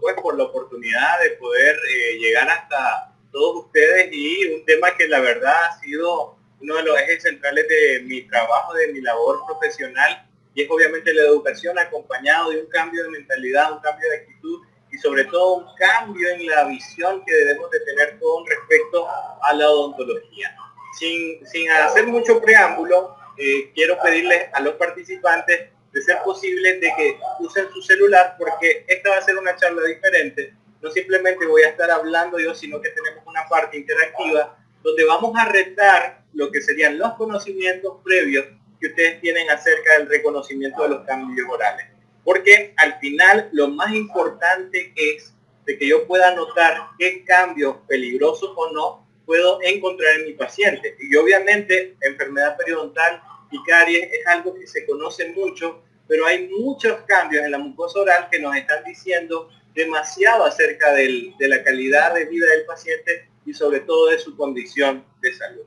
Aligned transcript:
pues 0.00 0.14
por 0.20 0.36
la 0.36 0.44
oportunidad 0.44 1.20
de 1.22 1.30
poder 1.30 1.76
eh, 1.90 2.18
llegar 2.18 2.48
hasta 2.48 3.12
todos 3.30 3.64
ustedes 3.64 4.08
y 4.12 4.46
un 4.54 4.64
tema 4.64 4.96
que 4.96 5.08
la 5.08 5.20
verdad 5.20 5.54
ha 5.64 5.80
sido 5.80 6.36
uno 6.60 6.76
de 6.76 6.82
los 6.84 6.98
ejes 6.98 7.22
centrales 7.22 7.68
de 7.68 8.02
mi 8.04 8.22
trabajo, 8.22 8.74
de 8.74 8.92
mi 8.92 9.00
labor 9.00 9.40
profesional 9.46 10.26
y 10.54 10.62
es 10.62 10.70
obviamente 10.70 11.12
la 11.12 11.22
educación 11.22 11.78
acompañado 11.78 12.50
de 12.50 12.60
un 12.60 12.66
cambio 12.68 13.02
de 13.02 13.10
mentalidad, 13.10 13.72
un 13.72 13.80
cambio 13.80 14.08
de 14.08 14.16
actitud 14.16 14.60
y 14.92 14.98
sobre 14.98 15.24
todo 15.24 15.54
un 15.54 15.66
cambio 15.76 16.30
en 16.30 16.46
la 16.46 16.64
visión 16.64 17.24
que 17.24 17.34
debemos 17.34 17.70
de 17.70 17.80
tener 17.80 18.18
con 18.20 18.46
respecto 18.46 19.08
a 19.42 19.52
la 19.52 19.68
odontología. 19.68 20.56
Sin, 20.98 21.44
sin 21.48 21.68
hacer 21.70 22.06
mucho 22.06 22.40
preámbulo, 22.40 23.16
eh, 23.36 23.72
quiero 23.74 23.98
pedirles 24.00 24.48
a 24.52 24.60
los 24.60 24.74
participantes 24.74 25.70
de 25.94 26.02
ser 26.02 26.18
posible 26.24 26.80
de 26.80 26.92
que 26.96 27.18
usen 27.38 27.70
su 27.72 27.80
celular 27.80 28.34
porque 28.36 28.84
esta 28.88 29.10
va 29.10 29.18
a 29.18 29.22
ser 29.22 29.38
una 29.38 29.54
charla 29.54 29.86
diferente. 29.86 30.52
No 30.82 30.90
simplemente 30.90 31.46
voy 31.46 31.62
a 31.62 31.68
estar 31.68 31.88
hablando 31.90 32.38
yo, 32.38 32.52
sino 32.52 32.80
que 32.80 32.90
tenemos 32.90 33.24
una 33.24 33.48
parte 33.48 33.78
interactiva 33.78 34.58
donde 34.82 35.04
vamos 35.04 35.32
a 35.38 35.48
retar 35.48 36.24
lo 36.34 36.50
que 36.50 36.60
serían 36.60 36.98
los 36.98 37.14
conocimientos 37.14 38.00
previos 38.02 38.44
que 38.80 38.88
ustedes 38.88 39.20
tienen 39.20 39.48
acerca 39.48 39.96
del 39.98 40.08
reconocimiento 40.08 40.82
de 40.82 40.88
los 40.90 41.06
cambios 41.06 41.48
orales. 41.48 41.86
Porque 42.24 42.74
al 42.76 42.98
final 42.98 43.48
lo 43.52 43.68
más 43.68 43.94
importante 43.94 44.92
es 44.96 45.32
de 45.64 45.78
que 45.78 45.86
yo 45.86 46.06
pueda 46.08 46.34
notar 46.34 46.76
qué 46.98 47.24
cambios 47.24 47.76
peligrosos 47.86 48.52
o 48.56 48.72
no 48.72 49.06
puedo 49.24 49.60
encontrar 49.62 50.16
en 50.16 50.26
mi 50.26 50.32
paciente. 50.32 50.96
Y 50.98 51.14
obviamente 51.16 51.96
enfermedad 52.00 52.56
periodontal 52.56 53.22
y 53.54 53.62
caries 53.62 54.08
es 54.12 54.26
algo 54.26 54.52
que 54.54 54.66
se 54.66 54.84
conoce 54.84 55.28
mucho, 55.30 55.84
pero 56.08 56.26
hay 56.26 56.48
muchos 56.48 57.02
cambios 57.06 57.44
en 57.44 57.52
la 57.52 57.58
mucosa 57.58 58.00
oral 58.00 58.28
que 58.28 58.40
nos 58.40 58.56
están 58.56 58.82
diciendo 58.82 59.48
demasiado 59.74 60.44
acerca 60.44 60.92
de 60.92 61.32
la 61.38 61.62
calidad 61.62 62.14
de 62.14 62.24
vida 62.24 62.48
del 62.48 62.66
paciente 62.66 63.28
y 63.46 63.54
sobre 63.54 63.80
todo 63.80 64.08
de 64.08 64.18
su 64.18 64.36
condición 64.36 65.04
de 65.20 65.32
salud. 65.34 65.62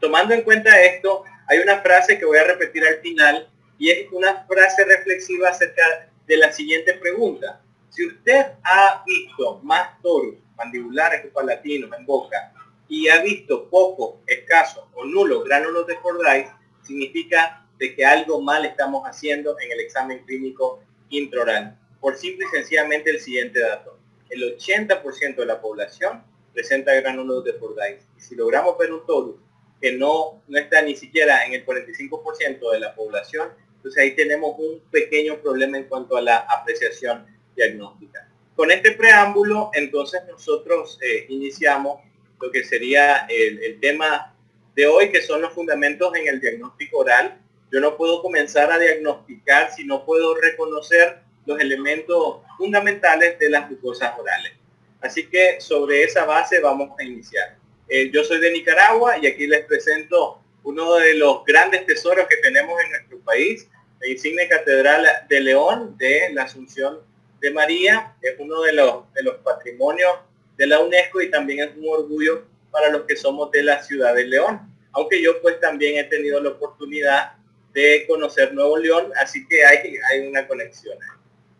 Tomando 0.00 0.34
en 0.34 0.42
cuenta 0.42 0.80
esto, 0.82 1.24
hay 1.48 1.58
una 1.58 1.80
frase 1.80 2.16
que 2.16 2.24
voy 2.24 2.38
a 2.38 2.44
repetir 2.44 2.86
al 2.86 3.00
final 3.00 3.50
y 3.76 3.90
es 3.90 4.06
una 4.12 4.44
frase 4.46 4.84
reflexiva 4.84 5.48
acerca 5.48 6.10
de 6.26 6.36
la 6.36 6.52
siguiente 6.52 6.94
pregunta. 6.94 7.60
Si 7.90 8.06
usted 8.06 8.52
ha 8.62 9.02
visto 9.04 9.60
más 9.64 10.00
toros 10.00 10.36
mandibulares 10.56 11.24
o 11.26 11.32
palatinos 11.32 11.90
en 11.98 12.06
boca 12.06 12.52
y 12.88 13.08
ha 13.08 13.20
visto 13.20 13.68
poco, 13.68 14.20
escaso 14.28 14.88
o 14.94 15.04
nulo 15.04 15.42
gránulos 15.42 15.86
de 15.88 15.96
Fordyce, 15.96 16.52
significa 16.84 17.66
de 17.78 17.94
que 17.94 18.04
algo 18.04 18.40
mal 18.40 18.64
estamos 18.64 19.04
haciendo 19.04 19.58
en 19.60 19.72
el 19.72 19.80
examen 19.80 20.24
clínico 20.24 20.82
intraoral. 21.10 21.78
Por 22.00 22.16
simple 22.16 22.46
y 22.46 22.56
sencillamente 22.56 23.10
el 23.10 23.20
siguiente 23.20 23.60
dato. 23.60 23.98
El 24.30 24.56
80% 24.58 25.36
de 25.36 25.46
la 25.46 25.60
población 25.60 26.22
presenta 26.52 26.94
gránulos 26.94 27.44
de 27.44 27.54
Fordyce. 27.54 28.06
Y 28.16 28.20
si 28.20 28.34
logramos 28.34 28.78
ver 28.78 28.92
un 28.92 29.04
toro 29.06 29.38
que 29.80 29.92
no, 29.92 30.42
no 30.46 30.58
está 30.58 30.82
ni 30.82 30.94
siquiera 30.94 31.44
en 31.44 31.54
el 31.54 31.66
45% 31.66 32.72
de 32.72 32.80
la 32.80 32.94
población, 32.94 33.48
entonces 33.76 34.02
ahí 34.02 34.14
tenemos 34.14 34.54
un 34.58 34.80
pequeño 34.90 35.40
problema 35.40 35.76
en 35.76 35.84
cuanto 35.84 36.16
a 36.16 36.22
la 36.22 36.38
apreciación 36.38 37.26
diagnóstica. 37.54 38.28
Con 38.54 38.70
este 38.70 38.92
preámbulo, 38.92 39.70
entonces 39.74 40.22
nosotros 40.28 40.98
eh, 41.02 41.26
iniciamos 41.28 42.00
lo 42.40 42.50
que 42.50 42.64
sería 42.64 43.26
el 43.28 43.80
tema 43.80 44.33
de 44.74 44.86
hoy, 44.86 45.10
que 45.10 45.22
son 45.22 45.42
los 45.42 45.52
fundamentos 45.52 46.14
en 46.16 46.28
el 46.28 46.40
diagnóstico 46.40 46.98
oral. 46.98 47.38
Yo 47.70 47.80
no 47.80 47.96
puedo 47.96 48.22
comenzar 48.22 48.70
a 48.70 48.78
diagnosticar 48.78 49.72
si 49.72 49.84
no 49.84 50.04
puedo 50.04 50.34
reconocer 50.34 51.18
los 51.46 51.60
elementos 51.60 52.38
fundamentales 52.56 53.38
de 53.38 53.50
las 53.50 53.70
mucosas 53.70 54.18
orales. 54.18 54.52
Así 55.00 55.26
que 55.26 55.60
sobre 55.60 56.02
esa 56.02 56.24
base 56.24 56.60
vamos 56.60 56.90
a 56.98 57.04
iniciar. 57.04 57.56
Eh, 57.88 58.10
yo 58.10 58.24
soy 58.24 58.40
de 58.40 58.50
Nicaragua 58.50 59.18
y 59.20 59.26
aquí 59.26 59.46
les 59.46 59.64
presento 59.66 60.40
uno 60.62 60.94
de 60.94 61.14
los 61.14 61.44
grandes 61.44 61.84
tesoros 61.84 62.26
que 62.26 62.36
tenemos 62.38 62.80
en 62.82 62.90
nuestro 62.90 63.18
país, 63.20 63.68
la 64.00 64.08
insignia 64.08 64.48
catedral 64.48 65.06
de 65.28 65.40
León 65.40 65.96
de 65.98 66.30
la 66.32 66.44
Asunción 66.44 67.00
de 67.40 67.50
María. 67.50 68.14
Es 68.22 68.34
uno 68.38 68.62
de 68.62 68.72
los, 68.72 69.12
de 69.12 69.22
los 69.22 69.36
patrimonios 69.36 70.12
de 70.56 70.66
la 70.66 70.80
UNESCO 70.80 71.20
y 71.20 71.30
también 71.30 71.68
es 71.68 71.76
un 71.76 71.86
orgullo 71.88 72.44
para 72.74 72.90
los 72.90 73.02
que 73.04 73.14
somos 73.14 73.52
de 73.52 73.62
la 73.62 73.80
ciudad 73.84 74.16
de 74.16 74.24
León. 74.24 74.60
Aunque 74.90 75.22
yo 75.22 75.40
pues 75.40 75.60
también 75.60 75.96
he 75.96 76.04
tenido 76.04 76.40
la 76.40 76.50
oportunidad 76.50 77.34
de 77.72 78.04
conocer 78.08 78.52
Nuevo 78.52 78.76
León, 78.76 79.12
así 79.16 79.46
que 79.46 79.64
hay, 79.64 79.96
hay 80.10 80.26
una 80.26 80.46
conexión. 80.48 80.98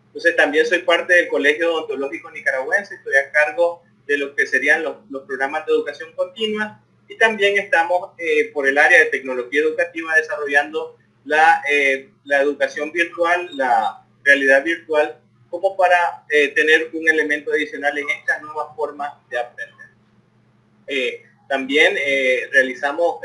Entonces 0.08 0.34
también 0.34 0.66
soy 0.66 0.80
parte 0.80 1.14
del 1.14 1.28
Colegio 1.28 1.72
Odontológico 1.72 2.32
Nicaragüense, 2.32 2.96
estoy 2.96 3.14
a 3.14 3.30
cargo 3.30 3.84
de 4.06 4.18
lo 4.18 4.34
que 4.34 4.44
serían 4.44 4.82
los, 4.82 4.96
programas 5.24 5.64
de 5.66 5.72
educación 5.72 6.12
continua 6.16 6.80
y 7.08 7.16
también 7.16 7.58
estamos 7.58 8.10
eh, 8.18 8.50
por 8.52 8.66
el 8.66 8.76
área 8.76 8.98
de 8.98 9.06
tecnología 9.06 9.62
educativa 9.62 10.16
desarrollando 10.16 10.96
la, 11.24 11.62
eh, 11.70 12.10
la 12.24 12.40
educación 12.42 12.90
virtual, 12.90 13.48
la 13.56 14.04
realidad 14.24 14.64
virtual, 14.64 15.20
como 15.48 15.76
para 15.76 16.24
eh, 16.28 16.48
tener 16.48 16.90
un 16.92 17.08
elemento 17.08 17.52
adicional 17.52 17.96
en 17.96 18.10
esta 18.10 18.40
nueva 18.40 18.74
forma 18.74 19.20
de 19.30 19.38
aprender. 19.38 19.73
También 21.48 21.96
realizamos 22.52 23.16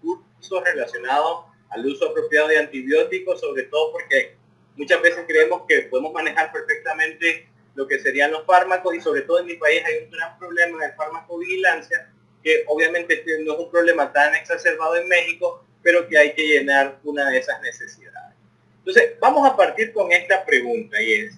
cursos 0.00 0.64
relacionados 0.64 1.46
al 1.70 1.86
uso 1.86 2.08
apropiado 2.08 2.48
de 2.48 2.58
antibióticos, 2.58 3.40
sobre 3.40 3.64
todo 3.64 3.92
porque 3.92 4.36
Muchas 4.76 5.02
veces 5.02 5.24
creemos 5.26 5.62
que 5.68 5.82
podemos 5.82 6.12
manejar 6.12 6.50
perfectamente 6.50 7.46
lo 7.74 7.86
que 7.86 7.98
serían 7.98 8.32
los 8.32 8.46
fármacos 8.46 8.94
y 8.94 9.00
sobre 9.00 9.22
todo 9.22 9.40
en 9.40 9.46
mi 9.46 9.54
país 9.54 9.82
hay 9.84 10.04
un 10.04 10.10
gran 10.10 10.38
problema 10.38 10.84
de 10.84 10.92
farmacovigilancia 10.92 12.10
que 12.42 12.64
obviamente 12.66 13.22
no 13.44 13.52
es 13.52 13.58
un 13.58 13.70
problema 13.70 14.12
tan 14.12 14.34
exacerbado 14.34 14.96
en 14.96 15.08
México, 15.08 15.64
pero 15.82 16.08
que 16.08 16.18
hay 16.18 16.32
que 16.32 16.46
llenar 16.46 16.98
una 17.04 17.30
de 17.30 17.38
esas 17.38 17.60
necesidades. 17.62 18.34
Entonces, 18.78 19.12
vamos 19.20 19.48
a 19.48 19.56
partir 19.56 19.92
con 19.92 20.10
esta 20.10 20.44
pregunta 20.44 21.00
y 21.00 21.12
es, 21.12 21.34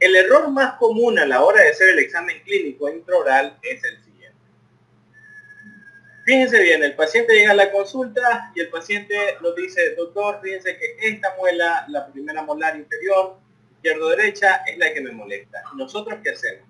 el 0.00 0.14
error 0.14 0.48
más 0.48 0.74
común 0.74 1.18
a 1.18 1.26
la 1.26 1.42
hora 1.42 1.62
de 1.62 1.70
hacer 1.70 1.90
el 1.90 1.98
examen 1.98 2.40
clínico 2.44 2.88
intraoral 2.88 3.58
es 3.62 3.82
el 3.84 4.02
Fíjense 6.28 6.60
bien, 6.60 6.82
el 6.84 6.94
paciente 6.94 7.32
llega 7.32 7.52
a 7.52 7.54
la 7.54 7.72
consulta 7.72 8.52
y 8.54 8.60
el 8.60 8.68
paciente 8.68 9.16
nos 9.40 9.56
dice, 9.56 9.94
doctor, 9.94 10.40
fíjense 10.42 10.76
que 10.76 10.98
esta 11.00 11.34
muela, 11.38 11.86
la 11.88 12.06
primera 12.12 12.42
molar 12.42 12.76
inferior, 12.76 13.38
izquierdo-derecha, 13.76 14.56
es 14.66 14.76
la 14.76 14.92
que 14.92 15.00
me 15.00 15.10
molesta. 15.10 15.62
¿Nosotros 15.74 16.18
qué 16.22 16.32
hacemos? 16.32 16.68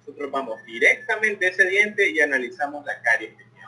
Nosotros 0.00 0.30
vamos 0.30 0.62
directamente 0.66 1.46
a 1.46 1.48
ese 1.48 1.64
diente 1.64 2.10
y 2.10 2.20
analizamos 2.20 2.84
la 2.84 3.00
caries 3.00 3.30
que 3.30 3.44
tiene. 3.44 3.66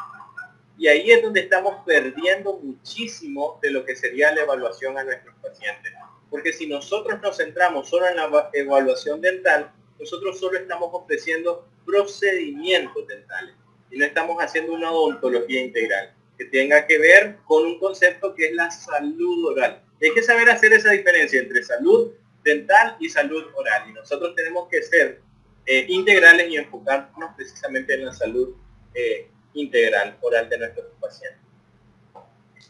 Y 0.77 0.89
ahí 0.89 1.11
es 1.11 1.23
donde 1.23 1.41
estamos 1.41 1.87
perdiendo 1.87 2.59
muchísimo 2.63 3.59
de 3.63 3.71
lo 3.71 3.83
que 3.87 3.97
sería 3.97 4.35
la 4.35 4.43
evaluación 4.43 4.99
a 4.99 5.05
nuestros 5.05 5.35
pacientes. 5.37 5.91
Porque 6.29 6.53
si 6.53 6.67
nosotros 6.67 7.19
nos 7.23 7.39
centramos 7.39 7.89
solo 7.89 8.09
en 8.09 8.17
la 8.17 8.51
evaluación 8.53 9.23
dental, 9.23 9.73
nosotros 9.99 10.39
solo 10.39 10.59
estamos 10.59 10.91
ofreciendo 10.93 11.67
procedimientos 11.87 13.09
dentales 13.09 13.55
y 13.91 13.99
no 13.99 14.05
estamos 14.05 14.37
haciendo 14.43 14.73
una 14.73 14.91
odontología 14.91 15.63
integral 15.63 16.15
que 16.39 16.45
tenga 16.47 16.87
que 16.87 16.99
ver 16.99 17.37
con 17.45 17.67
un 17.67 17.79
concepto 17.79 18.35
que 18.35 18.47
es 18.47 18.55
la 18.55 18.71
salud 18.71 19.53
oral. 19.53 19.83
hay 20.01 20.15
que 20.15 20.23
saber 20.23 20.49
hacer 20.49 20.73
esa 20.73 20.91
diferencia 20.91 21.41
entre 21.41 21.63
salud 21.63 22.13
dental 22.43 22.97
y 22.99 23.09
salud 23.09 23.45
oral. 23.55 23.91
Y 23.91 23.93
nosotros 23.93 24.35
tenemos 24.35 24.69
que 24.71 24.83
ser 24.83 25.21
eh, 25.67 25.85
integrales 25.89 26.49
y 26.49 26.57
enfocarnos 26.57 27.35
precisamente 27.37 27.95
en 27.95 28.07
la 28.07 28.13
salud 28.15 28.55
eh, 28.95 29.29
integral 29.53 30.17
oral 30.23 30.49
de 30.49 30.59
nuestros 30.59 30.87
pacientes. 30.99 31.41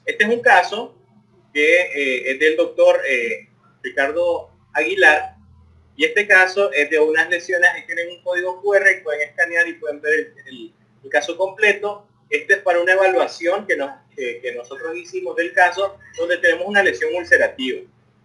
Este 0.05 0.25
es 0.25 0.31
un 0.31 0.41
caso 0.41 0.97
que 1.55 1.83
eh, 1.83 2.33
es 2.33 2.41
del 2.41 2.57
doctor 2.57 3.01
Ricardo 3.83 4.51
Aguilar 4.73 5.37
y 5.97 6.05
este 6.05 6.27
caso 6.27 6.73
es 6.73 6.91
de 6.91 6.99
unas 6.99 7.29
lesiones 7.29 7.71
que 7.77 7.83
tienen 7.83 8.17
un 8.17 8.23
código 8.23 8.61
QR 8.63 8.87
y 8.99 9.03
pueden 9.03 9.29
escanear 9.29 9.69
y 9.69 9.75
pueden 9.75 10.01
ver 10.01 10.35
el 10.47 10.75
caso 11.09 11.37
completo. 11.37 12.07
Este 12.29 12.55
es 12.55 12.59
para 12.61 12.81
una 12.81 12.93
evaluación 12.93 13.67
que, 13.67 13.77
nos, 13.77 13.91
que 14.15 14.53
nosotros 14.57 14.97
hicimos 14.97 15.35
del 15.35 15.53
caso 15.53 15.99
donde 16.17 16.39
tenemos 16.39 16.67
una 16.67 16.83
lesión 16.83 17.15
ulcerativa. 17.15 17.81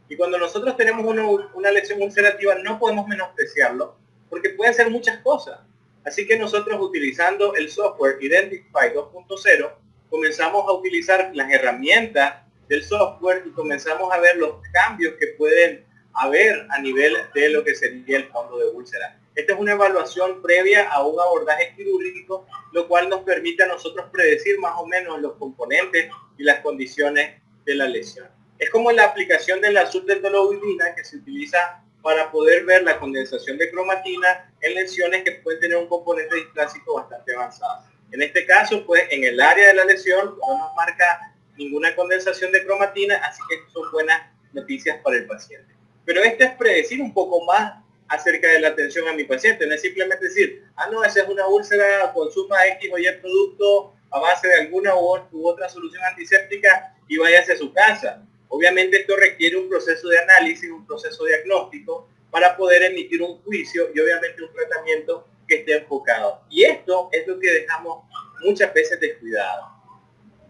Y 0.07 0.15
cuando 0.15 0.37
nosotros 0.37 0.77
tenemos 0.77 1.05
una, 1.05 1.27
una 1.53 1.71
lesión 1.71 2.01
ulcerativa 2.01 2.55
no 2.55 2.77
podemos 2.77 3.07
menospreciarlo 3.07 3.95
porque 4.29 4.49
puede 4.49 4.73
ser 4.73 4.89
muchas 4.89 5.19
cosas. 5.19 5.59
Así 6.03 6.27
que 6.27 6.37
nosotros 6.37 6.79
utilizando 6.79 7.55
el 7.55 7.69
software 7.69 8.17
Identify 8.21 8.93
2.0 8.93 9.71
comenzamos 10.09 10.67
a 10.67 10.73
utilizar 10.73 11.31
las 11.33 11.51
herramientas 11.51 12.43
del 12.67 12.83
software 12.83 13.43
y 13.45 13.51
comenzamos 13.51 14.13
a 14.13 14.19
ver 14.19 14.37
los 14.37 14.55
cambios 14.71 15.15
que 15.19 15.27
pueden 15.37 15.85
haber 16.13 16.67
a 16.69 16.79
nivel 16.79 17.15
de 17.33 17.49
lo 17.49 17.63
que 17.63 17.75
sería 17.75 18.17
el 18.17 18.27
fondo 18.27 18.57
de 18.57 18.67
úlcera. 18.67 19.19
Esta 19.35 19.53
es 19.53 19.59
una 19.59 19.73
evaluación 19.73 20.41
previa 20.41 20.89
a 20.89 21.05
un 21.05 21.19
abordaje 21.19 21.73
quirúrgico, 21.75 22.47
lo 22.71 22.87
cual 22.87 23.09
nos 23.09 23.21
permite 23.21 23.63
a 23.63 23.67
nosotros 23.67 24.05
predecir 24.11 24.57
más 24.59 24.73
o 24.77 24.85
menos 24.85 25.21
los 25.21 25.33
componentes 25.33 26.09
y 26.37 26.43
las 26.43 26.61
condiciones 26.61 27.41
de 27.65 27.75
la 27.75 27.87
lesión. 27.87 28.29
Es 28.57 28.69
como 28.69 28.91
la 28.93 29.03
aplicación 29.03 29.59
de 29.59 29.73
la 29.73 29.89
que 29.89 31.03
se 31.03 31.17
utiliza 31.17 31.83
para 32.01 32.31
poder 32.31 32.63
ver 32.65 32.83
la 32.83 32.97
condensación 32.97 33.57
de 33.57 33.69
cromatina 33.71 34.53
en 34.61 34.75
lesiones 34.75 35.23
que 35.23 35.31
pueden 35.33 35.59
tener 35.59 35.77
un 35.77 35.87
componente 35.87 36.35
displásico 36.35 36.95
bastante 36.95 37.35
avanzado. 37.35 37.83
En 38.11 38.21
este 38.21 38.45
caso, 38.45 38.85
pues 38.85 39.03
en 39.09 39.25
el 39.25 39.41
área 39.41 39.67
de 39.67 39.73
la 39.73 39.85
lesión 39.85 40.37
no 40.39 40.57
nos 40.57 40.75
marca 40.75 41.33
ninguna 41.57 41.93
condensación 41.95 42.51
de 42.53 42.63
cromatina, 42.63 43.17
así 43.17 43.41
que 43.49 43.57
son 43.73 43.91
buenas 43.91 44.21
noticias 44.53 44.99
para 45.03 45.17
el 45.17 45.25
paciente. 45.25 45.73
Pero 46.05 46.23
este 46.23 46.45
es 46.45 46.51
predecir 46.51 47.01
un 47.01 47.13
poco 47.13 47.43
más 47.45 47.84
acerca 48.07 48.47
de 48.47 48.59
la 48.59 48.69
atención 48.69 49.07
a 49.07 49.13
mi 49.13 49.23
paciente, 49.23 49.65
no 49.65 49.73
es 49.73 49.81
simplemente 49.81 50.25
decir, 50.25 50.63
ah, 50.75 50.87
no, 50.91 51.03
esa 51.03 51.21
es 51.23 51.29
una 51.29 51.47
úlcera, 51.47 52.11
consuma 52.13 52.65
X 52.67 52.91
o 52.93 52.97
Y 52.97 53.11
producto 53.21 53.93
a 54.11 54.19
base 54.19 54.47
de 54.47 54.55
alguna 54.55 54.95
u 54.95 55.47
otra 55.47 55.67
solución 55.67 56.03
antiséptica 56.03 56.95
y 57.07 57.17
váyase 57.17 57.53
a 57.53 57.57
su 57.57 57.73
casa. 57.73 58.23
Obviamente 58.47 59.01
esto 59.01 59.15
requiere 59.17 59.57
un 59.57 59.67
proceso 59.67 60.07
de 60.07 60.19
análisis, 60.19 60.69
un 60.69 60.85
proceso 60.85 61.25
diagnóstico 61.25 62.07
para 62.31 62.55
poder 62.55 62.83
emitir 62.83 63.21
un 63.21 63.41
juicio 63.43 63.89
y 63.93 63.99
obviamente 63.99 64.43
un 64.43 64.53
tratamiento 64.53 65.27
que 65.47 65.55
esté 65.55 65.77
enfocado. 65.77 66.41
Y 66.49 66.63
esto 66.63 67.09
es 67.11 67.27
lo 67.27 67.39
que 67.39 67.51
dejamos 67.51 68.05
muchas 68.41 68.73
veces 68.73 68.99
descuidado. 68.99 69.69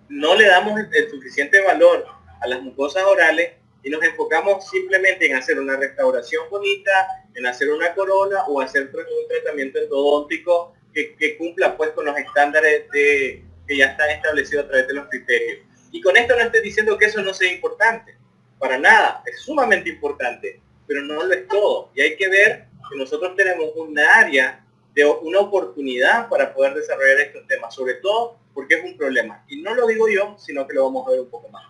No 0.10 0.36
le 0.36 0.48
damos 0.48 0.80
el, 0.80 1.10
suficiente 1.10 1.60
valor 1.62 2.06
a 2.42 2.48
las 2.48 2.62
mucosas 2.62 3.04
orales 3.04 3.54
y 3.84 3.90
nos 3.90 4.04
enfocamos 4.04 4.68
simplemente 4.70 5.28
en 5.28 5.36
hacer 5.36 5.60
una 5.60 5.78
restauración 5.78 6.50
bonita, 6.50 7.25
en 7.36 7.46
hacer 7.46 7.70
una 7.70 7.94
corona 7.94 8.44
o 8.48 8.62
hacer 8.62 8.90
un 8.94 9.28
tratamiento 9.28 9.80
endodóntico 9.80 10.74
que, 10.94 11.38
cumpla 11.38 11.76
pues 11.76 11.92
con 11.92 12.06
los 12.06 12.18
estándares 12.18 12.90
de, 12.92 13.44
que 13.68 13.78
ya 13.78 13.88
están 13.88 14.10
establecidos 14.10 14.66
a 14.66 14.68
través 14.70 14.88
de 14.88 14.94
los 14.94 15.08
criterios. 15.10 15.60
Y 15.92 16.02
con 16.02 16.16
esto 16.16 16.36
no 16.36 16.42
estoy 16.42 16.62
diciendo 16.62 16.98
que 16.98 17.06
eso 17.06 17.22
no 17.22 17.34
sea 17.34 17.52
importante, 17.52 18.16
para 18.58 18.78
nada, 18.78 19.22
es 19.26 19.42
sumamente 19.42 19.90
importante, 19.90 20.62
pero 20.88 21.02
no 21.02 21.24
lo 21.24 21.34
es 21.34 21.48
todo. 21.48 21.92
Y 21.94 22.02
hay 22.02 22.16
que 22.16 22.30
ver 22.30 22.68
que 22.90 22.98
nosotros 22.98 23.36
tenemos 23.36 23.72
un 23.76 23.98
área 24.00 24.66
de 24.94 25.06
una 25.06 25.40
oportunidad 25.40 26.30
para 26.30 26.54
poder 26.54 26.74
desarrollar 26.74 27.20
estos 27.20 27.46
temas, 27.48 27.76
sobre 27.76 27.96
todo 27.96 28.38
porque 28.54 28.76
es 28.76 28.84
un 28.86 28.96
problema. 28.96 29.44
Y 29.50 29.62
no 29.62 29.76
lo 29.76 29.88
digo 29.88 30.08
yo, 30.08 30.38
sino 30.40 30.66
que 30.66 30.76
lo 30.76 30.86
vamos 30.86 31.06
a 31.08 31.12
ver 31.12 31.20
un 31.20 31.30
poco 31.30 31.50
más. 31.50 31.64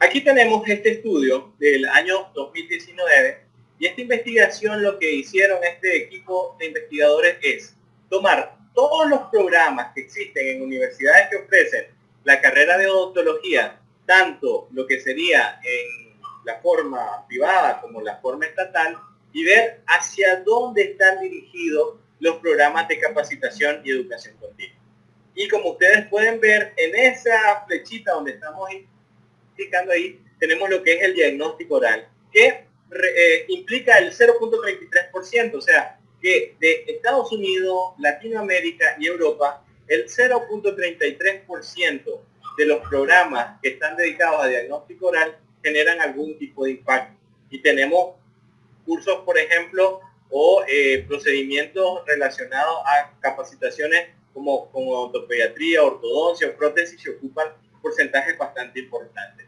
Aquí 0.00 0.22
tenemos 0.22 0.68
este 0.68 0.92
estudio 0.92 1.54
del 1.58 1.86
año 1.86 2.30
2019 2.34 3.43
y 3.78 3.86
esta 3.86 4.00
investigación 4.00 4.82
lo 4.82 4.98
que 4.98 5.12
hicieron 5.12 5.62
este 5.64 5.96
equipo 5.96 6.56
de 6.58 6.66
investigadores 6.66 7.36
es 7.42 7.76
tomar 8.08 8.56
todos 8.74 9.08
los 9.08 9.20
programas 9.30 9.92
que 9.94 10.02
existen 10.02 10.48
en 10.48 10.62
universidades 10.62 11.28
que 11.30 11.36
ofrecen 11.36 11.86
la 12.24 12.40
carrera 12.40 12.78
de 12.78 12.88
odontología, 12.88 13.80
tanto 14.06 14.68
lo 14.72 14.86
que 14.86 15.00
sería 15.00 15.60
en 15.62 16.18
la 16.44 16.60
forma 16.60 17.26
privada 17.26 17.80
como 17.80 18.00
la 18.00 18.16
forma 18.18 18.46
estatal, 18.46 18.98
y 19.32 19.44
ver 19.44 19.80
hacia 19.86 20.42
dónde 20.44 20.82
están 20.82 21.20
dirigidos 21.20 21.96
los 22.20 22.36
programas 22.36 22.86
de 22.88 23.00
capacitación 23.00 23.80
y 23.84 23.90
educación 23.90 24.36
continua. 24.38 24.78
Y 25.34 25.48
como 25.48 25.72
ustedes 25.72 26.06
pueden 26.06 26.40
ver, 26.40 26.72
en 26.76 26.94
esa 26.94 27.64
flechita 27.66 28.12
donde 28.12 28.32
estamos 28.32 28.70
indicando 29.50 29.92
ahí, 29.92 30.22
tenemos 30.38 30.70
lo 30.70 30.82
que 30.82 30.94
es 30.94 31.02
el 31.02 31.14
diagnóstico 31.14 31.74
oral, 31.74 32.08
que 32.32 32.66
eh, 32.94 33.46
implica 33.48 33.98
el 33.98 34.12
0.33%, 34.12 35.54
o 35.54 35.60
sea, 35.60 35.98
que 36.20 36.56
de 36.60 36.84
Estados 36.88 37.32
Unidos, 37.32 37.94
Latinoamérica 37.98 38.96
y 38.98 39.06
Europa 39.06 39.64
el 39.88 40.06
0.33% 40.06 42.20
de 42.56 42.66
los 42.66 42.88
programas 42.88 43.60
que 43.60 43.70
están 43.70 43.96
dedicados 43.96 44.44
a 44.44 44.48
diagnóstico 44.48 45.08
oral 45.08 45.36
generan 45.62 46.00
algún 46.00 46.38
tipo 46.38 46.64
de 46.64 46.70
impacto. 46.72 47.16
Y 47.50 47.60
tenemos 47.60 48.16
cursos, 48.84 49.20
por 49.24 49.38
ejemplo, 49.38 50.00
o 50.30 50.64
eh, 50.66 51.04
procedimientos 51.06 52.04
relacionados 52.06 52.78
a 52.86 53.12
capacitaciones 53.20 54.08
como, 54.32 54.70
como 54.70 55.00
ortodoncia 55.00 56.48
o 56.48 56.56
prótesis 56.56 57.02
que 57.02 57.10
ocupan 57.10 57.48
porcentajes 57.80 58.36
bastante 58.36 58.80
importantes. 58.80 59.46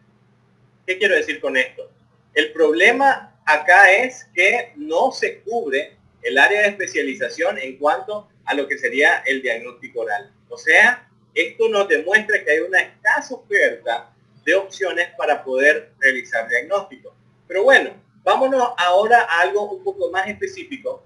¿Qué 0.86 0.96
quiero 0.98 1.16
decir 1.16 1.40
con 1.40 1.56
esto? 1.56 1.90
El 2.34 2.52
problema 2.52 3.35
acá 3.46 3.92
es 3.92 4.28
que 4.34 4.72
no 4.76 5.12
se 5.12 5.40
cubre 5.40 5.96
el 6.22 6.36
área 6.36 6.62
de 6.62 6.68
especialización 6.68 7.58
en 7.58 7.78
cuanto 7.78 8.28
a 8.44 8.54
lo 8.54 8.68
que 8.68 8.76
sería 8.76 9.22
el 9.26 9.40
diagnóstico 9.40 10.00
oral. 10.00 10.32
O 10.48 10.58
sea, 10.58 11.08
esto 11.34 11.68
nos 11.68 11.88
demuestra 11.88 12.42
que 12.44 12.50
hay 12.50 12.60
una 12.60 12.80
escasa 12.80 13.34
oferta 13.34 14.12
de 14.44 14.54
opciones 14.54 15.08
para 15.16 15.42
poder 15.44 15.92
realizar 15.98 16.48
diagnóstico. 16.48 17.14
Pero 17.46 17.62
bueno, 17.62 17.90
vámonos 18.24 18.70
ahora 18.76 19.20
a 19.22 19.42
algo 19.42 19.70
un 19.70 19.84
poco 19.84 20.10
más 20.10 20.28
específico 20.28 21.04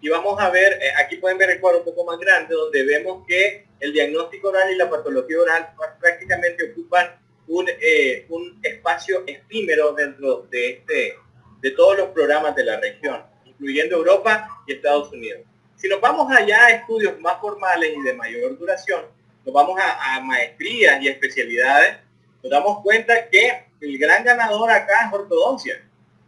y 0.00 0.08
vamos 0.08 0.40
a 0.40 0.50
ver, 0.50 0.74
eh, 0.74 0.92
aquí 0.98 1.16
pueden 1.16 1.38
ver 1.38 1.50
el 1.50 1.60
cuadro 1.60 1.80
un 1.80 1.84
poco 1.84 2.04
más 2.04 2.18
grande 2.18 2.54
donde 2.54 2.84
vemos 2.84 3.24
que 3.26 3.66
el 3.80 3.92
diagnóstico 3.92 4.48
oral 4.48 4.72
y 4.72 4.76
la 4.76 4.90
patología 4.90 5.40
oral 5.40 5.68
prácticamente 6.00 6.70
ocupan 6.70 7.18
un, 7.48 7.68
eh, 7.68 8.26
un 8.28 8.58
espacio 8.62 9.24
efímero 9.26 9.92
dentro 9.92 10.46
de, 10.50 10.70
este, 10.70 11.16
de 11.66 11.72
todos 11.72 11.98
los 11.98 12.10
programas 12.10 12.54
de 12.54 12.62
la 12.62 12.78
región, 12.78 13.24
incluyendo 13.44 13.96
Europa 13.96 14.48
y 14.68 14.74
Estados 14.74 15.10
Unidos. 15.10 15.40
Si 15.74 15.88
nos 15.88 16.00
vamos 16.00 16.30
allá 16.30 16.66
a 16.66 16.70
estudios 16.70 17.18
más 17.18 17.40
formales 17.40 17.92
y 17.92 18.02
de 18.02 18.12
mayor 18.12 18.56
duración, 18.56 19.04
nos 19.44 19.52
vamos 19.52 19.76
a, 19.82 20.20
maestrías 20.20 21.02
y 21.02 21.08
especialidades, 21.08 21.96
nos 22.40 22.52
damos 22.52 22.82
cuenta 22.84 23.28
que 23.28 23.64
el 23.80 23.98
gran 23.98 24.22
ganador 24.22 24.70
acá 24.70 25.08
es 25.08 25.12
ortodoncia. 25.12 25.84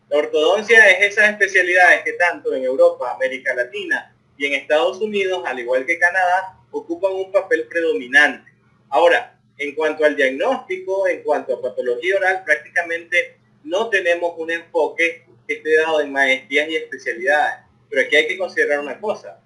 La 0.09 0.19
ortodoncia 0.19 0.91
es 0.91 1.13
esas 1.13 1.31
especialidades 1.31 2.03
que 2.03 2.15
tanto 2.15 2.53
en 2.53 2.65
Europa, 2.65 3.13
América 3.13 3.55
Latina 3.55 4.13
y 4.37 4.47
en 4.47 4.55
Estados 4.55 5.01
Unidos, 5.01 5.45
al 5.47 5.61
igual 5.61 5.87
que 5.87 6.01
Canadá, 6.01 6.59
ocupan 6.73 7.13
un 7.13 7.31
papel 7.31 7.69
predominante. 7.69 8.51
Ahora, 8.89 9.39
en 9.57 9.73
cuanto 9.77 10.05
al 10.05 10.17
diagnóstico, 10.17 11.07
en 11.07 11.23
cuanto 11.23 11.55
a 11.55 11.63
patología 11.63 12.17
oral, 12.17 12.43
prácticamente 12.45 13.39
no 13.63 13.89
tenemos 13.89 14.35
un 14.37 14.51
enfoque 14.51 15.28
esté 15.55 15.77
dado 15.77 16.01
en 16.01 16.13
maestrías 16.13 16.69
y 16.69 16.77
especialidades. 16.77 17.65
Pero 17.89 18.03
aquí 18.03 18.17
hay 18.17 18.29
que 18.29 18.39
considerar 18.39 18.81
una 18.81 19.01
cosa. 19.01 19.41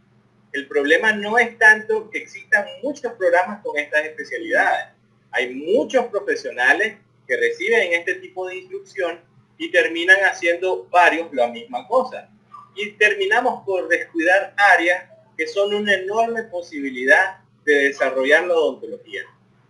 El 0.52 0.66
problema 0.68 1.12
no 1.12 1.38
es 1.38 1.56
tanto 1.58 2.10
que 2.10 2.18
existan 2.18 2.66
muchos 2.82 3.12
programas 3.14 3.62
con 3.62 3.78
estas 3.78 4.04
especialidades. 4.04 4.88
Hay 5.30 5.54
muchos 5.54 6.06
profesionales 6.06 6.96
que 7.26 7.36
reciben 7.36 7.92
este 7.92 8.16
tipo 8.16 8.46
de 8.46 8.56
instrucción 8.56 9.20
y 9.56 9.70
terminan 9.70 10.18
haciendo 10.24 10.86
varios 10.90 11.32
la 11.32 11.48
misma 11.48 11.86
cosa. 11.86 12.28
Y 12.74 12.92
terminamos 12.92 13.64
por 13.64 13.88
descuidar 13.88 14.54
áreas 14.74 15.04
que 15.36 15.46
son 15.46 15.74
una 15.74 15.94
enorme 15.94 16.42
posibilidad 16.44 17.38
de 17.64 17.74
desarrollar 17.88 18.46
la 18.46 18.54
odontología. 18.54 19.22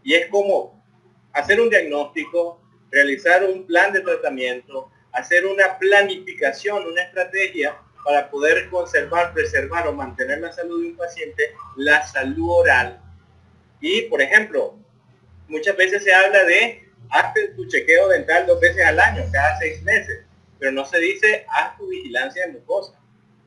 Y 0.03 0.15
es 0.15 0.27
como 0.29 0.83
hacer 1.33 1.61
un 1.61 1.71
diagnóstico, 1.71 2.61
realizar 2.91 3.45
un 3.45 3.67
plan 3.67 3.93
de 3.93 4.01
tratamiento, 4.01 4.91
hacer 5.13 5.47
una 5.47 5.79
planificación, 5.79 6.87
una 6.87 7.03
estrategia 7.03 7.77
para 8.05 8.31
poder 8.31 8.69
conservar, 8.69 9.33
preservar 9.33 9.87
o 9.87 9.93
mantener 9.93 10.41
la 10.41 10.53
salud 10.53 10.83
de 10.83 10.89
un 10.89 10.97
paciente, 10.97 11.55
la 11.77 12.05
salud 12.07 12.49
oral. 12.51 13.01
Y, 13.81 14.03
por 14.03 14.21
ejemplo, 14.21 14.77
muchas 15.49 15.77
veces 15.77 16.03
se 16.03 16.13
habla 16.13 16.45
de 16.45 16.89
hazte 17.11 17.49
tu 17.49 17.67
chequeo 17.67 18.09
dental 18.09 18.47
dos 18.47 18.61
veces 18.61 18.85
al 18.85 18.99
año, 18.99 19.25
cada 19.33 19.59
seis 19.59 19.83
meses, 19.83 20.25
pero 20.59 20.73
no 20.73 20.85
se 20.85 20.99
dice 20.99 21.47
haz 21.49 21.77
tu 21.77 21.89
vigilancia 21.89 22.47
de 22.47 22.53
mucosa. 22.53 22.99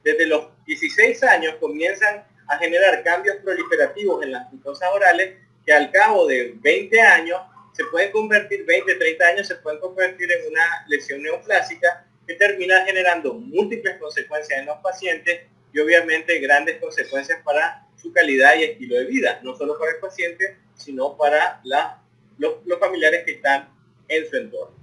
Desde 0.03 0.27
los 0.27 0.49
16 0.65 1.23
años 1.23 1.55
comienzan 1.59 2.23
a 2.47 2.57
generar 2.57 3.03
cambios 3.03 3.37
proliferativos 3.37 4.23
en 4.23 4.33
las 4.33 4.51
mucosas 4.53 4.89
orales 4.93 5.35
que 5.65 5.73
al 5.73 5.91
cabo 5.91 6.27
de 6.27 6.53
20 6.57 7.01
años 7.01 7.41
se 7.75 7.83
pueden 7.85 8.11
convertir, 8.11 8.65
20, 8.65 8.95
30 8.95 9.27
años 9.27 9.47
se 9.47 9.55
pueden 9.55 9.79
convertir 9.79 10.31
en 10.31 10.47
una 10.47 10.85
lesión 10.87 11.21
neoplásica 11.21 12.07
que 12.25 12.35
termina 12.35 12.85
generando 12.85 13.33
múltiples 13.33 13.97
consecuencias 13.97 14.59
en 14.59 14.65
los 14.65 14.77
pacientes 14.77 15.41
y 15.73 15.79
obviamente 15.79 16.39
grandes 16.39 16.77
consecuencias 16.77 17.41
para 17.43 17.85
su 17.97 18.13
calidad 18.13 18.55
y 18.55 18.63
estilo 18.63 18.95
de 18.95 19.05
vida, 19.05 19.41
no 19.43 19.57
solo 19.57 19.77
para 19.77 19.91
el 19.91 19.97
paciente, 19.97 20.57
sino 20.75 21.17
para 21.17 21.59
la, 21.65 22.01
los, 22.37 22.55
familiares 22.79 23.25
que 23.25 23.33
están 23.33 23.69
en 24.07 24.29
su 24.29 24.37
entorno. 24.37 24.75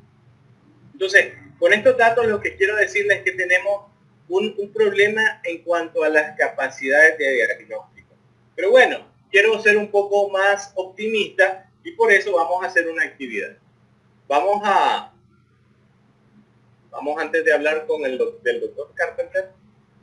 Entonces, 0.92 1.32
con 1.58 1.72
estos 1.72 1.96
datos 1.96 2.26
lo 2.26 2.40
que 2.40 2.56
quiero 2.56 2.76
decirles 2.76 3.18
es 3.18 3.25
que 3.25 3.32
tenemos 3.32 3.90
un, 4.28 4.54
un 4.58 4.70
problema 4.70 5.40
en 5.44 5.62
cuanto 5.62 6.04
a 6.04 6.11
las 6.11 6.37
capacidades 6.37 7.16
de 7.16 7.32
diagnóstico. 7.37 8.14
Pero 8.54 8.70
bueno, 8.70 9.11
quiero 9.30 9.58
ser 9.62 9.78
un 9.78 9.90
poco 9.90 10.28
más 10.28 10.72
optimista 10.75 11.70
y 11.84 11.92
por 11.92 12.12
eso 12.12 12.32
vamos 12.32 12.62
a 12.62 12.66
hacer 12.66 12.88
una 12.88 13.04
actividad. 13.04 13.56
Vamos 14.28 14.62
a, 14.64 15.12
vamos 16.90 17.20
antes 17.20 17.44
de 17.44 17.52
hablar 17.52 17.86
con 17.86 18.04
el 18.04 18.18
del 18.42 18.60
doctor 18.60 18.92
Carpenter, 18.94 19.50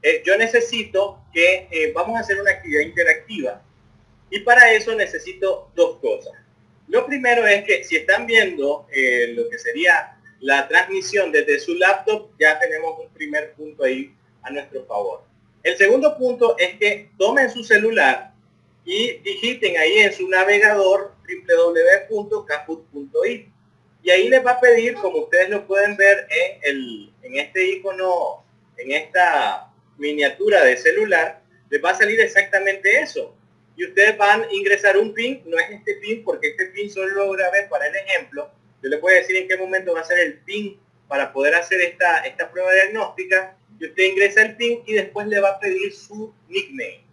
eh, 0.02 0.22
yo 0.26 0.38
necesito 0.38 1.20
que 1.34 1.68
eh, 1.72 1.92
vamos 1.94 2.18
a 2.18 2.22
hacer 2.22 2.40
una 2.40 2.52
actividad 2.52 2.82
interactiva 2.82 3.62
y 4.30 4.40
para 4.42 4.72
eso 4.74 4.96
necesito 4.96 5.72
dos 5.76 5.98
cosas. 6.00 6.34
Lo 6.88 7.06
primero 7.06 7.46
es 7.46 7.64
que 7.66 7.84
si 7.84 7.98
están 7.98 8.26
viendo 8.26 8.88
eh, 8.92 9.34
lo 9.36 9.50
que 9.50 9.60
sería 9.60 10.18
la 10.40 10.68
transmisión 10.68 11.32
desde 11.32 11.60
su 11.60 11.76
laptop, 11.76 12.30
ya 12.40 12.58
tenemos 12.60 13.00
un 13.00 13.10
primer 13.10 13.54
punto 13.54 13.84
ahí 13.84 14.14
a 14.42 14.50
nuestro 14.50 14.86
favor. 14.86 15.24
El 15.64 15.78
segundo 15.78 16.18
punto 16.18 16.58
es 16.58 16.78
que 16.78 17.10
tomen 17.18 17.50
su 17.50 17.64
celular 17.64 18.32
y 18.86 19.18
digiten 19.18 19.78
ahí 19.78 20.00
en 20.00 20.14
su 20.14 20.28
navegador 20.30 21.14
www.kahoot.it 22.10 23.50
y 24.02 24.12
ahí 24.12 24.30
les 24.30 24.46
va 24.46 24.52
a 24.52 24.60
pedir, 24.60 24.96
como 24.96 25.20
ustedes 25.20 25.50
lo 25.50 25.68
pueden 25.68 25.98
ver 25.98 26.28
en, 26.30 26.60
el, 26.64 27.14
en 27.22 27.40
este 27.40 27.72
icono, 27.72 28.46
en 28.78 28.92
esta 28.92 29.72
miniatura 29.98 30.64
de 30.64 30.78
celular, 30.78 31.42
les 31.70 31.84
va 31.84 31.92
a 31.92 31.98
salir 31.98 32.20
exactamente 32.22 33.02
eso. 33.02 33.36
Y 33.76 33.86
ustedes 33.86 34.18
van 34.18 34.44
a 34.44 34.54
ingresar 34.54 34.98
un 34.98 35.14
pin, 35.14 35.42
no 35.46 35.58
es 35.58 35.70
este 35.72 35.96
pin, 35.96 36.24
porque 36.24 36.50
este 36.50 36.68
pin 36.68 36.90
solo 36.90 37.10
lo 37.10 37.32
grabé 37.32 37.64
para 37.70 37.88
el 37.88 37.96
ejemplo. 37.96 38.50
Yo 38.82 38.90
les 38.90 39.02
voy 39.02 39.14
a 39.14 39.18
decir 39.18 39.36
en 39.36 39.48
qué 39.48 39.58
momento 39.58 39.94
va 39.94 40.02
a 40.02 40.06
ser 40.06 40.20
el 40.20 40.40
pin 40.40 40.80
para 41.08 41.34
poder 41.34 41.56
hacer 41.56 41.82
esta, 41.82 42.20
esta 42.20 42.50
prueba 42.50 42.74
diagnóstica. 42.74 43.58
Y 43.80 43.86
usted 43.86 44.04
ingresa 44.04 44.42
el 44.42 44.56
pin 44.56 44.82
y 44.86 44.94
después 44.94 45.28
le 45.28 45.40
va 45.40 45.52
a 45.52 45.60
pedir 45.60 45.94
su 45.94 46.34
nickname. 46.48 47.04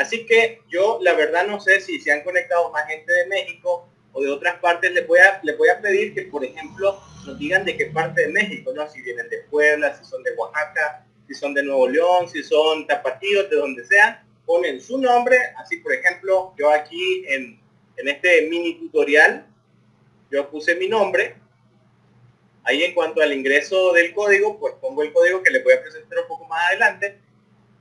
Así 0.00 0.24
que 0.24 0.62
yo 0.70 0.98
la 1.02 1.12
verdad 1.12 1.46
no 1.46 1.60
sé 1.60 1.78
si 1.78 2.00
se 2.00 2.10
han 2.10 2.22
conectado 2.22 2.70
más 2.70 2.86
gente 2.86 3.12
de 3.12 3.26
México 3.26 3.86
o 4.14 4.22
de 4.22 4.30
otras 4.30 4.58
partes. 4.58 4.90
Les 4.92 5.06
voy 5.06 5.18
a, 5.18 5.38
les 5.42 5.58
voy 5.58 5.68
a 5.68 5.78
pedir 5.78 6.14
que, 6.14 6.22
por 6.22 6.42
ejemplo, 6.42 6.98
nos 7.26 7.38
digan 7.38 7.66
de 7.66 7.76
qué 7.76 7.86
parte 7.86 8.22
de 8.22 8.28
México, 8.28 8.72
¿no? 8.74 8.88
Si 8.88 9.02
vienen 9.02 9.28
de 9.28 9.40
Puebla, 9.50 9.94
si 9.94 10.02
son 10.06 10.22
de 10.22 10.32
Oaxaca, 10.32 11.04
si 11.28 11.34
son 11.34 11.52
de 11.52 11.62
Nuevo 11.62 11.86
León, 11.86 12.30
si 12.30 12.42
son 12.42 12.86
tapatíos, 12.86 13.50
de 13.50 13.56
donde 13.56 13.84
sea, 13.84 14.24
ponen 14.46 14.80
su 14.80 14.96
nombre. 14.96 15.36
Así, 15.58 15.76
por 15.76 15.92
ejemplo, 15.92 16.54
yo 16.58 16.70
aquí 16.70 17.24
en, 17.28 17.60
en 17.98 18.08
este 18.08 18.48
mini 18.48 18.78
tutorial, 18.78 19.46
yo 20.30 20.48
puse 20.48 20.76
mi 20.76 20.88
nombre. 20.88 21.34
Ahí 22.64 22.84
en 22.84 22.94
cuanto 22.94 23.20
al 23.20 23.34
ingreso 23.34 23.92
del 23.92 24.14
código, 24.14 24.58
pues 24.58 24.76
pongo 24.80 25.02
el 25.02 25.12
código 25.12 25.42
que 25.42 25.50
le 25.50 25.62
voy 25.62 25.74
a 25.74 25.82
presentar 25.82 26.20
un 26.20 26.26
poco 26.26 26.46
más 26.46 26.68
adelante. 26.68 27.20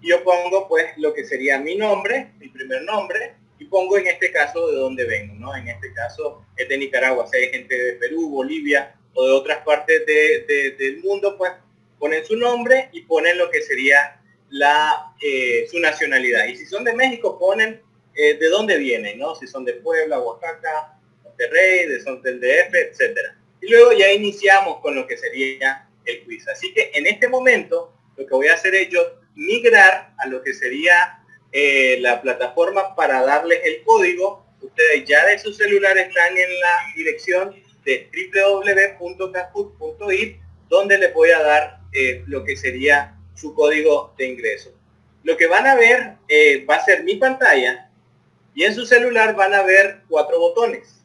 Y 0.01 0.09
yo 0.09 0.23
pongo 0.23 0.67
pues 0.67 0.85
lo 0.97 1.13
que 1.13 1.25
sería 1.25 1.59
mi 1.59 1.75
nombre, 1.75 2.31
mi 2.39 2.49
primer 2.49 2.83
nombre, 2.83 3.35
y 3.59 3.65
pongo 3.65 3.97
en 3.97 4.07
este 4.07 4.31
caso 4.31 4.69
de 4.69 4.77
dónde 4.77 5.05
vengo, 5.05 5.35
¿no? 5.35 5.55
En 5.55 5.67
este 5.67 5.93
caso 5.93 6.45
es 6.55 6.67
de 6.69 6.77
Nicaragua, 6.77 7.27
si 7.27 7.37
hay 7.37 7.49
gente 7.49 7.75
de 7.75 7.93
Perú, 7.93 8.29
Bolivia 8.29 8.95
o 9.13 9.25
de 9.25 9.31
otras 9.33 9.59
partes 9.65 10.05
del 10.05 10.99
mundo, 11.03 11.37
pues 11.37 11.51
ponen 11.99 12.25
su 12.25 12.37
nombre 12.37 12.89
y 12.93 13.01
ponen 13.01 13.37
lo 13.37 13.49
que 13.51 13.61
sería 13.61 14.21
la, 14.49 15.13
eh, 15.21 15.67
su 15.69 15.79
nacionalidad. 15.79 16.47
Y 16.47 16.55
si 16.55 16.65
son 16.65 16.85
de 16.85 16.93
México, 16.93 17.37
ponen 17.37 17.81
eh, 18.15 18.35
de 18.35 18.47
dónde 18.47 18.77
vienen, 18.77 19.19
¿no? 19.19 19.35
Si 19.35 19.45
son 19.47 19.65
de 19.65 19.73
Puebla, 19.73 20.19
Oaxaca, 20.19 20.97
Monterrey, 21.23 21.87
de 21.87 22.01
son 22.01 22.21
del 22.21 22.39
DF, 22.39 22.73
etcétera. 22.73 23.37
Y 23.61 23.69
luego 23.69 23.91
ya 23.91 24.11
iniciamos 24.11 24.79
con 24.79 24.95
lo 24.95 25.05
que 25.05 25.17
sería 25.17 25.87
el 26.05 26.23
quiz. 26.23 26.47
Así 26.47 26.73
que 26.73 26.91
en 26.93 27.07
este 27.07 27.27
momento 27.27 27.93
lo 28.15 28.25
que 28.25 28.33
voy 28.33 28.47
a 28.47 28.53
hacer 28.53 28.73
es 28.75 28.89
yo 28.89 29.18
migrar 29.39 30.13
a 30.17 30.27
lo 30.27 30.43
que 30.43 30.53
sería 30.53 31.23
eh, 31.51 31.97
la 32.01 32.21
plataforma 32.21 32.95
para 32.95 33.23
darles 33.23 33.59
el 33.63 33.83
código. 33.83 34.45
Ustedes 34.61 35.05
ya 35.05 35.25
de 35.25 35.39
su 35.39 35.53
celular 35.53 35.97
están 35.97 36.37
en 36.37 36.59
la 36.59 36.77
dirección 36.95 37.55
de 37.85 38.09
www.kahoot.it 38.99 40.37
donde 40.67 40.97
les 40.97 41.13
voy 41.13 41.31
a 41.31 41.39
dar 41.39 41.79
eh, 41.93 42.23
lo 42.27 42.43
que 42.43 42.55
sería 42.55 43.15
su 43.33 43.55
código 43.55 44.13
de 44.17 44.27
ingreso. 44.27 44.73
Lo 45.23 45.37
que 45.37 45.47
van 45.47 45.65
a 45.65 45.75
ver 45.75 46.17
eh, 46.27 46.65
va 46.69 46.75
a 46.75 46.85
ser 46.85 47.03
mi 47.03 47.15
pantalla 47.15 47.89
y 48.53 48.63
en 48.63 48.75
su 48.75 48.85
celular 48.85 49.35
van 49.35 49.53
a 49.53 49.63
ver 49.63 50.01
cuatro 50.07 50.37
botones. 50.39 51.01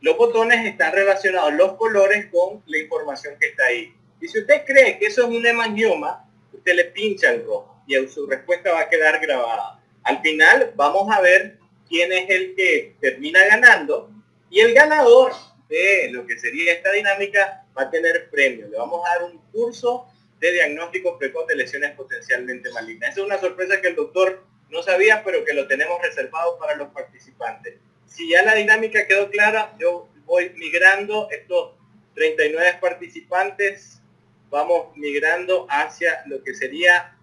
Los 0.00 0.16
botones 0.16 0.64
están 0.66 0.92
relacionados, 0.92 1.52
los 1.54 1.74
colores 1.74 2.26
con 2.26 2.62
la 2.66 2.78
información 2.78 3.34
que 3.40 3.48
está 3.48 3.66
ahí. 3.66 3.92
Y 4.20 4.28
si 4.28 4.38
usted 4.38 4.64
cree 4.64 4.98
que 4.98 5.06
eso 5.06 5.22
es 5.22 5.28
un 5.28 5.44
hemangioma, 5.44 6.25
usted 6.66 6.74
le 6.74 6.86
pincha 6.86 7.30
el 7.30 7.44
rojo 7.44 7.80
y 7.86 7.94
su 8.08 8.26
respuesta 8.26 8.72
va 8.72 8.80
a 8.80 8.88
quedar 8.88 9.20
grabada. 9.20 9.80
Al 10.02 10.20
final 10.20 10.72
vamos 10.74 11.08
a 11.14 11.20
ver 11.20 11.58
quién 11.88 12.12
es 12.12 12.28
el 12.28 12.56
que 12.56 12.96
termina 13.00 13.44
ganando 13.44 14.10
y 14.50 14.58
el 14.58 14.74
ganador 14.74 15.32
de 15.68 16.10
lo 16.10 16.26
que 16.26 16.36
sería 16.36 16.72
esta 16.72 16.90
dinámica 16.90 17.64
va 17.76 17.82
a 17.82 17.90
tener 17.90 18.28
premio. 18.30 18.66
Le 18.66 18.76
vamos 18.76 19.00
a 19.06 19.10
dar 19.10 19.30
un 19.30 19.38
curso 19.52 20.08
de 20.40 20.50
diagnóstico 20.50 21.16
precoz 21.16 21.46
de 21.46 21.54
lesiones 21.54 21.92
potencialmente 21.92 22.68
malignas. 22.72 23.10
Esa 23.10 23.20
es 23.20 23.26
una 23.26 23.38
sorpresa 23.38 23.80
que 23.80 23.88
el 23.88 23.94
doctor 23.94 24.42
no 24.68 24.82
sabía, 24.82 25.22
pero 25.24 25.44
que 25.44 25.54
lo 25.54 25.68
tenemos 25.68 26.02
reservado 26.02 26.58
para 26.58 26.74
los 26.74 26.88
participantes. 26.88 27.74
Si 28.08 28.28
ya 28.30 28.42
la 28.42 28.56
dinámica 28.56 29.06
quedó 29.06 29.30
clara, 29.30 29.72
yo 29.78 30.08
voy 30.24 30.50
migrando 30.56 31.28
estos 31.30 31.74
39 32.14 32.78
participantes, 32.80 33.95
vamos 34.50 34.96
migrando 34.96 35.66
hacia 35.68 36.22
lo 36.26 36.42
que 36.42 36.54
sería 36.54 37.16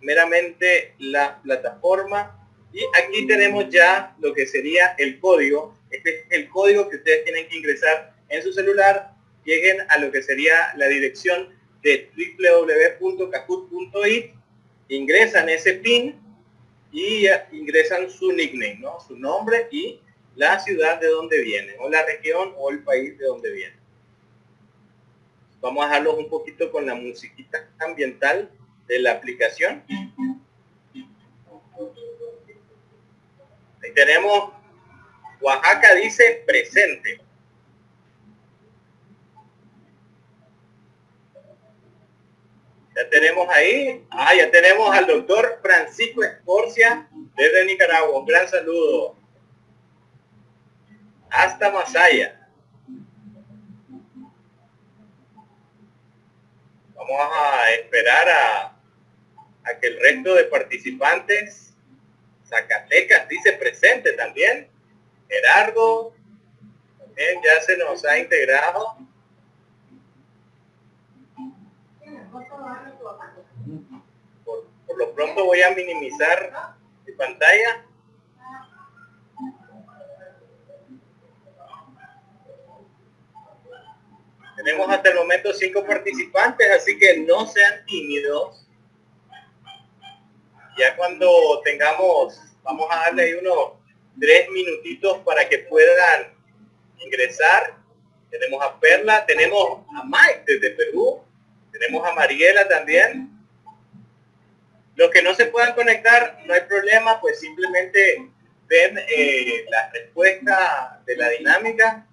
meramente 0.00 0.94
la 0.98 1.40
plataforma 1.42 2.48
y 2.72 2.84
aquí 3.02 3.26
tenemos 3.26 3.68
ya 3.70 4.14
lo 4.20 4.34
que 4.34 4.46
sería 4.46 4.94
el 4.98 5.18
código. 5.18 5.74
Este 5.90 6.20
es 6.20 6.26
el 6.30 6.48
código 6.48 6.88
que 6.88 6.96
ustedes 6.96 7.24
tienen 7.24 7.48
que 7.48 7.56
ingresar 7.56 8.14
en 8.28 8.42
su 8.42 8.52
celular 8.52 9.16
lleguen 9.46 9.78
a 9.88 9.98
lo 9.98 10.12
que 10.12 10.22
sería 10.22 10.74
la 10.76 10.88
dirección 10.88 11.48
de 11.82 12.10
www.kahoot.it, 13.00 14.34
ingresan 14.88 15.48
ese 15.48 15.74
pin 15.74 16.20
y 16.92 17.26
ingresan 17.52 18.10
su 18.10 18.32
nickname, 18.32 18.78
¿no? 18.80 18.98
su 19.06 19.16
nombre 19.16 19.68
y 19.70 20.00
la 20.34 20.58
ciudad 20.58 21.00
de 21.00 21.06
donde 21.08 21.40
vienen, 21.42 21.76
o 21.78 21.88
la 21.88 22.04
región 22.04 22.52
o 22.58 22.70
el 22.70 22.82
país 22.82 23.16
de 23.18 23.24
donde 23.24 23.52
vienen. 23.52 23.75
Vamos 25.66 25.84
a 25.84 25.88
dejarlos 25.88 26.14
un 26.18 26.28
poquito 26.28 26.70
con 26.70 26.86
la 26.86 26.94
musiquita 26.94 27.68
ambiental 27.80 28.48
de 28.86 29.00
la 29.00 29.10
aplicación. 29.10 29.82
Ahí 33.82 33.92
tenemos, 33.92 34.52
Oaxaca 35.40 35.96
dice 35.96 36.44
presente. 36.46 37.20
Ya 42.94 43.10
tenemos 43.10 43.48
ahí, 43.48 44.06
ah, 44.10 44.36
ya 44.36 44.48
tenemos 44.52 44.96
al 44.96 45.08
doctor 45.08 45.58
Francisco 45.62 46.22
Escorcia 46.22 47.08
desde 47.34 47.64
Nicaragua. 47.64 48.20
Un 48.20 48.26
gran 48.26 48.48
saludo. 48.48 49.16
Hasta 51.28 51.72
Masaya. 51.72 52.35
Vamos 57.08 57.32
a 57.36 57.70
esperar 57.70 58.28
a, 58.28 59.78
que 59.80 59.86
el 59.86 60.00
resto 60.00 60.34
de 60.34 60.44
participantes, 60.44 61.72
Zacatecas 62.44 63.28
dice 63.28 63.52
presente 63.52 64.12
también, 64.14 64.68
Gerardo, 65.28 66.12
también 66.98 67.40
ya 67.44 67.60
se 67.62 67.76
nos 67.76 68.04
ha 68.04 68.18
integrado. 68.18 68.96
Por, 74.44 74.98
lo 74.98 75.14
pronto 75.14 75.44
voy 75.44 75.62
a 75.62 75.70
minimizar 75.70 76.74
mi 77.06 77.12
pantalla. 77.12 77.84
Tenemos 84.66 84.90
hasta 84.90 85.10
el 85.10 85.14
momento 85.14 85.54
cinco 85.54 85.86
participantes, 85.86 86.68
así 86.72 86.98
que 86.98 87.18
no 87.18 87.46
sean 87.46 87.86
tímidos. 87.86 88.66
Ya 90.76 90.96
cuando 90.96 91.62
tengamos, 91.64 92.40
vamos 92.64 92.88
a 92.90 92.96
darle 93.02 93.22
ahí 93.22 93.34
unos 93.34 93.74
tres 94.18 94.50
minutitos 94.50 95.18
para 95.18 95.48
que 95.48 95.58
puedan 95.58 96.34
ingresar. 96.98 97.76
Tenemos 98.28 98.60
a 98.60 98.80
Perla, 98.80 99.24
tenemos 99.24 99.86
a 99.96 100.02
Mike 100.04 100.42
desde 100.48 100.70
Perú, 100.70 101.22
tenemos 101.70 102.04
a 102.04 102.12
Mariela 102.14 102.66
también. 102.66 103.30
Los 104.96 105.12
que 105.12 105.22
no 105.22 105.32
se 105.36 105.46
puedan 105.46 105.76
conectar, 105.76 106.42
no 106.44 106.52
hay 106.52 106.62
problema, 106.62 107.20
pues 107.20 107.38
simplemente 107.38 108.28
ven 108.66 108.98
eh, 108.98 109.64
la 109.70 109.90
respuesta 109.92 111.02
de 111.06 111.16
la 111.16 111.28
dinámica. 111.28 112.04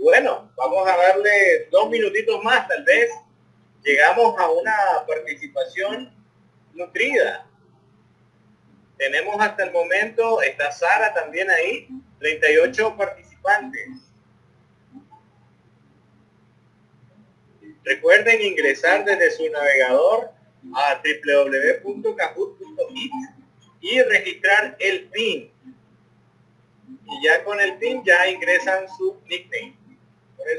Bueno, 0.00 0.50
vamos 0.56 0.88
a 0.88 0.96
darle 0.96 1.68
dos 1.70 1.90
minutitos 1.90 2.42
más, 2.42 2.66
tal 2.68 2.84
vez 2.84 3.10
llegamos 3.82 4.38
a 4.38 4.50
una 4.50 4.74
participación 5.06 6.14
nutrida. 6.74 7.46
Tenemos 8.96 9.36
hasta 9.40 9.64
el 9.64 9.72
momento, 9.72 10.40
está 10.42 10.70
Sara 10.70 11.12
también 11.12 11.50
ahí, 11.50 11.88
38 12.18 12.96
participantes. 12.96 13.88
Recuerden 17.84 18.40
ingresar 18.40 19.04
desde 19.04 19.32
su 19.32 19.50
navegador 19.50 20.30
a 20.76 21.02
www.kahoot.it 21.02 23.12
y 23.80 24.00
registrar 24.02 24.76
el 24.78 25.08
PIN. 25.08 25.50
Y 27.04 27.24
ya 27.24 27.42
con 27.42 27.60
el 27.60 27.76
PIN 27.78 28.04
ya 28.04 28.28
ingresan 28.28 28.86
su 28.96 29.20
nickname, 29.26 29.76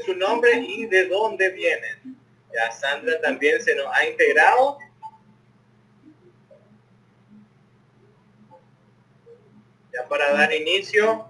su 0.04 0.14
nombre 0.14 0.52
y 0.58 0.86
de 0.86 1.08
dónde 1.08 1.50
vienen. 1.50 2.16
Ya 2.52 2.70
Sandra 2.70 3.20
también 3.20 3.62
se 3.62 3.74
nos 3.74 3.86
ha 3.94 4.08
integrado. 4.08 4.78
Ya 9.92 10.08
para 10.08 10.32
dar 10.32 10.52
inicio, 10.52 11.28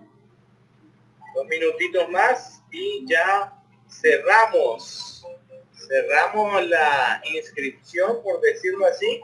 dos 1.35 1.47
minutitos 1.47 2.09
más 2.09 2.63
y 2.71 3.07
ya 3.07 3.53
cerramos. 3.89 5.27
Cerramos 5.73 6.67
la 6.67 7.21
inscripción, 7.25 8.23
por 8.23 8.41
decirlo 8.41 8.87
así, 8.87 9.21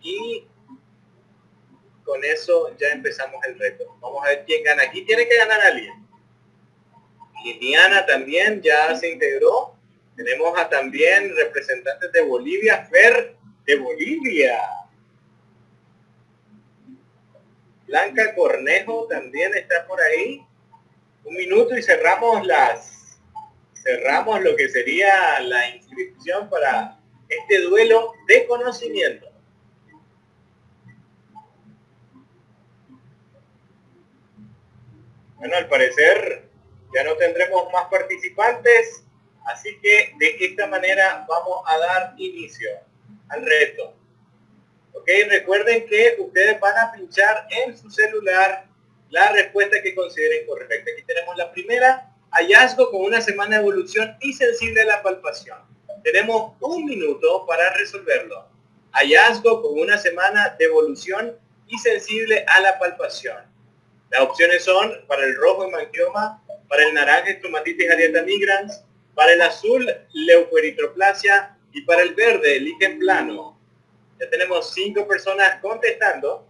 y 0.00 0.46
con 2.04 2.24
eso 2.24 2.76
ya 2.78 2.88
empezamos 2.88 3.44
el 3.44 3.58
reto. 3.58 3.96
Vamos 4.00 4.24
a 4.24 4.30
ver 4.30 4.44
quién 4.44 4.64
gana. 4.64 4.82
Aquí 4.84 5.02
tiene 5.02 5.28
que 5.28 5.36
ganar 5.36 5.60
alguien. 5.60 6.07
Liliana 7.44 8.06
también 8.06 8.60
ya 8.62 8.94
se 8.96 9.12
integró. 9.12 9.74
Tenemos 10.16 10.58
a 10.58 10.68
también 10.68 11.34
representantes 11.36 12.12
de 12.12 12.22
Bolivia, 12.22 12.86
Fer 12.90 13.36
de 13.64 13.76
Bolivia. 13.76 14.58
Blanca 17.86 18.34
Cornejo 18.34 19.06
también 19.08 19.54
está 19.54 19.86
por 19.86 20.00
ahí. 20.00 20.42
Un 21.24 21.34
minuto 21.34 21.76
y 21.76 21.82
cerramos 21.82 22.46
las 22.46 22.98
cerramos 23.82 24.42
lo 24.42 24.54
que 24.56 24.68
sería 24.68 25.40
la 25.40 25.70
inscripción 25.70 26.50
para 26.50 26.98
este 27.28 27.60
duelo 27.62 28.12
de 28.26 28.46
conocimiento. 28.46 29.26
Bueno, 35.36 35.56
al 35.56 35.68
parecer 35.68 36.47
ya 36.94 37.04
no 37.04 37.16
tendremos 37.16 37.72
más 37.72 37.86
participantes, 37.90 39.04
así 39.46 39.78
que 39.80 40.14
de 40.18 40.36
esta 40.40 40.66
manera 40.66 41.24
vamos 41.28 41.62
a 41.66 41.78
dar 41.78 42.14
inicio 42.16 42.70
al 43.28 43.44
reto. 43.44 43.94
Ok, 44.92 45.08
recuerden 45.28 45.86
que 45.86 46.16
ustedes 46.18 46.58
van 46.60 46.76
a 46.76 46.92
pinchar 46.92 47.46
en 47.50 47.76
su 47.76 47.90
celular 47.90 48.66
la 49.10 49.32
respuesta 49.32 49.80
que 49.82 49.94
consideren 49.94 50.46
correcta. 50.46 50.90
Aquí 50.92 51.02
tenemos 51.06 51.36
la 51.36 51.50
primera, 51.52 52.10
hallazgo 52.30 52.90
con 52.90 53.02
una 53.02 53.20
semana 53.20 53.56
de 53.56 53.62
evolución 53.62 54.16
y 54.20 54.32
sensible 54.32 54.82
a 54.82 54.86
la 54.86 55.02
palpación. 55.02 55.58
Tenemos 56.02 56.54
un 56.60 56.84
minuto 56.84 57.46
para 57.46 57.72
resolverlo. 57.74 58.48
Hallazgo 58.92 59.62
con 59.62 59.78
una 59.78 59.98
semana 59.98 60.56
de 60.58 60.64
evolución 60.64 61.36
y 61.66 61.78
sensible 61.78 62.44
a 62.48 62.60
la 62.60 62.78
palpación. 62.78 63.36
Las 64.10 64.22
opciones 64.22 64.64
son 64.64 64.92
para 65.06 65.24
el 65.24 65.36
rojo 65.36 65.64
hemangioma, 65.64 66.42
para 66.68 66.84
el 66.84 66.94
naranja 66.94 67.30
estomatitis 67.30 67.90
areata 67.90 68.22
migrans, 68.22 68.84
para 69.14 69.32
el 69.32 69.42
azul 69.42 69.86
leucoeritroplasia 70.12 71.56
y 71.72 71.82
para 71.82 72.02
el 72.02 72.14
verde 72.14 72.60
líquen 72.60 72.98
plano. 72.98 73.58
Ya 74.20 74.28
tenemos 74.28 74.72
cinco 74.74 75.06
personas 75.06 75.60
contestando. 75.60 76.46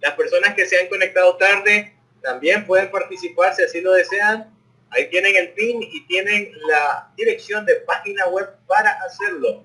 Las 0.00 0.14
personas 0.14 0.54
que 0.54 0.66
se 0.66 0.80
han 0.80 0.88
conectado 0.88 1.36
tarde 1.36 1.94
también 2.22 2.66
pueden 2.66 2.90
participar 2.90 3.54
si 3.54 3.62
así 3.62 3.80
lo 3.80 3.92
desean. 3.92 4.54
Ahí 4.90 5.08
tienen 5.08 5.36
el 5.36 5.52
PIN 5.52 5.82
y 5.82 6.06
tienen 6.06 6.52
la 6.66 7.12
dirección 7.16 7.64
de 7.64 7.76
página 7.76 8.26
web 8.26 8.48
para 8.66 8.90
hacerlo. 9.04 9.64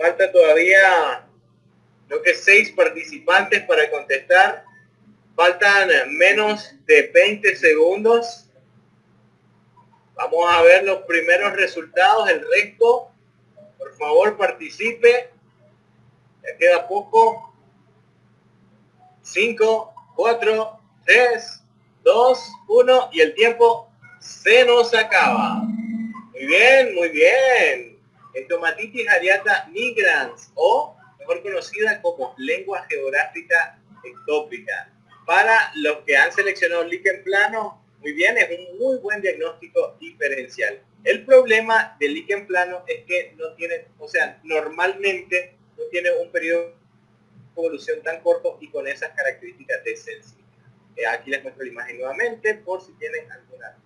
Falta 0.00 0.30
todavía 0.30 1.26
lo 2.08 2.22
que 2.22 2.34
seis 2.34 2.70
participantes 2.70 3.62
para 3.64 3.90
contestar. 3.90 4.64
Faltan 5.40 5.88
menos 6.18 6.70
de 6.84 7.10
20 7.14 7.56
segundos. 7.56 8.46
Vamos 10.14 10.44
a 10.46 10.60
ver 10.60 10.84
los 10.84 10.98
primeros 11.04 11.54
resultados. 11.54 12.28
El 12.28 12.46
resto, 12.46 13.10
por 13.78 13.96
favor, 13.96 14.36
participe. 14.36 15.30
Ya 16.42 16.56
queda 16.58 16.86
poco. 16.86 17.54
5, 19.22 19.94
4, 20.14 20.80
3, 21.06 21.64
2, 22.02 22.52
1 22.68 23.08
y 23.12 23.20
el 23.22 23.34
tiempo 23.34 23.90
se 24.18 24.66
nos 24.66 24.92
acaba. 24.94 25.62
Muy 25.62 26.46
bien, 26.46 26.94
muy 26.94 27.08
bien. 27.08 27.98
Entomatitis 28.34 29.08
areata 29.08 29.70
migrans 29.72 30.50
o 30.54 30.98
mejor 31.18 31.42
conocida 31.42 32.02
como 32.02 32.34
lengua 32.36 32.84
geográfica 32.90 33.78
ectópica. 34.04 34.92
Para 35.26 35.72
los 35.76 35.98
que 36.00 36.16
han 36.16 36.32
seleccionado 36.32 36.84
líquen 36.84 37.22
plano, 37.22 37.84
muy 38.00 38.12
bien, 38.12 38.36
es 38.38 38.48
un 38.58 38.78
muy 38.78 38.98
buen 38.98 39.20
diagnóstico 39.20 39.96
diferencial. 40.00 40.82
El 41.04 41.24
problema 41.24 41.96
del 42.00 42.14
líquen 42.14 42.46
plano 42.46 42.84
es 42.86 43.04
que 43.04 43.34
no 43.36 43.54
tiene, 43.54 43.86
o 43.98 44.08
sea, 44.08 44.40
normalmente 44.44 45.56
no 45.76 45.84
tiene 45.90 46.10
un 46.12 46.30
periodo 46.30 46.68
de 46.68 46.74
evolución 47.56 48.02
tan 48.02 48.20
corto 48.20 48.58
y 48.60 48.68
con 48.68 48.86
esas 48.86 49.10
características 49.10 49.84
de 49.84 49.96
sensibilidad. 49.96 50.40
Eh, 50.96 51.06
aquí 51.06 51.30
les 51.30 51.42
muestro 51.42 51.64
la 51.64 51.70
imagen 51.70 51.98
nuevamente 51.98 52.54
por 52.54 52.82
si 52.82 52.92
tienen 52.94 53.30
alguna. 53.30 53.76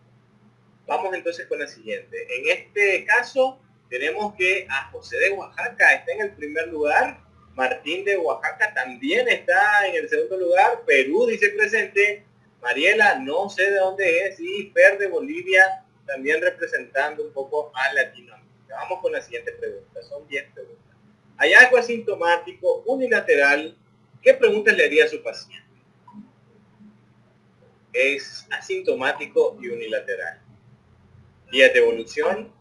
Vamos 0.87 1.15
entonces 1.15 1.47
con 1.47 1.59
la 1.59 1.67
siguiente. 1.67 2.27
En 2.37 2.49
este 2.49 3.05
caso 3.05 3.61
tenemos 3.89 4.35
que 4.35 4.67
a 4.69 4.91
José 4.91 5.17
de 5.19 5.31
Oaxaca 5.31 5.93
está 5.95 6.13
en 6.13 6.21
el 6.23 6.33
primer 6.33 6.69
lugar 6.69 7.21
Martín 7.55 8.05
de 8.05 8.17
Oaxaca 8.17 8.75
también 8.75 9.29
está 9.29 9.87
en 9.87 9.97
el 9.97 10.09
segundo 10.09 10.37
lugar. 10.37 10.83
Perú 10.87 11.27
dice 11.27 11.51
presente. 11.51 12.25
Mariela, 12.61 13.19
no 13.19 13.49
sé 13.49 13.71
de 13.71 13.77
dónde 13.77 14.27
es. 14.27 14.41
Y 14.41 14.71
Fer 14.73 14.99
de 14.99 15.07
Bolivia 15.07 15.85
también 16.07 16.41
representando 16.41 17.23
un 17.23 17.33
poco 17.33 17.71
a 17.75 17.93
Latinoamérica. 17.93 18.45
Vamos 18.71 19.01
con 19.01 19.13
la 19.13 19.21
siguiente 19.21 19.53
pregunta. 19.53 20.03
Son 20.03 20.27
10 20.27 20.53
preguntas. 20.53 20.97
Hay 21.37 21.53
algo 21.53 21.77
asintomático 21.77 22.83
unilateral. 22.87 23.77
¿Qué 24.23 24.35
preguntas 24.35 24.77
le 24.77 24.85
haría 24.85 25.05
a 25.05 25.09
su 25.09 25.23
paciente? 25.23 25.65
Es 27.93 28.47
asintomático 28.51 29.57
y 29.61 29.69
unilateral. 29.69 30.41
Días 31.53 31.73
de 31.73 31.79
evolución, 31.79 32.53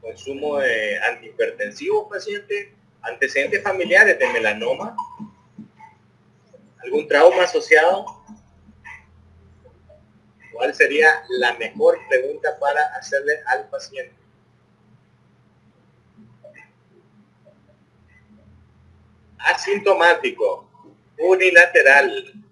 consumo 0.00 0.58
de 0.58 0.98
antihipertensivos 0.98 2.08
paciente, 2.08 2.74
antecedentes 3.04 3.62
familiares 3.62 4.18
de 4.18 4.28
melanoma, 4.32 4.96
algún 6.82 7.06
trauma 7.08 7.44
asociado. 7.44 8.22
¿Cuál 10.52 10.74
sería 10.74 11.24
la 11.28 11.54
mejor 11.54 11.98
pregunta 12.08 12.56
para 12.58 12.80
hacerle 12.96 13.40
al 13.46 13.68
paciente? 13.68 14.14
Asintomático, 19.38 20.70
unilateral, 21.18 22.43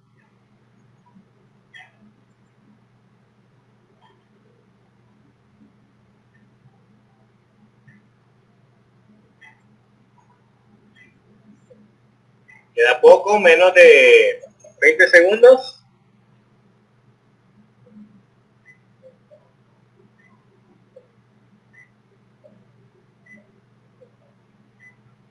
Queda 12.75 13.01
poco, 13.01 13.39
menos 13.39 13.75
de 13.75 14.41
20 14.81 15.09
segundos. 15.09 15.79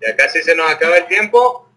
Ya 0.01 0.15
casi 0.15 0.41
se 0.41 0.55
nos 0.55 0.69
acaba 0.69 0.97
el 0.97 1.07
tiempo. 1.07 1.69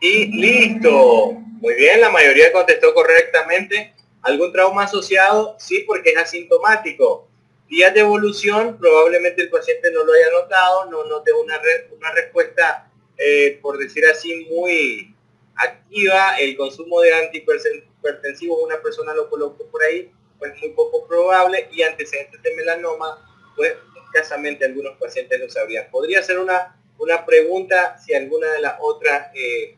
Y 0.00 0.26
listo. 0.40 1.32
Muy 1.32 1.74
bien, 1.74 2.00
la 2.00 2.10
mayoría 2.10 2.52
contestó 2.52 2.94
correctamente. 2.94 3.94
¿Algún 4.22 4.52
trauma 4.52 4.84
asociado? 4.84 5.56
Sí, 5.58 5.84
porque 5.86 6.10
es 6.10 6.18
asintomático. 6.18 7.28
Días 7.68 7.94
de 7.94 8.00
evolución, 8.00 8.78
probablemente 8.78 9.42
el 9.42 9.50
paciente 9.50 9.90
no 9.92 10.04
lo 10.04 10.12
haya 10.12 10.30
notado, 10.30 10.86
no 10.86 11.04
note 11.04 11.32
una, 11.32 11.60
una 11.96 12.12
respuesta 12.12 12.89
eh, 13.20 13.58
por 13.60 13.78
decir 13.78 14.04
así, 14.06 14.46
muy 14.50 15.14
activa. 15.54 16.36
El 16.38 16.56
consumo 16.56 17.00
de 17.00 17.12
antihipertensivos, 17.12 18.62
una 18.62 18.80
persona 18.80 19.12
lo 19.14 19.28
colocó 19.28 19.66
por 19.66 19.82
ahí, 19.82 20.10
pues 20.38 20.58
muy 20.60 20.70
poco 20.70 21.06
probable. 21.06 21.68
Y 21.72 21.82
antecedentes 21.82 22.42
de 22.42 22.56
melanoma, 22.56 23.52
pues 23.56 23.74
escasamente 24.06 24.64
algunos 24.64 24.96
pacientes 24.98 25.38
lo 25.38 25.48
sabrían. 25.50 25.90
Podría 25.90 26.22
ser 26.22 26.38
una, 26.38 26.76
una 26.98 27.24
pregunta 27.26 27.98
si 27.98 28.14
alguna 28.14 28.50
de 28.52 28.60
las 28.60 28.76
otras 28.80 29.28
eh, 29.34 29.76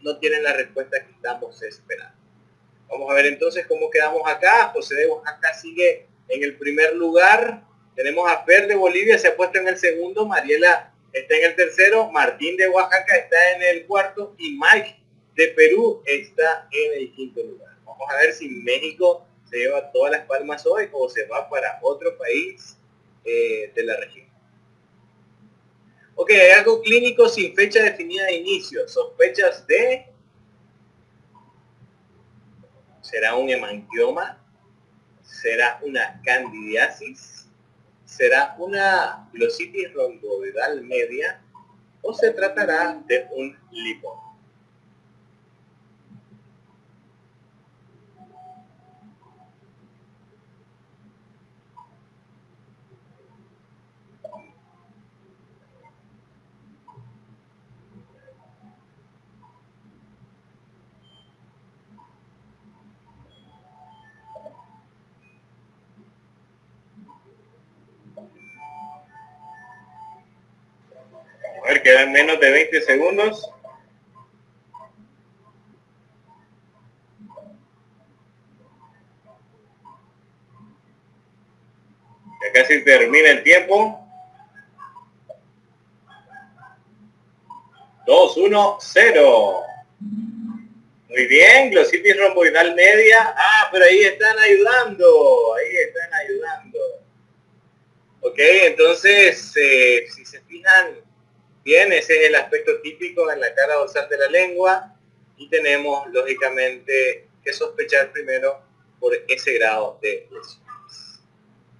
no 0.00 0.18
tienen 0.18 0.42
la 0.42 0.52
respuesta 0.52 1.04
que 1.04 1.12
estamos 1.12 1.60
esperando. 1.62 2.14
Vamos 2.88 3.10
a 3.10 3.14
ver 3.14 3.26
entonces 3.26 3.66
cómo 3.66 3.90
quedamos 3.90 4.22
acá. 4.26 4.70
José 4.74 4.94
de 4.94 5.06
Oaxaca 5.06 5.54
sigue 5.54 6.06
en 6.28 6.44
el 6.44 6.56
primer 6.58 6.94
lugar. 6.94 7.62
Tenemos 7.96 8.30
a 8.30 8.44
Fer 8.44 8.68
de 8.68 8.74
Bolivia, 8.74 9.18
se 9.18 9.28
ha 9.28 9.36
puesto 9.36 9.58
en 9.58 9.68
el 9.68 9.78
segundo. 9.78 10.26
Mariela 10.26 10.93
está 11.14 11.36
en 11.36 11.44
el 11.44 11.56
tercero, 11.56 12.10
Martín 12.10 12.56
de 12.56 12.68
Oaxaca 12.68 13.16
está 13.16 13.52
en 13.52 13.62
el 13.62 13.86
cuarto 13.86 14.34
y 14.36 14.58
Mike 14.58 15.00
de 15.36 15.48
Perú 15.48 16.02
está 16.04 16.68
en 16.70 17.00
el 17.00 17.12
quinto 17.12 17.42
lugar. 17.42 17.74
Vamos 17.84 18.06
a 18.10 18.16
ver 18.16 18.34
si 18.34 18.48
México 18.48 19.24
se 19.48 19.58
lleva 19.58 19.90
todas 19.92 20.12
las 20.12 20.26
palmas 20.26 20.66
hoy 20.66 20.88
o 20.92 21.08
se 21.08 21.26
va 21.26 21.48
para 21.48 21.78
otro 21.82 22.18
país 22.18 22.76
eh, 23.24 23.72
de 23.74 23.84
la 23.84 23.96
región. 23.96 24.26
Ok, 26.16 26.30
hay 26.30 26.50
algo 26.50 26.80
clínico 26.82 27.28
sin 27.28 27.54
fecha 27.54 27.82
definida 27.82 28.26
de 28.26 28.34
inicio. 28.34 28.86
Sospechas 28.88 29.66
de... 29.66 30.06
¿Será 33.02 33.36
un 33.36 33.50
hemangioma? 33.50 34.40
¿Será 35.22 35.78
una 35.82 36.20
candidiasis? 36.24 37.43
¿Será 38.16 38.54
una 38.58 39.28
glositis 39.32 39.92
romboidal 39.92 40.82
media? 40.82 41.42
¿O 42.00 42.14
se 42.14 42.30
tratará 42.30 43.02
de 43.08 43.26
un 43.32 43.58
lipoma? 43.72 44.23
Ver, 71.74 71.82
quedan 71.82 72.12
menos 72.12 72.40
de 72.40 72.50
20 72.50 72.82
segundos. 72.82 73.50
Ya 82.42 82.52
casi 82.52 82.84
termina 82.84 83.30
el 83.30 83.42
tiempo. 83.42 84.00
2, 88.06 88.36
1, 88.36 88.78
0. 88.80 89.62
Muy 91.08 91.26
bien, 91.26 91.70
glositis 91.70 92.18
romboidal 92.18 92.74
media. 92.74 93.34
Ah, 93.36 93.68
pero 93.72 93.84
ahí 93.84 94.00
están 94.00 94.38
ayudando. 94.38 95.54
Ahí 95.54 95.76
están 95.76 96.14
ayudando. 96.14 96.78
Ok, 98.20 98.38
entonces, 98.38 99.52
eh, 99.56 100.06
si 100.14 100.24
se 100.24 100.40
fijan, 100.42 101.03
Bien, 101.64 101.90
ese 101.94 102.20
es 102.20 102.28
el 102.28 102.34
aspecto 102.34 102.78
típico 102.82 103.30
en 103.32 103.40
la 103.40 103.54
cara 103.54 103.76
dorsal 103.76 104.06
de 104.10 104.18
la 104.18 104.28
lengua 104.28 104.94
y 105.38 105.48
tenemos 105.48 106.06
lógicamente 106.12 107.26
que 107.42 107.54
sospechar 107.54 108.12
primero 108.12 108.60
por 109.00 109.14
ese 109.28 109.54
grado 109.54 109.98
de 110.02 110.28
lesiones. 110.30 111.22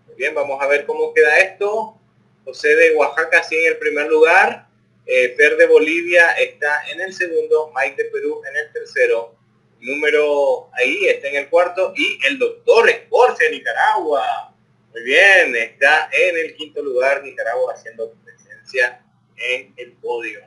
Muy 0.06 0.16
bien, 0.16 0.34
vamos 0.34 0.58
a 0.62 0.66
ver 0.68 0.86
cómo 0.86 1.12
queda 1.12 1.38
esto. 1.38 1.98
José 2.46 2.74
de 2.74 2.96
Oaxaca 2.96 3.42
sí 3.42 3.56
en 3.56 3.72
el 3.72 3.78
primer 3.78 4.06
lugar, 4.06 4.68
eh, 5.04 5.34
Fer 5.36 5.58
de 5.58 5.66
Bolivia 5.66 6.30
está 6.32 6.88
en 6.90 7.02
el 7.02 7.12
segundo, 7.12 7.70
Mike 7.76 8.04
de 8.04 8.08
Perú 8.08 8.40
en 8.48 8.56
el 8.56 8.72
tercero, 8.72 9.36
número 9.80 10.70
ahí 10.72 11.08
está 11.08 11.28
en 11.28 11.36
el 11.36 11.50
cuarto 11.50 11.92
y 11.94 12.18
el 12.26 12.38
doctor 12.38 12.88
Escorce 12.88 13.44
de 13.44 13.50
Nicaragua. 13.50 14.54
Muy 14.92 15.02
bien, 15.02 15.54
está 15.56 16.08
en 16.10 16.38
el 16.38 16.56
quinto 16.56 16.82
lugar 16.82 17.22
Nicaragua 17.22 17.74
haciendo 17.74 18.14
presencia 18.24 19.03
en 19.36 19.74
el 19.76 19.92
podio. 19.92 20.40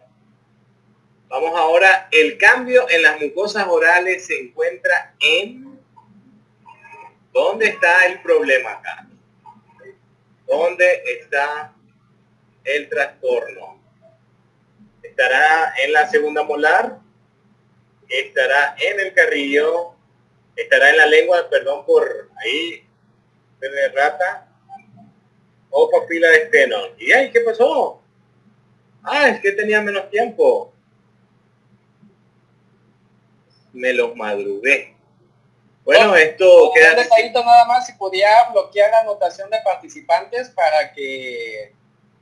Vamos 1.29 1.59
ahora, 1.59 2.07
el 2.11 2.37
cambio 2.37 2.89
en 2.89 3.01
las 3.01 3.19
mucosas 3.19 3.67
orales 3.67 4.25
se 4.25 4.39
encuentra 4.39 5.13
en... 5.19 5.77
¿Dónde 7.33 7.67
está 7.67 8.05
el 8.05 8.21
problema 8.21 8.71
acá? 8.71 9.07
¿Dónde 10.47 11.03
está 11.05 11.73
el 12.63 12.89
trastorno? 12.89 13.79
¿Estará 15.03 15.73
en 15.83 15.93
la 15.93 16.07
segunda 16.07 16.43
molar? 16.43 16.99
¿Estará 18.07 18.75
en 18.79 18.99
el 19.01 19.13
carrillo? 19.13 19.95
¿Estará 20.55 20.89
en 20.89 20.97
la 20.97 21.05
lengua, 21.05 21.49
perdón 21.49 21.85
por 21.85 22.29
ahí, 22.43 22.87
de 23.59 23.89
rata? 23.89 24.47
¿O 25.69 25.91
papila 25.91 26.29
de 26.29 26.37
esteno? 26.37 26.77
¿Y 26.97 27.11
ahí 27.11 27.31
qué 27.31 27.41
pasó? 27.41 28.01
Ah, 29.03 29.29
es 29.29 29.39
que 29.39 29.51
tenía 29.51 29.81
menos 29.81 30.09
tiempo. 30.09 30.73
Me 33.73 33.93
los 33.93 34.15
madrugué. 34.15 34.95
Bueno, 35.83 36.15
esto 36.15 36.71
queda... 36.73 36.89
Un 36.91 36.95
detallito 36.97 37.45
nada 37.45 37.65
más, 37.65 37.87
si 37.87 37.93
podía 37.93 38.49
bloquear 38.51 38.91
la 38.91 38.99
anotación 38.99 39.49
de 39.49 39.57
participantes 39.63 40.49
para 40.49 40.91
que... 40.91 41.73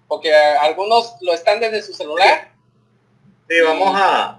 Porque 0.07 0.31
algunos 0.35 1.15
lo 1.21 1.33
están 1.33 1.59
desde 1.59 1.81
su 1.81 1.93
celular. 1.93 2.51
Sí, 3.49 3.61
vamos 3.61 3.89
a... 3.95 4.37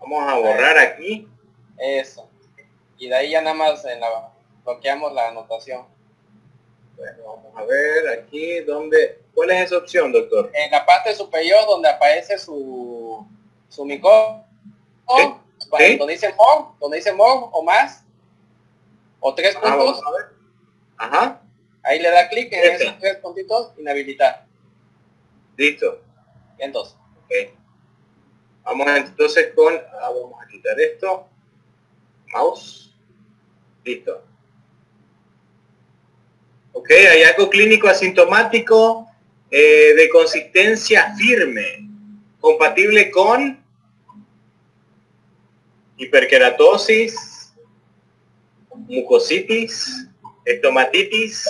Vamos 0.00 0.28
a 0.28 0.38
borrar 0.38 0.76
aquí. 0.78 1.28
Eso. 1.78 2.28
Y 2.98 3.08
de 3.08 3.14
ahí 3.14 3.30
ya 3.30 3.42
nada 3.42 3.54
más 3.54 3.84
en 3.84 4.00
la, 4.00 4.32
bloqueamos 4.64 5.12
la 5.12 5.28
anotación. 5.28 5.86
Bueno, 6.96 7.22
vamos 7.24 7.52
a 7.56 7.64
ver 7.64 8.08
aquí 8.08 8.60
donde... 8.60 9.25
¿Cuál 9.36 9.50
es 9.50 9.66
esa 9.66 9.76
opción, 9.76 10.12
doctor? 10.12 10.50
En 10.54 10.70
la 10.70 10.86
parte 10.86 11.14
superior 11.14 11.66
donde 11.66 11.90
aparece 11.90 12.38
su, 12.38 13.28
su 13.68 13.84
micro, 13.84 14.42
donde 15.06 16.14
dice 16.14 16.32
more, 16.32 16.68
donde 16.80 16.96
dice 16.96 17.12
more 17.12 17.46
o 17.52 17.62
más, 17.62 18.02
o 19.20 19.34
tres 19.34 19.54
ah, 19.56 19.60
puntos. 19.60 20.00
Ajá. 20.96 21.42
Ahí 21.82 22.00
le 22.00 22.10
da 22.10 22.30
clic 22.30 22.50
en 22.50 22.76
esos 22.76 22.98
tres 22.98 23.16
puntitos, 23.16 23.72
inhabilitar. 23.76 24.46
Listo. 25.54 26.00
Entonces. 26.56 26.96
Okay. 27.26 27.54
Vamos 28.64 28.86
entonces 28.88 29.52
con, 29.54 29.74
ah, 30.00 30.12
vamos 30.14 30.42
a 30.42 30.48
quitar 30.48 30.80
esto. 30.80 31.28
Mouse. 32.32 32.90
Listo. 33.84 34.24
Ok, 36.72 36.88
hallazgo 36.88 37.50
clínico 37.50 37.86
asintomático 37.86 39.06
eh, 39.58 39.94
de 39.94 40.10
consistencia 40.10 41.14
firme, 41.16 41.88
compatible 42.40 43.10
con 43.10 43.58
hiperkeratosis, 45.96 47.54
mucositis, 48.86 50.10
estomatitis, 50.44 51.48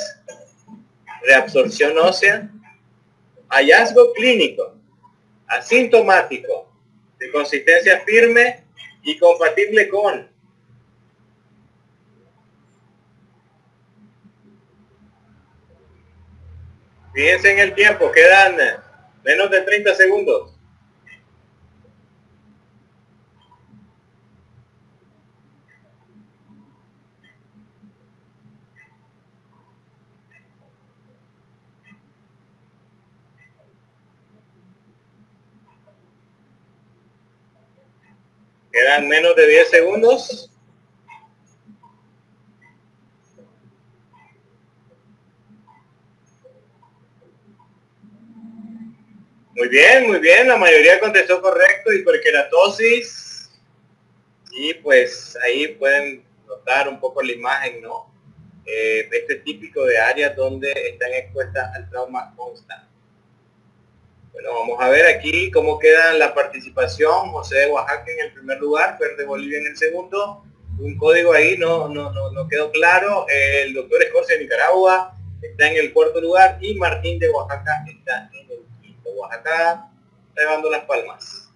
reabsorción 1.24 1.98
ósea, 1.98 2.48
hallazgo 3.48 4.12
clínico, 4.12 4.76
asintomático, 5.48 6.72
de 7.18 7.32
consistencia 7.32 8.04
firme 8.06 8.62
y 9.02 9.18
compatible 9.18 9.88
con 9.88 10.30
Fíjense 17.16 17.50
en 17.50 17.58
el 17.60 17.74
tiempo, 17.74 18.12
quedan 18.12 18.58
menos 19.24 19.50
de 19.50 19.62
30 19.62 19.94
segundos. 19.94 20.52
Quedan 38.70 39.08
menos 39.08 39.34
de 39.36 39.46
10 39.46 39.70
segundos. 39.70 40.55
Muy 49.56 49.68
bien, 49.68 50.06
muy 50.06 50.18
bien. 50.18 50.48
La 50.48 50.58
mayoría 50.58 51.00
contestó 51.00 51.40
correcto. 51.40 51.90
Hiperkeratosis. 51.90 53.50
Y 54.52 54.74
pues 54.74 55.34
ahí 55.42 55.68
pueden 55.68 56.26
notar 56.46 56.90
un 56.90 57.00
poco 57.00 57.22
la 57.22 57.32
imagen, 57.32 57.80
¿no? 57.80 58.12
Eh, 58.66 59.08
este 59.10 59.36
típico 59.36 59.86
de 59.86 59.96
áreas 59.96 60.36
donde 60.36 60.70
están 60.72 61.10
expuestas 61.14 61.74
al 61.74 61.88
trauma 61.88 62.34
constante. 62.36 62.86
Bueno, 64.30 64.52
vamos 64.52 64.76
a 64.78 64.90
ver 64.90 65.06
aquí 65.06 65.50
cómo 65.50 65.78
queda 65.78 66.12
la 66.12 66.34
participación. 66.34 67.30
José 67.30 67.60
de 67.60 67.70
Oaxaca 67.70 68.12
en 68.12 68.26
el 68.26 68.32
primer 68.34 68.58
lugar, 68.58 68.98
Verde 69.00 69.24
Bolivia 69.24 69.58
en 69.58 69.68
el 69.68 69.76
segundo. 69.78 70.44
Un 70.78 70.98
código 70.98 71.32
ahí 71.32 71.56
no, 71.56 71.88
no, 71.88 72.12
no, 72.12 72.30
no 72.30 72.46
quedó 72.46 72.70
claro. 72.72 73.24
El 73.30 73.72
doctor 73.72 74.02
Escorcia 74.02 74.36
de 74.36 74.42
Nicaragua 74.42 75.16
está 75.40 75.70
en 75.70 75.78
el 75.78 75.94
cuarto 75.94 76.20
lugar 76.20 76.58
y 76.60 76.74
Martín 76.74 77.18
de 77.18 77.30
Oaxaca 77.30 77.86
está 77.88 78.30
en 78.34 78.45
Oaxaca 79.16 79.90
llevando 80.36 80.70
las 80.70 80.84
palmas. 80.84 81.50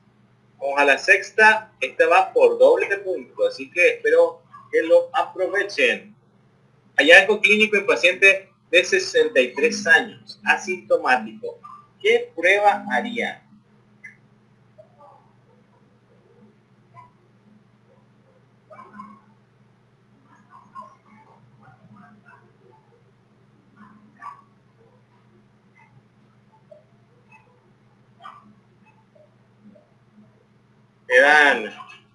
Vamos 0.59 0.79
a 0.79 0.85
la 0.85 0.99
sexta. 0.99 1.73
Esta 1.81 2.07
va 2.07 2.33
por 2.33 2.59
doble 2.59 2.89
de 2.89 2.99
punto, 2.99 3.47
así 3.47 3.71
que 3.71 3.97
espero 3.97 4.43
que 4.71 4.83
lo 4.83 5.09
aprovechen. 5.15 6.15
Hallazgo 6.97 7.41
clínico 7.41 7.77
en 7.77 7.87
paciente 7.87 8.53
de 8.71 8.85
63 8.85 9.87
años, 9.87 10.41
asintomático. 10.45 11.59
¿Qué 12.01 12.33
prueba 12.35 12.85
haría? 12.91 13.47
Quedan 31.11 31.75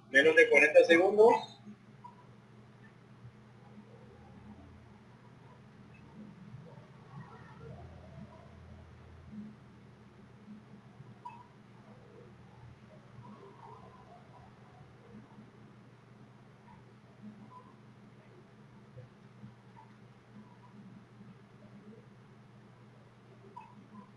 menos 0.09 0.37
de 0.37 0.49
40 0.49 0.85
segundos. 0.85 1.33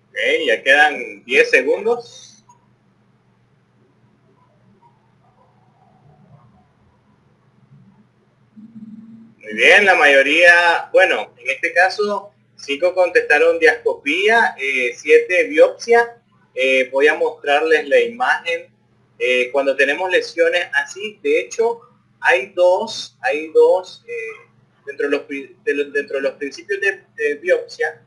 Ok, 0.07 0.47
ya 0.47 0.62
quedan 0.62 1.25
10 1.25 1.51
segundos. 1.51 2.38
Muy 9.40 9.55
bien, 9.55 9.87
la 9.87 9.94
mayoría, 9.94 10.90
bueno, 10.92 11.33
en 11.38 11.51
este 11.51 11.72
caso, 11.72 12.33
cinco 12.57 12.92
contestaron 12.92 13.61
diascopía, 13.61 14.57
eh, 14.59 14.92
siete 14.96 15.44
biopsia. 15.44 16.20
Eh, 16.55 16.88
voy 16.90 17.07
a 17.07 17.14
mostrarles 17.14 17.87
la 17.87 18.01
imagen. 18.01 18.66
Eh, 19.16 19.51
cuando 19.53 19.77
tenemos 19.77 20.11
lesiones 20.11 20.66
así, 20.74 21.20
de 21.22 21.40
hecho, 21.40 21.81
hay 22.20 22.46
dos, 22.46 23.16
hay 23.20 23.53
dos, 23.53 24.05
dentro, 24.85 25.09
de 25.09 25.16
los, 25.16 25.92
dentro 25.92 26.16
de 26.16 26.22
los 26.22 26.33
principios 26.33 26.81
de, 26.81 27.35
biopsia, 27.37 28.03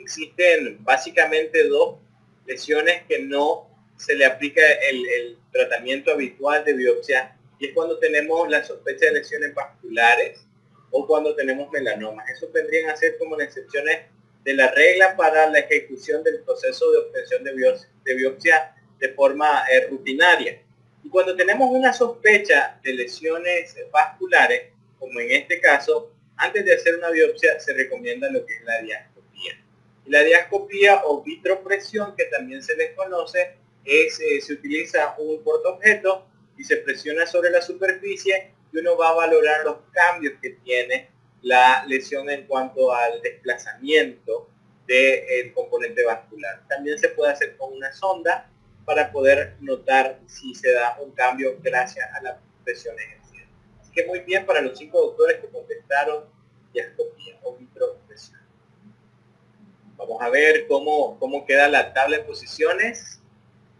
existen 0.00 0.82
básicamente 0.82 1.68
dos 1.68 1.98
lesiones 2.44 3.04
que 3.06 3.20
no 3.20 3.68
se 3.96 4.16
le 4.16 4.24
aplica 4.24 4.62
el 4.90 5.38
tratamiento 5.52 6.10
habitual 6.10 6.64
de 6.64 6.72
biopsia 6.72 7.36
y 7.60 7.66
es 7.66 7.72
cuando 7.72 8.00
tenemos 8.00 8.48
la 8.48 8.64
sospecha 8.64 9.06
de 9.06 9.12
lesiones 9.12 9.54
vasculares 9.54 10.44
o 10.92 11.06
cuando 11.06 11.34
tenemos 11.34 11.70
melanomas. 11.72 12.28
Eso 12.30 12.48
vendrían 12.52 12.90
a 12.90 12.96
ser 12.96 13.18
como 13.18 13.36
las 13.36 13.48
excepciones 13.48 14.02
de 14.44 14.54
la 14.54 14.70
regla 14.70 15.16
para 15.16 15.48
la 15.48 15.58
ejecución 15.58 16.22
del 16.22 16.40
proceso 16.40 16.90
de 16.90 16.98
obtención 16.98 17.42
de 17.42 18.14
biopsia 18.14 18.74
de, 18.98 19.08
forma 19.10 19.64
eh, 19.70 19.88
rutinaria. 19.88 20.62
Y 21.02 21.08
cuando 21.08 21.34
tenemos 21.34 21.68
una 21.70 21.92
sospecha 21.92 22.78
de 22.84 22.92
lesiones 22.92 23.74
vasculares, 23.90 24.70
como 24.98 25.18
en 25.18 25.32
este 25.32 25.60
caso, 25.60 26.12
antes 26.36 26.64
de 26.64 26.74
hacer 26.74 26.96
una 26.96 27.10
biopsia 27.10 27.58
se 27.58 27.72
recomienda 27.72 28.30
lo 28.30 28.44
que 28.46 28.54
es 28.54 28.64
la 28.64 28.80
diascopía. 28.80 29.60
La 30.06 30.22
diascopía 30.22 31.02
o 31.04 31.22
vitropresión, 31.22 32.14
que 32.16 32.26
también 32.26 32.62
se 32.62 32.76
les 32.76 32.94
conoce, 32.94 33.56
es, 33.84 34.20
eh, 34.20 34.40
se 34.40 34.52
utiliza 34.52 35.14
un 35.18 35.42
portaobjeto 35.42 36.26
y 36.56 36.64
se 36.64 36.76
presiona 36.78 37.26
sobre 37.26 37.50
la 37.50 37.62
superficie 37.62 38.52
y 38.72 38.78
uno 38.78 38.96
va 38.96 39.10
a 39.10 39.14
valorar 39.14 39.64
los 39.64 39.76
cambios 39.92 40.34
que 40.40 40.50
tiene 40.50 41.10
la 41.42 41.84
lesión 41.86 42.30
en 42.30 42.46
cuanto 42.46 42.92
al 42.92 43.20
desplazamiento 43.20 44.48
del 44.86 45.52
componente 45.52 46.04
vascular. 46.04 46.62
También 46.68 46.98
se 46.98 47.08
puede 47.10 47.32
hacer 47.32 47.56
con 47.56 47.72
una 47.72 47.92
sonda 47.92 48.48
para 48.84 49.12
poder 49.12 49.56
notar 49.60 50.18
si 50.26 50.54
se 50.54 50.72
da 50.72 50.98
un 51.00 51.12
cambio 51.12 51.58
gracias 51.60 52.08
a 52.14 52.22
la 52.22 52.38
presión 52.64 52.96
ejercida. 52.98 53.46
Así 53.80 53.92
que 53.92 54.06
muy 54.06 54.20
bien 54.20 54.46
para 54.46 54.60
los 54.60 54.78
cinco 54.78 55.00
doctores 55.00 55.38
que 55.40 55.48
contestaron 55.48 56.24
diascopía 56.72 57.38
o 57.42 57.56
vitropresión. 57.56 58.40
Vamos 59.96 60.20
a 60.20 60.30
ver 60.30 60.66
cómo, 60.66 61.18
cómo 61.18 61.44
queda 61.46 61.68
la 61.68 61.92
tabla 61.92 62.18
de 62.18 62.24
posiciones. 62.24 63.20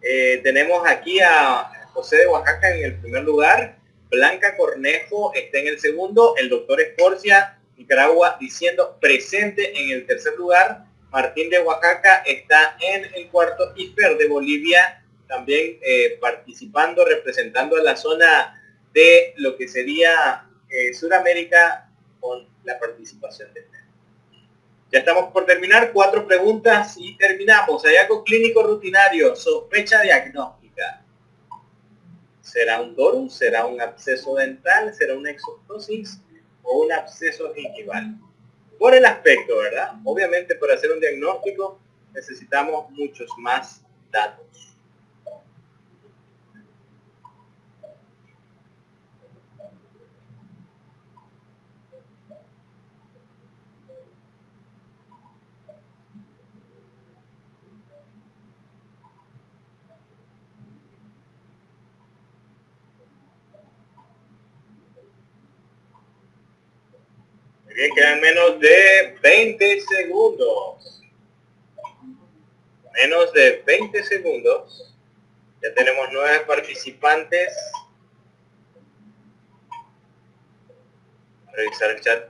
Eh, 0.02 0.40
tenemos 0.42 0.86
aquí 0.86 1.20
a 1.20 1.88
José 1.92 2.18
de 2.18 2.26
Oaxaca 2.26 2.74
en 2.74 2.84
el 2.84 3.00
primer 3.00 3.22
lugar, 3.24 3.78
Blanca 4.12 4.58
Cornejo 4.58 5.32
está 5.34 5.58
en 5.58 5.68
el 5.68 5.80
segundo, 5.80 6.34
el 6.36 6.50
doctor 6.50 6.82
Escorcia, 6.82 7.58
Nicaragua, 7.78 8.36
diciendo 8.38 8.98
presente 9.00 9.72
en 9.80 9.90
el 9.90 10.06
tercer 10.06 10.34
lugar, 10.36 10.84
Martín 11.10 11.48
de 11.48 11.60
Oaxaca 11.60 12.22
está 12.26 12.76
en 12.78 13.06
el 13.14 13.28
cuarto 13.28 13.72
y 13.74 13.88
Fer 13.94 14.18
de 14.18 14.28
Bolivia 14.28 15.02
también 15.26 15.78
eh, 15.80 16.18
participando, 16.20 17.06
representando 17.06 17.76
a 17.76 17.82
la 17.82 17.96
zona 17.96 18.62
de 18.92 19.32
lo 19.38 19.56
que 19.56 19.66
sería 19.66 20.46
eh, 20.68 20.92
Sudamérica 20.92 21.90
con 22.20 22.46
la 22.64 22.78
participación 22.78 23.52
de 23.54 23.62
Fer. 23.62 23.80
Ya 24.90 24.98
estamos 24.98 25.32
por 25.32 25.46
terminar, 25.46 25.90
cuatro 25.90 26.26
preguntas 26.26 26.96
y 26.98 27.16
terminamos. 27.16 27.82
Hallazgo 27.82 28.22
clínico 28.24 28.62
rutinario, 28.62 29.34
sospecha 29.34 30.02
diagnóstica. 30.02 30.61
¿Será 32.42 32.80
un 32.80 32.94
dorum? 32.94 33.28
¿Será 33.28 33.66
un 33.66 33.80
absceso 33.80 34.34
dental? 34.34 34.92
¿Será 34.92 35.14
una 35.14 35.30
exostosis? 35.30 36.20
¿O 36.62 36.82
un 36.82 36.92
absceso 36.92 37.52
gingival? 37.54 38.18
Por 38.78 38.94
el 38.94 39.04
aspecto, 39.04 39.58
¿verdad? 39.58 39.92
Obviamente 40.04 40.56
para 40.56 40.74
hacer 40.74 40.90
un 40.90 41.00
diagnóstico 41.00 41.80
necesitamos 42.12 42.90
muchos 42.90 43.30
más 43.38 43.82
datos. 44.10 44.46
Bien, 67.74 67.94
quedan 67.94 68.20
menos 68.20 68.60
de 68.60 69.16
20 69.22 69.80
segundos. 69.80 71.02
Menos 72.94 73.32
de 73.32 73.62
20 73.64 74.02
segundos. 74.04 74.94
Ya 75.62 75.72
tenemos 75.74 76.08
nueve 76.12 76.40
participantes. 76.46 77.54
Revisar 81.52 81.90
el 81.92 82.00
chat 82.00 82.28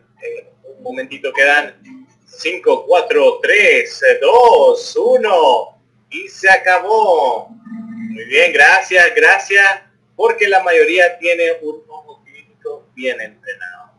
un 0.64 0.82
momentito. 0.82 1.32
Quedan 1.32 2.06
5, 2.24 2.86
4, 2.86 3.40
3, 3.42 4.00
2, 4.20 4.96
1. 4.96 5.82
Y 6.10 6.28
se 6.28 6.50
acabó. 6.50 7.48
Muy 7.48 8.24
bien, 8.24 8.52
gracias, 8.52 9.12
gracias. 9.16 9.82
Porque 10.14 10.46
la 10.46 10.62
mayoría 10.62 11.18
tiene 11.18 11.52
un 11.62 11.82
ojo 11.88 12.22
clínico 12.24 12.86
bien 12.94 13.20
entrenado. 13.20 13.91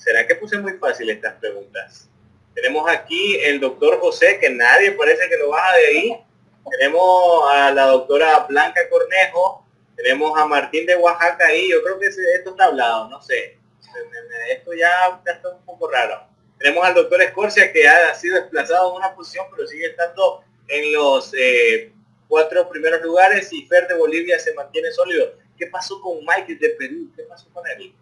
¿Será 0.00 0.26
que 0.26 0.34
puse 0.34 0.56
muy 0.56 0.72
fácil 0.78 1.10
estas 1.10 1.34
preguntas? 1.34 2.08
Tenemos 2.54 2.90
aquí 2.90 3.36
el 3.36 3.60
doctor 3.60 4.00
José, 4.00 4.38
que 4.40 4.48
nadie 4.48 4.92
parece 4.92 5.28
que 5.28 5.36
lo 5.36 5.50
baja 5.50 5.76
de 5.76 5.86
ahí. 5.86 6.24
Tenemos 6.70 7.52
a 7.52 7.70
la 7.70 7.84
doctora 7.84 8.46
Blanca 8.48 8.80
Cornejo. 8.88 9.66
Tenemos 9.94 10.38
a 10.38 10.46
Martín 10.46 10.86
de 10.86 10.96
Oaxaca 10.96 11.48
ahí. 11.48 11.70
Yo 11.70 11.82
creo 11.82 11.98
que 11.98 12.06
esto 12.06 12.50
está 12.50 12.64
hablado, 12.64 13.10
no 13.10 13.20
sé. 13.20 13.58
Esto 14.50 14.72
ya, 14.72 15.20
está 15.26 15.50
un 15.50 15.64
poco 15.66 15.90
raro. 15.90 16.22
Tenemos 16.58 16.82
al 16.82 16.94
doctor 16.94 17.20
Escorcia, 17.20 17.70
que 17.70 17.86
ha 17.86 18.14
sido 18.14 18.36
desplazado 18.36 18.90
en 18.90 18.96
una 18.96 19.14
posición, 19.14 19.46
pero 19.54 19.68
sigue 19.68 19.88
estando 19.88 20.42
en 20.68 20.94
los 20.94 21.30
eh, 21.34 21.92
cuatro 22.26 22.66
primeros 22.70 23.02
lugares. 23.02 23.52
Y 23.52 23.66
Fer 23.66 23.86
de 23.86 23.94
Bolivia 23.94 24.38
se 24.38 24.54
mantiene 24.54 24.90
sólido. 24.92 25.34
¿Qué 25.58 25.66
pasó 25.66 26.00
con 26.00 26.20
Mike 26.24 26.54
de 26.54 26.70
Perú? 26.70 27.10
¿Qué 27.14 27.24
pasó 27.24 27.50
con 27.52 27.66
él? 27.66 27.92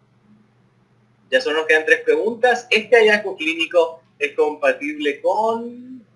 Ya 1.31 1.41
solo 1.41 1.59
nos 1.59 1.67
quedan 1.67 1.85
tres 1.85 2.01
preguntas. 2.01 2.67
¿Este 2.71 2.97
hallazgo 2.97 3.37
clínico 3.37 4.03
es 4.19 4.35
compatible 4.35 5.21
con... 5.21 6.07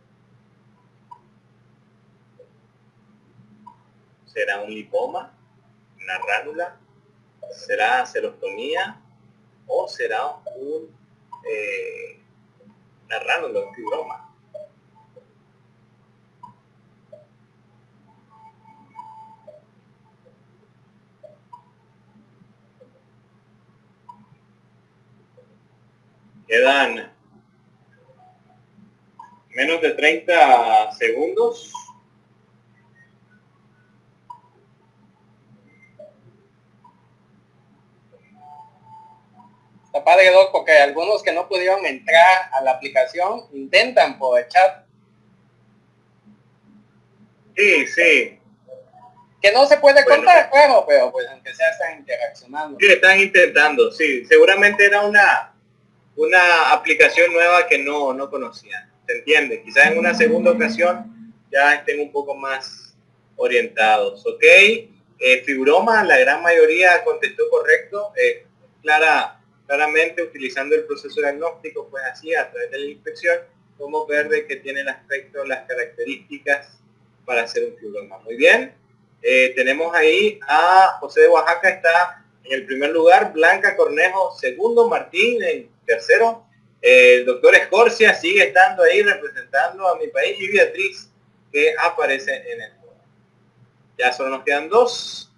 ¿Será 4.26 4.62
un 4.62 4.70
lipoma? 4.70 5.36
¿Una 6.02 6.18
ránula? 6.18 6.80
¿Será 7.50 8.06
serostomía? 8.06 8.98
¿O 9.66 9.86
será 9.86 10.26
un, 10.56 10.88
eh, 11.44 12.18
una 13.06 13.18
ránula, 13.18 13.60
un 13.60 13.74
fibroma? 13.74 14.31
Quedan 26.52 27.10
menos 29.54 29.80
de 29.80 29.92
30 29.92 30.92
segundos. 30.92 31.72
Está 39.86 40.04
padre, 40.04 40.30
Doc, 40.30 40.52
porque 40.52 40.72
algunos 40.72 41.22
que 41.22 41.32
no 41.32 41.48
pudieron 41.48 41.86
entrar 41.86 42.50
a 42.52 42.60
la 42.60 42.72
aplicación 42.72 43.46
intentan 43.54 44.18
por 44.18 44.38
el 44.38 44.46
chat. 44.48 44.84
Sí, 47.56 47.86
sí. 47.86 48.38
Que 49.40 49.52
no 49.52 49.64
se 49.64 49.78
puede 49.78 50.04
contar, 50.04 50.50
claro, 50.50 50.84
pero 50.86 51.10
pues 51.10 51.26
aunque 51.30 51.54
sea 51.54 51.70
están 51.70 51.96
interaccionando. 52.00 52.76
Sí, 52.78 52.88
están 52.88 53.18
intentando, 53.18 53.90
sí. 53.90 54.26
Seguramente 54.26 54.84
era 54.84 55.00
una, 55.00 55.51
una 56.16 56.72
aplicación 56.72 57.32
nueva 57.32 57.66
que 57.66 57.78
no, 57.78 58.12
no 58.12 58.30
conocían. 58.30 58.90
¿Se 59.06 59.18
entiende? 59.18 59.62
Quizás 59.62 59.92
en 59.92 59.98
una 59.98 60.14
segunda 60.14 60.52
ocasión 60.52 61.34
ya 61.50 61.74
estén 61.74 62.00
un 62.00 62.12
poco 62.12 62.34
más 62.34 62.94
orientados. 63.36 64.26
¿Ok? 64.26 64.42
Eh, 64.44 65.42
Fibroma, 65.44 66.04
la 66.04 66.18
gran 66.18 66.42
mayoría 66.42 67.02
contestó 67.04 67.48
correcto. 67.50 68.12
Eh, 68.16 68.46
Clara 68.82 69.38
claramente 69.66 70.22
utilizando 70.22 70.74
el 70.74 70.84
proceso 70.84 71.20
diagnóstico, 71.20 71.88
pues 71.88 72.02
así 72.04 72.34
a 72.34 72.50
través 72.50 72.70
de 72.70 72.78
la 72.78 72.86
inspección, 72.86 73.38
podemos 73.78 74.06
ver 74.06 74.28
de 74.28 74.46
que 74.46 74.56
tiene 74.56 74.80
el 74.80 74.88
aspecto, 74.88 75.44
las 75.44 75.66
características 75.66 76.78
para 77.24 77.42
hacer 77.42 77.64
un 77.64 77.76
fibroma. 77.78 78.18
Muy 78.18 78.36
bien. 78.36 78.74
Eh, 79.22 79.52
tenemos 79.54 79.94
ahí 79.94 80.38
a 80.48 80.98
José 81.00 81.22
de 81.22 81.28
Oaxaca, 81.28 81.68
está 81.68 82.24
en 82.44 82.52
el 82.52 82.66
primer 82.66 82.90
lugar, 82.90 83.32
Blanca 83.32 83.76
Cornejo 83.76 84.36
segundo, 84.36 84.88
Martín 84.88 85.42
en 85.42 85.70
tercero, 85.86 86.46
el 86.80 87.24
doctor 87.24 87.54
Escorcia 87.54 88.14
sigue 88.14 88.48
estando 88.48 88.82
ahí 88.82 89.02
representando 89.02 89.86
a 89.86 89.96
mi 89.98 90.08
país 90.08 90.36
y 90.38 90.50
Beatriz 90.50 91.10
que 91.52 91.74
aparece 91.78 92.34
en 92.34 92.62
el 92.62 92.72
Ya 93.98 94.12
solo 94.12 94.30
nos 94.30 94.44
quedan 94.44 94.68
dos 94.68 95.30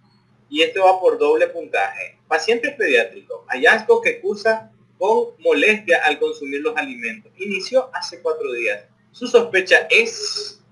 y 0.49 0.63
esto 0.63 0.85
va 0.85 1.01
por 1.01 1.19
doble 1.19 1.49
puntaje. 1.49 2.19
Paciente 2.29 2.71
pediátrico, 2.71 3.45
hallazgo 3.49 4.01
que 4.01 4.21
cursa 4.21 4.71
con 4.99 5.31
molestia 5.41 6.01
al 6.05 6.19
consumir 6.19 6.61
los 6.61 6.77
alimentos. 6.77 7.33
Inició 7.37 7.91
hace 7.93 8.23
cuatro 8.23 8.53
días. 8.53 8.85
Su 9.11 9.27
sospecha 9.27 9.87
es 9.91 10.63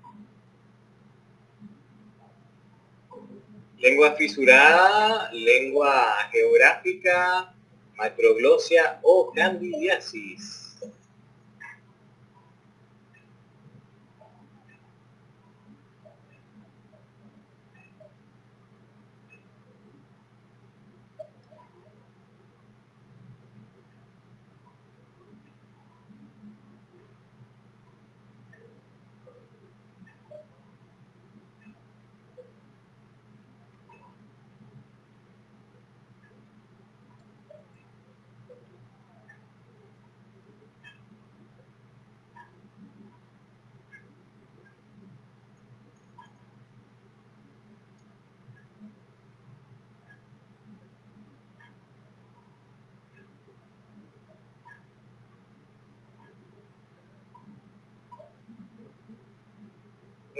lengua 3.77 4.15
fisurada, 4.15 5.29
lengua 5.33 6.29
geográfica, 6.31 7.53
macroglosia 7.97 8.99
o 9.03 9.31
candidiasis. 9.31 10.62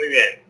Muy 0.03 0.11
bien. 0.11 0.43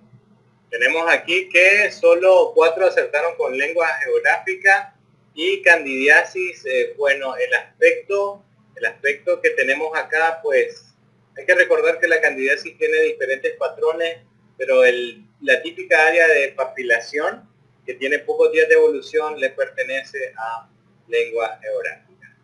Tenemos 0.71 1.05
aquí 1.11 1.47
que 1.47 1.91
solo 1.91 2.53
cuatro 2.55 2.87
acertaron 2.87 3.35
con 3.35 3.55
lengua 3.55 3.87
geográfica 4.03 4.95
y 5.35 5.61
candidiasis. 5.61 6.65
Eh, 6.65 6.95
bueno, 6.97 7.35
el 7.35 7.53
aspecto, 7.53 8.43
el 8.75 8.85
aspecto 8.87 9.39
que 9.41 9.51
tenemos 9.51 9.95
acá, 9.95 10.39
pues 10.41 10.95
hay 11.37 11.45
que 11.45 11.53
recordar 11.53 11.99
que 11.99 12.07
la 12.07 12.19
candidiasis 12.19 12.75
tiene 12.79 12.99
diferentes 13.03 13.55
patrones, 13.57 14.21
pero 14.57 14.83
el, 14.83 15.23
la 15.41 15.61
típica 15.61 16.07
área 16.07 16.27
de 16.27 16.47
papilación, 16.53 17.47
que 17.85 17.93
tiene 17.93 18.17
pocos 18.17 18.51
días 18.51 18.67
de 18.69 18.73
evolución, 18.73 19.39
le 19.39 19.51
pertenece 19.51 20.33
a 20.35 20.67
lengua 21.07 21.59
geográfica. 21.61 22.35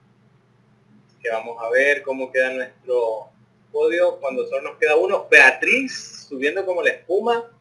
que 1.23 1.29
vamos 1.31 1.57
a 1.59 1.71
ver 1.71 2.03
cómo 2.03 2.31
queda 2.31 2.51
nuestro 2.51 3.31
podio 3.71 4.19
cuando 4.19 4.47
solo 4.47 4.61
nos 4.61 4.77
queda 4.77 4.95
uno. 4.95 5.27
Beatriz 5.29 6.25
subiendo 6.27 6.65
como 6.65 6.83
la 6.83 6.91
espuma. 6.91 7.51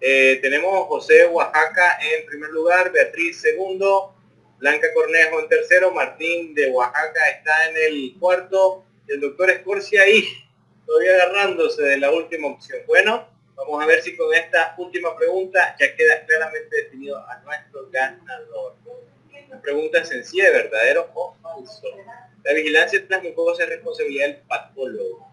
Eh, 0.00 0.38
tenemos 0.40 0.86
José 0.86 1.26
Oaxaca 1.26 1.98
en 2.00 2.26
primer 2.26 2.50
lugar, 2.50 2.90
Beatriz 2.90 3.40
segundo, 3.40 4.14
Blanca 4.58 4.92
Cornejo 4.94 5.40
en 5.40 5.48
tercero, 5.48 5.90
Martín 5.92 6.54
de 6.54 6.70
Oaxaca 6.70 7.28
está 7.28 7.68
en 7.68 7.76
el 7.76 8.16
cuarto, 8.18 8.84
el 9.08 9.20
doctor 9.20 9.50
Escorcia 9.50 10.02
ahí, 10.02 10.26
todavía 10.86 11.14
agarrándose 11.14 11.82
de 11.82 11.98
la 11.98 12.10
última 12.10 12.48
opción. 12.48 12.80
Bueno, 12.86 13.28
vamos 13.56 13.82
a 13.82 13.86
ver 13.86 14.02
si 14.02 14.16
con 14.16 14.32
esta 14.32 14.74
última 14.78 15.14
pregunta 15.16 15.76
ya 15.78 15.94
queda 15.94 16.24
claramente 16.24 16.76
definido 16.76 17.18
a 17.18 17.38
nuestro 17.40 17.88
ganador. 17.90 18.76
La 19.50 19.60
pregunta 19.60 20.04
sencilla, 20.04 20.50
¿verdadero 20.50 21.10
o 21.14 21.36
falso? 21.42 21.88
La 22.44 22.54
vigilancia 22.54 23.06
transmucosa 23.06 23.64
es 23.64 23.68
responsabilidad 23.68 24.28
del 24.28 24.36
patólogo. 24.46 25.29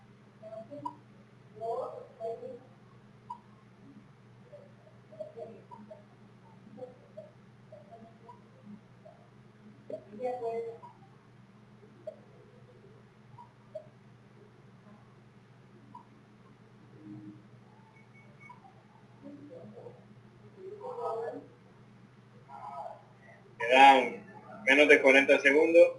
Quedan 23.68 24.24
menos 24.66 24.88
de 24.88 25.02
40 25.02 25.40
segundos. 25.40 25.92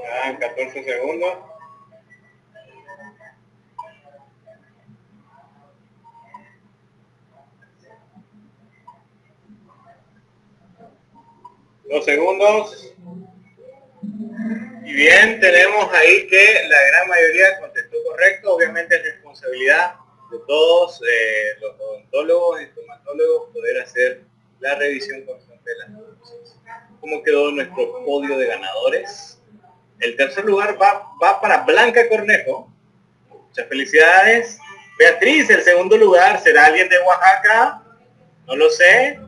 Quedan 0.00 0.36
14 0.38 0.84
segundos. 0.84 1.51
Dos 11.92 12.06
segundos. 12.06 12.94
Y 14.82 14.92
bien, 14.94 15.38
tenemos 15.40 15.92
ahí 15.92 16.26
que 16.26 16.66
la 16.66 16.82
gran 16.86 17.06
mayoría 17.06 17.60
contestó 17.60 17.98
correcto. 18.08 18.54
Obviamente 18.54 18.96
es 18.96 19.02
responsabilidad 19.02 19.96
de 20.30 20.38
todos 20.48 21.02
eh, 21.02 21.58
los 21.60 21.78
odontólogos 21.78 22.62
y 22.62 22.64
estomatólogos 22.64 23.50
poder 23.52 23.82
hacer 23.82 24.22
la 24.60 24.74
revisión 24.76 25.20
constante 25.26 25.70
de 25.70 25.78
las 25.80 25.92
dosis. 25.92 26.56
¿Cómo 26.98 27.22
quedó 27.22 27.50
nuestro 27.50 28.02
podio 28.06 28.38
de 28.38 28.46
ganadores? 28.46 29.38
El 30.00 30.16
tercer 30.16 30.46
lugar 30.46 30.80
va, 30.80 31.10
va 31.22 31.42
para 31.42 31.58
Blanca 31.64 32.08
Cornejo. 32.08 32.72
Muchas 33.28 33.68
felicidades. 33.68 34.58
Beatriz, 34.98 35.50
el 35.50 35.60
segundo 35.60 35.98
lugar, 35.98 36.40
¿será 36.40 36.64
alguien 36.64 36.88
de 36.88 36.98
Oaxaca? 37.00 37.82
No 38.46 38.56
lo 38.56 38.70
sé. 38.70 39.20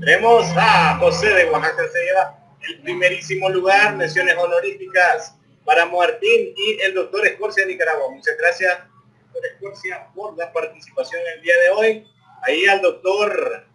Tenemos 0.00 0.46
a 0.56 0.96
José 1.00 1.28
de 1.28 1.50
Oaxaca, 1.50 1.82
se 1.92 2.04
lleva 2.04 2.38
el 2.68 2.80
primerísimo 2.82 3.48
lugar, 3.48 3.96
menciones 3.96 4.36
honoríficas 4.36 5.34
para 5.64 5.86
Martín 5.86 6.54
y 6.56 6.80
el 6.82 6.94
doctor 6.94 7.26
Escorcia 7.26 7.66
de 7.66 7.72
Nicaragua. 7.72 8.08
Muchas 8.10 8.36
gracias, 8.38 8.78
doctor 9.24 9.50
Escorcia, 9.52 10.06
por 10.14 10.36
la 10.38 10.52
participación 10.52 11.20
el 11.34 11.42
día 11.42 11.54
de 11.64 11.70
hoy. 11.70 12.06
Ahí 12.42 12.64
al 12.66 12.80
doctor, 12.80 13.66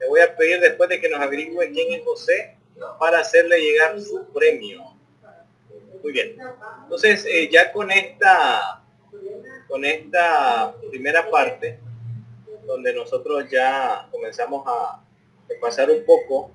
le 0.00 0.08
voy 0.08 0.20
a 0.22 0.36
pedir 0.36 0.58
después 0.58 0.88
de 0.88 1.00
que 1.00 1.08
nos 1.08 1.20
averigüe 1.20 1.70
quién 1.70 2.00
es 2.00 2.04
José, 2.04 2.56
para 2.98 3.20
hacerle 3.20 3.60
llegar 3.60 4.00
su 4.00 4.26
premio. 4.32 4.82
Muy 6.02 6.12
bien. 6.12 6.36
Entonces, 6.82 7.24
eh, 7.26 7.48
ya 7.48 7.70
con 7.70 7.92
esta, 7.92 8.82
con 9.68 9.84
esta 9.84 10.74
primera 10.90 11.30
parte, 11.30 11.78
donde 12.66 12.92
nosotros 12.92 13.48
ya 13.48 14.08
comenzamos 14.10 14.64
a 14.66 15.03
pasar 15.60 15.90
un 15.90 16.04
poco 16.04 16.54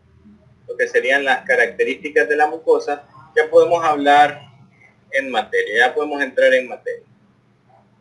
lo 0.67 0.77
que 0.77 0.87
serían 0.87 1.23
las 1.23 1.45
características 1.45 2.29
de 2.29 2.35
la 2.35 2.47
mucosa, 2.47 3.07
ya 3.35 3.49
podemos 3.49 3.83
hablar 3.83 4.39
en 5.11 5.31
materia, 5.31 5.87
ya 5.87 5.93
podemos 5.93 6.21
entrar 6.21 6.53
en 6.53 6.67
materia. 6.67 7.05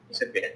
Entonces, 0.03 0.33
bien. 0.33 0.53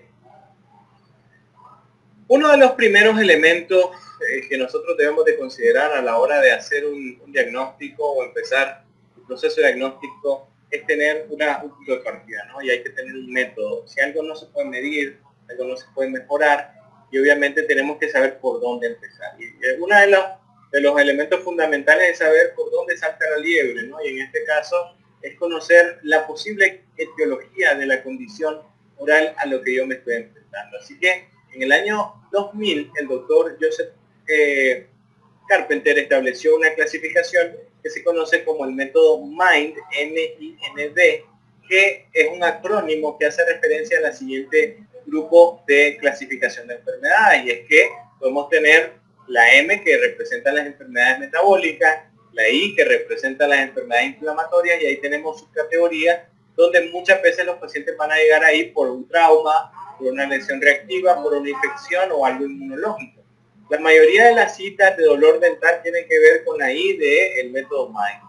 Uno 2.28 2.50
de 2.50 2.56
los 2.56 2.72
primeros 2.72 3.18
elementos 3.18 3.90
eh, 4.28 4.48
que 4.48 4.56
nosotros 4.56 4.96
debemos 4.96 5.24
de 5.24 5.36
considerar 5.36 5.92
a 5.92 6.02
la 6.02 6.18
hora 6.18 6.40
de 6.40 6.52
hacer 6.52 6.86
un, 6.86 7.20
diagnóstico 7.26 8.04
o 8.04 8.24
empezar 8.24 8.84
el 9.16 9.22
proceso 9.24 9.60
diagnóstico 9.60 10.48
es 10.70 10.86
tener 10.86 11.26
una, 11.28 11.62
un 11.62 11.70
punto 11.70 11.92
de 11.92 11.98
partida, 11.98 12.44
¿no? 12.46 12.62
Y 12.62 12.70
hay 12.70 12.82
que 12.82 12.90
tener 12.90 13.14
un 13.14 13.30
método. 13.30 13.86
Si 13.86 14.00
algo 14.00 14.22
no 14.22 14.34
se 14.36 14.46
puede 14.46 14.68
medir, 14.68 15.20
algo 15.48 15.64
no 15.64 15.76
se 15.76 15.86
puede 15.94 16.08
mejorar, 16.08 16.74
y 17.12 17.18
obviamente 17.18 17.62
tenemos 17.64 17.98
que 17.98 18.08
saber 18.08 18.38
por 18.38 18.60
dónde 18.60 18.88
empezar. 18.88 19.36
Y 19.38 19.44
uno 19.78 19.94
de 20.00 20.80
los, 20.80 20.98
elementos 20.98 21.40
fundamentales 21.44 22.12
es 22.12 22.18
saber 22.18 22.54
por 22.56 22.70
dónde 22.70 22.96
salta 22.96 23.28
la 23.30 23.36
liebre, 23.36 23.82
¿no? 23.82 24.02
Y 24.02 24.08
en 24.08 24.20
este 24.20 24.42
caso 24.44 24.96
es 25.20 25.36
conocer 25.36 25.98
la 26.02 26.26
posible 26.26 26.84
etiología 26.96 27.74
de 27.74 27.84
la 27.84 28.02
condición 28.02 28.60
oral 28.96 29.34
a 29.36 29.46
lo 29.46 29.62
que 29.62 29.74
yo 29.74 29.86
me 29.86 29.96
estoy 29.96 30.16
enfrentando. 30.16 30.78
Así 30.78 30.98
que 30.98 31.28
en 31.54 31.62
el 31.62 31.70
año 31.70 32.14
2000, 32.32 32.90
el 32.98 33.08
doctor 33.08 33.58
Joseph 33.60 33.90
eh, 34.26 34.86
Carpenter 35.46 35.98
estableció 35.98 36.56
una 36.56 36.72
clasificación 36.74 37.52
que 37.82 37.90
se 37.90 38.02
conoce 38.02 38.42
como 38.42 38.64
el 38.64 38.72
método 38.72 39.20
MIND, 39.20 39.76
M-I-N-D, 39.98 41.24
que 41.68 42.06
es 42.10 42.28
un 42.32 42.42
acrónimo 42.42 43.18
que 43.18 43.26
hace 43.26 43.44
referencia 43.44 43.98
a 43.98 44.02
la 44.02 44.12
siguiente 44.14 44.78
grupo 45.06 45.62
de 45.66 45.96
clasificación 46.00 46.66
de 46.68 46.74
enfermedades, 46.74 47.44
y 47.44 47.50
es 47.50 47.68
que 47.68 47.90
podemos 48.18 48.48
tener 48.48 48.92
la 49.28 49.54
M 49.54 49.82
que 49.82 49.96
representa 49.98 50.52
las 50.52 50.66
enfermedades 50.66 51.18
metabólicas, 51.20 52.04
la 52.32 52.48
I 52.48 52.74
que 52.74 52.84
representa 52.84 53.46
las 53.46 53.60
enfermedades 53.60 54.10
inflamatorias, 54.10 54.80
y 54.82 54.86
ahí 54.86 54.96
tenemos 54.98 55.40
sus 55.40 55.48
categorías, 55.50 56.20
donde 56.56 56.88
muchas 56.90 57.22
veces 57.22 57.46
los 57.46 57.56
pacientes 57.56 57.96
van 57.96 58.12
a 58.12 58.16
llegar 58.16 58.44
ahí 58.44 58.70
por 58.70 58.90
un 58.90 59.08
trauma, 59.08 59.72
por 59.98 60.12
una 60.12 60.26
lesión 60.26 60.60
reactiva, 60.60 61.22
por 61.22 61.34
una 61.34 61.48
infección 61.50 62.10
o 62.12 62.26
algo 62.26 62.44
inmunológico. 62.44 63.22
La 63.70 63.78
mayoría 63.78 64.26
de 64.26 64.34
las 64.34 64.56
citas 64.56 64.96
de 64.96 65.04
dolor 65.04 65.40
dental 65.40 65.80
tienen 65.82 66.06
que 66.06 66.18
ver 66.18 66.44
con 66.44 66.58
la 66.58 66.70
I 66.70 66.96
de 66.98 67.40
el 67.40 67.52
método 67.52 67.88
MIND. 67.88 68.22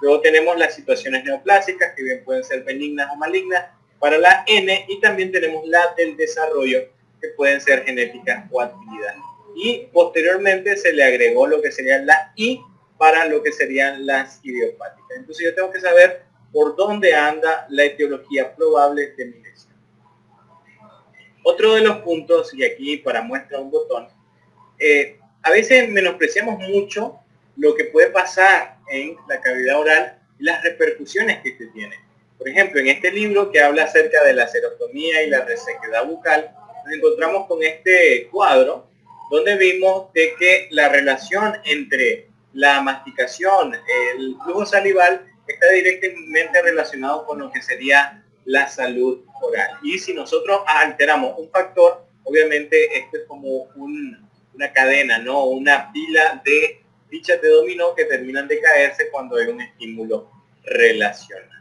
Luego 0.00 0.20
tenemos 0.20 0.56
las 0.58 0.74
situaciones 0.74 1.24
neoplásicas, 1.24 1.92
que 1.94 2.02
bien 2.02 2.24
pueden 2.24 2.42
ser 2.42 2.64
benignas 2.64 3.08
o 3.12 3.16
malignas, 3.16 3.66
para 3.98 4.18
la 4.18 4.44
N, 4.46 4.86
y 4.88 5.00
también 5.00 5.32
tenemos 5.32 5.66
la 5.66 5.94
del 5.96 6.16
desarrollo, 6.16 6.88
que 7.20 7.28
pueden 7.30 7.60
ser 7.60 7.84
genéticas 7.84 8.46
o 8.50 8.60
adquiridas. 8.60 9.16
Y 9.56 9.88
posteriormente 9.92 10.76
se 10.76 10.92
le 10.92 11.02
agregó 11.02 11.46
lo 11.46 11.60
que 11.60 11.72
sería 11.72 11.98
la 11.98 12.32
I 12.36 12.60
para 12.96 13.26
lo 13.26 13.42
que 13.42 13.52
serían 13.52 14.06
las 14.06 14.40
idiopáticas. 14.44 15.16
Entonces 15.16 15.44
yo 15.44 15.54
tengo 15.54 15.70
que 15.70 15.80
saber 15.80 16.22
por 16.52 16.76
dónde 16.76 17.14
anda 17.14 17.66
la 17.70 17.84
etiología 17.84 18.54
probable 18.54 19.14
de 19.16 19.26
mi 19.26 19.42
lesión. 19.42 19.74
Otro 21.42 21.74
de 21.74 21.82
los 21.82 21.98
puntos, 21.98 22.54
y 22.54 22.64
aquí 22.64 22.98
para 22.98 23.22
muestra 23.22 23.58
un 23.58 23.70
botón, 23.70 24.08
eh, 24.78 25.18
a 25.42 25.50
veces 25.50 25.88
menospreciamos 25.88 26.58
mucho 26.58 27.18
lo 27.56 27.74
que 27.74 27.84
puede 27.84 28.10
pasar 28.10 28.78
en 28.90 29.16
la 29.28 29.40
cavidad 29.40 29.80
oral 29.80 30.18
y 30.38 30.44
las 30.44 30.62
repercusiones 30.62 31.42
que 31.42 31.50
este 31.50 31.66
tiene. 31.68 32.07
Por 32.38 32.48
ejemplo, 32.48 32.80
en 32.80 32.88
este 32.88 33.10
libro 33.10 33.50
que 33.50 33.60
habla 33.60 33.84
acerca 33.84 34.22
de 34.22 34.32
la 34.32 34.46
serotomía 34.46 35.22
y 35.22 35.30
la 35.30 35.44
resequedad 35.44 36.06
bucal, 36.06 36.54
nos 36.84 36.94
encontramos 36.94 37.46
con 37.46 37.62
este 37.62 38.28
cuadro 38.30 38.88
donde 39.30 39.56
vimos 39.56 40.12
de 40.12 40.34
que 40.38 40.68
la 40.70 40.88
relación 40.88 41.54
entre 41.64 42.28
la 42.54 42.80
masticación, 42.80 43.74
el 43.74 44.36
flujo 44.42 44.64
salival, 44.64 45.26
está 45.46 45.70
directamente 45.70 46.62
relacionado 46.62 47.26
con 47.26 47.40
lo 47.40 47.50
que 47.50 47.60
sería 47.60 48.22
la 48.44 48.68
salud 48.68 49.24
oral. 49.42 49.78
Y 49.82 49.98
si 49.98 50.14
nosotros 50.14 50.60
alteramos 50.66 51.38
un 51.38 51.50
factor, 51.50 52.06
obviamente 52.24 52.98
esto 52.98 53.18
es 53.18 53.24
como 53.26 53.68
una 53.74 54.72
cadena, 54.72 55.18
¿no? 55.18 55.44
Una 55.44 55.92
pila 55.92 56.40
de 56.44 56.82
fichas 57.10 57.40
de 57.42 57.48
dominó 57.48 57.94
que 57.94 58.04
terminan 58.04 58.48
de 58.48 58.60
caerse 58.60 59.10
cuando 59.10 59.36
hay 59.36 59.48
un 59.48 59.60
estímulo 59.60 60.30
relacional. 60.64 61.57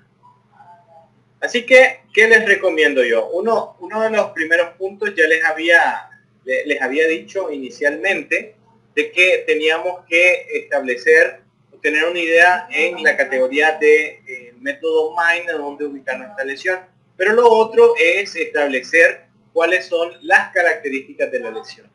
Así 1.39 1.65
que, 1.65 2.01
¿qué 2.13 2.27
les 2.27 2.45
recomiendo 2.45 3.03
yo? 3.03 3.29
Uno, 3.29 3.77
uno 3.79 4.01
de 4.01 4.09
los 4.09 4.31
primeros 4.31 4.75
puntos 4.77 5.13
ya 5.15 5.27
les 5.27 5.43
había, 5.43 6.09
les 6.43 6.81
había 6.81 7.07
dicho 7.07 7.51
inicialmente 7.51 8.55
de 8.95 9.11
que 9.11 9.43
teníamos 9.45 10.03
que 10.07 10.47
establecer 10.53 11.41
tener 11.81 12.05
una 12.05 12.19
idea 12.19 12.67
en 12.69 13.03
la 13.03 13.15
categoría 13.15 13.77
de 13.77 14.21
eh, 14.27 14.53
método 14.59 15.15
MIND, 15.15 15.51
donde 15.57 15.85
ubicar 15.85 16.17
nuestra 16.17 16.43
lesión. 16.43 16.79
Pero 17.15 17.33
lo 17.33 17.49
otro 17.49 17.93
es 17.97 18.35
establecer 18.35 19.25
cuáles 19.53 19.85
son 19.85 20.11
las 20.21 20.51
características 20.51 21.31
de 21.31 21.39
la 21.39 21.51
lesión. 21.51 21.89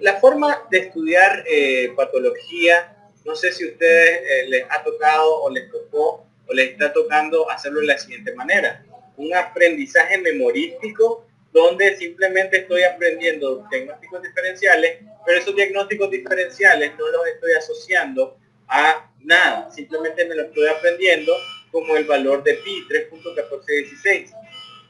La 0.00 0.14
forma 0.14 0.66
de 0.70 0.78
estudiar 0.78 1.44
eh, 1.48 1.92
patología, 1.96 3.10
no 3.24 3.36
sé 3.36 3.52
si 3.52 3.64
a 3.64 3.68
ustedes 3.68 4.20
eh, 4.22 4.48
les 4.48 4.64
ha 4.70 4.82
tocado 4.82 5.42
o 5.42 5.50
les 5.50 5.70
tocó 5.70 6.26
o 6.48 6.54
les 6.54 6.72
está 6.72 6.92
tocando 6.92 7.50
hacerlo 7.50 7.80
de 7.80 7.86
la 7.86 7.98
siguiente 7.98 8.34
manera. 8.34 8.84
Un 9.16 9.34
aprendizaje 9.34 10.18
memorístico 10.18 11.26
donde 11.52 11.96
simplemente 11.96 12.58
estoy 12.58 12.82
aprendiendo 12.82 13.66
diagnósticos 13.70 14.22
diferenciales, 14.22 14.98
pero 15.24 15.38
esos 15.38 15.56
diagnósticos 15.56 16.10
diferenciales 16.10 16.92
no 16.98 17.08
los 17.08 17.26
estoy 17.26 17.52
asociando 17.52 18.36
a 18.68 19.10
nada, 19.20 19.70
simplemente 19.70 20.26
me 20.26 20.34
lo 20.34 20.42
estoy 20.42 20.68
aprendiendo 20.68 21.32
como 21.72 21.96
el 21.96 22.04
valor 22.04 22.42
de 22.42 22.54
pi 22.54 22.84
3.1416. 22.88 24.34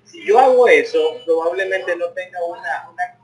Si 0.05 0.25
yo 0.27 0.39
hago 0.39 0.69
eso, 0.69 1.21
probablemente 1.25 1.97
no 1.97 2.09
tenga 2.11 2.45
una, 2.45 2.91
una 2.91 3.19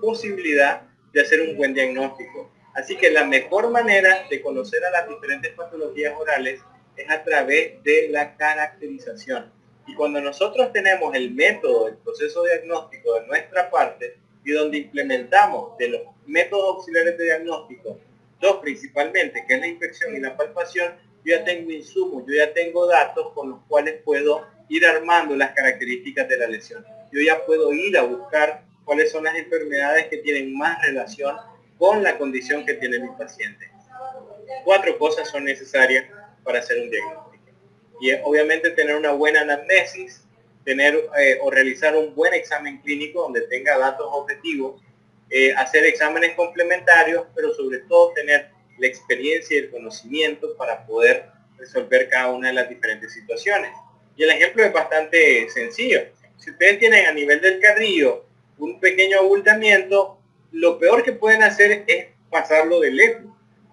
posibilidad 0.00 0.82
de 1.12 1.20
hacer 1.20 1.40
un 1.40 1.56
buen 1.56 1.74
diagnóstico. 1.74 2.50
Así 2.74 2.96
que 2.96 3.10
la 3.10 3.24
mejor 3.24 3.70
manera 3.70 4.26
de 4.28 4.40
conocer 4.40 4.84
a 4.84 4.90
las 4.90 5.08
diferentes 5.08 5.52
patologías 5.54 6.14
orales 6.18 6.60
es 6.98 7.10
a 7.10 7.22
través 7.22 7.82
de 7.84 8.08
la 8.10 8.36
caracterización. 8.36 9.52
Y 9.86 9.94
cuando 9.94 10.20
nosotros 10.20 10.72
tenemos 10.72 11.14
el 11.14 11.32
método, 11.32 11.88
el 11.88 11.96
proceso 11.96 12.44
diagnóstico 12.44 13.14
de 13.14 13.26
nuestra 13.26 13.70
parte 13.70 14.18
y 14.44 14.52
donde 14.52 14.78
implementamos 14.78 15.78
de 15.78 15.88
los 15.88 16.02
métodos 16.26 16.76
auxiliares 16.76 17.16
de 17.16 17.24
diagnóstico 17.24 17.98
dos 18.40 18.58
principalmente, 18.58 19.44
que 19.46 19.54
es 19.54 19.60
la 19.60 19.66
inspección 19.66 20.14
y 20.16 20.20
la 20.20 20.36
palpación, 20.36 20.94
yo 21.24 21.36
ya 21.36 21.44
tengo 21.44 21.70
insumos, 21.70 22.24
yo 22.26 22.34
ya 22.34 22.52
tengo 22.52 22.86
datos 22.86 23.32
con 23.34 23.50
los 23.50 23.60
cuales 23.68 24.00
puedo 24.04 24.46
ir 24.68 24.86
armando 24.86 25.34
las 25.34 25.52
características 25.52 26.28
de 26.28 26.38
la 26.38 26.46
lesión. 26.46 26.84
Yo 27.12 27.20
ya 27.20 27.44
puedo 27.44 27.72
ir 27.72 27.96
a 27.98 28.02
buscar 28.02 28.64
cuáles 28.84 29.10
son 29.10 29.24
las 29.24 29.34
enfermedades 29.36 30.06
que 30.08 30.18
tienen 30.18 30.56
más 30.56 30.80
relación 30.82 31.36
con 31.78 32.02
la 32.02 32.18
condición 32.18 32.64
que 32.64 32.74
tiene 32.74 32.98
mi 32.98 33.08
paciente. 33.18 33.70
Cuatro 34.64 34.98
cosas 34.98 35.28
son 35.28 35.44
necesarias 35.44 36.06
para 36.48 36.60
hacer 36.60 36.80
un 36.80 36.90
diagnóstico. 36.90 37.44
Y 38.00 38.10
obviamente 38.24 38.70
tener 38.70 38.96
una 38.96 39.12
buena 39.12 39.42
anamnesis, 39.42 40.24
tener 40.64 40.94
eh, 41.18 41.38
o 41.42 41.50
realizar 41.50 41.94
un 41.94 42.14
buen 42.14 42.32
examen 42.32 42.80
clínico 42.80 43.20
donde 43.20 43.42
tenga 43.42 43.76
datos 43.76 44.06
objetivos 44.10 44.80
eh, 45.30 45.52
hacer 45.54 45.84
exámenes 45.84 46.34
complementarios, 46.34 47.26
pero 47.34 47.52
sobre 47.52 47.80
todo 47.80 48.14
tener 48.14 48.48
la 48.78 48.86
experiencia 48.86 49.56
y 49.56 49.58
el 49.58 49.70
conocimiento 49.70 50.56
para 50.56 50.86
poder 50.86 51.26
resolver 51.58 52.08
cada 52.08 52.28
una 52.28 52.48
de 52.48 52.54
las 52.54 52.68
diferentes 52.70 53.12
situaciones. 53.12 53.70
Y 54.16 54.22
el 54.22 54.30
ejemplo 54.30 54.64
es 54.64 54.72
bastante 54.72 55.50
sencillo. 55.50 56.00
Si 56.38 56.50
ustedes 56.50 56.78
tienen 56.78 57.04
a 57.06 57.12
nivel 57.12 57.42
del 57.42 57.60
carrillo 57.60 58.24
un 58.56 58.80
pequeño 58.80 59.18
abultamiento, 59.18 60.18
lo 60.52 60.78
peor 60.78 61.02
que 61.02 61.12
pueden 61.12 61.42
hacer 61.42 61.84
es 61.86 62.06
pasarlo 62.30 62.80
de 62.80 62.90
lejos, 62.90 63.26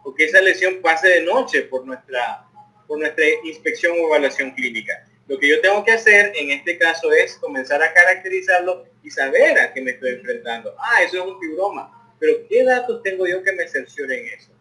porque 0.03 0.25
esa 0.25 0.41
lesión 0.41 0.81
pase 0.81 1.07
de 1.07 1.21
noche 1.21 1.61
por 1.61 1.85
nuestra, 1.85 2.44
por 2.87 2.99
nuestra 2.99 3.25
inspección 3.43 3.93
o 3.99 4.07
evaluación 4.07 4.51
clínica. 4.51 5.05
Lo 5.27 5.39
que 5.39 5.49
yo 5.49 5.59
tengo 5.61 5.83
que 5.83 5.91
hacer 5.91 6.33
en 6.35 6.51
este 6.51 6.77
caso 6.77 7.11
es 7.11 7.35
comenzar 7.37 7.81
a 7.81 7.91
caracterizarlo 7.93 8.85
y 9.03 9.09
saber 9.09 9.59
a 9.59 9.73
qué 9.73 9.81
me 9.81 9.91
estoy 9.91 10.11
enfrentando. 10.11 10.75
Ah, 10.77 11.01
eso 11.03 11.17
es 11.17 11.25
un 11.25 11.39
fibroma. 11.39 12.13
Pero 12.19 12.47
¿qué 12.47 12.63
datos 12.63 13.01
tengo 13.01 13.25
yo 13.25 13.41
que 13.43 13.51
me 13.53 13.67
cercioren 13.67 14.25
eso? 14.27 14.51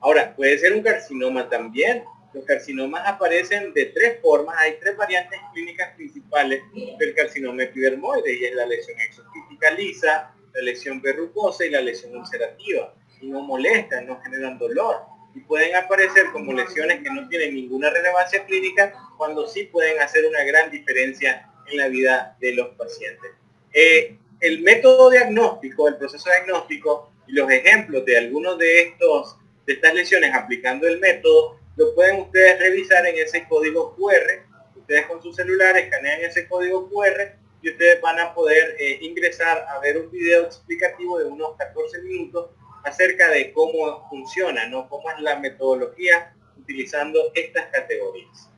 Ahora, 0.00 0.34
puede 0.34 0.58
ser 0.58 0.72
un 0.74 0.82
carcinoma 0.82 1.48
también. 1.48 2.04
Los 2.32 2.44
carcinomas 2.44 3.02
aparecen 3.06 3.72
de 3.72 3.86
tres 3.86 4.20
formas. 4.20 4.56
Hay 4.58 4.76
tres 4.80 4.96
variantes 4.96 5.38
clínicas 5.52 5.94
principales 5.96 6.62
del 6.98 7.14
carcinoma 7.14 7.62
epidermoide 7.64 8.32
y 8.32 8.44
es 8.44 8.54
la 8.54 8.66
lesión 8.66 8.98
exofítica 9.00 9.70
lisa, 9.72 10.34
la 10.54 10.62
lesión 10.62 11.00
verrucosa 11.00 11.64
y 11.64 11.70
la 11.70 11.80
lesión 11.80 12.16
ulcerativa. 12.16 12.94
Y 13.20 13.28
no 13.28 13.40
molestan, 13.42 14.06
no 14.06 14.20
generan 14.20 14.58
dolor. 14.58 14.96
Y 15.34 15.40
pueden 15.40 15.76
aparecer 15.76 16.26
como 16.32 16.52
lesiones 16.52 17.02
que 17.02 17.10
no 17.10 17.28
tienen 17.28 17.54
ninguna 17.54 17.90
relevancia 17.90 18.44
clínica 18.44 18.92
cuando 19.16 19.46
sí 19.46 19.64
pueden 19.64 20.00
hacer 20.00 20.26
una 20.26 20.42
gran 20.44 20.70
diferencia 20.70 21.50
en 21.66 21.78
la 21.78 21.88
vida 21.88 22.36
de 22.40 22.54
los 22.54 22.68
pacientes. 22.70 23.30
Eh, 23.72 24.16
el 24.40 24.62
método 24.62 25.10
diagnóstico, 25.10 25.88
el 25.88 25.96
proceso 25.96 26.28
diagnóstico 26.30 27.12
y 27.26 27.32
los 27.32 27.50
ejemplos 27.50 28.04
de 28.04 28.18
algunos 28.18 28.58
de 28.58 28.82
estos 28.82 29.36
de 29.66 29.74
estas 29.74 29.94
lesiones 29.94 30.34
aplicando 30.34 30.88
el 30.88 30.98
método 30.98 31.60
lo 31.76 31.94
pueden 31.94 32.20
ustedes 32.20 32.58
revisar 32.58 33.06
en 33.06 33.18
ese 33.18 33.46
código 33.48 33.94
QR. 33.94 34.44
Ustedes 34.76 35.06
con 35.06 35.22
su 35.22 35.32
celular 35.32 35.76
escanean 35.76 36.20
ese 36.22 36.48
código 36.48 36.88
QR 36.90 37.36
y 37.62 37.70
ustedes 37.70 38.00
van 38.00 38.18
a 38.18 38.34
poder 38.34 38.76
eh, 38.78 38.98
ingresar 39.02 39.64
a 39.68 39.78
ver 39.80 39.98
un 39.98 40.10
video 40.10 40.44
explicativo 40.44 41.18
de 41.18 41.26
unos 41.26 41.56
14 41.56 42.02
minutos 42.02 42.50
acerca 42.84 43.28
de 43.28 43.52
cómo 43.52 44.08
funciona, 44.08 44.66
¿no? 44.66 44.88
Cómo 44.88 45.10
es 45.10 45.20
la 45.20 45.38
metodología 45.38 46.34
utilizando 46.58 47.32
estas 47.34 47.66
categorías. 47.66 48.50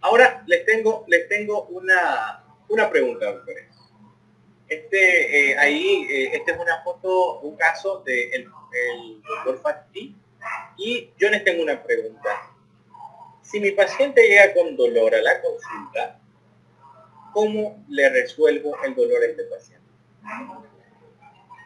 Ahora 0.00 0.42
les 0.46 0.64
tengo, 0.64 1.04
les 1.08 1.28
tengo 1.28 1.64
una, 1.66 2.44
una 2.68 2.90
pregunta, 2.90 3.26
doctores. 3.26 3.68
Este, 4.68 5.50
eh, 5.50 5.58
ahí, 5.58 6.06
eh, 6.08 6.30
esta 6.36 6.52
es 6.52 6.58
una 6.58 6.82
foto, 6.82 7.40
un 7.40 7.56
caso 7.56 8.02
del 8.04 8.30
de 8.70 9.20
doctor 9.26 9.60
Fatih 9.60 10.14
y 10.76 11.10
yo 11.18 11.28
les 11.28 11.44
tengo 11.44 11.62
una 11.62 11.82
pregunta. 11.82 12.28
Si 13.42 13.60
mi 13.60 13.72
paciente 13.72 14.22
llega 14.22 14.54
con 14.54 14.76
dolor 14.76 15.14
a 15.14 15.20
la 15.20 15.42
consulta, 15.42 16.20
¿cómo 17.32 17.84
le 17.88 18.08
resuelvo 18.10 18.76
el 18.84 18.94
dolor 18.94 19.22
a 19.22 19.26
este 19.26 19.44
paciente? 19.44 19.90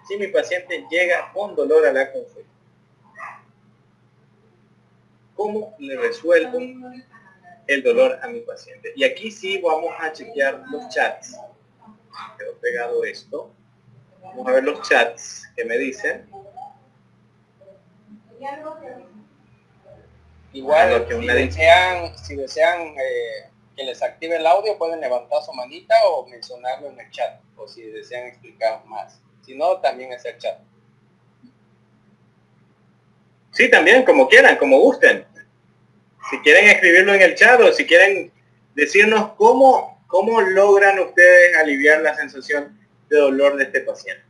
Si 0.06 0.16
mi 0.18 0.28
paciente 0.28 0.86
llega 0.90 1.32
con 1.32 1.56
dolor 1.56 1.86
a 1.86 1.92
la 1.92 2.12
consulta, 2.12 2.50
¿cómo 5.34 5.74
le 5.78 5.96
resuelvo 5.96 6.58
el 7.66 7.82
dolor 7.82 8.18
a 8.22 8.28
mi 8.28 8.40
paciente? 8.40 8.92
Y 8.96 9.04
aquí 9.04 9.30
sí 9.30 9.58
vamos 9.58 9.92
a 9.98 10.12
chequear 10.12 10.62
los 10.70 10.88
chats. 10.90 11.38
Quedó 12.38 12.54
pegado 12.58 13.04
esto. 13.04 13.50
Vamos 14.22 14.46
a 14.46 14.52
ver 14.52 14.64
los 14.64 14.86
chats 14.88 15.48
que 15.56 15.64
me 15.64 15.78
dicen. 15.78 16.28
Igual, 20.52 21.06
si 21.08 21.26
desean, 21.26 22.18
si 22.18 22.36
desean 22.36 22.80
eh, 22.80 23.50
que 23.76 23.84
les 23.84 24.02
active 24.02 24.36
el 24.36 24.46
audio, 24.46 24.78
pueden 24.78 25.00
levantar 25.00 25.42
su 25.42 25.52
manita 25.52 25.94
o 26.06 26.26
mencionarlo 26.26 26.88
en 26.88 27.00
el 27.00 27.10
chat, 27.10 27.40
o 27.56 27.66
si 27.66 27.82
desean 27.82 28.26
explicar 28.26 28.84
más. 28.86 29.20
Si 29.44 29.54
no, 29.54 29.78
también 29.80 30.10
el 30.12 30.38
chat. 30.38 30.58
Sí, 33.50 33.70
también, 33.70 34.04
como 34.04 34.28
quieran, 34.28 34.56
como 34.56 34.78
gusten. 34.80 35.26
Si 36.30 36.38
quieren 36.40 36.68
escribirlo 36.68 37.14
en 37.14 37.22
el 37.22 37.34
chat 37.34 37.60
o 37.60 37.72
si 37.72 37.86
quieren 37.86 38.32
decirnos 38.74 39.32
cómo, 39.36 40.02
cómo 40.06 40.40
logran 40.40 40.98
ustedes 40.98 41.56
aliviar 41.56 42.00
la 42.00 42.14
sensación 42.16 42.78
de 43.08 43.18
dolor 43.18 43.56
de 43.56 43.64
este 43.64 43.80
paciente. 43.80 44.24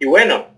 Y 0.00 0.06
bueno, 0.06 0.53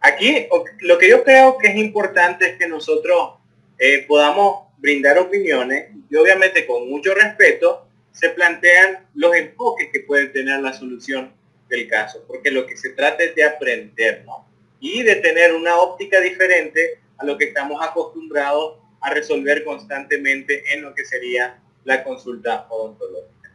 aquí 0.00 0.46
lo 0.80 0.98
que 0.98 1.08
yo 1.08 1.24
creo 1.24 1.58
que 1.58 1.68
es 1.68 1.76
importante 1.76 2.50
es 2.50 2.58
que 2.58 2.68
nosotros 2.68 3.34
eh, 3.78 4.04
podamos 4.06 4.68
brindar 4.78 5.18
opiniones 5.18 5.90
y 6.08 6.16
obviamente 6.16 6.66
con 6.66 6.88
mucho 6.88 7.14
respeto 7.14 7.86
se 8.12 8.30
plantean 8.30 9.06
los 9.14 9.34
enfoques 9.34 9.88
que 9.92 10.00
puede 10.00 10.26
tener 10.26 10.60
la 10.60 10.72
solución 10.72 11.32
del 11.68 11.86
caso, 11.88 12.24
porque 12.26 12.50
lo 12.50 12.66
que 12.66 12.76
se 12.76 12.90
trata 12.90 13.22
es 13.22 13.34
de 13.34 13.44
aprender, 13.44 14.24
¿no? 14.24 14.48
Y 14.80 15.02
de 15.02 15.16
tener 15.16 15.54
una 15.54 15.76
óptica 15.76 16.20
diferente 16.20 17.00
a 17.18 17.24
lo 17.24 17.36
que 17.36 17.46
estamos 17.46 17.84
acostumbrados 17.84 18.78
a 19.00 19.10
resolver 19.10 19.64
constantemente 19.64 20.64
en 20.72 20.82
lo 20.82 20.94
que 20.94 21.04
sería 21.04 21.60
la 21.84 22.02
consulta 22.02 22.66
odontológica. 22.70 23.52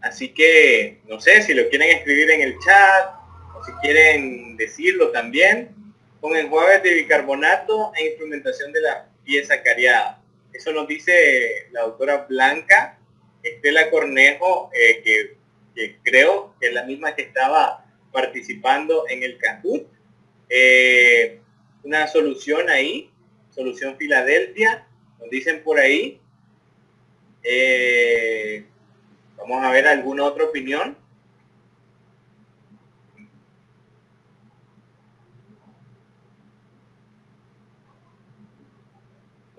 Así 0.00 0.28
que 0.28 1.00
no 1.08 1.20
sé 1.20 1.42
si 1.42 1.52
lo 1.54 1.68
quieren 1.68 1.96
escribir 1.96 2.30
en 2.30 2.42
el 2.42 2.58
chat 2.58 3.15
si 3.66 3.72
quieren 3.82 4.56
decirlo 4.56 5.10
también 5.10 5.74
con 6.20 6.36
enjuagues 6.36 6.82
de 6.82 6.94
bicarbonato 6.94 7.92
e 7.96 8.06
instrumentación 8.06 8.72
de 8.72 8.80
la 8.80 9.08
pieza 9.24 9.62
cariada. 9.62 10.22
Eso 10.52 10.72
nos 10.72 10.88
dice 10.88 11.66
la 11.72 11.82
doctora 11.82 12.26
Blanca 12.28 12.98
Estela 13.42 13.90
Cornejo, 13.90 14.70
eh, 14.72 15.02
que, 15.02 15.36
creo 16.02 16.54
que 16.58 16.68
es 16.68 16.72
la 16.72 16.84
misma 16.84 17.14
que 17.14 17.22
estaba 17.22 17.84
participando 18.12 19.04
en 19.08 19.22
el 19.22 19.36
Cajut. 19.36 19.86
Eh, 20.48 21.40
una 21.82 22.06
solución 22.06 22.70
ahí, 22.70 23.10
solución 23.50 23.98
Filadelfia, 23.98 24.86
nos 25.20 25.28
dicen 25.28 25.62
por 25.62 25.78
ahí. 25.78 26.20
Eh, 27.42 28.64
Vamos 29.48 29.64
a 29.64 29.70
ver 29.70 29.86
alguna 29.86 30.24
otra 30.24 30.44
opinión. 30.44 30.96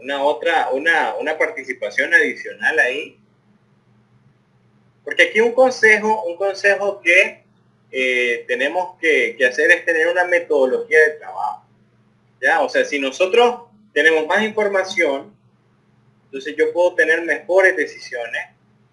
Una 0.07 0.23
otra, 0.23 0.69
una, 0.71 1.15
una 1.15 1.37
participación 1.37 2.13
adicional 2.13 2.79
ahí. 2.79 3.19
Porque 5.03 5.23
aquí 5.23 5.41
un 5.41 5.51
consejo, 5.51 6.23
un 6.23 6.37
consejo 6.37 7.01
que 7.01 7.43
eh, 7.91 8.45
tenemos 8.47 8.97
que, 9.01 9.37
hacer 9.45 9.69
es 9.69 9.83
tener 9.83 10.07
una 10.07 10.23
metodología 10.23 10.97
de 10.97 11.09
trabajo. 11.15 11.65
¿Ya? 12.41 12.61
O 12.61 12.69
sea, 12.69 12.85
si 12.85 12.99
nosotros 12.99 13.63
tenemos 13.91 14.25
más 14.27 14.41
información, 14.43 15.35
entonces 16.23 16.55
yo 16.57 16.71
puedo 16.71 16.95
tener 16.95 17.23
mejores 17.23 17.75
decisiones 17.75 18.43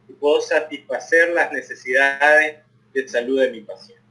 y 0.09 0.15
puedo 0.15 0.41
satisfacer 0.41 1.29
las 1.29 1.53
necesidades 1.53 2.57
de 2.93 3.09
salud 3.09 3.41
de 3.41 3.53
mi 3.53 3.61
paciente. 3.61 4.03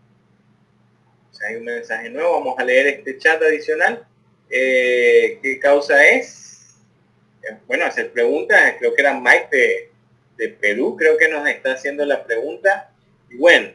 Hay 1.45 1.55
un 1.55 1.65
mensaje 1.65 2.09
nuevo, 2.09 2.39
vamos 2.39 2.55
a 2.57 2.63
leer 2.63 2.87
este 2.87 3.17
chat 3.17 3.41
adicional. 3.41 4.07
Eh, 4.49 5.39
¿Qué 5.43 5.59
causa 5.59 6.01
es? 6.07 6.43
Eh, 7.43 7.57
bueno, 7.67 7.85
hacer 7.85 8.11
preguntas, 8.11 8.75
creo 8.79 8.93
que 8.93 9.01
era 9.01 9.19
Mike 9.19 9.47
de, 9.51 9.91
de 10.37 10.49
Perú, 10.49 10.95
creo 10.97 11.17
que 11.17 11.27
nos 11.27 11.47
está 11.47 11.73
haciendo 11.73 12.05
la 12.05 12.23
pregunta. 12.23 12.91
Y 13.29 13.37
bueno, 13.37 13.69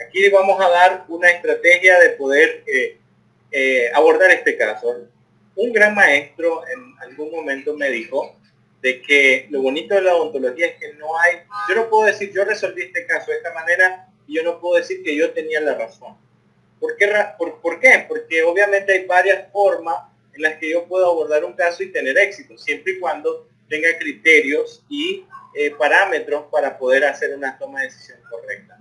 aquí 0.00 0.28
vamos 0.30 0.60
a 0.60 0.68
dar 0.68 1.04
una 1.08 1.30
estrategia 1.30 1.98
de 2.00 2.10
poder 2.10 2.64
eh, 2.66 3.90
abordar 3.94 4.30
este 4.30 4.56
caso. 4.56 5.08
Un 5.56 5.72
gran 5.72 5.94
maestro 5.94 6.66
en 6.66 6.94
algún 7.00 7.30
momento 7.30 7.76
me 7.76 7.90
dijo 7.90 8.36
de 8.82 9.00
que 9.00 9.46
lo 9.50 9.62
bonito 9.62 9.94
de 9.94 10.02
la 10.02 10.14
odontología 10.14 10.66
es 10.66 10.76
que 10.76 10.92
no 10.94 11.18
hay, 11.18 11.38
yo 11.70 11.74
no 11.76 11.88
puedo 11.88 12.04
decir, 12.04 12.32
yo 12.34 12.44
resolví 12.44 12.82
este 12.82 13.06
caso 13.06 13.30
de 13.30 13.38
esta 13.38 13.54
manera 13.54 14.08
y 14.26 14.34
yo 14.36 14.42
no 14.42 14.60
puedo 14.60 14.76
decir 14.76 15.02
que 15.02 15.16
yo 15.16 15.32
tenía 15.32 15.60
la 15.60 15.74
razón. 15.74 16.16
¿Por 16.80 16.96
qué? 16.96 17.10
Por, 17.38 17.80
qué? 17.80 18.04
Porque 18.06 18.42
obviamente 18.42 18.92
hay 18.92 19.06
varias 19.06 19.50
formas 19.52 19.96
en 20.34 20.42
las 20.42 20.56
que 20.56 20.70
yo 20.70 20.84
puedo 20.86 21.06
abordar 21.06 21.44
un 21.44 21.54
caso 21.54 21.82
y 21.82 21.92
tener 21.92 22.18
éxito, 22.18 22.56
siempre 22.58 22.94
y 22.94 22.98
cuando 22.98 23.48
tenga 23.68 23.96
criterios 23.98 24.84
y 24.88 25.24
eh, 25.54 25.70
parámetros 25.78 26.44
para 26.50 26.76
poder 26.78 27.04
hacer 27.04 27.34
una 27.34 27.56
toma 27.58 27.80
de 27.80 27.86
decisión 27.86 28.18
correcta. 28.28 28.78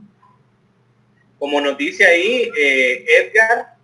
Como 1.38 1.62
nos 1.62 1.78
dice 1.78 2.06
ahí 2.06 2.50
eh, 2.58 3.06
Edgar, 3.08 3.76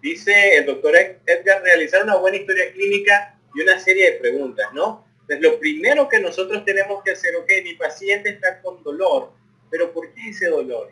dice 0.00 0.56
el 0.56 0.66
doctor 0.66 0.94
Edgar, 1.26 1.62
realizar 1.62 2.02
una 2.02 2.16
buena 2.16 2.36
historia 2.36 2.72
clínica 2.72 3.38
y 3.54 3.60
una 3.62 3.78
serie 3.78 4.12
de 4.12 4.18
preguntas, 4.18 4.66
¿no? 4.72 5.06
Entonces, 5.22 5.42
lo 5.42 5.58
primero 5.58 6.08
que 6.08 6.20
nosotros 6.20 6.64
tenemos 6.64 7.02
que 7.02 7.10
hacer, 7.10 7.36
ok, 7.36 7.50
mi 7.62 7.74
paciente 7.74 8.30
está 8.30 8.62
con 8.62 8.82
dolor, 8.82 9.32
pero 9.70 9.92
¿por 9.92 10.12
qué 10.14 10.30
ese 10.30 10.46
dolor? 10.46 10.90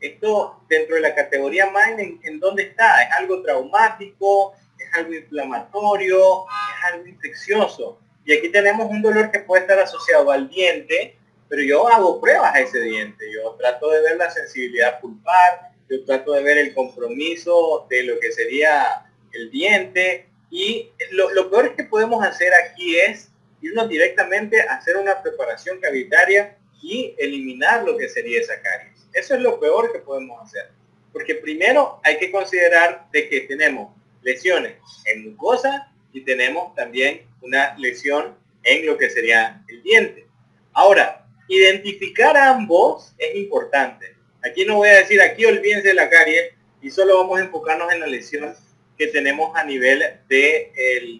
Esto 0.00 0.60
dentro 0.68 0.96
de 0.96 1.00
la 1.00 1.14
categoría 1.14 1.70
MIND, 1.70 2.20
¿en, 2.22 2.38
dónde 2.38 2.64
está? 2.64 3.02
¿Es 3.02 3.12
algo 3.12 3.42
traumático? 3.42 4.54
¿Es 4.78 4.94
algo 4.94 5.14
inflamatorio? 5.14 6.44
¿Es 6.46 6.92
algo 6.92 7.06
infeccioso? 7.06 8.00
Y 8.24 8.34
aquí 8.34 8.50
tenemos 8.50 8.90
un 8.90 9.00
dolor 9.00 9.30
que 9.30 9.40
puede 9.40 9.62
estar 9.62 9.78
asociado 9.78 10.30
al 10.30 10.50
diente, 10.50 11.16
pero 11.48 11.62
yo 11.62 11.88
hago 11.88 12.20
pruebas 12.20 12.54
a 12.54 12.60
ese 12.60 12.80
diente. 12.80 13.24
Yo 13.32 13.52
trato 13.58 13.90
de 13.90 14.02
ver 14.02 14.16
la 14.18 14.30
sensibilidad 14.30 15.00
pulpar, 15.00 15.72
yo 15.88 16.04
trato 16.04 16.32
de 16.32 16.42
ver 16.42 16.58
el 16.58 16.74
compromiso 16.74 17.86
de 17.88 18.02
lo 18.02 18.20
que 18.20 18.30
sería 18.30 19.06
el 19.32 19.50
diente. 19.50 20.28
Y 20.50 20.90
lo, 21.12 21.50
peor 21.50 21.74
que 21.74 21.84
podemos 21.84 22.24
hacer 22.24 22.52
aquí 22.54 22.98
es 22.98 23.30
irnos 23.60 23.88
directamente 23.88 24.60
a 24.60 24.74
hacer 24.74 24.96
una 24.96 25.22
preparación 25.22 25.80
cavitaria 25.80 26.56
y 26.82 27.14
eliminar 27.18 27.84
lo 27.84 27.96
que 27.96 28.08
sería 28.08 28.40
esa 28.40 28.60
caries. 28.60 29.08
Eso 29.12 29.34
es 29.34 29.40
lo 29.40 29.58
peor 29.58 29.92
que 29.92 29.98
podemos 29.98 30.42
hacer. 30.42 30.70
Porque 31.12 31.34
primero 31.34 32.00
hay 32.04 32.18
que 32.18 32.30
considerar 32.30 33.06
de 33.10 33.28
que 33.28 33.40
tenemos 33.40 33.97
lesiones 34.28 34.74
en 35.06 35.30
mucosa 35.30 35.90
y 36.12 36.20
tenemos 36.20 36.74
también 36.74 37.22
una 37.40 37.76
lesión 37.78 38.36
en 38.62 38.86
lo 38.86 38.98
que 38.98 39.08
sería 39.08 39.62
el 39.68 39.82
diente. 39.82 40.26
Ahora, 40.72 41.26
identificar 41.48 42.36
ambos 42.36 43.14
es 43.16 43.36
importante. 43.36 44.14
Aquí 44.42 44.64
no 44.64 44.76
voy 44.76 44.88
a 44.88 44.98
decir, 44.98 45.20
aquí 45.20 45.44
olvídense 45.46 45.88
de 45.88 45.94
la 45.94 46.10
carie 46.10 46.54
y 46.82 46.90
solo 46.90 47.18
vamos 47.18 47.38
a 47.38 47.44
enfocarnos 47.44 47.92
en 47.92 48.00
la 48.00 48.06
lesión 48.06 48.54
que 48.98 49.06
tenemos 49.06 49.56
a 49.56 49.64
nivel 49.64 50.02
de 50.28 50.72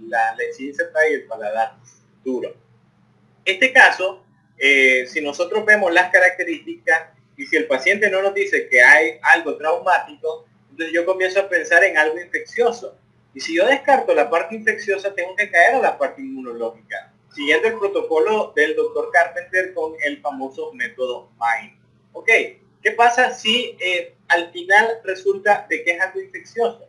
la 0.09 0.35
lesinceta 0.37 0.99
y 1.11 1.15
el 1.15 1.25
paladar 1.25 1.77
duro. 2.25 2.55
Este 3.45 3.73
caso, 3.73 4.25
eh, 4.59 5.07
si 5.07 5.23
nosotros 5.23 5.65
vemos 5.65 5.93
las 5.93 6.11
características 6.11 7.11
y 7.37 7.47
si 7.47 7.57
el 7.57 7.67
paciente 7.67 8.11
no 8.11 8.21
nos 8.21 8.35
dice 8.35 8.69
que 8.69 8.83
hay 8.83 9.19
algo 9.23 9.57
traumático, 9.57 10.48
yo 10.93 11.05
comienzo 11.05 11.41
a 11.41 11.49
pensar 11.49 11.85
en 11.85 11.97
algo 11.97 12.21
infeccioso. 12.21 12.97
Y 13.35 13.41
si 13.41 13.57
yo 13.57 13.67
descarto 13.67 14.15
la 14.15 14.31
parte 14.31 14.55
infecciosa, 14.55 15.15
tengo 15.15 15.37
que 15.37 15.51
caer 15.51 15.77
a 15.77 15.81
la 15.81 15.99
parte 15.99 16.21
inmunológica, 16.21 17.13
siguiendo 17.35 17.69
el 17.69 17.79
protocolo 17.79 18.53
del 18.57 18.75
doctor 18.75 19.11
Carpenter 19.13 19.75
con 19.75 19.95
el 20.05 20.21
famoso 20.21 20.73
método 20.73 21.31
MIND. 21.39 21.79
Ok, 22.13 22.29
¿qué 22.83 22.93
pasa 22.97 23.33
si 23.33 23.77
eh, 23.81 24.15
al 24.29 24.51
final 24.51 25.01
resulta 25.05 25.67
de 25.69 25.85
que 25.85 25.93
es 25.93 26.01
algo 26.01 26.21
infeccioso? 26.21 26.89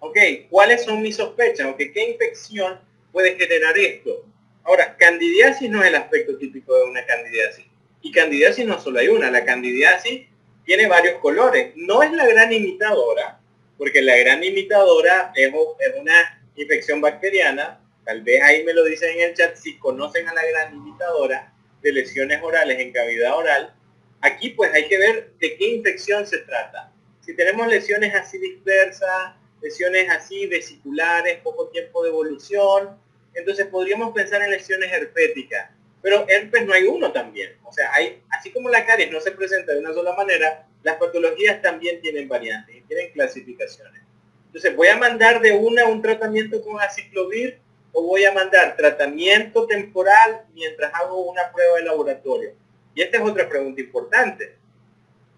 Ok, 0.00 0.18
¿cuáles 0.50 0.84
son 0.84 1.02
mis 1.02 1.16
sospechas? 1.16 1.66
Ok, 1.66 1.78
¿qué 1.92 2.10
infección 2.10 2.80
puede 3.12 3.36
generar 3.36 3.78
esto? 3.78 4.24
Ahora, 4.64 4.96
candidiasis 4.96 5.70
no 5.70 5.82
es 5.82 5.88
el 5.88 5.94
aspecto 5.94 6.36
típico 6.38 6.74
de 6.74 6.84
una 6.84 7.04
candidiasis. 7.04 7.66
Y 8.00 8.12
candidiasis 8.12 8.66
no 8.66 8.80
solo 8.80 8.98
hay 8.98 9.08
una, 9.08 9.30
la 9.30 9.44
candidiasis 9.44 10.26
tiene 10.64 10.86
varios 10.86 11.20
colores. 11.20 11.72
No 11.76 12.02
es 12.02 12.12
la 12.12 12.26
gran 12.26 12.52
imitadora, 12.52 13.40
porque 13.76 14.02
la 14.02 14.16
gran 14.16 14.42
imitadora 14.42 15.32
es, 15.34 15.52
una 15.98 16.42
infección 16.56 17.00
bacteriana. 17.00 17.80
Tal 18.04 18.22
vez 18.22 18.42
ahí 18.42 18.64
me 18.64 18.72
lo 18.72 18.84
dicen 18.84 19.10
en 19.18 19.30
el 19.30 19.34
chat 19.34 19.56
si 19.56 19.78
conocen 19.78 20.28
a 20.28 20.34
la 20.34 20.44
gran 20.44 20.74
imitadora 20.74 21.52
de 21.82 21.92
lesiones 21.92 22.42
orales 22.42 22.78
en 22.78 22.92
cavidad 22.92 23.36
oral. 23.36 23.74
Aquí 24.20 24.50
pues 24.50 24.72
hay 24.72 24.88
que 24.88 24.98
ver 24.98 25.32
de 25.38 25.56
qué 25.56 25.68
infección 25.68 26.26
se 26.26 26.38
trata. 26.38 26.92
Si 27.20 27.34
tenemos 27.34 27.66
lesiones 27.66 28.14
así 28.14 28.38
dispersas, 28.38 29.34
lesiones 29.60 30.08
así 30.10 30.46
vesiculares, 30.46 31.40
poco 31.42 31.68
tiempo 31.68 32.02
de 32.02 32.10
evolución, 32.10 32.98
entonces 33.34 33.66
podríamos 33.66 34.14
pensar 34.14 34.42
en 34.42 34.50
lesiones 34.50 34.92
herpéticas. 34.92 35.70
Pero 36.04 36.26
herpes 36.28 36.66
no 36.66 36.74
hay 36.74 36.84
uno 36.84 37.12
también. 37.12 37.56
O 37.64 37.72
sea, 37.72 37.90
hay, 37.94 38.22
así 38.28 38.50
como 38.52 38.68
la 38.68 38.84
caries 38.84 39.10
no 39.10 39.22
se 39.22 39.32
presenta 39.32 39.72
de 39.72 39.78
una 39.78 39.94
sola 39.94 40.12
manera, 40.14 40.66
las 40.82 40.96
patologías 40.96 41.62
también 41.62 41.98
tienen 42.02 42.28
variantes 42.28 42.76
y 42.76 42.82
tienen 42.82 43.10
clasificaciones. 43.12 44.02
Entonces, 44.44 44.76
¿voy 44.76 44.88
a 44.88 44.98
mandar 44.98 45.40
de 45.40 45.52
una 45.52 45.86
un 45.86 46.02
tratamiento 46.02 46.60
con 46.60 46.78
aciclovir 46.78 47.58
o 47.92 48.02
voy 48.02 48.26
a 48.26 48.34
mandar 48.34 48.76
tratamiento 48.76 49.66
temporal 49.66 50.42
mientras 50.52 50.92
hago 50.92 51.22
una 51.22 51.50
prueba 51.50 51.78
de 51.78 51.84
laboratorio? 51.84 52.50
Y 52.94 53.00
esta 53.00 53.16
es 53.16 53.24
otra 53.24 53.48
pregunta 53.48 53.80
importante. 53.80 54.56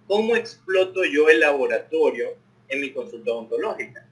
¿Cómo 0.08 0.34
exploto 0.34 1.04
yo 1.04 1.28
el 1.28 1.38
laboratorio 1.38 2.34
en 2.66 2.80
mi 2.80 2.92
consulta 2.92 3.30
odontológica? 3.30 4.04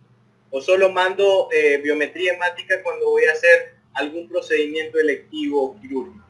¿O 0.51 0.61
solo 0.61 0.89
mando 0.89 1.49
eh, 1.51 1.79
biometría 1.79 2.35
hemática 2.35 2.81
cuando 2.81 3.11
voy 3.11 3.25
a 3.25 3.33
hacer 3.33 3.75
algún 3.93 4.29
procedimiento 4.29 5.01
electivo 5.01 5.77
quirúrgico? 5.81 6.24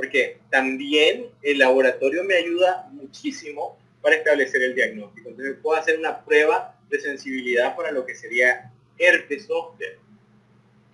Porque 0.00 0.38
también 0.48 1.26
el 1.42 1.58
laboratorio 1.58 2.24
me 2.24 2.34
ayuda 2.34 2.88
muchísimo 2.90 3.78
para 4.00 4.16
establecer 4.16 4.62
el 4.62 4.74
diagnóstico. 4.74 5.28
Entonces 5.28 5.58
puedo 5.62 5.78
hacer 5.78 5.98
una 5.98 6.24
prueba 6.24 6.74
de 6.88 6.98
sensibilidad 6.98 7.76
para 7.76 7.90
lo 7.90 8.06
que 8.06 8.14
sería 8.14 8.72
herpes 8.96 9.46
zóster. 9.46 9.98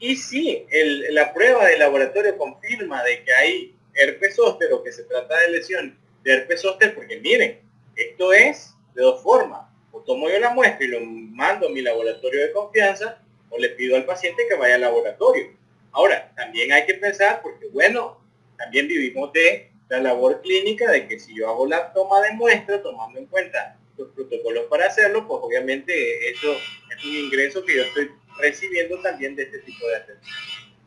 Y 0.01 0.17
si 0.17 0.67
la 1.11 1.33
prueba 1.33 1.67
del 1.67 1.79
laboratorio 1.79 2.37
confirma 2.37 3.05
de 3.05 3.23
que 3.23 3.33
hay 3.33 3.77
herpes 3.95 4.35
zóster 4.35 4.73
o 4.73 4.83
que 4.83 4.91
se 4.91 5.05
trata 5.05 5.39
de 5.39 5.51
lesión 5.51 5.97
de 6.25 6.33
herpes 6.33 6.63
zóster, 6.63 6.93
porque 6.93 7.21
miren, 7.21 7.61
esto 7.95 8.33
es 8.33 8.75
de 8.97 9.03
dos 9.03 9.23
formas. 9.23 9.69
O 9.93 10.01
tomo 10.01 10.29
yo 10.29 10.41
la 10.41 10.51
muestra 10.51 10.85
y 10.85 10.89
lo 10.89 11.01
mando 11.01 11.69
a 11.69 11.71
mi 11.71 11.81
laboratorio 11.81 12.41
de 12.41 12.51
confianza 12.51 13.23
o 13.51 13.57
le 13.57 13.69
pido 13.69 13.95
al 13.95 14.05
paciente 14.05 14.49
que 14.49 14.57
vaya 14.57 14.75
al 14.75 14.81
laboratorio. 14.81 15.53
Ahora, 15.93 16.33
también 16.35 16.73
hay 16.73 16.85
que 16.87 16.95
pensar, 16.95 17.41
porque 17.41 17.69
bueno, 17.69 18.26
también 18.57 18.89
vivimos 18.89 19.33
de 19.33 19.71
la 19.89 20.01
labor 20.01 20.41
clínica 20.43 20.91
de 20.91 21.07
que 21.07 21.19
si 21.19 21.37
yo 21.37 21.49
hago 21.49 21.67
la 21.67 21.93
toma 21.93 22.21
de 22.23 22.33
muestra, 22.33 22.83
tomando 22.83 23.19
en 23.19 23.27
cuenta 23.27 23.79
los 23.97 24.09
protocolos 24.11 24.67
para 24.67 24.87
hacerlo, 24.87 25.27
pues 25.27 25.41
obviamente 25.43 26.31
eso 26.31 26.53
es 26.53 27.05
un 27.05 27.15
ingreso 27.15 27.65
que 27.65 27.77
yo 27.77 27.83
estoy 27.83 28.11
recibiendo 28.39 29.01
también 29.01 29.37
de 29.37 29.45
este 29.45 29.61
tipo 29.61 29.87
de 29.87 29.97
atención. 29.97 30.37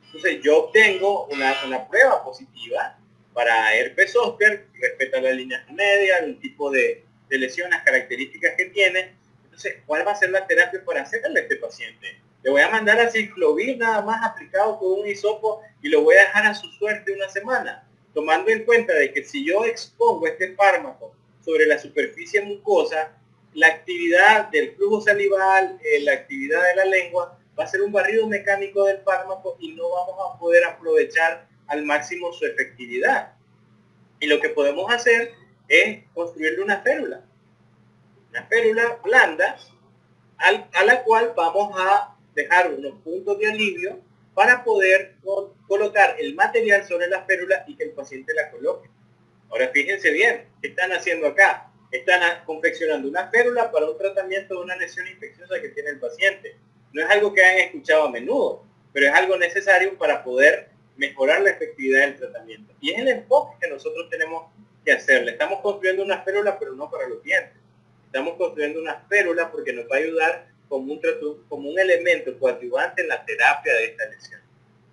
Entonces 0.05 0.41
yo 0.41 0.65
obtengo 0.65 1.27
una, 1.27 1.87
prueba 1.87 2.23
positiva 2.23 2.97
para 3.33 3.75
herpes 3.75 4.13
zóster, 4.13 4.67
respeta 4.73 5.21
las 5.21 5.35
líneas 5.35 5.69
medias, 5.71 6.23
el 6.23 6.39
tipo 6.39 6.69
de, 6.71 7.05
de 7.29 7.37
lesiones, 7.37 7.71
las 7.71 7.83
características 7.83 8.55
que 8.57 8.65
tiene. 8.65 9.13
Entonces, 9.45 9.77
¿cuál 9.85 10.05
va 10.05 10.11
a 10.11 10.15
ser 10.15 10.31
la 10.31 10.45
terapia 10.45 10.83
para 10.83 11.03
hacerle 11.03 11.39
a 11.39 11.43
este 11.43 11.55
paciente? 11.57 12.19
Le 12.41 12.51
voy 12.51 12.61
a 12.61 12.69
mandar 12.69 12.99
a 12.99 13.09
ciclovir 13.09 13.77
nada 13.77 14.01
más 14.01 14.23
aplicado 14.25 14.79
con 14.79 15.01
un 15.01 15.07
hisopo 15.07 15.61
y 15.81 15.89
lo 15.89 16.03
voy 16.03 16.15
a 16.15 16.21
dejar 16.21 16.45
a 16.45 16.53
su 16.53 16.67
suerte 16.71 17.11
una 17.11 17.29
semana, 17.29 17.85
tomando 18.13 18.49
en 18.49 18.63
cuenta 18.63 18.93
de 18.93 19.11
que 19.11 19.23
si 19.23 19.45
yo 19.45 19.65
expongo 19.65 20.25
este 20.25 20.55
fármaco 20.55 21.13
sobre 21.43 21.65
la 21.65 21.77
superficie 21.77 22.41
mucosa, 22.41 23.11
la 23.53 23.67
actividad 23.67 24.49
del 24.49 24.71
flujo 24.75 25.01
salival, 25.01 25.79
eh, 25.83 26.01
la 26.01 26.13
actividad 26.13 26.63
de 26.63 26.75
la 26.75 26.85
lengua, 26.85 27.37
va 27.59 27.65
a 27.65 27.67
ser 27.67 27.81
un 27.81 27.91
barrido 27.91 28.25
mecánico 28.27 28.85
del 28.85 28.99
fármaco 28.99 29.57
y 29.59 29.73
no 29.73 29.89
vamos 29.89 30.15
a 30.33 30.39
poder 30.39 30.63
aprovechar 30.63 31.47
al 31.67 31.83
máximo 31.83 32.31
su 32.31 32.45
efectividad. 32.45 33.33
Y 34.21 34.27
lo 34.27 34.39
que 34.39 34.49
podemos 34.49 34.89
hacer 34.91 35.33
es 35.67 36.03
construirle 36.13 36.63
una 36.63 36.81
férula. 36.81 37.21
Una 38.29 38.43
férula 38.45 38.99
blanda 39.03 39.57
a 40.37 40.83
la 40.85 41.03
cual 41.03 41.33
vamos 41.35 41.73
a 41.77 42.15
dejar 42.33 42.73
unos 42.73 43.01
puntos 43.01 43.37
de 43.39 43.47
alivio 43.47 43.99
para 44.33 44.63
poder 44.63 45.15
colocar 45.67 46.15
el 46.19 46.33
material 46.35 46.85
sobre 46.87 47.07
la 47.07 47.23
férula 47.25 47.65
y 47.67 47.75
que 47.75 47.83
el 47.83 47.91
paciente 47.91 48.33
la 48.33 48.49
coloque. 48.51 48.89
Ahora 49.49 49.69
fíjense 49.69 50.11
bien, 50.11 50.45
¿qué 50.61 50.69
están 50.69 50.91
haciendo 50.91 51.27
acá? 51.27 51.71
Están 51.91 52.21
confeccionando 52.45 53.07
una 53.09 53.29
férula 53.29 53.71
para 53.71 53.89
un 53.89 53.97
tratamiento 53.97 54.55
de 54.55 54.61
una 54.61 54.75
lesión 54.75 55.07
infecciosa 55.07 55.59
que 55.59 55.69
tiene 55.69 55.89
el 55.89 55.99
paciente. 55.99 56.55
No 56.93 57.03
es 57.03 57.09
algo 57.09 57.33
que 57.33 57.43
hayan 57.43 57.67
escuchado 57.67 58.03
a 58.03 58.11
menudo, 58.11 58.63
pero 58.93 59.07
es 59.07 59.13
algo 59.13 59.37
necesario 59.37 59.97
para 59.97 60.23
poder 60.23 60.69
mejorar 60.97 61.41
la 61.41 61.49
efectividad 61.51 62.01
del 62.01 62.17
tratamiento. 62.17 62.73
Y 62.79 62.91
es 62.91 62.99
el 62.99 63.07
enfoque 63.07 63.57
que 63.59 63.69
nosotros 63.69 64.09
tenemos 64.09 64.51
que 64.85 64.91
hacerle. 64.91 65.31
Estamos 65.31 65.61
construyendo 65.61 66.03
una 66.03 66.21
férula, 66.21 66.57
pero 66.59 66.73
no 66.73 66.89
para 66.89 67.07
los 67.07 67.23
dientes. 67.23 67.57
Estamos 68.05 68.37
construyendo 68.37 68.79
una 68.79 69.01
férula 69.09 69.51
porque 69.51 69.73
nos 69.73 69.85
va 69.85 69.95
a 69.95 69.99
ayudar 69.99 70.48
como 70.69 70.93
un, 70.93 71.01
como 71.49 71.69
un 71.69 71.79
elemento 71.79 72.37
coadyuvante 72.39 73.01
en 73.01 73.09
la 73.09 73.25
terapia 73.25 73.73
de 73.73 73.85
esta 73.85 74.05
lesión. 74.05 74.39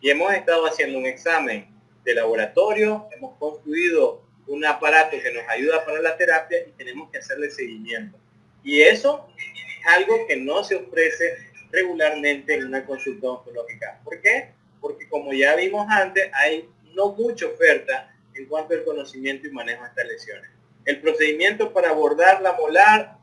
Y 0.01 0.11
hemos 0.11 0.33
estado 0.33 0.66
haciendo 0.66 0.99
un 0.99 1.07
examen 1.07 1.68
de 2.05 2.14
laboratorio, 2.14 3.09
hemos 3.14 3.37
construido 3.39 4.22
un 4.47 4.64
aparato 4.64 5.16
que 5.20 5.33
nos 5.33 5.47
ayuda 5.49 5.85
para 5.85 6.01
la 6.01 6.16
terapia 6.16 6.59
y 6.66 6.72
tenemos 6.72 7.11
que 7.11 7.18
hacerle 7.18 7.51
seguimiento. 7.51 8.18
Y 8.64 8.81
eso 8.81 9.29
es 9.37 9.87
algo 9.95 10.27
que 10.27 10.37
no 10.37 10.64
se 10.64 10.77
ofrece 10.77 11.37
regularmente 11.70 12.55
en 12.55 12.66
una 12.66 12.85
consulta 12.85 13.29
oncológica. 13.29 14.01
¿Por 14.05 14.20
qué? 14.20 14.51
Porque 14.81 15.09
como 15.09 15.33
ya 15.33 15.57
vimos 15.57 15.87
antes, 15.91 16.31
hay 16.33 16.68
no 16.95 17.12
mucha 17.12 17.47
oferta 17.47 18.14
en 18.35 18.47
cuanto 18.47 18.74
al 18.74 18.85
conocimiento 18.85 19.47
y 19.47 19.51
manejo 19.51 19.83
de 19.83 19.89
estas 19.89 20.07
lesiones. 20.07 20.51
El 20.85 21.01
procedimiento 21.01 21.72
para 21.72 21.91
abordar 21.91 22.41
la 22.41 22.53
molar, 22.53 23.18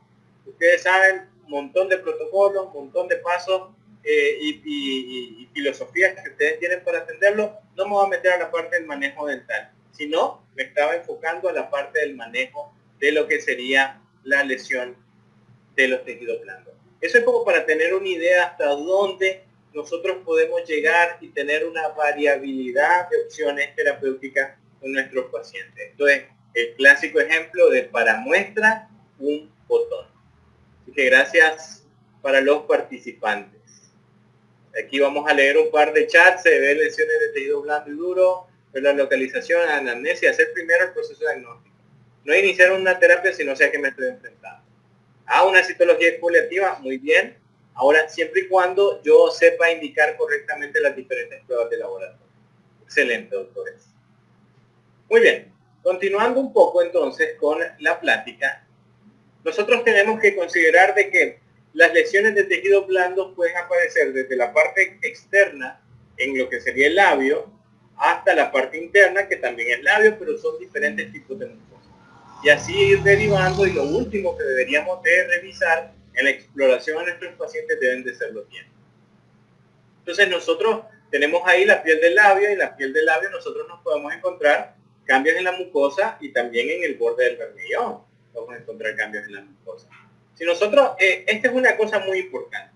ustedes 0.46 0.82
saben, 0.82 1.22
montón 1.50 1.88
de 1.88 1.98
protocolos, 1.98 2.66
un 2.66 2.72
montón 2.72 3.08
de 3.08 3.16
pasos 3.16 3.70
eh, 4.02 4.38
y, 4.40 5.48
filosofías 5.54 6.20
que 6.20 6.30
ustedes 6.30 6.58
tienen 6.58 6.82
para 6.82 6.98
atenderlo, 6.98 7.56
no 7.76 7.84
me 7.84 7.92
voy 7.92 8.06
a 8.06 8.08
meter 8.08 8.32
a 8.32 8.38
la 8.38 8.50
parte 8.50 8.76
del 8.76 8.86
manejo 8.86 9.26
dental, 9.26 9.72
sino 9.92 10.44
me 10.56 10.64
estaba 10.64 10.96
enfocando 10.96 11.48
a 11.48 11.52
la 11.52 11.70
parte 11.70 12.00
del 12.00 12.16
manejo 12.16 12.74
de 12.98 13.12
lo 13.12 13.28
que 13.28 13.40
sería 13.40 14.02
la 14.24 14.42
lesión 14.42 14.96
de 15.76 15.88
los 15.88 16.04
tejidos 16.04 16.40
blandos. 16.42 16.74
Eso 17.00 17.18
es 17.18 17.24
como 17.24 17.44
para 17.44 17.64
tener 17.64 17.94
una 17.94 18.08
idea 18.08 18.46
hasta 18.46 18.66
dónde 18.66 19.44
nosotros 19.72 20.18
podemos 20.24 20.66
llegar 20.68 21.18
y 21.20 21.28
tener 21.28 21.64
una 21.66 21.88
variabilidad 21.88 23.08
de 23.08 23.22
opciones 23.22 23.74
terapéuticas 23.76 24.58
con 24.80 24.92
nuestros 24.92 25.26
pacientes. 25.26 25.90
Entonces, 25.92 26.24
el 26.54 26.74
clásico 26.74 27.20
ejemplo 27.20 27.70
de 27.70 27.82
para 27.84 28.18
muestra 28.18 28.88
un 29.18 29.50
botón 29.66 30.13
que 30.92 31.04
gracias 31.06 31.84
para 32.22 32.40
los 32.40 32.62
participantes. 32.62 33.60
Aquí 34.82 34.98
vamos 34.98 35.30
a 35.30 35.34
leer 35.34 35.56
un 35.56 35.70
par 35.70 35.92
de 35.92 36.06
chats, 36.06 36.42
se 36.42 36.58
ve 36.58 36.74
lesiones 36.74 37.20
de 37.20 37.28
tejido 37.28 37.62
blando 37.62 37.90
y 37.90 37.94
duro, 37.94 38.46
ver 38.72 38.82
la 38.82 38.92
localización, 38.92 39.68
anamnesia, 39.68 40.30
hacer 40.30 40.52
primero 40.52 40.86
el 40.86 40.92
proceso 40.92 41.20
diagnóstico. 41.20 41.76
No 42.24 42.34
iniciar 42.34 42.72
una 42.72 42.98
terapia 42.98 43.32
si 43.32 43.44
no 43.44 43.54
sé 43.54 43.66
a 43.66 43.70
qué 43.70 43.78
me 43.78 43.88
estoy 43.88 44.08
enfrentando. 44.08 44.64
Ah, 45.26 45.44
una 45.44 45.62
citología 45.62 46.08
exfoliativa, 46.08 46.78
muy 46.80 46.98
bien. 46.98 47.36
Ahora, 47.74 48.08
siempre 48.08 48.42
y 48.42 48.48
cuando 48.48 49.02
yo 49.02 49.30
sepa 49.30 49.70
indicar 49.70 50.16
correctamente 50.16 50.80
las 50.80 50.96
diferentes 50.96 51.42
pruebas 51.44 51.70
de 51.70 51.78
laboratorio. 51.78 52.26
Excelente, 52.84 53.34
doctores. 53.34 53.86
Muy 55.08 55.20
bien, 55.20 55.52
continuando 55.82 56.40
un 56.40 56.52
poco 56.52 56.82
entonces 56.82 57.36
con 57.38 57.58
la 57.78 58.00
plática, 58.00 58.63
nosotros 59.44 59.84
tenemos 59.84 60.20
que 60.20 60.34
considerar 60.34 60.94
de 60.94 61.10
que 61.10 61.38
las 61.74 61.92
lesiones 61.92 62.34
de 62.34 62.44
tejido 62.44 62.86
blando 62.86 63.34
pueden 63.34 63.56
aparecer 63.56 64.12
desde 64.12 64.36
la 64.36 64.52
parte 64.52 64.98
externa, 65.02 65.80
en 66.16 66.38
lo 66.38 66.48
que 66.48 66.60
sería 66.60 66.86
el 66.86 66.94
labio, 66.94 67.52
hasta 67.96 68.34
la 68.34 68.50
parte 68.50 68.78
interna, 68.78 69.28
que 69.28 69.36
también 69.36 69.70
es 69.70 69.82
labio, 69.82 70.16
pero 70.18 70.38
son 70.38 70.58
diferentes 70.58 71.12
tipos 71.12 71.38
de 71.38 71.46
mucosa. 71.46 71.90
Y 72.42 72.48
así 72.48 72.72
ir 72.72 73.02
derivando, 73.02 73.66
y 73.66 73.72
lo 73.72 73.82
último 73.82 74.36
que 74.36 74.44
deberíamos 74.44 75.02
de 75.02 75.26
revisar 75.28 75.92
en 76.14 76.24
la 76.24 76.30
exploración 76.30 76.98
a 76.98 77.02
nuestros 77.02 77.34
pacientes 77.34 77.78
deben 77.80 78.04
de 78.04 78.14
ser 78.14 78.32
los 78.32 78.48
dientes. 78.48 78.72
Entonces 79.98 80.28
nosotros 80.28 80.84
tenemos 81.10 81.42
ahí 81.44 81.64
la 81.64 81.82
piel 81.82 82.00
del 82.00 82.14
labio, 82.14 82.52
y 82.52 82.56
la 82.56 82.76
piel 82.76 82.92
del 82.92 83.06
labio 83.06 83.30
nosotros 83.30 83.66
nos 83.68 83.82
podemos 83.82 84.12
encontrar 84.12 84.76
cambios 85.04 85.36
en 85.36 85.44
la 85.44 85.52
mucosa 85.52 86.18
y 86.20 86.32
también 86.32 86.70
en 86.70 86.84
el 86.84 86.94
borde 86.94 87.24
del 87.24 87.36
vermillón. 87.36 88.13
Vamos 88.34 88.54
a 88.54 88.58
encontrar 88.58 88.96
cambios 88.96 89.24
en 89.26 89.34
la 89.34 89.42
mucosa. 89.42 89.88
Si 90.34 90.44
nosotros, 90.44 90.92
eh, 90.98 91.24
esta 91.26 91.48
es 91.48 91.54
una 91.54 91.76
cosa 91.76 92.00
muy 92.00 92.18
importante. 92.18 92.74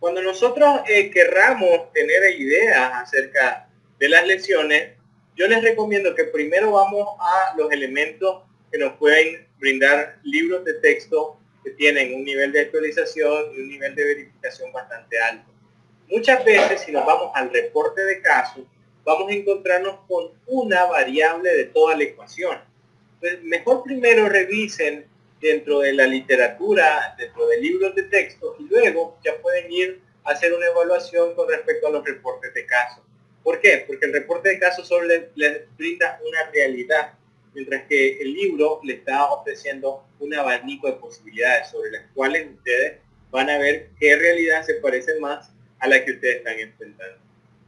Cuando 0.00 0.20
nosotros 0.20 0.80
eh, 0.88 1.10
querramos 1.10 1.92
tener 1.92 2.38
ideas 2.40 2.90
acerca 2.94 3.68
de 3.98 4.08
las 4.08 4.26
lesiones, 4.26 4.90
yo 5.36 5.46
les 5.46 5.62
recomiendo 5.62 6.14
que 6.14 6.24
primero 6.24 6.72
vamos 6.72 7.08
a 7.20 7.54
los 7.56 7.70
elementos 7.70 8.42
que 8.70 8.78
nos 8.78 8.94
pueden 8.94 9.46
brindar 9.58 10.18
libros 10.24 10.64
de 10.64 10.74
texto 10.74 11.38
que 11.62 11.70
tienen 11.70 12.14
un 12.14 12.24
nivel 12.24 12.50
de 12.50 12.62
actualización 12.62 13.52
y 13.54 13.60
un 13.60 13.68
nivel 13.68 13.94
de 13.94 14.04
verificación 14.04 14.72
bastante 14.72 15.20
alto. 15.20 15.48
Muchas 16.08 16.44
veces, 16.44 16.80
si 16.80 16.92
nos 16.92 17.06
vamos 17.06 17.30
al 17.34 17.52
reporte 17.52 18.02
de 18.02 18.20
casos, 18.20 18.64
vamos 19.04 19.30
a 19.30 19.34
encontrarnos 19.34 20.00
con 20.08 20.32
una 20.46 20.84
variable 20.86 21.54
de 21.54 21.64
toda 21.66 21.96
la 21.96 22.02
ecuación. 22.02 22.58
Entonces, 23.22 23.44
mejor 23.44 23.84
primero 23.84 24.28
revisen 24.28 25.06
dentro 25.40 25.78
de 25.78 25.92
la 25.92 26.06
literatura, 26.08 27.14
dentro 27.16 27.46
de 27.46 27.60
libros 27.60 27.94
de 27.94 28.02
texto, 28.04 28.56
y 28.58 28.64
luego 28.64 29.16
ya 29.24 29.40
pueden 29.40 29.70
ir 29.70 30.00
a 30.24 30.30
hacer 30.30 30.52
una 30.52 30.66
evaluación 30.66 31.36
con 31.36 31.48
respecto 31.48 31.86
a 31.86 31.90
los 31.90 32.04
reportes 32.04 32.52
de 32.52 32.66
casos. 32.66 33.04
¿Por 33.44 33.60
qué? 33.60 33.84
Porque 33.86 34.06
el 34.06 34.12
reporte 34.12 34.48
de 34.48 34.58
casos 34.58 34.88
solo 34.88 35.06
les, 35.06 35.76
brinda 35.76 36.18
una 36.26 36.50
realidad, 36.50 37.12
mientras 37.54 37.84
que 37.86 38.20
el 38.20 38.32
libro 38.32 38.80
le 38.82 38.94
está 38.94 39.26
ofreciendo 39.26 40.04
un 40.18 40.34
abanico 40.34 40.88
de 40.88 40.94
posibilidades 40.94 41.70
sobre 41.70 41.92
las 41.92 42.02
cuales 42.14 42.48
ustedes 42.56 42.98
van 43.30 43.50
a 43.50 43.58
ver 43.58 43.90
qué 44.00 44.16
realidad 44.16 44.64
se 44.64 44.74
parece 44.74 45.20
más 45.20 45.52
a 45.78 45.86
la 45.86 46.04
que 46.04 46.12
ustedes 46.12 46.38
están 46.38 46.58
enfrentando. 46.58 47.18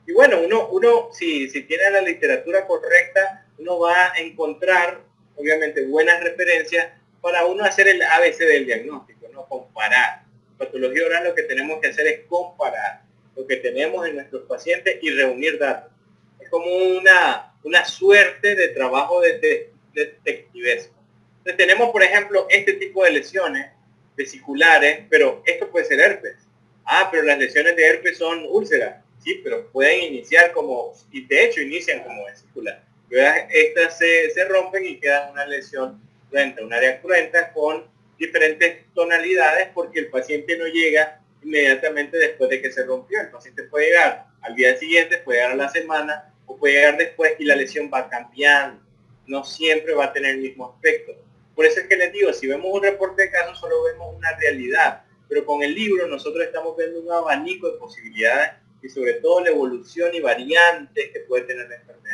Y 0.05 0.13
bueno, 0.15 0.41
uno, 0.45 0.69
uno 0.71 1.11
si, 1.13 1.49
si 1.49 1.63
tiene 1.63 1.91
la 1.93 2.01
literatura 2.01 2.67
correcta, 2.67 3.47
uno 3.59 3.79
va 3.79 4.13
a 4.13 4.19
encontrar, 4.19 5.14
obviamente, 5.37 5.87
buenas 5.87 6.22
referencias 6.22 6.89
para 7.20 7.47
uno 7.47 7.64
hacer 7.64 7.89
el 7.89 8.03
ABC 8.03 8.39
del 8.39 8.66
diagnóstico, 8.66 9.28
no 9.32 9.47
comparar. 9.47 10.24
Patología 10.59 11.07
oral 11.07 11.24
lo 11.24 11.35
que 11.35 11.43
tenemos 11.45 11.80
que 11.80 11.89
hacer 11.89 12.07
es 12.07 12.20
comparar 12.28 13.03
lo 13.37 13.47
que 13.47 13.57
tenemos 13.57 14.07
en 14.07 14.16
nuestros 14.16 14.43
pacientes 14.43 14.99
y 15.03 15.11
reunir 15.11 15.59
datos. 15.59 15.93
Es 16.39 16.49
como 16.49 16.66
una, 16.66 17.55
una 17.62 17.85
suerte 17.85 18.55
de 18.55 18.68
trabajo 18.68 19.20
de, 19.20 19.70
detectivesco. 19.93 20.95
Entonces 21.39 21.57
tenemos, 21.57 21.91
por 21.91 22.03
ejemplo, 22.03 22.47
este 22.51 22.74
tipo 22.74 23.05
de 23.05 23.12
lesiones 23.12 23.70
vesiculares, 24.16 25.07
pero 25.11 25.43
esto 25.47 25.70
puede 25.70 25.87
ser 25.87 26.01
herpes. 26.01 26.37
Ah, 26.85 27.09
pero 27.11 27.22
las 27.22 27.39
lesiones 27.39 27.76
de 27.76 27.87
herpes 27.87 28.18
son 28.18 28.45
úlceras. 28.49 29.03
Sí, 29.22 29.41
pero 29.43 29.70
pueden 29.70 30.12
iniciar 30.12 30.53
como, 30.53 30.93
y 31.11 31.26
de 31.26 31.45
hecho 31.45 31.62
inician 31.62 32.03
como 32.03 32.26
vesicular. 32.26 32.85
Estas 33.21 33.99
se, 33.99 34.31
se 34.31 34.45
rompen 34.47 34.85
y 34.85 34.99
quedan 34.99 35.31
una 35.33 35.47
lesión 35.47 36.05
un 36.62 36.73
área 36.73 37.01
cruenta 37.01 37.53
con 37.53 37.85
diferentes 38.19 38.93
tonalidades 38.93 39.69
porque 39.73 40.01
el 40.01 40.09
paciente 40.09 40.57
no 40.59 40.67
llega 40.67 41.21
inmediatamente 41.43 42.17
después 42.17 42.51
de 42.51 42.61
que 42.61 42.73
se 42.73 42.85
rompió. 42.85 43.21
El 43.21 43.31
paciente 43.31 43.65
puede 43.65 43.87
llegar 43.87 44.27
al 44.43 44.55
día 44.57 44.77
siguiente, 44.77 45.19
puede 45.19 45.39
llegar 45.39 45.53
a 45.53 45.57
la 45.57 45.69
semana 45.69 46.35
o 46.47 46.57
puede 46.57 46.75
llegar 46.75 46.97
después 46.97 47.35
y 47.39 47.45
la 47.45 47.55
lesión 47.55 47.91
va 47.93 48.09
cambiando. 48.09 48.83
No 49.27 49.45
siempre 49.45 49.95
va 49.95 50.07
a 50.07 50.12
tener 50.12 50.33
el 50.35 50.41
mismo 50.41 50.73
aspecto. 50.73 51.12
Por 51.55 51.67
eso 51.67 51.81
es 51.81 51.87
que 51.87 51.97
les 51.97 52.12
digo, 52.12 52.33
si 52.33 52.49
vemos 52.49 52.67
un 52.73 52.83
reporte 52.83 53.23
de 53.23 53.31
casos 53.31 53.59
solo 53.61 53.85
vemos 53.85 54.17
una 54.17 54.37
realidad, 54.37 55.05
pero 55.29 55.47
con 55.47 55.62
el 55.62 55.73
libro 55.73 56.09
nosotros 56.09 56.45
estamos 56.45 56.77
viendo 56.77 57.01
un 57.01 57.12
abanico 57.12 57.71
de 57.71 57.79
posibilidades 57.79 58.55
y 58.83 58.89
sobre 58.89 59.15
todo 59.15 59.41
la 59.41 59.51
evolución 59.51 60.12
y 60.15 60.21
variantes 60.21 61.11
que 61.12 61.21
puede 61.21 61.45
tener 61.45 61.69
la 61.69 61.77
enfermedad. 61.77 62.14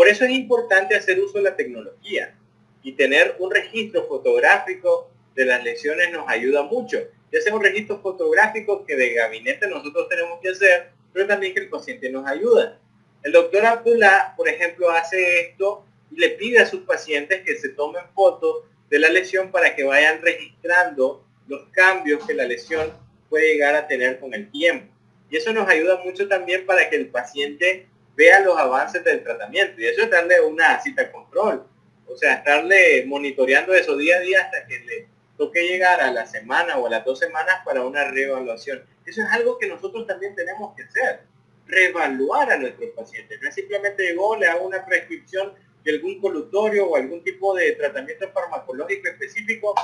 Por 0.00 0.08
eso 0.08 0.24
es 0.24 0.30
importante 0.30 0.96
hacer 0.96 1.20
uso 1.20 1.36
de 1.36 1.44
la 1.44 1.56
tecnología 1.56 2.34
y 2.82 2.92
tener 2.92 3.36
un 3.38 3.50
registro 3.50 4.06
fotográfico 4.06 5.10
de 5.34 5.44
las 5.44 5.62
lesiones 5.62 6.10
nos 6.10 6.26
ayuda 6.26 6.62
mucho. 6.62 7.00
Ya 7.30 7.42
sea 7.42 7.54
un 7.54 7.62
registro 7.62 8.00
fotográfico 8.00 8.86
que 8.86 8.96
de 8.96 9.12
gabinete 9.12 9.68
nosotros 9.68 10.08
tenemos 10.08 10.40
que 10.40 10.48
hacer, 10.48 10.92
pero 11.12 11.26
también 11.26 11.52
que 11.52 11.60
el 11.60 11.68
paciente 11.68 12.08
nos 12.08 12.26
ayuda. 12.26 12.80
El 13.22 13.32
doctor 13.32 13.66
Abdullah, 13.66 14.34
por 14.38 14.48
ejemplo, 14.48 14.88
hace 14.88 15.40
esto 15.40 15.84
y 16.10 16.16
le 16.16 16.30
pide 16.30 16.60
a 16.60 16.66
sus 16.66 16.80
pacientes 16.84 17.42
que 17.42 17.58
se 17.58 17.68
tomen 17.68 18.04
fotos 18.14 18.64
de 18.88 19.00
la 19.00 19.10
lesión 19.10 19.50
para 19.50 19.76
que 19.76 19.84
vayan 19.84 20.22
registrando 20.22 21.26
los 21.46 21.68
cambios 21.72 22.26
que 22.26 22.32
la 22.32 22.46
lesión 22.46 22.90
puede 23.28 23.52
llegar 23.52 23.74
a 23.74 23.86
tener 23.86 24.18
con 24.18 24.32
el 24.32 24.50
tiempo. 24.50 24.94
Y 25.28 25.36
eso 25.36 25.52
nos 25.52 25.68
ayuda 25.68 26.00
mucho 26.02 26.26
también 26.26 26.64
para 26.64 26.88
que 26.88 26.96
el 26.96 27.08
paciente 27.08 27.89
vea 28.16 28.40
los 28.40 28.56
avances 28.56 29.02
del 29.04 29.22
tratamiento. 29.22 29.80
Y 29.80 29.86
eso 29.86 30.02
es 30.02 30.10
darle 30.10 30.40
una 30.40 30.80
cita 30.80 31.10
control. 31.10 31.66
O 32.06 32.16
sea, 32.16 32.34
estarle 32.34 33.04
monitoreando 33.06 33.72
eso 33.72 33.96
día 33.96 34.16
a 34.16 34.20
día 34.20 34.40
hasta 34.42 34.66
que 34.66 34.78
le 34.80 35.08
toque 35.36 35.62
llegar 35.62 36.00
a 36.00 36.10
la 36.10 36.26
semana 36.26 36.76
o 36.76 36.86
a 36.86 36.90
las 36.90 37.04
dos 37.04 37.18
semanas 37.18 37.56
para 37.64 37.84
una 37.84 38.10
reevaluación. 38.10 38.84
Eso 39.06 39.22
es 39.22 39.28
algo 39.30 39.58
que 39.58 39.68
nosotros 39.68 40.06
también 40.06 40.34
tenemos 40.34 40.74
que 40.76 40.82
hacer. 40.82 41.20
Reevaluar 41.66 42.50
a 42.50 42.58
nuestros 42.58 42.90
pacientes. 42.90 43.40
No 43.40 43.48
es 43.48 43.54
simplemente 43.54 44.02
llegó, 44.02 44.36
le 44.36 44.48
hago 44.48 44.66
una 44.66 44.84
prescripción 44.84 45.54
de 45.84 45.92
algún 45.92 46.20
colutorio 46.20 46.88
o 46.88 46.96
algún 46.96 47.22
tipo 47.22 47.54
de 47.54 47.72
tratamiento 47.72 48.30
farmacológico 48.32 49.08
específico 49.08 49.74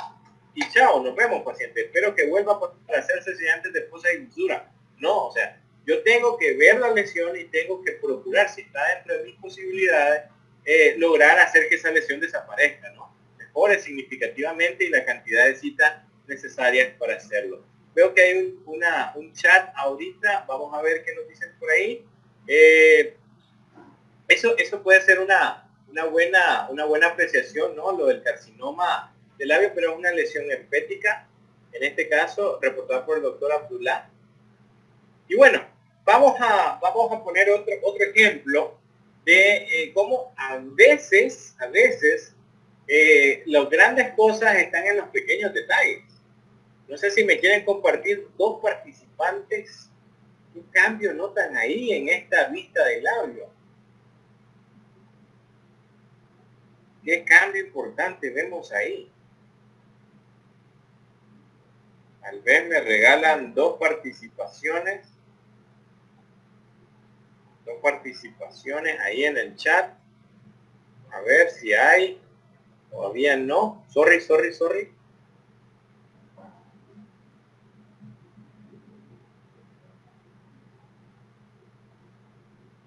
y 0.57 0.67
chao, 0.71 1.03
nos 1.03 1.15
vemos 1.15 1.43
paciente. 1.43 1.83
Espero 1.83 2.15
que 2.15 2.27
vuelva 2.27 2.59
para 2.59 2.99
hacerse 2.99 3.51
antes 3.51 3.73
de 3.75 3.83
fosa 3.83 4.09
y 4.15 4.25
usura. 4.25 4.73
No, 4.99 5.27
o 5.27 5.33
sea, 5.33 5.61
yo 5.87 6.03
tengo 6.03 6.37
que 6.37 6.55
ver 6.55 6.81
la 6.81 6.91
lesión 6.91 7.37
y 7.39 7.45
tengo 7.45 7.83
que 7.83 7.93
procurar, 7.93 8.49
si 8.49 8.63
está 8.63 8.81
dentro 8.97 9.17
de 9.17 9.25
mis 9.25 9.37
posibilidades, 9.37 10.25
eh, 10.65 10.97
lograr 10.99 11.39
hacer 11.39 11.69
que 11.69 11.77
esa 11.77 11.93
lesión 11.93 12.19
desaparezca, 12.19 12.91
¿no? 12.91 13.15
Mejore 13.39 13.79
significativamente 13.79 14.85
y 14.85 14.89
la 14.89 15.05
cantidad 15.05 15.47
de 15.47 15.55
citas 15.55 16.03
necesarias 16.27 16.93
para 16.99 17.15
hacerlo. 17.15 17.65
Veo 17.95 18.13
que 18.13 18.21
hay 18.21 18.39
un, 18.39 18.65
un 19.15 19.33
chat 19.33 19.73
ahorita, 19.77 20.45
vamos 20.49 20.75
a 20.75 20.83
ver 20.83 21.05
qué 21.05 21.15
nos 21.15 21.29
dicen 21.29 21.55
por 21.61 21.71
ahí. 21.71 22.05
Eh, 22.49 23.17
eso, 24.27 24.57
eso 24.59 24.83
puede 24.83 25.01
ser 25.03 25.21
una, 25.21 25.71
una, 25.89 26.05
buena, 26.07 26.67
una 26.69 26.85
buena 26.85 27.07
apreciación, 27.09 27.77
¿no? 27.77 27.97
Lo 27.97 28.07
del 28.07 28.25
carcinoma 28.25 29.15
del 29.39 29.49
labio, 29.49 29.71
pero 29.73 29.93
es 29.93 29.99
una 29.99 30.11
lesión 30.11 30.51
herpética, 30.51 31.29
en 31.73 31.85
este 31.85 32.09
caso 32.09 32.59
reportada 32.61 33.07
por 33.07 33.19
el 33.19 33.23
doctor 33.23 33.53
Abdullah. 33.53 34.09
Y 35.29 35.37
bueno, 35.37 35.76
vamos 36.07 36.41
a, 36.41 36.79
vamos 36.81 37.13
a 37.13 37.23
poner 37.23 37.51
otro, 37.51 37.75
otro 37.83 38.05
ejemplo 38.05 38.79
de 39.25 39.57
eh, 39.57 39.93
cómo 39.93 40.33
a 40.37 40.57
veces, 40.59 41.57
a 41.59 41.67
veces, 41.67 42.35
eh, 42.87 43.43
las 43.47 43.69
grandes 43.69 44.15
cosas 44.15 44.55
están 44.57 44.87
en 44.87 44.99
los 44.99 45.09
pequeños 45.09 45.53
detalles. 45.53 46.05
No 46.87 46.97
sé 46.97 47.11
si 47.11 47.25
me 47.25 47.39
quieren 47.41 47.65
compartir 47.65 48.29
dos 48.39 48.61
participantes. 48.63 49.91
¿Qué 50.55 50.63
cambio 50.71 51.13
notan 51.13 51.57
ahí 51.57 51.91
en 51.93 52.09
esta 52.09 52.47
vista 52.49 52.85
de 52.85 53.03
labio? 53.03 53.51
¿Qué 57.05 57.25
cambio 57.25 57.67
importante 57.67 58.31
vemos 58.31 58.73
ahí? 58.73 59.11
Tal 62.23 62.41
vez 62.43 62.69
me 62.69 62.81
regalan 62.81 63.53
dos 63.55 63.77
participaciones 63.79 65.16
dos 67.67 67.77
participaciones 67.83 68.99
ahí 69.01 69.25
en 69.25 69.37
el 69.37 69.57
chat. 69.57 69.93
A 71.11 71.21
ver 71.21 71.51
si 71.51 71.75
hay. 71.75 72.21
Todavía 72.91 73.37
no. 73.37 73.85
Sorry, 73.89 74.21
sorry, 74.21 74.55
sorry. 74.55 74.93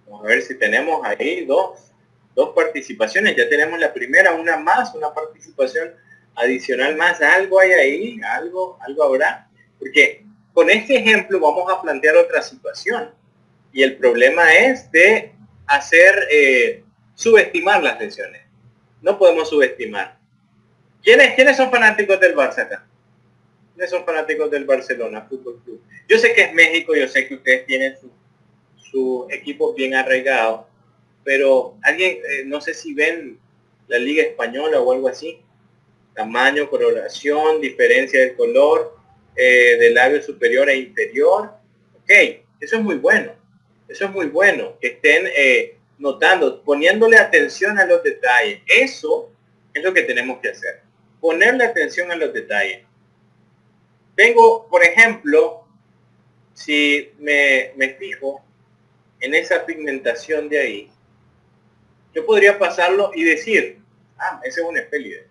Vamos 0.07 0.25
a 0.25 0.27
ver 0.27 0.41
si 0.41 0.57
tenemos 0.57 1.05
ahí 1.05 1.45
dos, 1.45 1.91
dos 2.33 2.49
participaciones. 2.55 3.35
Ya 3.35 3.47
tenemos 3.49 3.79
la 3.79 3.93
primera, 3.93 4.33
una 4.33 4.57
más, 4.57 4.95
una 4.95 5.13
participación 5.13 5.93
adicional 6.35 6.95
más. 6.95 7.21
Algo 7.21 7.59
hay 7.59 7.71
ahí, 7.71 8.21
algo, 8.23 8.77
algo 8.81 9.03
habrá. 9.03 9.49
Porque 9.77 10.25
con 10.53 10.69
este 10.69 10.97
ejemplo 10.97 11.39
vamos 11.39 11.71
a 11.71 11.81
plantear 11.81 12.15
otra 12.15 12.41
situación. 12.41 13.18
Y 13.71 13.83
el 13.83 13.97
problema 13.97 14.53
es 14.55 14.91
de 14.91 15.33
hacer 15.67 16.27
eh, 16.31 16.83
subestimar 17.13 17.83
las 17.83 17.99
lesiones. 17.99 18.41
No 19.01 19.17
podemos 19.17 19.49
subestimar. 19.49 20.17
¿Quiénes, 21.03 21.35
¿Quiénes 21.35 21.57
son 21.57 21.71
fanáticos 21.71 22.19
del 22.19 22.35
Barça 22.35 22.63
acá? 22.63 22.85
¿Quiénes 23.73 23.91
son 23.91 24.03
fanáticos 24.05 24.51
del 24.51 24.65
Barcelona 24.65 25.21
Fútbol 25.21 25.61
Club? 25.63 25.81
Yo 26.07 26.17
sé 26.17 26.33
que 26.33 26.41
es 26.41 26.53
México, 26.53 26.95
yo 26.95 27.07
sé 27.07 27.27
que 27.27 27.35
ustedes 27.35 27.65
tienen 27.65 27.95
su, 27.97 28.11
su 28.75 29.27
equipo 29.29 29.73
bien 29.73 29.95
arraigado, 29.95 30.67
pero 31.23 31.77
alguien, 31.83 32.17
eh, 32.27 32.43
no 32.45 32.59
sé 32.59 32.73
si 32.73 32.93
ven 32.93 33.39
la 33.87 33.97
Liga 33.97 34.23
Española 34.23 34.81
o 34.81 34.91
algo 34.91 35.07
así. 35.07 35.39
Tamaño, 36.13 36.69
coloración, 36.69 37.61
diferencia 37.61 38.19
del 38.19 38.35
color, 38.35 38.97
eh, 39.35 39.77
del 39.79 39.93
labio 39.93 40.21
superior 40.21 40.69
e 40.69 40.77
inferior. 40.77 41.51
Ok, 41.95 42.09
eso 42.59 42.77
es 42.77 42.81
muy 42.81 42.95
bueno. 42.95 43.31
Eso 43.89 44.05
es 44.05 44.11
muy 44.11 44.27
bueno. 44.27 44.77
Que 44.79 44.87
estén 44.87 45.27
eh, 45.35 45.77
notando, 45.97 46.63
poniéndole 46.63 47.17
atención 47.17 47.77
a 47.77 47.85
los 47.85 48.01
detalles. 48.03 48.61
Eso 48.67 49.31
es 49.73 49.83
lo 49.83 49.93
que 49.93 50.03
tenemos 50.03 50.39
que 50.39 50.49
hacer. 50.49 50.81
Ponerle 51.19 51.65
atención 51.65 52.11
a 52.11 52.15
los 52.15 52.33
detalles. 52.33 52.83
Tengo, 54.15 54.67
por 54.69 54.83
ejemplo, 54.83 55.65
si 56.53 57.11
me, 57.19 57.71
fijo 57.97 58.43
en 59.21 59.33
esa 59.33 59.65
pigmentación 59.65 60.49
de 60.49 60.59
ahí, 60.59 60.91
yo 62.13 62.25
podría 62.25 62.59
pasarlo 62.59 63.11
y 63.15 63.23
decir, 63.23 63.79
ah, 64.17 64.41
ese 64.43 64.61
es 64.61 64.67
un 64.67 64.77
espélide, 64.77 65.27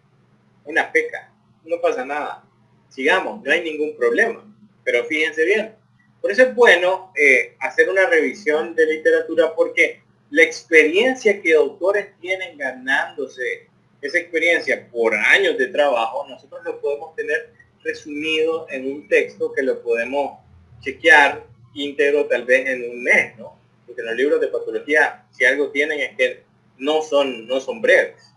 una 0.64 0.90
peca, 0.90 1.30
no 1.64 1.80
pasa 1.80 2.04
nada. 2.04 2.44
Sigamos, 2.88 3.42
no 3.42 3.52
hay 3.52 3.62
ningún 3.62 3.94
problema. 3.96 4.44
Pero 4.84 5.04
fíjense 5.04 5.44
bien, 5.44 5.74
por 6.20 6.32
eso 6.32 6.42
es 6.42 6.54
bueno 6.54 7.12
eh, 7.16 7.56
hacer 7.60 7.88
una 7.88 8.06
revisión 8.06 8.74
de 8.74 8.86
literatura 8.86 9.54
porque 9.54 10.02
la 10.30 10.42
experiencia 10.42 11.40
que 11.40 11.54
autores 11.54 12.08
tienen 12.20 12.58
ganándose 12.58 13.68
esa 14.00 14.18
experiencia 14.18 14.88
por 14.90 15.14
años 15.14 15.58
de 15.58 15.68
trabajo, 15.68 16.26
nosotros 16.28 16.62
lo 16.64 16.80
podemos 16.80 17.14
tener 17.16 17.52
resumido 17.82 18.66
en 18.70 18.86
un 18.86 19.08
texto 19.08 19.52
que 19.52 19.62
lo 19.62 19.82
podemos 19.82 20.38
chequear 20.80 21.44
íntegro 21.74 22.26
tal 22.26 22.44
vez 22.44 22.68
en 22.68 22.90
un 22.90 23.02
mes, 23.02 23.36
¿no? 23.38 23.58
Porque 23.86 24.02
los 24.02 24.14
libros 24.14 24.40
de 24.40 24.48
patología, 24.48 25.24
si 25.30 25.44
algo 25.44 25.70
tienen 25.70 26.00
es 26.00 26.16
que 26.16 26.42
no 26.78 27.02
son, 27.02 27.46
no 27.46 27.60
son 27.60 27.80
breves. 27.80 28.32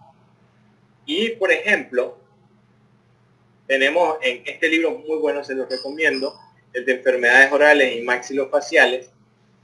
Y, 1.05 1.29
por 1.31 1.51
ejemplo, 1.51 2.17
tenemos 3.67 4.17
en 4.21 4.43
este 4.45 4.69
libro 4.69 4.91
muy 4.91 5.17
bueno, 5.17 5.43
se 5.43 5.55
los 5.55 5.69
recomiendo, 5.69 6.33
el 6.73 6.85
de 6.85 6.93
enfermedades 6.93 7.51
orales 7.51 7.95
y 7.95 8.01
maxilofaciales. 8.01 9.09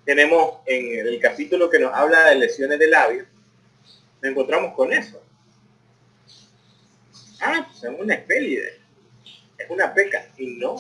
Tenemos 0.05 0.59
en 0.65 1.07
el 1.07 1.19
capítulo 1.19 1.69
que 1.69 1.79
nos 1.79 1.93
habla 1.93 2.25
de 2.25 2.35
lesiones 2.35 2.79
de 2.79 2.87
labio, 2.87 3.25
nos 4.21 4.31
encontramos 4.31 4.73
con 4.73 4.93
eso. 4.93 5.21
Ah, 7.41 7.67
pues 7.69 7.83
es 7.83 7.99
una 7.99 8.15
espélide, 8.15 8.79
es 9.57 9.69
una 9.69 9.93
peca. 9.93 10.25
Y 10.37 10.57
no, 10.57 10.75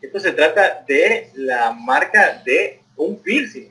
esto 0.00 0.20
se 0.20 0.32
trata 0.32 0.84
de 0.86 1.30
la 1.34 1.72
marca 1.72 2.42
de 2.44 2.80
un 2.96 3.20
piercing 3.22 3.70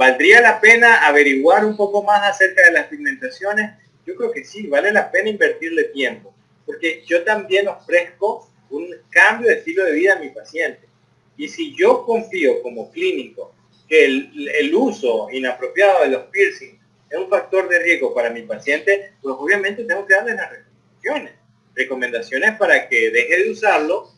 ¿Valdría 0.00 0.40
la 0.40 0.58
pena 0.58 1.06
averiguar 1.06 1.62
un 1.62 1.76
poco 1.76 2.02
más 2.02 2.26
acerca 2.26 2.62
de 2.64 2.72
las 2.72 2.86
pigmentaciones? 2.86 3.72
Yo 4.06 4.14
creo 4.16 4.32
que 4.32 4.46
sí, 4.46 4.66
vale 4.66 4.90
la 4.92 5.10
pena 5.10 5.28
invertirle 5.28 5.84
tiempo, 5.92 6.32
porque 6.64 7.04
yo 7.06 7.22
también 7.22 7.68
ofrezco 7.68 8.49
un 8.70 8.94
cambio 9.10 9.48
de 9.48 9.58
estilo 9.58 9.84
de 9.84 9.92
vida 9.92 10.14
a 10.14 10.18
mi 10.18 10.30
paciente. 10.30 10.88
Y 11.36 11.48
si 11.48 11.74
yo 11.76 12.04
confío 12.04 12.62
como 12.62 12.90
clínico 12.90 13.54
que 13.88 14.04
el, 14.04 14.74
uso 14.74 15.28
inapropiado 15.30 16.02
de 16.02 16.10
los 16.10 16.24
piercings 16.26 16.78
es 17.08 17.18
un 17.18 17.28
factor 17.28 17.68
de 17.68 17.80
riesgo 17.80 18.14
para 18.14 18.30
mi 18.30 18.42
paciente, 18.42 19.12
pues 19.20 19.34
obviamente 19.38 19.84
tengo 19.84 20.06
que 20.06 20.14
darle 20.14 20.34
las 20.34 20.50
recomendaciones. 20.50 21.32
Recomendaciones 21.74 22.56
para 22.56 22.88
que 22.88 23.10
deje 23.10 23.44
de 23.44 23.50
usarlo 23.50 24.10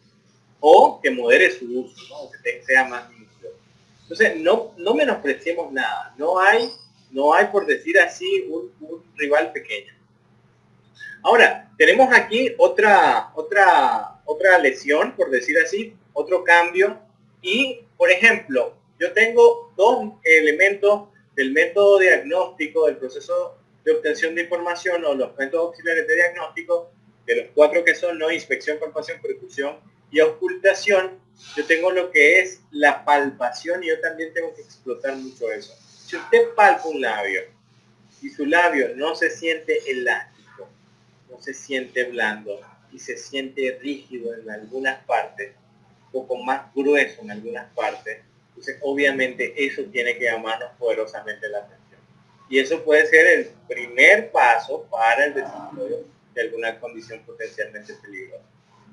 o 0.60 1.00
que 1.00 1.10
modere 1.10 1.50
su 1.50 1.80
uso, 1.80 2.30
que 2.44 2.62
sea 2.62 2.84
más 2.84 3.08
entonces, 4.12 4.42
no, 4.42 4.74
no 4.76 4.92
menospreciemos 4.92 5.72
nada. 5.72 6.14
No 6.18 6.38
hay, 6.38 6.68
no 7.12 7.32
hay, 7.32 7.46
por 7.46 7.64
decir 7.64 7.98
así, 7.98 8.46
un, 8.50 8.70
rival 9.16 9.52
pequeño. 9.52 9.90
Ahora, 11.22 11.70
tenemos 11.78 12.12
aquí 12.12 12.52
otra, 12.58 13.30
otra, 13.34 14.11
otra 14.24 14.58
lesión, 14.58 15.14
por 15.16 15.30
decir 15.30 15.56
así, 15.58 15.94
otro 16.12 16.44
cambio. 16.44 17.00
Y, 17.40 17.80
por 17.96 18.10
ejemplo, 18.10 18.76
yo 18.98 19.12
tengo 19.12 19.72
dos 19.76 20.12
elementos 20.24 21.08
del 21.34 21.52
método 21.52 21.98
diagnóstico, 21.98 22.86
del 22.86 22.98
proceso 22.98 23.58
de 23.84 23.92
obtención 23.92 24.34
de 24.34 24.42
información 24.42 25.04
o 25.04 25.14
los 25.14 25.36
métodos 25.36 25.68
auxiliares 25.68 26.06
de 26.06 26.14
diagnóstico, 26.14 26.90
de 27.26 27.36
los 27.36 27.46
cuatro 27.54 27.84
que 27.84 27.94
son 27.94 28.18
no 28.18 28.30
inspección, 28.30 28.78
palpación, 28.78 29.20
percusión 29.20 29.76
y 30.10 30.20
ocultación, 30.20 31.20
yo 31.56 31.66
tengo 31.66 31.90
lo 31.90 32.10
que 32.10 32.40
es 32.40 32.60
la 32.70 33.04
palpación 33.04 33.82
y 33.82 33.88
yo 33.88 34.00
también 34.00 34.32
tengo 34.32 34.54
que 34.54 34.62
explotar 34.62 35.16
mucho 35.16 35.50
eso. 35.50 35.74
Si 36.06 36.16
usted 36.16 36.54
palpa 36.54 36.86
un 36.86 37.00
labio 37.00 37.42
y 38.20 38.28
su 38.28 38.46
labio 38.46 38.94
no 38.96 39.14
se 39.14 39.30
siente 39.30 39.78
elástico, 39.90 40.68
no 41.30 41.40
se 41.40 41.54
siente 41.54 42.04
blando 42.04 42.60
y 42.92 42.98
se 42.98 43.16
siente 43.16 43.78
rígido 43.80 44.34
en 44.34 44.50
algunas 44.50 45.04
partes, 45.04 45.52
un 46.06 46.12
poco 46.12 46.36
más 46.42 46.72
grueso 46.74 47.22
en 47.22 47.30
algunas 47.30 47.72
partes, 47.74 48.18
entonces 48.48 48.78
obviamente 48.82 49.54
eso 49.56 49.82
tiene 49.90 50.16
que 50.18 50.24
llamarnos 50.24 50.70
poderosamente 50.78 51.48
la 51.48 51.58
atención. 51.58 52.00
Y 52.48 52.58
eso 52.58 52.84
puede 52.84 53.06
ser 53.06 53.26
el 53.26 53.50
primer 53.66 54.30
paso 54.30 54.86
para 54.90 55.24
el 55.24 55.34
desarrollo 55.34 56.04
de 56.34 56.40
alguna 56.42 56.78
condición 56.78 57.20
potencialmente 57.24 57.94
peligrosa. 58.02 58.44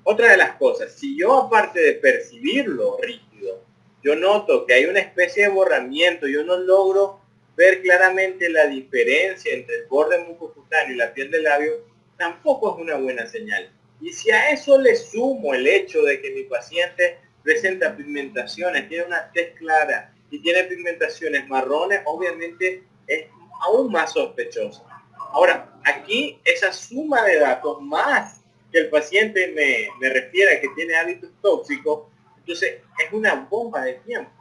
Otra 0.03 0.31
de 0.31 0.37
las 0.37 0.55
cosas, 0.55 0.93
si 0.93 1.17
yo 1.17 1.35
aparte 1.37 1.81
de 1.81 1.93
percibirlo 1.93 2.97
rígido, 3.01 3.63
yo 4.01 4.15
noto 4.15 4.65
que 4.65 4.75
hay 4.75 4.85
una 4.85 4.99
especie 4.99 5.43
de 5.43 5.49
borramiento, 5.49 6.25
yo 6.25 6.43
no 6.43 6.57
logro 6.57 7.19
ver 7.57 7.81
claramente 7.81 8.49
la 8.49 8.67
diferencia 8.67 9.53
entre 9.53 9.75
el 9.75 9.87
borde 9.87 10.17
mucocutáneo 10.19 10.93
y 10.93 10.97
la 10.97 11.13
piel 11.13 11.29
del 11.29 11.43
labio, 11.43 11.85
tampoco 12.17 12.73
es 12.73 12.81
una 12.81 12.95
buena 12.95 13.27
señal. 13.27 13.69
Y 14.01 14.13
si 14.13 14.31
a 14.31 14.51
eso 14.51 14.77
le 14.77 14.95
sumo 14.95 15.53
el 15.53 15.67
hecho 15.67 16.01
de 16.03 16.21
que 16.21 16.31
mi 16.31 16.43
paciente 16.43 17.19
presenta 17.43 17.95
pigmentaciones, 17.95 18.87
tiene 18.87 19.05
una 19.05 19.31
tez 19.31 19.55
clara 19.57 20.13
y 20.31 20.39
tiene 20.39 20.63
pigmentaciones 20.65 21.47
marrones, 21.47 22.01
obviamente 22.05 22.83
es 23.07 23.25
aún 23.61 23.91
más 23.91 24.13
sospechoso. 24.13 24.85
Ahora, 25.31 25.79
aquí 25.83 26.39
esa 26.45 26.71
suma 26.71 27.23
de 27.25 27.39
datos 27.39 27.81
más 27.81 28.41
que 28.71 28.79
el 28.79 28.89
paciente 28.89 29.51
me, 29.55 29.89
me 29.99 30.13
refiere 30.13 30.61
que 30.61 30.69
tiene 30.75 30.95
hábitos 30.95 31.31
tóxicos, 31.41 32.07
entonces 32.37 32.77
es 33.05 33.13
una 33.13 33.35
bomba 33.35 33.83
de 33.83 33.93
tiempo. 34.05 34.31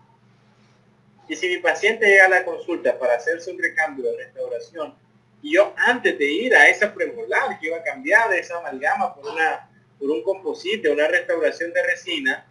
Y 1.28 1.36
si 1.36 1.48
mi 1.48 1.58
paciente 1.58 2.06
llega 2.06 2.26
a 2.26 2.30
la 2.30 2.44
consulta 2.44 2.98
para 2.98 3.16
hacerse 3.16 3.50
un 3.50 3.58
recambio 3.58 4.10
de 4.10 4.16
restauración, 4.24 4.94
y 5.42 5.54
yo 5.54 5.74
antes 5.76 6.18
de 6.18 6.24
ir 6.24 6.54
a 6.54 6.68
esa 6.68 6.92
premolar 6.92 7.58
que 7.58 7.68
iba 7.68 7.76
a 7.76 7.82
cambiar 7.82 8.30
de 8.30 8.40
esa 8.40 8.58
amalgama 8.58 9.14
por, 9.14 9.32
una, 9.32 9.70
por 9.98 10.10
un 10.10 10.22
composite, 10.22 10.90
una 10.90 11.06
restauración 11.06 11.72
de 11.72 11.82
resina, 11.82 12.46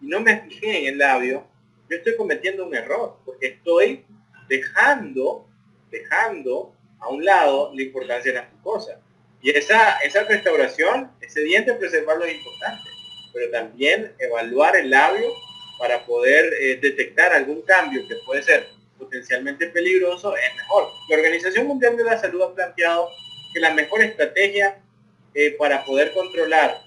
y 0.00 0.06
no 0.06 0.20
me 0.20 0.40
fijé 0.40 0.78
en 0.78 0.86
el 0.86 0.98
labio, 0.98 1.46
yo 1.88 1.96
estoy 1.96 2.16
cometiendo 2.16 2.66
un 2.66 2.74
error, 2.74 3.18
porque 3.24 3.48
estoy 3.48 4.04
dejando, 4.48 5.46
dejando 5.90 6.74
a 6.98 7.08
un 7.08 7.24
lado 7.24 7.72
la 7.74 7.82
importancia 7.82 8.32
de 8.32 8.38
las 8.38 8.48
cosas. 8.62 8.98
Y 9.42 9.50
esa, 9.50 9.98
esa 9.98 10.24
restauración, 10.24 11.10
ese 11.20 11.40
diente 11.42 11.74
preservarlo 11.74 12.24
es 12.24 12.36
importante, 12.36 12.90
pero 13.32 13.50
también 13.50 14.12
evaluar 14.18 14.76
el 14.76 14.90
labio 14.90 15.28
para 15.78 16.04
poder 16.04 16.52
eh, 16.60 16.76
detectar 16.76 17.32
algún 17.32 17.62
cambio 17.62 18.06
que 18.06 18.16
puede 18.26 18.42
ser 18.42 18.68
potencialmente 19.00 19.66
peligroso 19.68 20.36
es 20.36 20.54
mejor. 20.56 20.84
La 21.08 21.16
Organización 21.16 21.66
Mundial 21.66 21.96
de 21.96 22.04
la 22.04 22.20
Salud 22.20 22.42
ha 22.42 22.54
planteado 22.54 23.08
que 23.52 23.58
la 23.58 23.74
mejor 23.74 24.02
estrategia 24.02 24.78
eh, 25.34 25.56
para 25.58 25.84
poder 25.84 26.12
controlar 26.12 26.82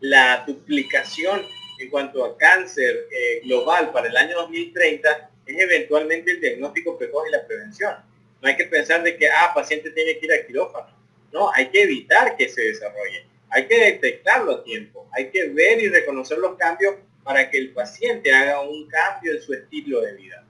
la 0.00 0.44
duplicación 0.46 1.42
en 1.80 1.90
cuanto 1.90 2.24
a 2.24 2.36
cáncer 2.36 3.08
eh, 3.10 3.40
global 3.44 3.90
para 3.92 4.08
el 4.08 4.16
año 4.16 4.36
2030 4.36 5.30
es 5.46 5.58
eventualmente 5.58 6.30
el 6.32 6.40
diagnóstico 6.40 6.96
precoz 6.96 7.28
y 7.28 7.32
la 7.32 7.46
prevención. 7.46 7.94
No 8.40 8.48
hay 8.48 8.56
que 8.56 8.66
pensar 8.66 9.02
de 9.02 9.16
que, 9.16 9.28
ah, 9.28 9.52
paciente 9.54 9.90
tiene 9.90 10.18
que 10.18 10.26
ir 10.26 10.32
a 10.32 10.46
quirófano. 10.46 10.96
No, 11.32 11.50
hay 11.52 11.68
que 11.70 11.82
evitar 11.82 12.36
que 12.36 12.48
se 12.48 12.62
desarrolle. 12.62 13.26
Hay 13.50 13.66
que 13.66 13.78
detectarlo 13.78 14.52
a 14.52 14.64
tiempo. 14.64 15.08
Hay 15.12 15.30
que 15.30 15.48
ver 15.48 15.80
y 15.80 15.88
reconocer 15.88 16.38
los 16.38 16.56
cambios 16.56 16.96
para 17.22 17.50
que 17.50 17.58
el 17.58 17.72
paciente 17.72 18.32
haga 18.32 18.60
un 18.60 18.88
cambio 18.88 19.32
en 19.32 19.42
su 19.42 19.52
estilo 19.52 20.00
de 20.00 20.14
vida. 20.14 20.44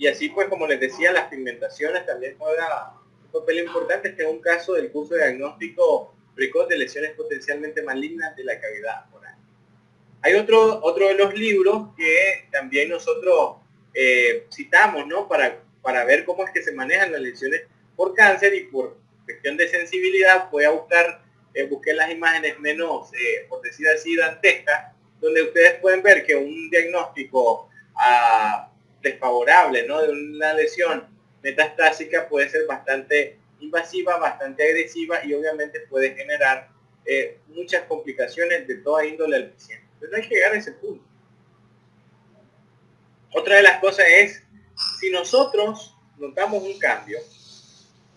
Y 0.00 0.08
así 0.08 0.30
pues, 0.30 0.48
como 0.48 0.66
les 0.66 0.80
decía, 0.80 1.12
las 1.12 1.26
pigmentaciones 1.26 2.06
también 2.06 2.34
juega 2.38 2.94
un 3.22 3.38
papel 3.38 3.58
importante. 3.58 4.08
Este 4.08 4.22
es 4.22 4.30
un 4.30 4.40
caso 4.40 4.72
del 4.72 4.90
curso 4.90 5.12
de 5.12 5.20
diagnóstico 5.26 6.14
precoz 6.34 6.68
de 6.68 6.78
lesiones 6.78 7.10
potencialmente 7.10 7.82
malignas 7.82 8.34
de 8.34 8.44
la 8.44 8.58
cavidad 8.58 9.04
oral. 9.12 9.36
Hay 10.22 10.34
otro, 10.36 10.80
otro 10.82 11.06
de 11.06 11.14
los 11.16 11.34
libros 11.34 11.88
que 11.98 12.48
también 12.50 12.88
nosotros 12.88 13.56
eh, 13.92 14.46
citamos, 14.50 15.06
¿no? 15.06 15.28
Para, 15.28 15.60
para 15.82 16.06
ver 16.06 16.24
cómo 16.24 16.46
es 16.46 16.50
que 16.50 16.62
se 16.62 16.72
manejan 16.72 17.12
las 17.12 17.20
lesiones 17.20 17.64
por 17.94 18.14
cáncer 18.14 18.54
y 18.54 18.64
por 18.64 18.96
cuestión 19.26 19.58
de 19.58 19.68
sensibilidad, 19.68 20.48
voy 20.50 20.64
a 20.64 20.70
buscar, 20.70 21.22
eh, 21.52 21.64
busqué 21.64 21.92
las 21.92 22.10
imágenes 22.10 22.58
menos, 22.58 23.12
eh, 23.12 23.44
por 23.50 23.60
decir 23.60 23.86
dantescas, 24.16 24.94
donde 25.20 25.42
ustedes 25.42 25.74
pueden 25.74 26.02
ver 26.02 26.24
que 26.24 26.36
un 26.36 26.70
diagnóstico 26.70 27.68
ah, 27.96 28.69
desfavorable, 29.02 29.86
¿no? 29.86 30.02
De 30.02 30.10
una 30.10 30.54
lesión 30.54 31.06
metastásica 31.42 32.28
puede 32.28 32.48
ser 32.48 32.66
bastante 32.66 33.38
invasiva, 33.60 34.18
bastante 34.18 34.62
agresiva 34.64 35.24
y 35.24 35.34
obviamente 35.34 35.80
puede 35.80 36.14
generar 36.14 36.68
eh, 37.04 37.38
muchas 37.48 37.84
complicaciones 37.84 38.66
de 38.66 38.76
toda 38.76 39.06
índole 39.06 39.36
al 39.36 39.50
paciente. 39.50 39.86
Pero 39.98 40.12
no 40.12 40.16
hay 40.18 40.28
que 40.28 40.34
llegar 40.34 40.52
a 40.52 40.58
ese 40.58 40.72
punto. 40.72 41.04
Otra 43.32 43.56
de 43.56 43.62
las 43.62 43.80
cosas 43.80 44.06
es, 44.08 44.42
si 44.98 45.10
nosotros 45.10 45.94
notamos 46.18 46.62
un 46.62 46.78
cambio 46.78 47.18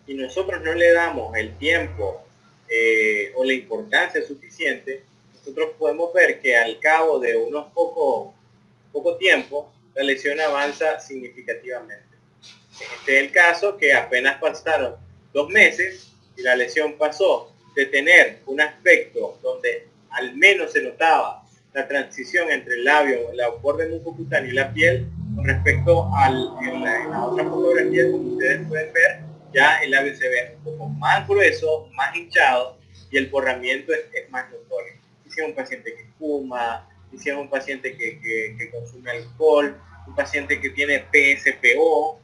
y 0.08 0.16
nosotros 0.16 0.62
no 0.62 0.74
le 0.74 0.92
damos 0.92 1.36
el 1.38 1.58
tiempo 1.58 2.26
eh, 2.68 3.32
o 3.36 3.44
la 3.44 3.54
importancia 3.54 4.26
suficiente, 4.26 5.04
nosotros 5.36 5.72
podemos 5.78 6.12
ver 6.14 6.40
que 6.40 6.58
al 6.58 6.80
cabo 6.80 7.20
de 7.20 7.36
unos 7.38 7.72
poco, 7.74 8.34
poco 8.92 9.18
tiempo, 9.18 9.72
la 9.96 10.04
lesión 10.04 10.40
avanza 10.40 11.00
significativamente. 11.00 12.18
Este 12.72 13.18
es 13.18 13.24
el 13.24 13.32
caso 13.32 13.78
que 13.78 13.94
apenas 13.94 14.40
pasaron 14.40 14.96
dos 15.34 15.50
meses 15.50 16.14
y 16.36 16.42
la 16.42 16.56
lesión 16.56 16.98
pasó 16.98 17.54
de 17.76 17.86
tener 17.86 18.40
un 18.46 18.62
aspecto 18.62 19.40
donde 19.42 19.88
al 20.10 20.36
menos 20.36 20.72
se 20.72 20.82
notaba 20.82 21.44
la 21.74 21.88
transición 21.88 22.52
entre 22.52 22.76
el 22.76 22.86
labio, 22.86 23.34
la 23.34 23.50
borde 23.50 23.88
mucocutáneo 23.90 24.52
y 24.52 24.56
la 24.56 24.72
piel 24.72 25.08
con 25.36 25.46
respecto 25.46 26.10
al, 26.16 26.50
en 26.62 26.84
la, 26.84 27.26
otra 27.26 27.44
fotografía, 27.46 28.12
como 28.12 28.34
ustedes 28.34 28.68
pueden 28.68 28.94
ver, 28.94 29.20
ya 29.54 29.78
el 29.78 29.92
labio 29.92 30.16
se 30.16 30.28
ve 30.28 30.56
un 30.58 30.64
poco 30.64 30.90
más 30.90 31.28
grueso, 31.28 31.90
más 31.96 32.16
hinchado 32.16 32.78
y 33.10 33.18
el 33.18 33.28
borramiento 33.28 33.92
es, 33.94 34.30
más 34.30 34.50
notorio. 34.52 34.94
Si 35.30 35.42
es 35.42 35.48
un 35.48 35.56
paciente 35.56 35.96
que 35.96 36.06
fuma, 36.20 36.88
si 37.18 37.30
es 37.30 37.36
un 37.36 37.50
paciente 37.50 37.96
que, 37.98 38.20
que 38.20 38.72
consume 38.72 39.12
alcohol, 39.12 39.80
un 40.08 40.16
paciente 40.16 40.60
que 40.60 40.70
tiene 40.72 41.06
PSPO, 41.12 42.20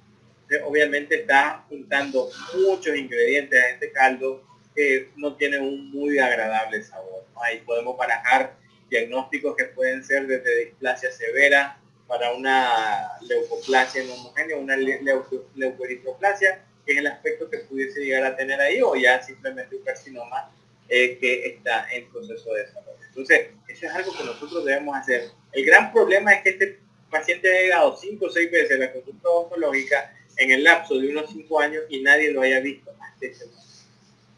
obviamente 0.65 1.21
está 1.21 1.63
juntando 1.69 2.29
muchos 2.55 2.95
ingredientes 2.95 3.61
a 3.61 3.69
este 3.69 3.91
caldo 3.91 4.43
que 4.75 5.11
no 5.15 5.35
tiene 5.35 5.59
un 5.59 5.91
muy 5.91 6.17
agradable 6.19 6.81
sabor. 6.83 7.25
Ahí 7.43 7.59
podemos 7.59 7.97
barajar 7.97 8.55
diagnósticos 8.89 9.55
que 9.55 9.65
pueden 9.65 10.03
ser 10.03 10.25
desde 10.27 10.65
displasia 10.65 11.11
severa 11.11 11.79
para 12.07 12.33
una 12.33 13.11
leucoplasia 13.21 14.03
no 14.03 14.15
homogénea, 14.15 14.57
una 14.57 14.75
leucoeritroplasia, 14.75 16.65
que 16.85 16.93
es 16.93 16.97
el 16.97 17.07
aspecto 17.07 17.49
que 17.49 17.59
pudiese 17.59 17.99
llegar 18.03 18.25
a 18.25 18.35
tener 18.35 18.59
ahí, 18.59 18.81
o 18.81 18.95
ya 18.95 19.21
simplemente 19.21 19.75
un 19.75 19.83
carcinoma 19.83 20.51
que 20.89 21.45
está 21.45 21.87
en 21.91 22.09
proceso 22.09 22.53
de 22.53 22.65
desarrollo. 22.65 22.97
Entonces, 23.07 23.47
eso 23.67 23.85
es 23.85 23.91
algo 23.91 24.11
que 24.17 24.23
nosotros 24.23 24.65
debemos 24.65 24.97
hacer. 24.97 25.29
El 25.51 25.65
gran 25.65 25.91
problema 25.93 26.33
es 26.33 26.41
que 26.41 26.49
este 26.49 26.79
paciente 27.09 27.49
ha 27.49 27.61
llegado 27.61 27.97
cinco 27.97 28.25
o 28.25 28.29
seis 28.29 28.51
veces 28.51 28.77
a 28.77 28.79
la 28.79 28.93
consulta 28.93 29.29
oncológica 29.29 30.13
en 30.37 30.51
el 30.51 30.63
lapso 30.63 30.97
de 30.97 31.09
unos 31.09 31.29
cinco 31.29 31.59
años 31.59 31.83
y 31.89 32.01
nadie 32.01 32.31
lo 32.31 32.41
haya 32.41 32.59
visto 32.59 32.91
hasta 32.91 33.25
ese 33.25 33.45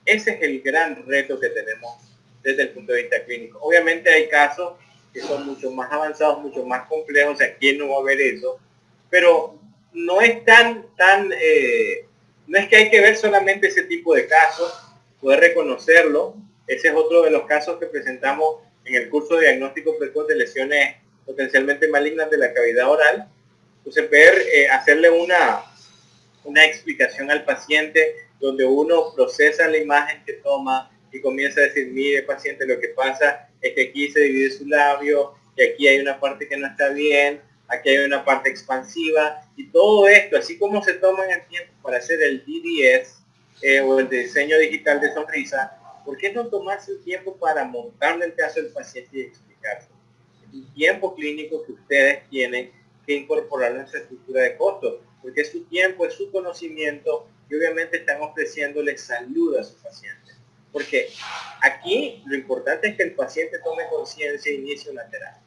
Ese 0.05 0.31
es 0.31 0.41
el 0.41 0.61
gran 0.61 1.05
reto 1.05 1.39
que 1.39 1.49
tenemos 1.49 1.97
desde 2.43 2.63
el 2.63 2.69
punto 2.69 2.93
de 2.93 3.03
vista 3.03 3.23
clínico. 3.23 3.59
Obviamente 3.61 4.09
hay 4.11 4.27
casos 4.27 4.73
que 5.13 5.21
son 5.21 5.45
mucho 5.45 5.71
más 5.71 5.91
avanzados, 5.91 6.41
mucho 6.41 6.65
más 6.65 6.87
complejos, 6.87 7.39
o 7.39 7.59
¿quién 7.59 7.77
no 7.77 7.89
va 7.89 7.99
a 7.99 8.03
ver 8.03 8.19
eso? 8.21 8.59
Pero 9.09 9.59
no 9.93 10.21
es 10.21 10.43
tan, 10.45 10.85
tan, 10.95 11.31
eh, 11.33 12.05
no 12.47 12.57
es 12.57 12.67
que 12.67 12.77
hay 12.77 12.89
que 12.89 13.01
ver 13.01 13.17
solamente 13.17 13.67
ese 13.67 13.83
tipo 13.83 14.15
de 14.15 14.25
casos, 14.27 14.73
poder 15.21 15.39
reconocerlo. 15.39 16.35
Ese 16.67 16.89
es 16.89 16.93
otro 16.93 17.21
de 17.21 17.31
los 17.31 17.45
casos 17.45 17.79
que 17.79 17.85
presentamos 17.85 18.57
en 18.85 18.95
el 18.95 19.09
curso 19.09 19.35
de 19.35 19.47
diagnóstico 19.47 19.97
precoz 19.97 20.27
de 20.27 20.35
lesiones 20.35 20.95
potencialmente 21.25 21.87
malignas 21.87 22.29
de 22.29 22.37
la 22.37 22.53
cavidad 22.53 22.89
oral. 22.89 23.27
Entonces, 23.77 24.09
ver, 24.09 24.33
eh, 24.53 24.67
hacerle 24.69 25.09
una, 25.09 25.63
una 26.43 26.65
explicación 26.65 27.31
al 27.31 27.45
paciente 27.45 28.15
donde 28.39 28.65
uno 28.65 29.13
procesa 29.15 29.67
la 29.67 29.77
imagen 29.77 30.23
que 30.25 30.33
toma 30.33 30.91
y 31.11 31.21
comienza 31.21 31.61
a 31.61 31.65
decir, 31.65 31.87
mire 31.87 32.23
paciente, 32.23 32.65
lo 32.65 32.79
que 32.79 32.89
pasa 32.89 33.49
es 33.61 33.73
que 33.73 33.89
aquí 33.89 34.09
se 34.09 34.21
divide 34.21 34.51
su 34.51 34.65
labio 34.65 35.33
y 35.55 35.63
aquí 35.63 35.87
hay 35.87 35.99
una 35.99 36.19
parte 36.19 36.47
que 36.47 36.57
no 36.57 36.67
está 36.67 36.89
bien, 36.89 37.41
aquí 37.67 37.89
hay 37.89 37.97
una 37.99 38.25
parte 38.25 38.49
expansiva 38.49 39.41
y 39.55 39.67
todo 39.69 40.07
esto, 40.07 40.37
así 40.37 40.57
como 40.57 40.83
se 40.83 40.93
toma 40.93 41.25
el 41.25 41.45
tiempo 41.47 41.73
para 41.83 41.97
hacer 41.97 42.21
el 42.23 42.43
DDS 42.45 43.20
eh, 43.61 43.81
o 43.81 43.99
el 43.99 44.09
diseño 44.09 44.57
digital 44.57 44.99
de 44.99 45.13
sonrisa, 45.13 45.77
¿por 46.05 46.17
qué 46.17 46.31
no 46.31 46.47
tomarse 46.47 46.91
el 46.91 47.03
tiempo 47.03 47.35
para 47.37 47.63
montarle 47.65 48.25
el 48.25 48.35
caso 48.35 48.61
del 48.61 48.71
paciente 48.71 49.17
y 49.17 49.21
explicarse? 49.21 49.89
El 50.53 50.73
tiempo 50.73 51.15
clínico 51.15 51.63
que 51.65 51.73
ustedes 51.73 52.29
tienen 52.29 52.71
que 53.05 53.13
incorporar 53.13 53.75
en 53.75 53.87
su 53.87 53.97
estructura 53.97 54.43
de 54.43 54.57
costos 54.57 54.99
porque 55.21 55.45
su 55.45 55.63
tiempo, 55.65 56.05
es 56.05 56.15
su 56.15 56.31
conocimiento 56.31 57.27
y 57.49 57.55
obviamente 57.55 57.97
están 57.97 58.21
ofreciéndole 58.21 58.97
salud 58.97 59.55
a 59.57 59.63
su 59.63 59.75
paciente. 59.81 60.31
Porque 60.71 61.09
aquí 61.61 62.23
lo 62.25 62.35
importante 62.35 62.89
es 62.89 62.95
que 62.95 63.03
el 63.03 63.13
paciente 63.13 63.59
tome 63.59 63.83
conciencia 63.89 64.51
e 64.51 64.55
inicie 64.55 64.91
una 64.91 65.07
terapia. 65.09 65.41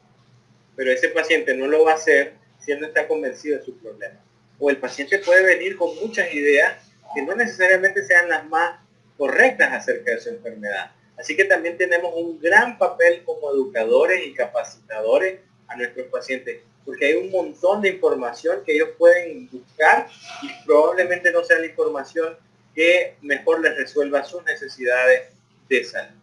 Pero 0.75 0.91
ese 0.91 1.09
paciente 1.09 1.55
no 1.55 1.67
lo 1.67 1.83
va 1.83 1.93
a 1.93 1.95
hacer 1.95 2.35
si 2.59 2.71
él 2.71 2.79
no 2.79 2.87
está 2.87 3.07
convencido 3.07 3.57
de 3.57 3.65
su 3.65 3.77
problema. 3.77 4.23
O 4.59 4.69
el 4.69 4.77
paciente 4.77 5.19
puede 5.19 5.43
venir 5.43 5.75
con 5.77 5.95
muchas 5.95 6.31
ideas 6.33 6.75
que 7.15 7.21
no 7.21 7.35
necesariamente 7.35 8.03
sean 8.03 8.29
las 8.29 8.45
más 8.47 8.79
correctas 9.17 9.71
acerca 9.71 10.11
de 10.11 10.19
su 10.19 10.29
enfermedad. 10.29 10.91
Así 11.17 11.35
que 11.35 11.45
también 11.45 11.77
tenemos 11.77 12.13
un 12.15 12.39
gran 12.39 12.77
papel 12.77 13.23
como 13.23 13.51
educadores 13.51 14.27
y 14.27 14.33
capacitadores 14.33 15.39
a 15.67 15.75
nuestros 15.77 16.07
pacientes 16.07 16.61
porque 16.85 17.07
hay 17.07 17.13
un 17.15 17.31
montón 17.31 17.81
de 17.81 17.89
información 17.89 18.63
que 18.63 18.75
ellos 18.75 18.89
pueden 18.97 19.49
buscar 19.49 20.07
y 20.43 20.65
probablemente 20.65 21.31
no 21.31 21.43
sea 21.43 21.59
la 21.59 21.65
información 21.65 22.37
que 22.75 23.15
mejor 23.21 23.61
les 23.61 23.75
resuelva 23.75 24.23
sus 24.23 24.43
necesidades 24.45 25.29
de 25.67 25.83
salud. 25.83 26.19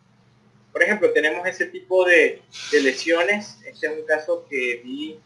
Por 0.70 0.82
ejemplo, 0.82 1.10
tenemos 1.12 1.46
ese 1.46 1.66
tipo 1.66 2.04
de, 2.04 2.40
lesiones. 2.72 3.58
Este 3.66 3.88
es 3.88 3.92
un 3.92 4.06
caso 4.06 4.46
que 4.48 4.80
vi 4.84 5.18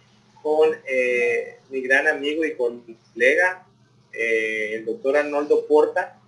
con 0.42 0.70
eh, 0.88 1.58
mi 1.68 1.82
gran 1.82 2.08
amigo 2.08 2.44
y 2.44 2.54
con 2.54 2.84
mi 2.86 2.96
colega, 3.12 3.65
eh, 4.16 4.74
el 4.76 4.84
doctor 4.84 5.16
Arnoldo 5.16 5.66
Porta. 5.66 6.18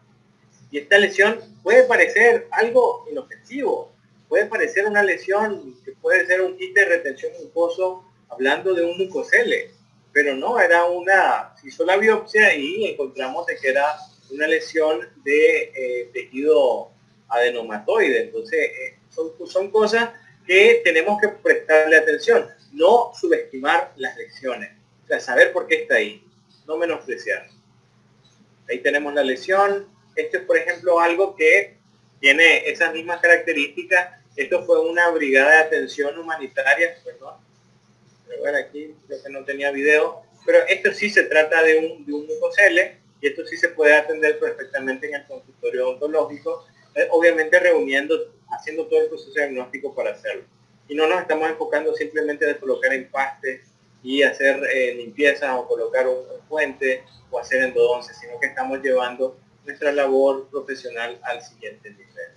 Y 0.70 0.78
esta 0.78 0.98
lesión 0.98 1.40
puede 1.62 1.84
parecer 1.84 2.46
algo 2.50 3.06
inofensivo, 3.10 3.90
puede 4.28 4.46
parecer 4.46 4.86
una 4.86 5.02
lesión 5.02 5.74
que 5.84 5.92
puede 5.92 6.26
ser 6.26 6.42
un 6.42 6.56
kit 6.58 6.74
de 6.74 6.84
retención 6.84 7.32
mucoso 7.42 8.04
hablando 8.28 8.74
de 8.74 8.84
un 8.84 8.98
mucocele, 8.98 9.70
pero 10.12 10.36
no, 10.36 10.60
era 10.60 10.84
una, 10.84 11.54
se 11.60 11.68
hizo 11.68 11.84
la 11.86 11.96
biopsia 11.96 12.54
y 12.54 12.84
encontramos 12.86 13.46
que 13.46 13.68
era 13.68 13.96
una 14.30 14.46
lesión 14.46 15.08
de 15.24 15.72
eh, 15.74 16.10
tejido 16.12 16.90
adenomatoide. 17.28 18.24
Entonces, 18.24 18.58
eh, 18.58 18.98
son, 19.10 19.32
son 19.46 19.70
cosas 19.70 20.10
que 20.46 20.80
tenemos 20.84 21.20
que 21.20 21.28
prestarle 21.28 21.96
atención, 21.96 22.46
no 22.72 23.12
subestimar 23.14 23.92
las 23.96 24.16
lesiones, 24.16 24.70
o 25.04 25.06
sea, 25.06 25.20
saber 25.20 25.52
por 25.52 25.66
qué 25.66 25.82
está 25.82 25.96
ahí, 25.96 26.22
no 26.66 26.76
menospreciar. 26.76 27.48
Ahí 28.68 28.78
tenemos 28.80 29.14
la 29.14 29.22
lesión. 29.22 29.88
Esto 30.14 30.38
es, 30.38 30.44
por 30.44 30.56
ejemplo, 30.56 31.00
algo 31.00 31.36
que 31.36 31.76
tiene 32.20 32.68
esas 32.68 32.92
mismas 32.92 33.20
características. 33.20 34.20
Esto 34.36 34.64
fue 34.64 34.80
una 34.80 35.10
brigada 35.10 35.50
de 35.50 35.58
atención 35.58 36.18
humanitaria, 36.18 36.94
perdón, 37.04 37.34
bueno, 38.40 38.58
aquí 38.58 38.94
creo 39.06 39.22
que 39.22 39.30
no 39.30 39.44
tenía 39.44 39.70
video, 39.70 40.22
pero 40.46 40.58
esto 40.68 40.92
sí 40.92 41.10
se 41.10 41.24
trata 41.24 41.62
de 41.62 41.78
un, 41.78 42.06
de 42.06 42.12
un 42.12 42.28
y 43.20 43.26
esto 43.26 43.44
sí 43.46 43.56
se 43.56 43.70
puede 43.70 43.94
atender 43.94 44.38
perfectamente 44.38 45.08
en 45.08 45.16
el 45.16 45.26
consultorio 45.26 45.88
odontológico, 45.88 46.66
eh, 46.94 47.08
obviamente 47.10 47.58
reuniendo, 47.58 48.32
haciendo 48.50 48.86
todo 48.86 49.00
el 49.00 49.08
proceso 49.08 49.32
diagnóstico 49.32 49.94
para 49.94 50.12
hacerlo. 50.12 50.44
Y 50.88 50.94
no 50.94 51.06
nos 51.06 51.20
estamos 51.20 51.48
enfocando 51.50 51.92
simplemente 51.94 52.46
de 52.46 52.56
colocar 52.56 52.92
empastes 52.92 53.62
y 54.02 54.22
hacer 54.22 54.60
eh, 54.72 54.94
limpieza 54.94 55.56
o 55.56 55.66
colocar 55.66 56.06
un, 56.06 56.24
puente 56.48 57.04
o 57.30 57.38
hacer 57.38 57.62
endodoncia, 57.62 58.14
sino 58.14 58.40
que 58.40 58.46
estamos 58.46 58.80
llevando 58.82 59.38
nuestra 59.64 59.92
labor 59.92 60.48
profesional 60.48 61.18
al 61.22 61.42
siguiente 61.42 61.90
nivel. 61.90 62.32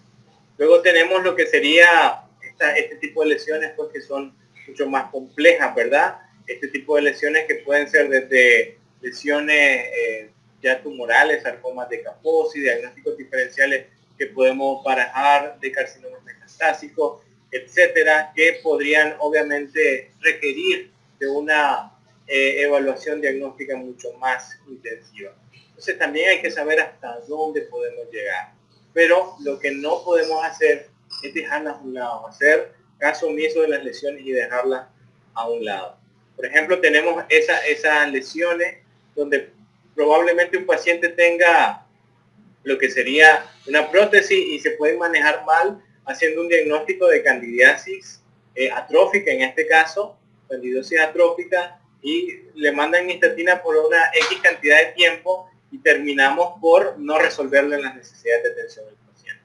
Luego 0.57 0.81
tenemos 0.81 1.23
lo 1.23 1.35
que 1.35 1.45
sería 1.47 2.23
este 2.75 2.95
tipo 2.97 3.23
de 3.23 3.29
lesiones, 3.29 3.71
pues 3.75 3.89
que 3.91 4.01
son 4.01 4.35
mucho 4.67 4.87
más 4.87 5.09
complejas, 5.09 5.73
¿verdad? 5.73 6.19
Este 6.45 6.67
tipo 6.67 6.95
de 6.95 7.03
lesiones 7.03 7.45
que 7.47 7.55
pueden 7.55 7.89
ser 7.89 8.09
desde 8.09 8.77
lesiones 9.01 9.57
eh, 9.57 10.29
ya 10.61 10.81
tumorales, 10.81 11.43
sarcomas 11.43 11.89
de 11.89 12.01
Kaposi, 12.03 12.59
diagnósticos 12.59 13.17
diferenciales 13.17 13.87
que 14.17 14.27
podemos 14.27 14.83
barajar 14.83 15.57
de 15.59 15.71
carcinomas 15.71 16.23
metastásicos, 16.23 17.23
etcétera, 17.49 18.31
que 18.35 18.59
podrían 18.61 19.15
obviamente 19.19 20.11
requerir 20.19 20.91
de 21.21 21.27
una 21.27 21.93
eh, 22.27 22.63
evaluación 22.63 23.21
diagnóstica 23.21 23.77
mucho 23.77 24.11
más 24.13 24.57
intensiva. 24.67 25.33
Entonces 25.69 25.99
también 25.99 26.29
hay 26.29 26.41
que 26.41 26.49
saber 26.49 26.79
hasta 26.79 27.19
dónde 27.27 27.61
podemos 27.61 28.09
llegar. 28.11 28.53
Pero 28.91 29.35
lo 29.41 29.59
que 29.59 29.71
no 29.71 30.03
podemos 30.03 30.43
hacer 30.43 30.89
es 31.21 31.33
dejarlas 31.33 31.75
a 31.75 31.81
un 31.81 31.93
lado, 31.93 32.27
hacer 32.27 32.73
caso 32.97 33.27
omiso 33.27 33.61
de 33.61 33.67
las 33.67 33.83
lesiones 33.83 34.25
y 34.25 34.31
dejarlas 34.31 34.87
a 35.35 35.47
un 35.47 35.63
lado. 35.63 35.95
Por 36.35 36.47
ejemplo, 36.47 36.81
tenemos 36.81 37.23
esa, 37.29 37.63
esas 37.67 38.11
lesiones 38.11 38.77
donde 39.15 39.51
probablemente 39.93 40.57
un 40.57 40.65
paciente 40.65 41.09
tenga 41.09 41.85
lo 42.63 42.79
que 42.79 42.89
sería 42.89 43.45
una 43.67 43.91
prótesis 43.91 44.39
y 44.39 44.59
se 44.59 44.71
puede 44.71 44.97
manejar 44.97 45.45
mal 45.45 45.83
haciendo 46.05 46.41
un 46.41 46.47
diagnóstico 46.47 47.07
de 47.07 47.21
candidiasis 47.21 48.23
eh, 48.55 48.71
atrófica 48.71 49.31
en 49.31 49.41
este 49.41 49.67
caso, 49.67 50.17
candidosis 50.51 50.99
atrófica, 50.99 51.81
y 52.01 52.41
le 52.55 52.71
mandan 52.71 53.09
estatina 53.09 53.61
por 53.61 53.77
una 53.77 54.11
X 54.13 54.39
cantidad 54.41 54.77
de 54.79 54.91
tiempo 54.93 55.49
y 55.71 55.77
terminamos 55.79 56.59
por 56.59 56.97
no 56.97 57.19
resolverle 57.19 57.81
las 57.81 57.95
necesidades 57.95 58.43
de 58.43 58.51
atención 58.51 58.85
del 58.85 58.95
paciente. 58.95 59.43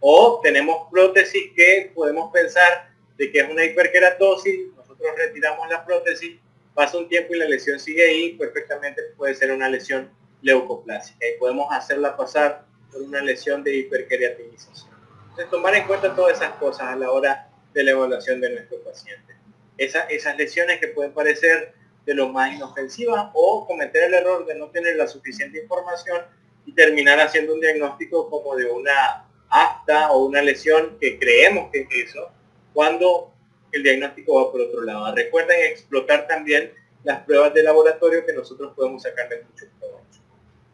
O 0.00 0.40
tenemos 0.42 0.88
prótesis 0.90 1.52
que 1.56 1.90
podemos 1.94 2.30
pensar 2.32 2.90
de 3.16 3.32
que 3.32 3.40
es 3.40 3.48
una 3.48 3.64
hiperkeratosis, 3.64 4.72
nosotros 4.76 5.10
retiramos 5.16 5.68
la 5.68 5.84
prótesis, 5.84 6.38
pasa 6.74 6.98
un 6.98 7.08
tiempo 7.08 7.34
y 7.34 7.38
la 7.38 7.46
lesión 7.46 7.80
sigue 7.80 8.04
ahí, 8.04 8.32
perfectamente 8.34 9.02
puede 9.16 9.34
ser 9.34 9.52
una 9.52 9.68
lesión 9.68 10.10
leucoplásica 10.42 11.26
y 11.26 11.38
podemos 11.38 11.68
hacerla 11.72 12.16
pasar 12.16 12.66
por 12.92 13.00
una 13.00 13.22
lesión 13.22 13.64
de 13.64 13.76
hiperqueratinización. 13.76 14.92
Entonces, 15.22 15.50
tomar 15.50 15.74
en 15.74 15.86
cuenta 15.86 16.14
todas 16.14 16.36
esas 16.36 16.52
cosas 16.56 16.88
a 16.88 16.96
la 16.96 17.10
hora 17.10 17.48
de 17.72 17.82
la 17.82 17.92
evaluación 17.92 18.40
de 18.40 18.50
nuestro 18.50 18.78
paciente. 18.82 19.34
Esas 19.76 20.36
lesiones 20.36 20.78
que 20.78 20.88
pueden 20.88 21.12
parecer 21.12 21.74
de 22.06 22.14
lo 22.14 22.28
más 22.28 22.54
inofensivas 22.54 23.30
o 23.34 23.66
cometer 23.66 24.04
el 24.04 24.14
error 24.14 24.46
de 24.46 24.54
no 24.54 24.68
tener 24.70 24.96
la 24.96 25.06
suficiente 25.06 25.62
información 25.62 26.22
y 26.66 26.72
terminar 26.72 27.20
haciendo 27.20 27.54
un 27.54 27.60
diagnóstico 27.60 28.28
como 28.30 28.56
de 28.56 28.66
una 28.66 29.26
afta 29.48 30.12
o 30.12 30.26
una 30.26 30.42
lesión 30.42 30.98
que 31.00 31.18
creemos 31.18 31.70
que 31.70 31.80
es 31.82 32.08
eso, 32.08 32.30
cuando 32.72 33.32
el 33.72 33.82
diagnóstico 33.82 34.44
va 34.44 34.52
por 34.52 34.60
otro 34.60 34.82
lado. 34.82 35.14
Recuerden 35.14 35.64
explotar 35.70 36.26
también 36.26 36.72
las 37.02 37.22
pruebas 37.24 37.52
de 37.54 37.62
laboratorio 37.62 38.24
que 38.24 38.32
nosotros 38.32 38.72
podemos 38.74 39.02
sacar 39.02 39.28
de 39.28 39.42
mucho 39.42 39.66
provecho. 39.78 40.20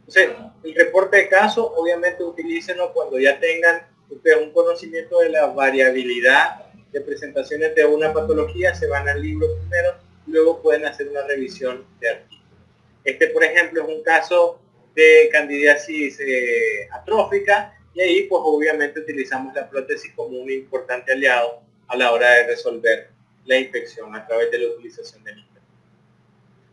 Entonces, 0.01 0.31
el 0.63 0.75
reporte 0.75 1.17
de 1.17 1.29
caso, 1.29 1.73
obviamente 1.75 2.23
utilícenlo 2.23 2.93
cuando 2.93 3.19
ya 3.19 3.39
tengan 3.39 3.87
ustedes 4.09 4.39
un 4.39 4.53
conocimiento 4.53 5.21
de 5.21 5.31
la 5.31 5.47
variabilidad 5.47 6.70
de 6.93 7.01
presentaciones 7.01 7.75
de 7.75 7.85
una 7.85 8.13
patología, 8.13 8.75
se 8.75 8.87
van 8.87 9.09
al 9.09 9.23
libro 9.23 9.47
primero 9.59 10.11
luego 10.31 10.63
pueden 10.63 10.87
hacer 10.87 11.09
una 11.09 11.27
revisión 11.27 11.85
de 12.01 12.09
artículos. 12.09 12.59
Este, 13.05 13.29
por 13.29 13.45
ejemplo, 13.45 13.83
es 13.83 13.89
un 13.89 14.03
caso 14.03 14.61
de 14.95 15.29
candidiasis 15.33 16.19
eh, 16.21 16.89
atrófica 16.93 17.75
y 17.95 18.01
ahí 18.01 18.23
pues 18.25 18.43
obviamente 18.45 19.01
utilizamos 19.01 19.55
la 19.55 19.69
prótesis 19.69 20.13
como 20.15 20.39
un 20.39 20.51
importante 20.51 21.13
aliado 21.13 21.63
a 21.89 21.97
la 21.97 22.13
hora 22.13 22.31
de 22.35 22.47
resolver 22.47 23.11
la 23.45 23.57
infección 23.57 24.15
a 24.15 24.27
través 24.27 24.51
de 24.51 24.59
la 24.59 24.69
utilización 24.69 25.25
del 25.25 25.39
internet. 25.39 25.63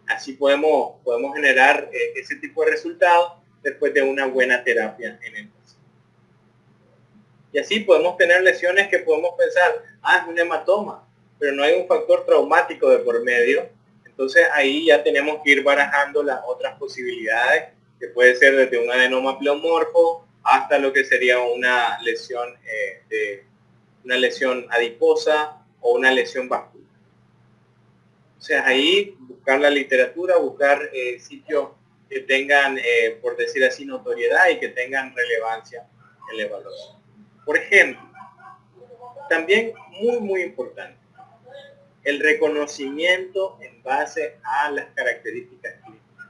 Así 0.07 0.34
podemos, 0.34 1.01
podemos 1.03 1.36
generar 1.36 1.89
eh, 1.91 2.13
ese 2.15 2.36
tipo 2.36 2.63
de 2.63 2.72
resultados 2.72 3.34
después 3.63 3.93
de 3.93 4.01
una 4.01 4.26
buena 4.28 4.63
terapia 4.63 5.20
en 5.24 5.36
el. 5.36 5.57
Y 7.58 7.60
así 7.60 7.80
podemos 7.80 8.16
tener 8.18 8.43
lesiones 8.43 8.88
que 8.88 8.99
podemos 8.99 9.32
pensar, 9.36 9.84
ah, 10.03 10.20
es 10.22 10.28
un 10.28 10.38
hematoma, 10.38 11.03
pero 11.39 11.53
no 11.53 11.64
hay 11.64 11.74
un 11.74 11.88
factor 11.88 12.24
traumático 12.24 12.88
de 12.88 12.99
por 12.99 13.24
medio. 13.24 13.68
Entonces 14.05 14.45
ahí 14.53 14.86
ya 14.86 15.01
tenemos 15.01 15.41
que 15.43 15.53
ir 15.53 15.64
barajando 15.64 16.22
las 16.22 16.39
otras 16.45 16.78
posibilidades, 16.78 17.70
que 17.99 18.10
puede 18.10 18.36
ser 18.36 18.55
desde 18.55 18.78
un 18.78 18.91
adenoma 18.91 19.39
pleomorfo 19.39 20.28
hasta 20.43 20.78
lo 20.78 20.93
que 20.93 21.03
sería 21.03 21.39
una 21.39 21.99
lesión 22.03 22.47
eh, 22.64 23.01
de 23.10 23.43
una 24.03 24.18
lesión 24.18 24.68
adiposa 24.70 25.58
o 25.82 25.95
una 25.95 26.12
lesión 26.12 26.47
vascular. 26.47 26.86
O 28.38 28.41
sea, 28.41 28.68
ahí 28.68 29.16
buscar 29.18 29.60
la 29.60 29.72
literatura, 29.72 30.38
buscar 30.38 30.91
eh, 30.93 31.20
sitios 31.20 31.70
que 32.08 32.20
tengan, 32.20 32.78
eh, 32.78 33.18
por 33.20 33.36
decir 33.36 33.66
así, 33.66 33.84
notoriedad 33.84 34.47
y 34.49 34.60
que 34.60 34.70
tengan 34.70 35.16
relevancia 35.16 35.88
en 36.30 36.38
la 36.38 36.43
evaluación. 36.43 36.97
Por 37.47 37.57
ejemplo, 37.57 38.01
también 39.29 39.71
muy, 40.01 40.19
muy 40.19 40.41
importante, 40.41 40.97
el 42.03 42.19
reconocimiento 42.19 43.57
en 43.61 43.81
base 43.81 44.37
a 44.43 44.69
las 44.69 44.87
características 44.87 45.75
clínicas. 45.81 46.27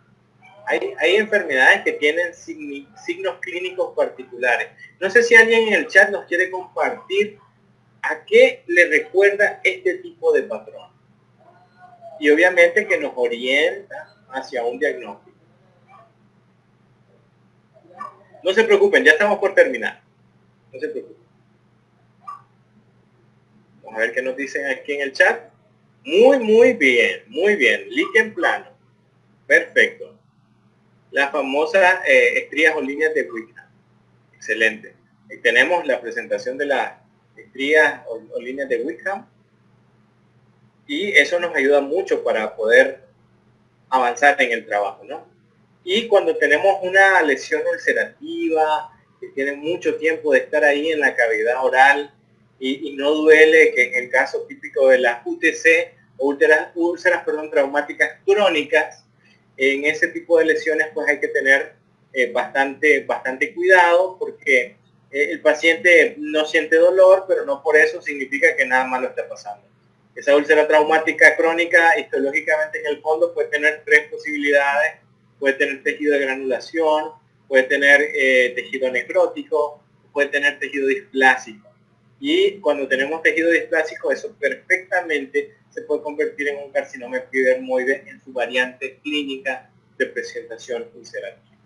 Hay, 0.99 1.15
enfermedades 1.15 1.81
que 1.81 1.93
tienen 1.93 2.35
signos 2.35 3.39
clínicos 3.41 3.95
particulares. 3.95 4.67
No 4.99 5.09
sé 5.09 5.23
si 5.23 5.33
alguien 5.33 5.69
en 5.69 5.73
el 5.73 5.87
chat 5.87 6.11
nos 6.11 6.25
quiere 6.25 6.51
compartir 6.51 7.39
a 8.03 8.23
qué 8.23 8.63
le 8.67 8.87
recuerda 8.87 9.59
este 9.63 9.95
tipo 9.95 10.31
de 10.31 10.43
patrón. 10.43 10.91
Y 12.19 12.29
obviamente 12.29 12.85
que 12.85 12.99
nos 12.99 13.13
orienta 13.15 14.15
hacia 14.29 14.63
un 14.63 14.77
diagnóstico. 14.77 15.35
No 18.43 18.53
se 18.53 18.63
preocupen, 18.63 19.03
ya 19.03 19.13
estamos 19.13 19.39
por 19.39 19.55
terminar. 19.55 20.06
No 20.73 20.79
se 20.79 20.87
preocupen. 20.89 21.27
Vamos 23.83 23.97
a 23.97 24.01
ver 24.01 24.11
qué 24.13 24.21
nos 24.21 24.35
dicen 24.35 24.65
aquí 24.67 24.93
en 24.93 25.01
el 25.01 25.13
chat. 25.13 25.49
Muy, 26.03 26.39
muy 26.39 26.73
bien, 26.73 27.23
muy 27.27 27.55
bien. 27.55 27.89
Líquen 27.89 28.33
plano. 28.33 28.67
Perfecto. 29.45 30.17
Las 31.11 31.31
famosas 31.31 32.01
eh, 32.05 32.39
estrías 32.39 32.75
o 32.75 32.81
líneas 32.81 33.13
de 33.13 33.23
Wickham. 33.23 33.65
Excelente. 34.35 34.93
Tenemos 35.41 35.85
la 35.85 35.99
presentación 35.99 36.57
de 36.57 36.65
las 36.65 36.93
estrías 37.35 38.01
o, 38.07 38.39
líneas 38.39 38.69
de 38.69 38.81
Wickham. 38.83 39.27
Y 40.85 41.11
eso 41.11 41.39
nos 41.39 41.55
ayuda 41.55 41.81
mucho 41.81 42.23
para 42.23 42.55
poder 42.55 43.03
avanzar 43.89 44.41
en 44.41 44.51
el 44.51 44.65
trabajo, 44.65 45.03
¿no? 45.03 45.27
Y 45.83 46.07
cuando 46.07 46.35
tenemos 46.35 46.77
una 46.81 47.21
lesión 47.23 47.61
ulcerativa, 47.71 48.96
que 49.19 49.27
tiene 49.29 49.53
mucho 49.53 49.95
tiempo 49.95 50.33
de 50.33 50.39
estar 50.39 50.63
ahí 50.63 50.91
en 50.91 50.99
la 50.99 51.15
cavidad 51.15 51.63
oral 51.63 52.13
y, 52.59 52.95
no 52.95 53.11
duele, 53.11 53.73
que 53.73 53.89
en 53.89 54.03
el 54.03 54.09
caso 54.09 54.45
típico 54.47 54.89
de 54.89 54.99
la 54.99 55.21
UTC 55.25 55.93
úlceras, 56.17 56.69
úlceras 56.75 57.23
perdón, 57.23 57.51
traumáticas 57.51 58.19
crónicas, 58.25 59.03
en 59.57 59.85
ese 59.85 60.07
tipo 60.07 60.37
de 60.37 60.45
lesiones 60.45 60.87
pues 60.93 61.07
hay 61.07 61.19
que 61.19 61.27
tener 61.27 61.73
eh, 62.13 62.31
bastante, 62.31 63.01
bastante 63.01 63.53
cuidado 63.53 64.17
porque 64.19 64.77
eh, 65.11 65.31
el 65.31 65.41
paciente 65.41 66.15
no 66.17 66.45
siente 66.45 66.75
dolor, 66.77 67.25
pero 67.27 67.45
no 67.45 67.61
por 67.63 67.75
eso 67.77 68.01
significa 68.01 68.55
que 68.55 68.65
nada 68.65 68.85
malo 68.85 69.07
está 69.07 69.27
pasando. 69.27 69.67
Esa 70.15 70.35
úlcera 70.35 70.67
traumática 70.67 71.35
crónica, 71.35 71.97
histológicamente 71.99 72.79
en 72.79 72.87
el 72.87 73.01
fondo, 73.01 73.33
puede 73.35 73.49
tener 73.49 73.83
tres 73.85 74.09
posibilidades. 74.09 74.93
Puede 75.39 75.53
tener 75.53 75.83
tejido 75.83 76.13
de 76.13 76.25
granulación, 76.25 77.11
puede 77.47 77.63
tener 77.63 78.01
eh, 78.13 78.53
tejido 78.55 78.91
necrótico, 78.91 79.83
puede 80.11 80.29
tener 80.29 80.59
tejido 80.59 80.87
displásico. 80.87 81.67
Y 82.19 82.59
cuando 82.59 82.87
tenemos 82.87 83.21
tejido 83.21 83.51
displásico, 83.51 84.11
eso 84.11 84.35
perfectamente 84.39 85.55
se 85.69 85.83
puede 85.83 86.01
convertir 86.01 86.47
en 86.49 86.57
un 86.63 86.71
carcinoma 86.71 87.17
epidermoide 87.17 88.03
en 88.07 88.21
su 88.23 88.33
variante 88.33 88.99
clínica 89.03 89.69
de 89.97 90.07
presentación 90.07 90.87
ulcerativa. 90.95 91.57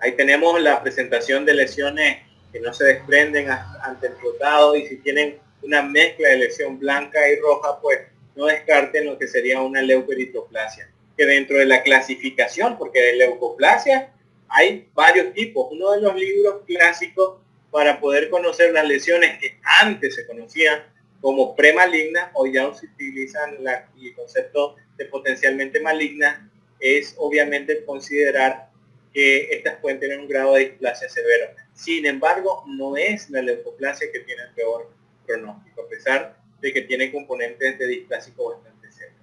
Ahí 0.00 0.12
tenemos 0.12 0.60
la 0.60 0.82
presentación 0.82 1.44
de 1.44 1.54
lesiones 1.54 2.18
que 2.52 2.60
no 2.60 2.72
se 2.72 2.84
desprenden 2.84 3.48
ante 3.48 4.08
el 4.08 4.14
flotado 4.14 4.76
y 4.76 4.86
si 4.86 4.96
tienen 4.96 5.38
una 5.62 5.82
mezcla 5.82 6.28
de 6.28 6.38
lesión 6.38 6.78
blanca 6.78 7.28
y 7.28 7.36
roja, 7.36 7.80
pues 7.80 8.00
no 8.34 8.46
descarten 8.46 9.06
lo 9.06 9.18
que 9.18 9.26
sería 9.26 9.60
una 9.60 9.80
leucoeritroplasia. 9.80 10.90
Que 11.16 11.26
dentro 11.26 11.58
de 11.58 11.66
la 11.66 11.82
clasificación, 11.82 12.78
porque 12.78 13.00
de 13.00 13.16
leucoplasia 13.16 14.12
hay 14.52 14.88
varios 14.94 15.32
tipos. 15.32 15.68
Uno 15.70 15.92
de 15.92 16.02
los 16.02 16.14
libros 16.14 16.62
clásicos 16.66 17.38
para 17.70 17.98
poder 17.98 18.28
conocer 18.28 18.72
las 18.72 18.86
lesiones 18.86 19.38
que 19.38 19.58
antes 19.80 20.14
se 20.14 20.26
conocían 20.26 20.82
como 21.20 21.54
premaligna, 21.54 22.30
o 22.34 22.46
ya 22.46 22.72
se 22.74 22.86
utilizan 22.86 23.56
el 23.64 24.14
concepto 24.14 24.76
de 24.96 25.04
potencialmente 25.06 25.80
maligna, 25.80 26.50
es 26.80 27.14
obviamente 27.16 27.84
considerar 27.84 28.68
que 29.14 29.48
estas 29.52 29.76
pueden 29.76 30.00
tener 30.00 30.18
un 30.18 30.28
grado 30.28 30.54
de 30.54 30.70
displasia 30.70 31.08
severo. 31.08 31.46
Sin 31.74 32.06
embargo, 32.06 32.64
no 32.66 32.96
es 32.96 33.30
la 33.30 33.40
leucoplasia 33.40 34.10
que 34.12 34.20
tiene 34.20 34.42
el 34.42 34.54
peor 34.54 34.90
pronóstico, 35.24 35.82
a 35.82 35.88
pesar 35.88 36.36
de 36.60 36.72
que 36.72 36.82
tiene 36.82 37.12
componentes 37.12 37.78
de 37.78 37.86
displásico 37.86 38.50
bastante 38.50 38.90
severos. 38.90 39.16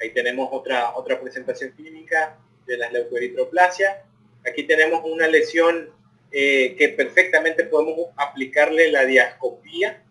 Ahí 0.00 0.10
tenemos 0.12 0.48
otra, 0.50 0.96
otra 0.96 1.20
presentación 1.20 1.70
clínica 1.70 2.36
de 2.66 2.78
las 2.78 2.92
leucoeritroplasia. 2.92 4.02
Aquí 4.46 4.62
tenemos 4.62 5.02
una 5.04 5.26
lesión 5.28 5.90
eh, 6.30 6.76
que 6.76 6.90
perfectamente 6.90 7.64
podemos 7.64 8.08
aplicarle 8.16 8.90
la 8.90 9.04
diascopía 9.04 10.02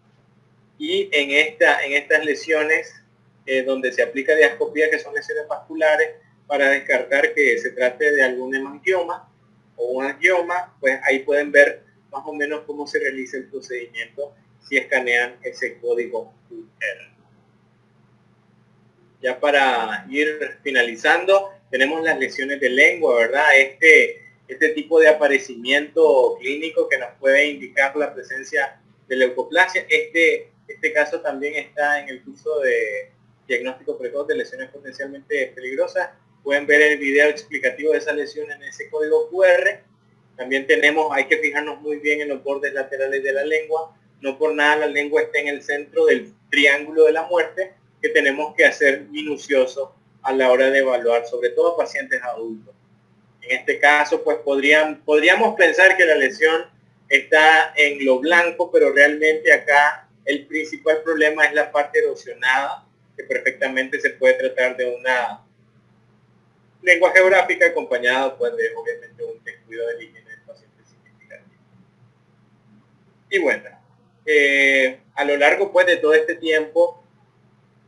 y 0.77 1.09
en, 1.11 1.31
esta, 1.31 1.83
en 1.85 1.93
estas 1.93 2.25
lesiones 2.25 2.93
eh, 3.45 3.63
donde 3.63 3.91
se 3.91 4.01
aplica 4.01 4.35
diascopía, 4.35 4.89
que 4.89 4.99
son 4.99 5.13
lesiones 5.13 5.47
vasculares, 5.47 6.15
para 6.47 6.69
descartar 6.69 7.33
que 7.33 7.57
se 7.57 7.71
trate 7.71 8.11
de 8.11 8.23
algún 8.23 8.55
hemangioma 8.55 9.29
o 9.75 9.85
un 9.85 10.05
angioma, 10.05 10.75
pues 10.79 10.99
ahí 11.03 11.19
pueden 11.19 11.51
ver 11.51 11.83
más 12.11 12.23
o 12.25 12.33
menos 12.33 12.61
cómo 12.65 12.87
se 12.87 12.99
realiza 12.99 13.37
el 13.37 13.45
procedimiento 13.45 14.33
si 14.61 14.77
escanean 14.77 15.37
ese 15.43 15.77
código 15.79 16.33
QR. 16.49 17.15
Ya 19.21 19.39
para 19.39 20.05
ir 20.09 20.57
finalizando, 20.63 21.51
tenemos 21.71 22.03
las 22.03 22.17
lesiones 22.19 22.59
de 22.59 22.69
lengua, 22.69 23.17
¿verdad? 23.19 23.57
Este, 23.57 24.24
este 24.47 24.69
tipo 24.69 24.99
de 24.99 25.09
aparecimiento 25.09 26.37
clínico 26.39 26.87
que 26.87 26.97
nos 26.97 27.09
puede 27.19 27.47
indicar 27.47 27.95
la 27.95 28.13
presencia 28.13 28.79
de 29.07 29.15
leucoplasia. 29.15 29.85
Este, 29.89 30.51
este 30.67 30.93
caso 30.93 31.21
también 31.21 31.55
está 31.55 32.01
en 32.01 32.09
el 32.09 32.23
curso 32.23 32.59
de 32.59 33.11
diagnóstico 33.47 33.97
precoz 33.97 34.27
de 34.27 34.35
lesiones 34.35 34.69
potencialmente 34.69 35.51
peligrosas. 35.55 36.09
Pueden 36.43 36.67
ver 36.67 36.81
el 36.81 36.99
video 36.99 37.29
explicativo 37.29 37.91
de 37.91 37.99
esa 37.99 38.13
lesión 38.13 38.51
en 38.51 38.61
ese 38.63 38.89
código 38.89 39.29
QR. 39.29 39.81
También 40.35 40.67
tenemos, 40.67 41.07
hay 41.11 41.25
que 41.25 41.37
fijarnos 41.37 41.81
muy 41.81 41.97
bien 41.97 42.21
en 42.21 42.29
los 42.29 42.43
bordes 42.43 42.73
laterales 42.73 43.23
de 43.23 43.33
la 43.33 43.43
lengua. 43.43 43.97
No 44.21 44.37
por 44.37 44.53
nada 44.53 44.77
la 44.77 44.87
lengua 44.87 45.21
está 45.21 45.39
en 45.39 45.47
el 45.47 45.63
centro 45.63 46.05
del 46.05 46.33
triángulo 46.49 47.05
de 47.05 47.13
la 47.13 47.23
muerte, 47.23 47.73
que 48.01 48.09
tenemos 48.09 48.53
que 48.55 48.65
hacer 48.65 49.01
minucioso 49.05 49.95
a 50.21 50.33
la 50.33 50.51
hora 50.51 50.69
de 50.69 50.79
evaluar, 50.79 51.25
sobre 51.25 51.49
todo 51.49 51.77
pacientes 51.77 52.21
adultos. 52.21 52.74
En 53.47 53.59
este 53.59 53.79
caso, 53.79 54.23
pues 54.23 54.37
podrían, 54.37 55.01
podríamos 55.03 55.55
pensar 55.55 55.95
que 55.95 56.05
la 56.05 56.15
lesión 56.15 56.65
está 57.09 57.73
en 57.75 58.03
lo 58.05 58.19
blanco, 58.19 58.71
pero 58.71 58.91
realmente 58.91 59.53
acá 59.53 60.07
el 60.25 60.47
principal 60.47 61.01
problema 61.03 61.45
es 61.45 61.53
la 61.53 61.71
parte 61.71 61.99
erosionada, 61.99 62.85
que 63.15 63.23
perfectamente 63.23 63.99
se 63.99 64.11
puede 64.11 64.33
tratar 64.33 64.75
de 64.75 64.95
una 64.95 65.41
lengua 66.81 67.11
geográfica 67.11 67.67
acompañada 67.67 68.37
pues 68.37 68.55
de 68.55 68.75
obviamente 68.75 69.23
un 69.23 69.43
descuido 69.43 69.87
de 69.87 70.03
higiene 70.03 70.29
del 70.29 70.41
paciente 70.41 70.83
significativo. 70.83 71.61
Y 73.29 73.39
bueno, 73.39 73.69
eh, 74.25 74.99
a 75.13 75.25
lo 75.25 75.37
largo 75.37 75.71
pues 75.71 75.85
de 75.85 75.97
todo 75.97 76.13
este 76.13 76.35
tiempo, 76.35 77.03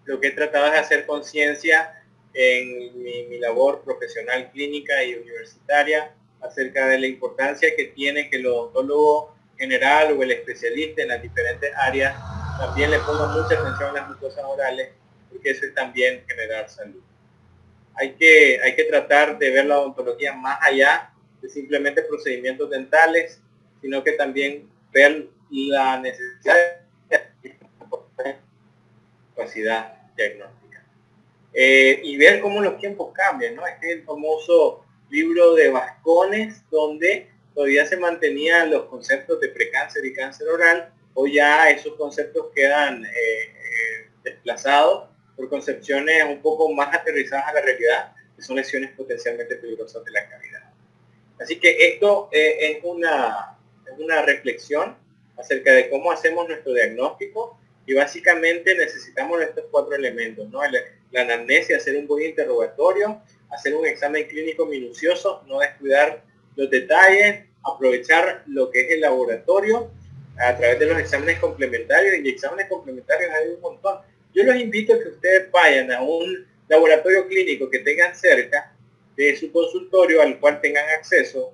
lo 0.05 0.19
que 0.19 0.27
he 0.27 0.31
tratado 0.31 0.67
es 0.67 0.79
hacer 0.79 1.05
conciencia 1.05 1.96
en 2.39 3.01
mi, 3.01 3.39
labor 3.39 3.81
profesional 3.83 4.51
clínica 4.51 5.03
y 5.03 5.15
universitaria 5.15 6.13
acerca 6.41 6.87
de 6.87 6.99
la 6.99 7.07
importancia 7.07 7.75
que 7.75 7.85
tiene 7.85 8.29
que 8.29 8.37
el 8.37 8.45
odontólogo 8.45 9.35
general 9.57 10.11
o 10.11 10.21
el 10.21 10.31
especialista 10.31 11.01
en 11.01 11.07
las 11.07 11.21
diferentes 11.21 11.71
áreas 11.75 12.15
también 12.59 12.91
le 12.91 12.99
ponga 12.99 13.27
mucha 13.27 13.59
atención 13.59 13.89
a 13.89 13.93
las 13.93 14.09
mucosas 14.09 14.43
orales, 14.43 14.89
porque 15.31 15.51
eso 15.51 15.65
es 15.65 15.73
también 15.73 16.23
generar 16.27 16.69
salud. 16.69 17.01
Hay 17.95 18.13
que, 18.13 18.59
hay 18.63 18.75
que 18.75 18.83
tratar 18.83 19.37
de 19.39 19.49
ver 19.49 19.65
la 19.65 19.79
odontología 19.79 20.33
más 20.33 20.59
allá 20.61 21.11
de 21.41 21.49
simplemente 21.49 22.03
procedimientos 22.03 22.69
dentales, 22.69 23.41
sino 23.81 24.03
que 24.03 24.11
también 24.13 24.69
ver 24.91 25.27
la 25.49 25.99
necesidad 25.99 26.55
de 27.09 27.57
capacidad 29.35 29.93
diagnóstica. 30.15 30.66
Eh, 31.53 32.01
y 32.03 32.17
ver 32.17 32.41
cómo 32.41 32.61
los 32.61 32.77
tiempos 32.77 33.11
cambian, 33.13 33.55
¿no? 33.55 33.65
Este 33.65 33.91
es 33.91 33.97
el 33.97 34.03
famoso 34.03 34.85
libro 35.09 35.55
de 35.55 35.69
Vascones, 35.69 36.63
donde 36.69 37.29
todavía 37.55 37.85
se 37.85 37.97
mantenían 37.97 38.69
los 38.69 38.85
conceptos 38.85 39.39
de 39.39 39.49
precáncer 39.49 40.05
y 40.05 40.13
cáncer 40.13 40.47
oral, 40.49 40.93
o 41.13 41.25
ya 41.25 41.69
esos 41.69 41.95
conceptos 41.95 42.47
quedan 42.53 43.05
eh, 43.05 43.09
eh, 43.09 44.09
desplazados 44.23 45.09
por 45.35 45.49
concepciones 45.49 46.23
un 46.25 46.41
poco 46.41 46.71
más 46.73 46.93
aterrizadas 46.93 47.47
a 47.47 47.53
la 47.53 47.61
realidad, 47.61 48.13
que 48.35 48.41
son 48.41 48.55
lesiones 48.55 48.91
potencialmente 48.91 49.55
peligrosas 49.55 50.03
de 50.05 50.11
la 50.11 50.29
cavidad. 50.29 50.63
Así 51.39 51.59
que 51.59 51.75
esto 51.79 52.29
es 52.31 52.83
una 52.83 54.21
reflexión 54.23 54.95
acerca 55.37 55.71
de 55.71 55.89
cómo 55.89 56.11
hacemos 56.11 56.47
nuestro 56.47 56.73
diagnóstico 56.73 57.57
y 57.85 57.93
básicamente 57.93 58.75
necesitamos 58.75 59.41
estos 59.41 59.65
cuatro 59.71 59.95
elementos, 59.95 60.49
¿no? 60.49 60.61
La 61.11 61.21
anamnesia, 61.21 61.77
hacer 61.77 61.97
un 61.97 62.07
buen 62.07 62.25
interrogatorio, 62.25 63.21
hacer 63.49 63.75
un 63.75 63.85
examen 63.85 64.27
clínico 64.27 64.65
minucioso, 64.65 65.43
no 65.47 65.59
descuidar 65.59 66.23
los 66.55 66.69
detalles, 66.69 67.45
aprovechar 67.63 68.43
lo 68.47 68.69
que 68.71 68.81
es 68.81 68.91
el 68.91 69.01
laboratorio 69.01 69.91
a 70.39 70.55
través 70.55 70.79
de 70.79 70.85
los 70.85 70.99
exámenes 70.99 71.39
complementarios 71.39 72.15
y 72.23 72.29
exámenes 72.29 72.67
complementarios 72.67 73.31
hay 73.31 73.49
un 73.49 73.61
montón. 73.61 73.99
Yo 74.33 74.43
los 74.43 74.55
invito 74.55 74.93
a 74.93 74.99
que 74.99 75.09
ustedes 75.09 75.51
vayan 75.51 75.91
a 75.91 76.01
un 76.01 76.45
laboratorio 76.67 77.27
clínico 77.27 77.69
que 77.69 77.79
tengan 77.79 78.15
cerca 78.15 78.73
de 79.15 79.35
su 79.35 79.51
consultorio 79.51 80.21
al 80.21 80.39
cual 80.39 80.61
tengan 80.61 80.87
acceso 80.89 81.53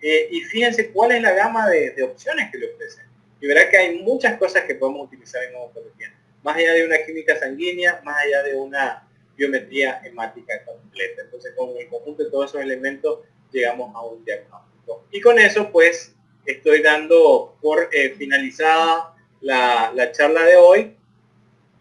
eh, 0.00 0.28
y 0.30 0.40
fíjense 0.40 0.90
cuál 0.90 1.12
es 1.12 1.22
la 1.22 1.32
gama 1.32 1.68
de, 1.70 2.02
opciones 2.02 2.50
que 2.50 2.58
le 2.58 2.72
ofrecen. 2.72 3.04
Y 3.40 3.46
verá 3.46 3.68
que 3.70 3.76
hay 3.76 3.98
muchas 3.98 4.36
cosas 4.38 4.64
que 4.64 4.74
podemos 4.74 5.06
utilizar 5.06 5.42
en 5.44 5.54
odontología. 5.54 6.13
Más 6.44 6.56
allá 6.56 6.74
de 6.74 6.86
una 6.86 7.04
química 7.04 7.36
sanguínea, 7.36 8.00
más 8.04 8.18
allá 8.18 8.42
de 8.44 8.54
una 8.54 9.08
biometría 9.36 10.00
hemática 10.04 10.64
completa. 10.64 11.22
Entonces, 11.22 11.52
con 11.56 11.76
el 11.76 11.88
conjunto 11.88 12.22
de 12.22 12.30
todos 12.30 12.50
esos 12.50 12.62
elementos, 12.62 13.20
llegamos 13.50 13.94
a 13.94 14.02
un 14.02 14.24
diagnóstico. 14.24 15.06
Y 15.10 15.20
con 15.20 15.38
eso, 15.38 15.72
pues, 15.72 16.14
estoy 16.44 16.82
dando 16.82 17.56
por 17.62 17.88
eh, 17.92 18.14
finalizada 18.16 19.16
la, 19.40 19.90
la, 19.94 20.12
charla 20.12 20.44
de 20.44 20.56
hoy. 20.56 20.96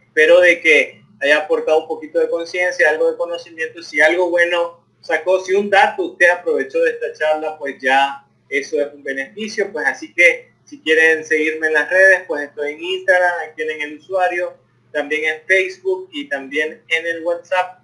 Espero 0.02 0.40
de 0.40 0.61
que 0.61 1.03
haya 1.22 1.40
aportado 1.40 1.81
un 1.81 1.88
poquito 1.88 2.19
de 2.19 2.30
conciencia, 2.30 2.90
algo 2.90 3.11
de 3.11 3.18
conocimiento. 3.18 3.84
Si 3.84 3.99
algo 3.99 4.30
bueno 4.30 4.81
sacó, 5.02 5.41
si 5.41 5.53
un 5.53 5.69
dato 5.69 6.03
usted 6.03 6.30
aprovechó 6.30 6.80
de 6.81 6.91
esta 6.91 7.14
charla, 7.14 7.57
pues 7.57 7.76
ya 7.81 8.26
eso 8.48 8.80
es 8.80 8.94
un 8.94 9.03
beneficio. 9.03 9.72
Pues 9.72 9.85
así 9.85 10.14
que 10.14 10.52
si 10.65 10.80
quieren 10.81 11.26
seguirme 11.26 11.68
en 11.68 11.73
las 11.73 11.90
redes, 11.90 12.23
pues 12.27 12.49
estoy 12.49 12.73
en 12.73 12.84
Instagram, 12.84 13.31
ahí 13.41 13.49
tienen 13.56 13.81
el 13.81 13.98
usuario, 13.98 14.57
también 14.91 15.26
en 15.26 15.41
Facebook 15.45 16.10
y 16.11 16.30
también 16.30 16.81
en 16.88 17.06
el 17.06 17.23
WhatsApp. 17.23 17.80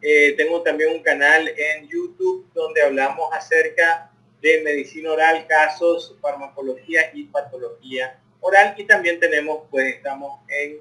Eh, 0.00 0.34
tengo 0.36 0.62
también 0.62 0.92
un 0.92 1.02
canal 1.02 1.48
en 1.48 1.88
YouTube 1.88 2.46
donde 2.52 2.82
hablamos 2.82 3.32
acerca 3.32 4.10
de 4.42 4.62
medicina 4.62 5.12
oral, 5.12 5.46
casos, 5.46 6.16
farmacología 6.20 7.10
y 7.14 7.24
patología 7.24 8.20
oral. 8.40 8.74
Y 8.76 8.84
también 8.84 9.18
tenemos, 9.20 9.66
pues 9.70 9.96
estamos 9.96 10.40
en 10.48 10.78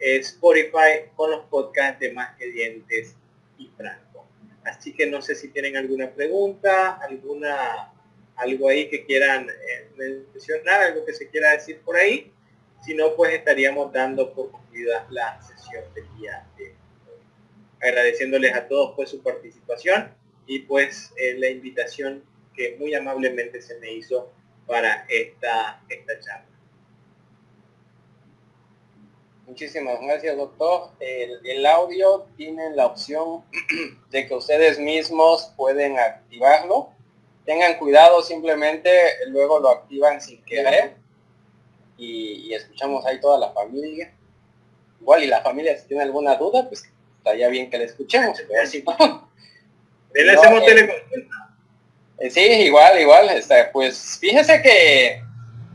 eh, 0.00 0.16
Spotify 0.16 1.10
con 1.14 1.30
los 1.30 1.44
podcasts 1.46 2.00
de 2.00 2.12
Más 2.12 2.36
que 2.36 2.50
Dientes 2.50 3.14
y 3.58 3.70
Franco. 3.76 4.26
Así 4.64 4.92
que 4.92 5.06
no 5.06 5.22
sé 5.22 5.34
si 5.34 5.48
tienen 5.48 5.76
alguna 5.76 6.10
pregunta, 6.10 6.94
alguna 6.94 7.93
algo 8.36 8.68
ahí 8.68 8.88
que 8.88 9.04
quieran 9.04 9.48
eh, 9.48 9.88
mencionar, 9.96 10.82
algo 10.82 11.04
que 11.04 11.12
se 11.12 11.28
quiera 11.28 11.52
decir 11.52 11.80
por 11.84 11.96
ahí. 11.96 12.32
Si 12.84 12.94
no, 12.94 13.14
pues 13.16 13.32
estaríamos 13.34 13.92
dando 13.92 14.32
por 14.34 14.50
concluida 14.50 15.06
la 15.10 15.40
sesión 15.42 15.84
del 15.94 16.04
día 16.18 16.46
de 16.58 16.64
hoy. 16.64 16.74
Agradeciéndoles 17.80 18.54
a 18.54 18.68
todos 18.68 18.94
pues 18.96 19.10
su 19.10 19.22
participación 19.22 20.14
y 20.46 20.60
pues 20.60 21.12
eh, 21.16 21.34
la 21.38 21.48
invitación 21.48 22.22
que 22.54 22.76
muy 22.78 22.94
amablemente 22.94 23.60
se 23.62 23.78
me 23.78 23.92
hizo 23.92 24.32
para 24.66 25.06
esta, 25.08 25.82
esta 25.88 26.18
charla. 26.20 26.54
Muchísimas 29.46 30.00
gracias, 30.00 30.36
doctor. 30.38 30.90
El, 31.00 31.66
audio 31.66 32.26
tiene 32.36 32.70
la 32.74 32.86
opción 32.86 33.44
de 34.10 34.26
que 34.26 34.34
ustedes 34.34 34.78
mismos 34.78 35.52
pueden 35.56 35.98
activarlo. 35.98 36.90
Tengan 37.44 37.78
cuidado, 37.78 38.22
simplemente 38.22 38.90
luego 39.28 39.58
lo 39.58 39.70
activan 39.70 40.20
sin 40.20 40.42
querer 40.44 40.96
y, 41.96 42.52
escuchamos 42.54 43.04
ahí 43.06 43.20
toda 43.20 43.38
la 43.38 43.52
familia. 43.52 44.12
Igual 45.00 45.24
y 45.24 45.26
la 45.26 45.42
familia 45.42 45.78
si 45.78 45.88
tiene 45.88 46.02
alguna 46.02 46.36
duda, 46.36 46.66
pues 46.68 46.84
estaría 47.18 47.48
bien 47.48 47.70
que 47.70 47.78
la 47.78 47.84
escuchemos. 47.84 48.38
Pero 48.48 48.66
si 48.66 48.82
no, 48.82 48.96
eh, 52.18 52.30
sí, 52.30 52.40
igual, 52.40 53.00
igual. 53.00 53.28
Este, 53.30 53.64
pues 53.72 54.18
fíjese 54.20 54.62
que 54.62 55.22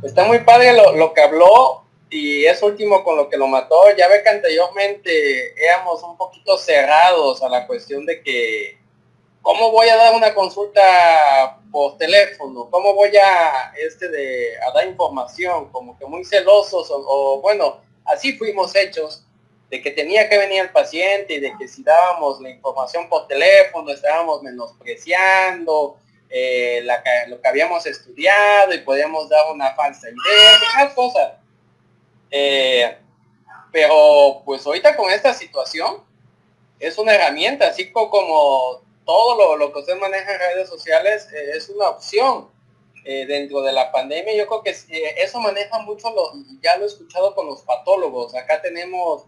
está 0.03 0.23
muy 0.23 0.39
padre 0.39 0.73
lo, 0.73 1.13
que 1.13 1.21
habló 1.21 1.83
y 2.09 2.45
es 2.45 2.61
último 2.63 3.03
con 3.03 3.17
lo 3.17 3.29
que 3.29 3.37
lo 3.37 3.47
mató. 3.47 3.75
Ya 3.97 4.07
ve 4.07 4.23
que 4.23 4.29
anteriormente 4.29 5.53
éramos 5.63 6.01
un 6.03 6.17
poquito 6.17 6.57
cerrados 6.57 7.43
a 7.43 7.49
la 7.49 7.67
cuestión 7.67 8.05
de 8.05 8.21
que 8.21 8.77
¿cómo 9.41 9.71
voy 9.71 9.89
a 9.89 9.95
dar 9.95 10.15
una 10.15 10.33
consulta 10.33 11.58
por 11.71 11.97
teléfono? 11.97 12.69
¿Cómo 12.69 12.93
voy 12.93 13.15
a, 13.17 13.73
este 13.77 14.09
de, 14.09 14.57
a 14.61 14.71
dar 14.71 14.87
información? 14.87 15.69
Como 15.71 15.97
que 15.97 16.05
muy 16.05 16.25
celosos 16.25 16.87
o, 16.91 17.39
bueno, 17.41 17.81
así 18.05 18.37
fuimos 18.37 18.75
hechos 18.75 19.25
de 19.69 19.81
que 19.81 19.91
tenía 19.91 20.27
que 20.27 20.37
venir 20.37 20.61
el 20.61 20.71
paciente 20.71 21.35
y 21.35 21.39
de 21.39 21.53
que 21.57 21.67
si 21.67 21.83
dábamos 21.83 22.41
la 22.41 22.49
información 22.49 23.07
por 23.07 23.27
teléfono 23.27 23.91
estábamos 23.91 24.41
menospreciando 24.41 25.97
eh, 26.29 26.85
lo 27.27 27.39
que 27.41 27.47
habíamos 27.47 27.85
estudiado 27.85 28.73
y 28.73 28.79
podíamos 28.79 29.29
dar 29.29 29.51
una 29.51 29.75
falsa 29.75 30.07
idea, 30.09 30.81
esas 30.81 30.93
cosas. 30.93 31.33
Eh, 32.31 32.97
Pero 33.71 34.41
pues 34.45 34.65
ahorita 34.65 34.95
con 34.95 35.11
esta 35.11 35.33
situación 35.33 36.03
es 36.79 36.97
una 36.97 37.13
herramienta, 37.13 37.67
así 37.67 37.91
como 37.91 38.81
todo 39.09 39.57
lo, 39.57 39.73
que 39.73 39.79
usted 39.79 39.97
maneja 39.97 40.33
en 40.33 40.39
redes 40.39 40.69
sociales 40.69 41.27
eh, 41.33 41.53
es 41.55 41.67
una 41.69 41.89
opción. 41.89 42.47
Eh, 43.05 43.25
dentro 43.25 43.61
de 43.61 43.71
la 43.71 43.91
pandemia, 43.91 44.35
yo 44.35 44.45
creo 44.45 44.61
que 44.61 44.69
eh, 44.69 45.15
eso 45.17 45.39
maneja 45.39 45.79
mucho, 45.79 46.11
lo, 46.11 46.31
ya 46.61 46.77
lo 46.77 46.83
he 46.83 46.87
escuchado 46.87 47.33
con 47.33 47.47
los 47.47 47.63
patólogos. 47.63 48.35
Acá 48.35 48.61
tenemos, 48.61 49.23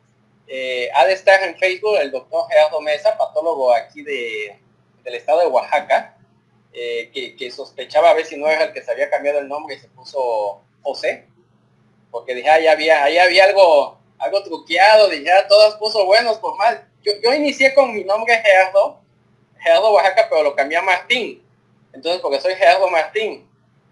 ha 0.94 1.06
de 1.06 1.14
estar 1.14 1.42
en 1.42 1.58
Facebook 1.58 1.96
el 2.00 2.12
doctor 2.12 2.48
Gerardo 2.50 2.80
Mesa, 2.82 3.18
patólogo 3.18 3.74
aquí 3.74 4.04
de, 4.04 4.60
del 5.04 5.16
estado 5.16 5.40
de 5.40 5.48
Oaxaca, 5.48 6.16
que, 6.72 7.52
sospechaba 7.52 8.12
a 8.12 8.14
ver 8.14 8.26
si 8.26 8.38
no 8.38 8.48
era 8.48 8.66
el 8.66 8.74
que 8.74 8.84
se 8.84 8.92
había 8.92 9.10
cambiado 9.10 9.40
el 9.40 9.48
nombre 9.48 9.76
y 9.76 9.80
se 9.80 9.88
puso 9.88 10.62
José, 10.84 11.28
porque 12.12 12.36
dije, 12.36 12.50
ahí 12.50 12.68
había, 12.68 13.04
ahí 13.04 13.18
había 13.18 13.46
algo, 13.46 13.98
algo 14.20 14.44
truqueado, 14.44 15.10
dije, 15.10 15.32
ah, 15.32 15.48
todas 15.48 15.76
puso 15.76 16.06
buenos 16.06 16.38
por 16.38 16.56
mal. 16.58 16.88
Yo, 17.02 17.14
yo 17.24 17.34
inicié 17.34 17.74
con 17.74 17.96
mi 17.96 18.04
nombre 18.04 18.36
Gerardo, 18.36 19.01
Gerardo 19.62 19.94
Oaxaca, 19.94 20.28
pero 20.30 20.44
lo 20.44 20.56
cambié 20.56 20.78
a 20.78 20.82
Martín. 20.82 21.44
Entonces, 21.94 22.22
porque 22.22 22.42
soy 22.42 22.56
Gerardo 22.56 22.90
Martín. 22.90 23.48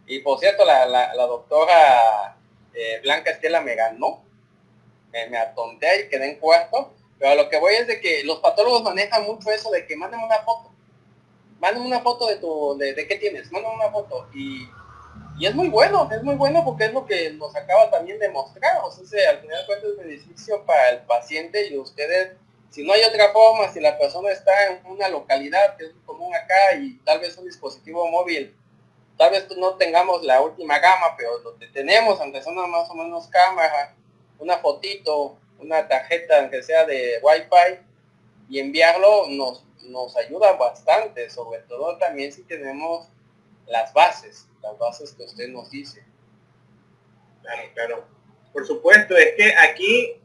Y 0.07 0.19
por 0.19 0.39
cierto, 0.39 0.65
la, 0.65 0.85
la, 0.85 1.25
doctora 1.27 2.35
eh, 2.73 2.99
Blanca 3.03 3.31
Estela 3.31 3.61
me 3.61 3.75
ganó. 3.75 4.23
Me, 5.11 5.27
me 5.27 5.37
atonté 5.37 6.01
y 6.01 6.09
quedé 6.09 6.31
en 6.31 6.39
cuarto. 6.39 6.91
Pero 7.19 7.35
lo 7.35 7.49
que 7.49 7.59
voy 7.59 7.75
es 7.75 7.87
de 7.87 7.99
que 7.99 8.23
los 8.23 8.39
patólogos 8.39 8.81
manejan 8.81 9.23
mucho 9.23 9.51
eso 9.51 9.69
de 9.69 9.85
que 9.85 9.95
manden 9.95 10.21
una 10.21 10.39
foto. 10.39 10.71
Manden 11.59 11.83
una 11.83 11.99
foto 11.99 12.27
de 12.27 12.37
tu, 12.37 12.77
de, 12.77 12.93
de 12.93 13.07
qué 13.07 13.17
tienes, 13.17 13.51
manden 13.51 13.71
una 13.73 13.91
foto. 13.91 14.29
Y, 14.33 14.67
y, 15.37 15.45
es 15.45 15.53
muy 15.53 15.67
bueno, 15.67 16.09
es 16.11 16.23
muy 16.23 16.35
bueno 16.35 16.63
porque 16.63 16.85
es 16.85 16.93
lo 16.93 17.05
que 17.05 17.31
nos 17.31 17.53
acaba 17.55 17.91
también 17.91 18.17
de 18.19 18.29
mostrar. 18.29 18.77
O 18.83 18.91
sea, 18.91 19.31
al 19.31 19.39
final 19.39 19.59
de 19.59 19.65
cuentas 19.65 19.89
es 19.91 19.97
beneficio 19.97 20.65
para 20.65 20.89
el 20.91 20.99
paciente 20.99 21.67
y 21.67 21.77
ustedes 21.77 22.37
si 22.69 22.83
no 22.85 22.93
hay 22.93 23.03
otra 23.03 23.31
forma, 23.31 23.71
si 23.71 23.79
la 23.79 23.97
persona 23.97 24.31
está 24.31 24.67
en 24.67 24.85
una 24.85 25.09
localidad 25.09 25.75
que 25.75 25.85
es 25.85 25.91
común 26.05 26.33
acá 26.35 26.75
y 26.79 26.97
tal 26.99 27.19
vez 27.19 27.37
un 27.37 27.45
dispositivo 27.45 28.07
móvil, 28.07 28.55
tal 29.17 29.31
vez 29.31 29.47
no 29.57 29.75
tengamos 29.75 30.23
la 30.23 30.41
última 30.41 30.79
gama, 30.79 31.15
pero 31.17 31.39
lo 31.39 31.57
que 31.57 31.67
tenemos, 31.67 32.19
aunque 32.21 32.41
son 32.43 32.55
más 32.69 32.89
o 32.89 32.93
menos 32.93 33.27
cámara, 33.27 33.95
una 34.37 34.57
fotito, 34.59 35.37
una 35.59 35.87
tarjeta, 35.87 36.39
aunque 36.39 36.63
sea 36.63 36.85
de 36.85 37.19
Wi-Fi, 37.21 37.85
y 38.49 38.59
enviarlo 38.59 39.27
nos, 39.29 39.63
nos 39.83 40.15
ayuda 40.15 40.53
bastante, 40.53 41.29
sobre 41.29 41.61
todo 41.61 41.97
también 41.97 42.31
si 42.31 42.43
tenemos 42.43 43.07
las 43.67 43.93
bases, 43.93 44.47
las 44.61 44.77
bases 44.77 45.13
que 45.13 45.23
usted 45.23 45.49
nos 45.49 45.69
dice. 45.69 46.03
Claro, 47.41 47.61
claro. 47.73 48.07
Por 48.53 48.65
supuesto, 48.65 49.15
es 49.15 49.35
que 49.35 49.53
aquí 49.55 50.19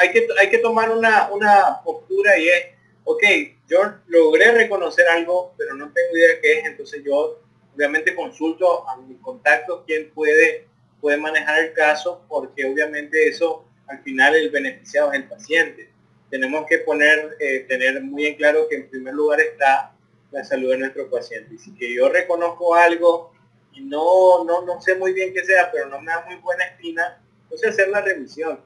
hay 0.00 0.12
que, 0.12 0.26
hay 0.40 0.48
que 0.48 0.58
tomar 0.58 0.90
una, 0.90 1.30
una 1.30 1.82
postura 1.84 2.38
y 2.38 2.48
es, 2.48 2.66
ok, 3.04 3.22
yo 3.68 3.80
logré 4.06 4.50
reconocer 4.52 5.06
algo, 5.08 5.54
pero 5.58 5.74
no 5.74 5.92
tengo 5.92 6.16
idea 6.16 6.40
qué 6.40 6.58
es, 6.58 6.66
entonces 6.66 7.02
yo 7.04 7.38
obviamente 7.74 8.14
consulto 8.14 8.88
a 8.88 8.96
mis 8.96 9.18
contactos 9.18 9.82
quién 9.86 10.10
puede, 10.10 10.66
puede 11.02 11.18
manejar 11.18 11.64
el 11.64 11.74
caso, 11.74 12.24
porque 12.28 12.64
obviamente 12.64 13.28
eso 13.28 13.66
al 13.88 14.02
final 14.02 14.34
el 14.36 14.50
beneficiado 14.50 15.12
es 15.12 15.20
el 15.20 15.28
paciente. 15.28 15.90
Tenemos 16.30 16.64
que 16.66 16.78
poner, 16.78 17.36
eh, 17.38 17.66
tener 17.68 18.00
muy 18.02 18.26
en 18.26 18.36
claro 18.36 18.68
que 18.68 18.76
en 18.76 18.88
primer 18.88 19.12
lugar 19.12 19.40
está 19.40 19.92
la 20.30 20.44
salud 20.44 20.70
de 20.70 20.78
nuestro 20.78 21.10
paciente. 21.10 21.54
Y 21.54 21.58
si 21.58 21.74
que 21.74 21.94
yo 21.94 22.08
reconozco 22.08 22.74
algo 22.74 23.34
y 23.72 23.82
no, 23.82 24.44
no, 24.44 24.64
no 24.64 24.80
sé 24.80 24.94
muy 24.94 25.12
bien 25.12 25.34
qué 25.34 25.44
sea, 25.44 25.70
pero 25.70 25.86
no 25.86 26.00
me 26.00 26.10
da 26.10 26.24
muy 26.26 26.36
buena 26.36 26.64
espina, 26.64 27.20
entonces 27.42 27.70
hacer 27.70 27.88
la 27.88 28.00
revisión. 28.00 28.60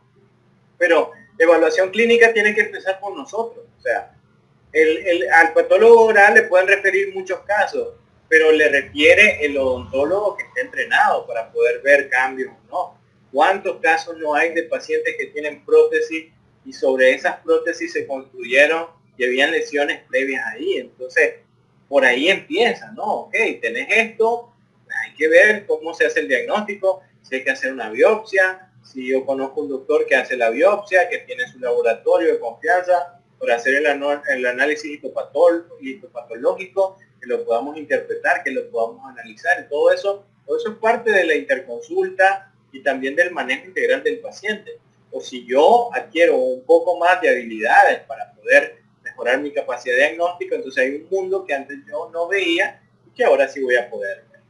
Pero 0.78 1.12
evaluación 1.38 1.90
clínica 1.90 2.32
tiene 2.32 2.54
que 2.54 2.62
empezar 2.62 3.00
por 3.00 3.16
nosotros. 3.16 3.64
O 3.78 3.80
sea, 3.80 4.14
el, 4.72 5.28
al 5.30 5.52
patólogo 5.52 6.06
oral 6.06 6.34
le 6.34 6.42
pueden 6.42 6.68
referir 6.68 7.14
muchos 7.14 7.40
casos, 7.40 7.94
pero 8.28 8.50
le 8.52 8.68
refiere 8.68 9.44
el 9.44 9.56
odontólogo 9.56 10.36
que 10.36 10.44
esté 10.44 10.62
entrenado 10.62 11.26
para 11.26 11.50
poder 11.52 11.80
ver 11.82 12.08
cambios 12.08 12.52
o 12.52 12.70
no. 12.70 13.00
¿Cuántos 13.32 13.80
casos 13.80 14.16
no 14.18 14.34
hay 14.34 14.54
de 14.54 14.64
pacientes 14.64 15.14
que 15.18 15.26
tienen 15.26 15.64
prótesis 15.64 16.26
y 16.64 16.72
sobre 16.72 17.12
esas 17.12 17.36
prótesis 17.40 17.92
se 17.92 18.06
construyeron 18.06 18.86
y 19.16 19.24
habían 19.24 19.50
lesiones 19.50 20.02
previas 20.08 20.44
ahí? 20.46 20.78
Entonces, 20.78 21.34
por 21.88 22.04
ahí 22.04 22.28
empieza, 22.28 22.90
¿no? 22.92 23.04
Ok, 23.04 23.34
tenés 23.60 23.88
esto, 23.90 24.52
hay 25.02 25.14
que 25.14 25.28
ver 25.28 25.66
cómo 25.66 25.94
se 25.94 26.06
hace 26.06 26.20
el 26.20 26.28
diagnóstico, 26.28 27.02
si 27.22 27.36
hay 27.36 27.44
que 27.44 27.50
hacer 27.50 27.72
una 27.72 27.90
biopsia, 27.90 28.63
si 28.84 29.08
yo 29.08 29.24
conozco 29.24 29.62
un 29.62 29.70
doctor 29.70 30.06
que 30.06 30.14
hace 30.14 30.36
la 30.36 30.50
biopsia, 30.50 31.08
que 31.08 31.18
tiene 31.18 31.48
su 31.48 31.58
laboratorio 31.58 32.32
de 32.32 32.38
confianza 32.38 33.18
para 33.40 33.56
hacer 33.56 33.74
el, 33.74 33.86
el 33.86 34.46
análisis 34.46 34.92
histopatológico, 34.92 36.98
que 37.20 37.26
lo 37.26 37.44
podamos 37.44 37.76
interpretar, 37.76 38.42
que 38.44 38.50
lo 38.50 38.70
podamos 38.70 39.04
analizar, 39.06 39.64
y 39.64 39.68
todo 39.68 39.90
eso, 39.90 40.26
todo 40.46 40.58
eso 40.58 40.72
es 40.72 40.76
parte 40.76 41.10
de 41.10 41.24
la 41.24 41.34
interconsulta 41.34 42.52
y 42.72 42.82
también 42.82 43.16
del 43.16 43.30
manejo 43.30 43.66
integral 43.66 44.02
del 44.02 44.20
paciente. 44.20 44.78
O 45.10 45.20
si 45.20 45.46
yo 45.46 45.90
adquiero 45.94 46.36
un 46.36 46.64
poco 46.64 46.98
más 46.98 47.20
de 47.20 47.30
habilidades 47.30 48.00
para 48.00 48.32
poder 48.32 48.82
mejorar 49.02 49.40
mi 49.40 49.52
capacidad 49.52 49.96
diagnóstica, 49.96 50.56
entonces 50.56 50.84
hay 50.84 50.96
un 50.96 51.08
mundo 51.08 51.44
que 51.44 51.54
antes 51.54 51.78
yo 51.88 52.10
no 52.12 52.28
veía 52.28 52.82
y 53.06 53.10
que 53.10 53.24
ahora 53.24 53.48
sí 53.48 53.62
voy 53.62 53.76
a 53.76 53.88
poder 53.88 54.24
ver. 54.30 54.40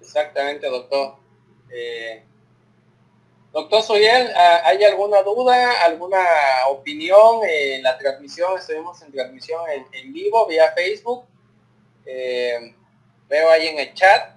Exactamente, 0.00 0.66
doctor. 0.66 1.21
Eh, 1.72 2.22
doctor 3.52 3.82
Soyel, 3.82 4.30
¿hay 4.64 4.84
alguna 4.84 5.22
duda, 5.22 5.84
alguna 5.84 6.22
opinión 6.68 7.40
en 7.44 7.82
la 7.82 7.96
transmisión? 7.98 8.58
Estuvimos 8.58 9.00
en 9.02 9.12
transmisión 9.12 9.60
en, 9.92 10.12
vivo 10.12 10.46
vía 10.46 10.72
Facebook. 10.72 11.24
Eh, 12.04 12.74
veo 13.28 13.50
ahí 13.50 13.68
en 13.68 13.78
el 13.78 13.94
chat 13.94 14.36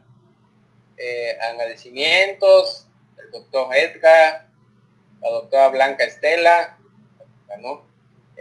eh, 0.98 1.38
agradecimientos 1.42 2.88
el 3.18 3.32
doctor 3.32 3.76
Edgar, 3.76 4.48
la 5.22 5.30
doctora 5.30 5.70
Blanca 5.70 6.04
Estela. 6.06 6.78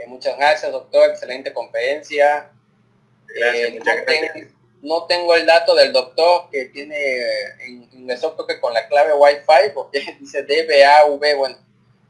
muchas 0.07 0.37
gracias, 0.37 0.71
doctor. 0.71 1.11
Excelente 1.11 1.53
conferencia. 1.53 2.51
Gracias, 3.27 4.64
no 4.85 5.07
tengo 5.07 5.35
el 5.35 5.47
dato 5.47 5.75
del 5.75 5.93
doctor 5.93 6.51
que 6.51 6.67
tiene 6.67 6.97
en, 7.61 7.89
en 7.91 8.11
el 8.11 8.21
que 8.47 8.61
con 8.61 8.75
la 8.75 8.87
clave 8.87 9.15
Wi-Fi, 9.15 9.71
porque 9.73 10.17
dice 10.21 10.43
DBAV, 10.43 11.37
bueno, 11.37 11.57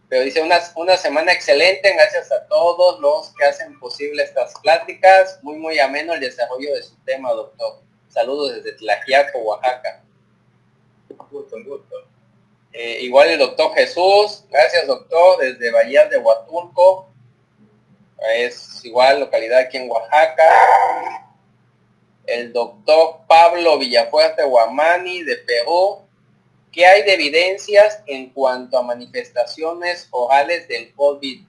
pero 0.09 0.25
dice 0.25 0.43
una, 0.43 0.59
una 0.75 0.97
semana 0.97 1.33
excelente, 1.33 1.95
gracias 1.95 2.33
a 2.33 2.47
todos 2.49 3.01
los 3.01 3.33
que 3.37 3.45
hacen 3.45 3.79
posible 3.79 4.25
estas 4.25 4.55
pláticas, 4.61 5.39
muy 5.43 5.57
muy 5.57 5.79
ameno 5.79 6.15
el 6.15 6.21
desarrollo 6.21 6.75
de 6.75 6.83
su 6.83 6.97
tema, 7.05 7.31
doctor. 7.31 7.81
Saludos 8.09 8.57
desde 8.57 8.73
Tlajiaco, 8.73 9.39
Oaxaca. 9.39 10.03
Gusto, 11.31 11.57
gusto. 11.65 11.97
Eh, 12.73 12.99
igual 13.03 13.29
el 13.29 13.39
doctor 13.39 13.73
Jesús, 13.75 14.45
gracias 14.51 14.89
doctor, 14.89 15.39
desde 15.39 15.71
Bahía 15.71 16.07
de 16.07 16.19
Huatulco, 16.19 17.09
es 18.35 18.85
igual 18.85 19.21
localidad 19.21 19.61
aquí 19.61 19.77
en 19.77 19.89
Oaxaca 19.89 21.24
el 22.27 22.53
doctor 22.53 23.21
Pablo 23.29 23.79
Villafuerte 23.79 24.45
Guamani 24.45 25.23
de 25.23 25.37
Perú. 25.37 26.01
¿Qué 26.73 26.87
hay 26.87 27.03
de 27.03 27.15
evidencias 27.15 28.03
en 28.07 28.31
cuanto 28.31 28.79
a 28.79 28.83
manifestaciones 28.83 30.09
orales 30.11 30.67
del 30.67 30.93
COVID? 30.95 31.45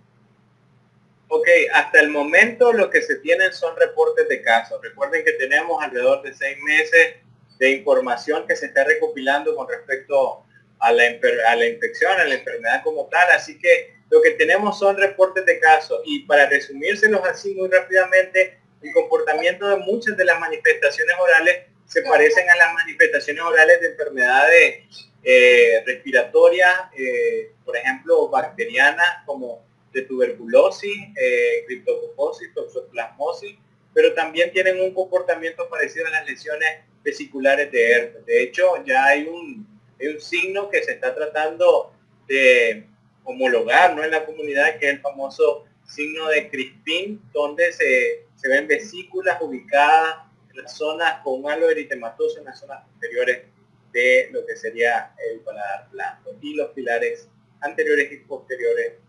Ok, 1.30 1.48
hasta 1.74 2.00
el 2.00 2.10
momento 2.10 2.72
lo 2.72 2.90
que 2.90 3.02
se 3.02 3.16
tienen 3.16 3.52
son 3.52 3.76
reportes 3.76 4.30
de 4.30 4.42
casos. 4.42 4.80
Recuerden 4.84 5.26
que 5.26 5.34
tenemos 5.34 5.84
alrededor 5.84 6.22
de 6.22 6.34
seis 6.34 6.58
meses 6.62 7.16
de 7.58 7.72
información 7.72 8.46
que 8.48 8.56
se 8.56 8.68
está 8.68 8.84
recopilando 8.84 9.56
con 9.56 9.68
respecto 9.68 10.44
a 10.80 10.92
la, 10.92 11.04
a 11.48 11.56
la 11.56 11.66
infección, 11.68 12.12
a 12.20 12.26
la 12.26 12.36
enfermedad 12.36 12.84
como 12.84 13.08
tal. 13.08 13.28
Así 13.32 13.58
que 13.58 13.96
lo 14.12 14.22
que 14.22 14.32
tenemos 14.32 14.78
son 14.78 14.98
reportes 14.98 15.46
de 15.46 15.60
casos. 15.60 16.02
Y 16.06 16.20
para 16.28 16.48
resumírselos 16.48 17.22
así 17.28 17.56
muy 17.56 17.70
rápidamente, 17.70 18.60
el 18.82 18.94
comportamiento 18.94 19.68
de 19.68 19.78
muchas 19.78 20.16
de 20.18 20.26
las 20.26 20.40
manifestaciones 20.40 21.16
orales 21.20 21.66
se 21.88 22.02
parecen 22.02 22.50
a 22.50 22.56
las 22.56 22.74
manifestaciones 22.74 23.44
orales 23.44 23.80
de 23.82 23.88
enfermedades 23.88 25.10
eh, 25.24 25.84
respiratorias, 25.86 26.74
eh, 26.98 27.52
por 27.64 27.76
ejemplo, 27.78 28.30
bacterianas 28.30 29.24
como 29.26 29.64
de 29.92 30.02
tuberculosis, 30.04 30.96
eh, 31.16 31.64
criptococosis, 31.66 32.54
toxoplasmosis, 32.54 33.56
pero 33.94 34.14
también 34.14 34.52
tienen 34.52 34.82
un 34.82 34.94
comportamiento 34.94 35.70
parecido 35.70 36.08
a 36.08 36.12
las 36.12 36.28
lesiones 36.28 36.70
vesiculares 37.04 37.72
de 37.72 37.92
herpes. 37.92 38.26
De 38.26 38.44
hecho, 38.44 38.84
ya 38.86 39.06
hay 39.06 39.26
un, 39.26 39.66
hay 40.00 40.08
un 40.08 40.20
signo 40.20 40.70
que 40.70 40.84
se 40.84 40.94
está 40.94 41.16
tratando 41.16 41.94
de 42.28 42.86
homologar 43.24 43.96
¿no? 43.96 44.04
en 44.04 44.12
la 44.12 44.26
comunidad, 44.26 44.78
que 44.78 44.88
es 44.88 44.94
el 44.96 45.02
famoso 45.02 45.66
signo 45.86 46.28
de 46.28 46.50
Crispin, 46.50 47.22
donde 47.32 47.72
se 47.74 48.26
se 48.36 48.50
ven 48.50 48.68
vesículas 48.68 49.42
ubicadas 49.42 50.18
en 50.52 50.62
las 50.62 50.78
zonas 50.78 51.22
con 51.24 51.50
halo 51.50 51.70
eritematoso 51.70 52.40
en 52.40 52.46
las 52.46 52.60
zonas 52.60 52.84
posteriores 52.88 53.46
de 53.92 54.30
lo 54.32 54.46
que 54.46 54.56
sería 54.56 55.16
el 55.32 55.40
paladar 55.40 55.90
blanco 55.90 56.32
y 56.42 56.54
los 56.54 56.70
pilares 56.72 57.30
anteriores 57.62 58.12
y 58.12 58.18
posteriores, 58.18 59.00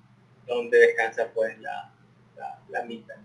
donde 0.47 0.79
descansa 0.79 1.31
pues 1.35 1.59
la, 1.59 1.93
la, 2.69 2.83
mitad. 2.85 3.17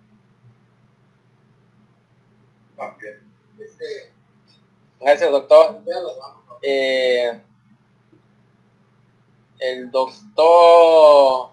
Gracias, 5.00 5.32
doctor. 5.32 5.82
Eh, 6.64 7.40
el 9.60 9.92
doctor 9.92 11.52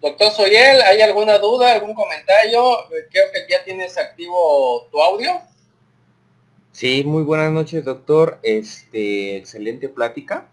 Doctor 0.00 0.30
Soyel, 0.30 0.80
¿hay 0.82 1.00
alguna 1.00 1.38
duda, 1.38 1.72
algún 1.72 1.92
comentario? 1.92 2.76
Creo 3.10 3.24
que 3.32 3.50
ya 3.50 3.64
tienes 3.64 3.98
activo 3.98 4.86
tu 4.92 5.02
audio. 5.02 5.40
Sí, 6.70 7.02
muy 7.04 7.24
buenas 7.24 7.50
noches, 7.50 7.84
doctor. 7.84 8.38
Este, 8.44 9.36
excelente 9.36 9.88
plática. 9.88 10.48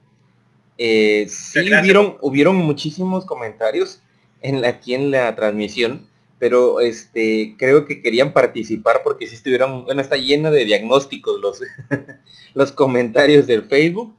Eh, 0.80 1.28
sí, 1.30 1.60
hubieron, 1.60 2.18
hubieron 2.22 2.56
muchísimos 2.56 3.26
comentarios 3.26 4.02
en 4.42 4.62
la, 4.62 4.70
aquí 4.70 4.96
en 4.96 5.12
la 5.12 5.36
transmisión, 5.36 6.10
pero 6.40 6.80
este, 6.80 7.56
creo 7.60 7.86
que 7.86 8.02
querían 8.02 8.34
participar 8.34 9.02
porque 9.04 9.28
si 9.28 9.36
estuvieron, 9.36 9.86
bueno, 9.86 10.02
está 10.02 10.18
llena 10.18 10.50
de 10.50 10.66
diagnósticos 10.66 11.40
los, 11.40 11.62
los 12.56 12.72
comentarios 12.72 13.46
del 13.46 13.64
Facebook. 13.64 14.16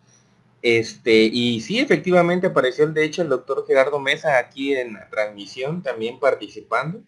Este, 0.69 1.31
y 1.33 1.61
sí, 1.61 1.79
efectivamente 1.79 2.49
apareció, 2.49 2.89
de 2.89 3.05
hecho, 3.05 3.23
el 3.23 3.29
doctor 3.29 3.65
Gerardo 3.69 4.01
Mesa 4.01 4.37
aquí 4.37 4.75
en 4.75 4.95
la 4.95 5.09
transmisión, 5.09 5.81
también 5.81 6.19
participando. 6.19 7.03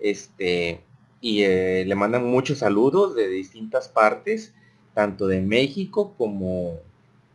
Este, 0.00 0.80
y 1.20 1.44
eh, 1.44 1.84
le 1.86 1.94
mandan 1.94 2.24
muchos 2.24 2.58
saludos 2.58 3.14
de 3.14 3.28
distintas 3.28 3.88
partes, 3.88 4.54
tanto 4.92 5.28
de 5.28 5.40
México 5.40 6.14
como, 6.18 6.80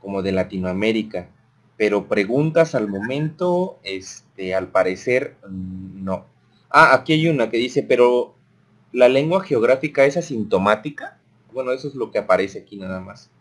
como 0.01 0.21
de 0.21 0.33
Latinoamérica. 0.33 1.29
Pero 1.77 2.09
preguntas 2.09 2.75
al 2.75 2.89
momento, 2.89 3.79
este, 3.83 4.55
al 4.55 4.67
parecer, 4.67 5.37
no. 5.49 6.25
Ah, 6.69 6.93
aquí 6.93 7.13
hay 7.13 7.29
una 7.29 7.49
que 7.49 7.55
dice, 7.55 7.81
pero 7.81 8.35
¿la 8.91 9.07
lengua 9.07 9.41
geográfica 9.41 10.03
es 10.03 10.17
asintomática? 10.17 11.17
Bueno, 11.53 11.71
eso 11.71 11.87
es 11.87 11.95
lo 11.95 12.11
que 12.11 12.17
aparece 12.17 12.59
aquí 12.59 12.75
nada 12.75 12.99
más. 12.99 13.31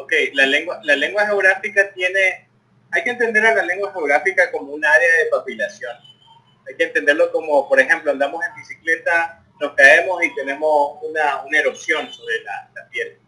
Ok, 0.00 0.12
la 0.32 0.46
lengua, 0.46 0.80
la 0.82 0.96
lengua 0.96 1.26
geográfica 1.26 1.92
tiene, 1.92 2.48
hay 2.90 3.04
que 3.04 3.10
entender 3.10 3.44
a 3.44 3.54
la 3.54 3.62
lengua 3.62 3.92
geográfica 3.92 4.50
como 4.50 4.72
un 4.72 4.82
área 4.82 5.16
de 5.18 5.26
papilación. 5.26 5.94
Hay 6.66 6.74
que 6.74 6.84
entenderlo 6.84 7.30
como, 7.30 7.68
por 7.68 7.78
ejemplo, 7.78 8.10
andamos 8.10 8.42
en 8.46 8.54
bicicleta, 8.54 9.44
nos 9.60 9.74
caemos 9.74 10.24
y 10.24 10.34
tenemos 10.34 10.98
una, 11.02 11.44
erosión 11.52 12.10
sobre 12.10 12.42
la, 12.44 12.88
piel. 12.90 13.18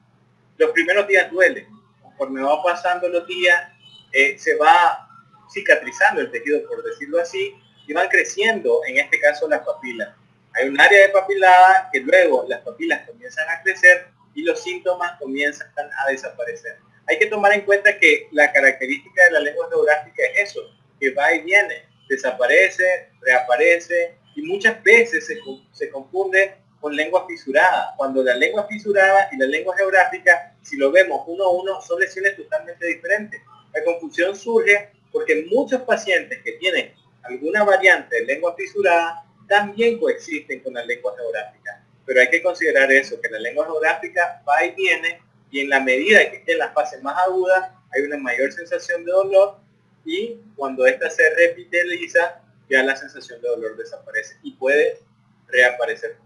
Los 0.57 0.71
primeros 0.71 1.07
días 1.07 1.31
duelen. 1.31 1.69
Conforme 2.03 2.43
va 2.43 2.63
pasando 2.63 3.07
los 3.11 3.27
días, 3.27 3.69
eh, 4.13 4.39
se 4.39 4.57
va 4.57 5.09
cicatrizando 5.53 6.23
el 6.23 6.31
tejido, 6.31 6.67
por 6.67 6.83
decirlo 6.83 7.21
así, 7.21 7.55
y 7.87 7.93
van 7.93 8.09
creciendo, 8.09 8.81
en 8.87 8.97
este 8.97 9.21
caso, 9.21 9.47
las 9.47 9.61
papilas. 9.61 10.15
Hay 10.55 10.69
un 10.69 10.81
área 10.81 11.07
de 11.07 11.09
papilada 11.11 11.91
que 11.93 12.01
luego 12.01 12.47
las 12.49 12.63
papilas 12.63 13.07
comienzan 13.07 13.47
a 13.51 13.63
crecer 13.63 14.07
y 14.35 14.43
los 14.43 14.63
síntomas 14.63 15.19
comienzan 15.19 15.69
a 15.77 16.11
desaparecer. 16.11 16.79
Hay 17.07 17.19
que 17.19 17.27
tomar 17.27 17.53
en 17.53 17.63
cuenta 17.63 17.99
que 17.99 18.29
la 18.33 18.53
característica 18.53 19.25
de 19.25 19.31
la 19.33 19.41
lengua 19.41 19.69
geográfica 19.69 20.23
es 20.35 20.51
eso, 20.51 20.61
que 21.01 21.11
va 21.11 21.35
y 21.35 21.41
viene, 21.43 21.83
desaparece, 22.09 23.11
reaparece 23.21 24.17
y 24.35 24.43
muchas 24.43 24.83
veces 24.83 25.27
se, 25.27 25.39
se 25.73 25.91
confunde 25.91 26.57
con 26.81 26.95
lengua 26.95 27.27
fisurada. 27.27 27.95
Cuando 27.97 28.23
la 28.23 28.35
lengua 28.35 28.67
fisurada 28.69 29.29
y 29.33 29.37
la 29.37 29.47
lengua 29.47 29.77
geográfica, 29.77 30.55
si 30.63 30.77
lo 30.77 30.91
vemos 30.91 31.23
uno 31.27 31.45
a 31.45 31.51
uno, 31.51 31.81
son 31.81 32.01
lesiones 32.01 32.37
totalmente 32.37 32.87
diferentes. 32.87 33.41
La 33.75 33.85
confusión 33.85 34.37
surge 34.37 34.91
porque 35.11 35.47
muchos 35.51 35.83
pacientes 35.83 36.43
que 36.43 36.53
tienen 36.53 36.93
alguna 37.23 37.65
variante 37.65 38.17
de 38.17 38.25
lengua 38.25 38.55
fisurada 38.57 39.25
también 39.49 39.99
coexisten 39.99 40.61
con 40.61 40.75
la 40.75 40.85
lengua 40.85 41.15
geográfica. 41.17 41.62
Pero 42.05 42.21
hay 42.21 42.31
que 42.31 42.43
considerar 42.43 42.91
eso, 42.91 43.21
que 43.21 43.31
la 43.31 43.39
lengua 43.39 43.65
geográfica 43.67 44.43
va 44.49 44.65
y 44.65 44.73
viene 44.73 45.21
y 45.53 45.61
en 45.61 45.69
la 45.69 45.81
medida 45.81 46.19
que 46.31 46.39
esté 46.39 46.53
en 46.53 46.59
las 46.59 46.73
fases 46.73 47.03
más 47.03 47.17
agudas 47.27 47.71
hay 47.95 48.03
una 48.03 48.17
mayor 48.17 48.51
sensación 48.53 49.05
de 49.05 49.13
dolor 49.13 49.59
y 50.05 50.39
cuando 50.57 50.87
esta 50.87 51.11
se 51.11 51.23
repiteliza 51.35 52.43
ya 52.69 52.83
la 52.83 52.97
sensación 52.97 53.41
de 53.43 53.49
dolor 53.49 53.77
desaparece 53.77 54.37
y 54.43 54.53
puede 54.53 54.99
reaparecer 55.47 56.17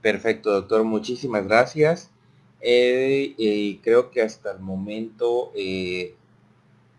Perfecto, 0.00 0.50
doctor. 0.50 0.82
Muchísimas 0.82 1.46
gracias. 1.46 2.10
Eh, 2.62 3.78
creo 3.82 4.10
que 4.10 4.22
hasta 4.22 4.52
el 4.52 4.60
momento 4.60 5.52
eh, 5.54 6.14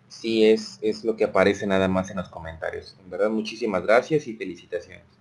sí 0.07 0.47
es, 0.47 0.77
es 0.83 1.03
lo 1.03 1.15
que 1.15 1.23
aparece 1.23 1.65
nada 1.65 1.87
más 1.87 2.11
en 2.11 2.17
los 2.17 2.29
comentarios. 2.29 2.95
En 3.03 3.09
verdad, 3.09 3.31
muchísimas 3.31 3.81
gracias 3.81 4.27
y 4.27 4.35
felicitaciones 4.35 5.20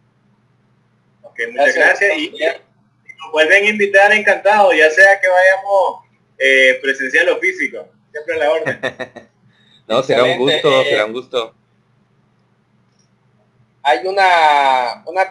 muchas 1.48 1.74
gracias, 1.74 2.18
y, 2.18 2.30
nos 2.30 3.32
vuelven 3.32 3.64
a 3.64 3.68
invitar 3.68 4.12
encantado, 4.12 4.72
ya 4.72 4.90
sea 4.90 5.20
que 5.20 5.28
vayamos 5.28 6.04
eh, 6.38 6.78
presencial 6.82 7.28
o 7.28 7.38
físico, 7.38 7.86
siempre 8.10 8.34
a 8.34 8.38
la 8.38 8.50
orden. 8.50 8.80
no, 9.88 10.02
será 10.02 10.24
un 10.24 10.38
gusto, 10.38 10.84
será 10.84 11.04
un 11.06 11.12
gusto. 11.12 11.54
Hay 13.82 14.06
una, 14.06 15.02
una 15.06 15.30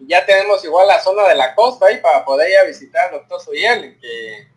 ya 0.00 0.26
tenemos 0.26 0.64
igual 0.64 0.88
la 0.88 1.00
zona 1.00 1.28
de 1.28 1.36
la 1.36 1.54
costa 1.54 1.86
ahí 1.86 1.98
para 1.98 2.24
poder 2.24 2.50
ir 2.50 2.58
a 2.58 2.64
visitar 2.64 3.06
al 3.06 3.20
doctor 3.20 3.40
Suyel, 3.40 3.98
que, 4.00 4.48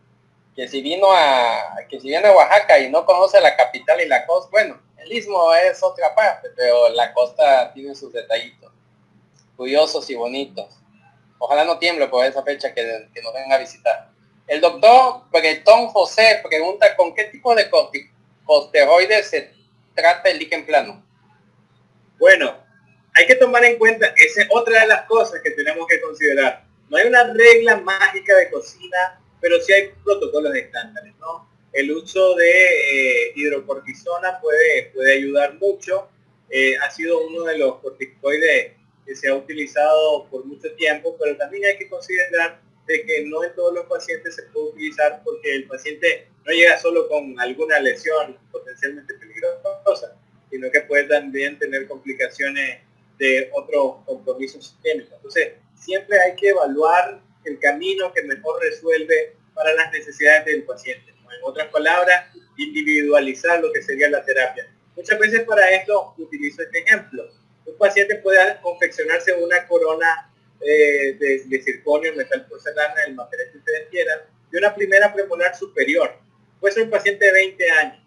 que 0.55 0.67
si 0.67 0.81
vino 0.81 1.07
a, 1.11 1.75
que 1.87 1.99
si 1.99 2.07
viene 2.07 2.27
a 2.27 2.31
Oaxaca 2.31 2.79
y 2.79 2.89
no 2.89 3.05
conoce 3.05 3.39
la 3.39 3.55
capital 3.55 4.01
y 4.01 4.07
la 4.07 4.25
costa, 4.25 4.49
bueno, 4.51 4.81
el 4.97 5.11
istmo 5.11 5.53
es 5.53 5.81
otra 5.83 6.13
parte, 6.15 6.49
pero 6.55 6.89
la 6.89 7.13
costa 7.13 7.71
tiene 7.73 7.95
sus 7.95 8.11
detallitos 8.11 8.71
curiosos 9.59 10.09
y 10.09 10.15
bonitos. 10.15 10.67
Ojalá 11.37 11.65
no 11.65 11.77
tiemble 11.79 12.07
por 12.07 12.25
esa 12.25 12.41
fecha 12.43 12.73
que, 12.73 13.09
nos 13.21 13.33
vengan 13.33 13.51
a 13.51 13.57
visitar. 13.57 14.09
El 14.47 14.61
doctor 14.61 15.23
Bretón 15.33 15.87
José 15.87 16.41
pregunta 16.47 16.95
con 16.95 17.13
qué 17.13 17.25
tipo 17.25 17.53
de 17.53 17.69
corticosteroides 17.69 19.29
se 19.29 19.51
trata 19.93 20.29
el 20.29 20.39
líquen 20.39 20.65
plano. 20.65 21.05
Bueno, 22.17 22.55
hay 23.13 23.27
que 23.27 23.35
tomar 23.35 23.65
en 23.65 23.77
cuenta, 23.77 24.13
esa 24.15 24.43
es 24.43 24.47
otra 24.49 24.79
de 24.79 24.87
las 24.87 25.01
cosas 25.07 25.41
que 25.43 25.51
tenemos 25.51 25.85
que 25.87 25.99
considerar. 25.99 26.63
No 26.87 26.95
hay 26.95 27.07
una 27.07 27.25
regla 27.33 27.81
mágica 27.81 28.37
de 28.37 28.49
cocina, 28.49 29.19
pero 29.41 29.59
sí 29.59 29.73
hay 29.73 29.89
protocolos 30.05 30.55
estándares, 30.55 31.13
¿no? 31.19 31.49
El 31.73 31.91
uso 31.91 32.33
de 32.35 32.49
eh, 32.49 33.33
hidrocortisona 33.35 34.39
puede, 34.39 34.85
puede 34.93 35.15
ayudar 35.15 35.55
mucho. 35.55 36.07
Eh, 36.49 36.77
ha 36.77 36.89
sido 36.89 37.27
uno 37.27 37.43
de 37.43 37.57
los 37.57 37.79
corticoides 37.79 38.78
que 39.09 39.15
se 39.15 39.27
ha 39.27 39.33
utilizado 39.33 40.27
por 40.29 40.45
mucho 40.45 40.71
tiempo, 40.75 41.17
pero 41.19 41.35
también 41.35 41.65
hay 41.65 41.79
que 41.79 41.89
considerar 41.89 42.61
de 42.85 43.03
que 43.03 43.25
no 43.25 43.43
en 43.43 43.55
todos 43.55 43.73
los 43.73 43.87
pacientes 43.87 44.35
se 44.35 44.43
puede 44.43 44.67
utilizar 44.67 45.23
porque 45.25 45.55
el 45.55 45.67
paciente 45.67 46.27
no 46.45 46.51
llega 46.51 46.77
solo 46.77 47.07
con 47.09 47.39
alguna 47.39 47.79
lesión 47.79 48.37
potencialmente 48.51 49.15
peligrosa, 49.15 50.15
sino 50.51 50.69
que 50.69 50.81
puede 50.81 51.05
también 51.05 51.57
tener 51.57 51.87
complicaciones 51.87 52.81
de 53.17 53.49
otros 53.51 54.05
compromisos 54.05 54.63
sistémicos. 54.63 55.13
Entonces, 55.15 55.53
siempre 55.73 56.19
hay 56.19 56.35
que 56.35 56.49
evaluar 56.49 57.19
el 57.45 57.57
camino 57.57 58.13
que 58.13 58.21
mejor 58.21 58.61
resuelve 58.61 59.35
para 59.55 59.73
las 59.73 59.91
necesidades 59.91 60.45
del 60.45 60.63
paciente. 60.65 61.09
En 61.09 61.43
otras 61.43 61.69
palabras, 61.69 62.27
individualizar 62.57 63.59
lo 63.59 63.73
que 63.73 63.81
sería 63.81 64.07
la 64.11 64.23
terapia. 64.23 64.71
Muchas 64.95 65.17
veces 65.17 65.41
para 65.45 65.67
esto 65.71 66.13
utilizo 66.19 66.61
este 66.61 66.77
ejemplo 66.77 67.27
un 67.69 67.77
paciente 67.77 68.15
puede 68.15 68.59
confeccionarse 68.61 69.33
una 69.33 69.67
corona 69.67 70.31
eh, 70.61 71.13
de, 71.13 71.61
circonio, 71.61 72.13
metal 72.15 72.45
porcelana, 72.47 73.03
el 73.07 73.15
material 73.15 73.51
que 73.51 73.57
ustedes 73.59 73.87
quieran, 73.89 74.19
de 74.51 74.57
una 74.57 74.73
primera 74.73 75.13
premolar 75.13 75.55
superior. 75.55 76.17
Puede 76.59 76.73
ser 76.73 76.83
un 76.83 76.89
paciente 76.89 77.25
de 77.25 77.31
20 77.31 77.71
años 77.71 78.03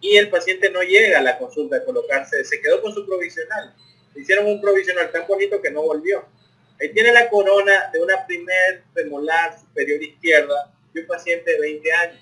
y 0.00 0.16
el 0.16 0.28
paciente 0.28 0.70
no 0.70 0.82
llega 0.82 1.18
a 1.18 1.22
la 1.22 1.38
consulta 1.38 1.76
a 1.76 1.84
colocarse, 1.84 2.44
se 2.44 2.60
quedó 2.60 2.82
con 2.82 2.92
su 2.92 3.06
provisional. 3.06 3.74
Hicieron 4.14 4.46
un 4.46 4.60
provisional 4.60 5.10
tan 5.12 5.26
bonito 5.26 5.60
que 5.60 5.70
no 5.70 5.82
volvió. 5.82 6.24
Ahí 6.80 6.92
tiene 6.92 7.12
la 7.12 7.28
corona 7.28 7.90
de 7.92 8.00
una 8.00 8.26
primer 8.26 8.82
premolar 8.92 9.58
superior 9.58 10.02
izquierda 10.02 10.72
de 10.92 11.02
un 11.02 11.06
paciente 11.06 11.52
de 11.52 11.60
20 11.60 11.92
años. 11.92 12.20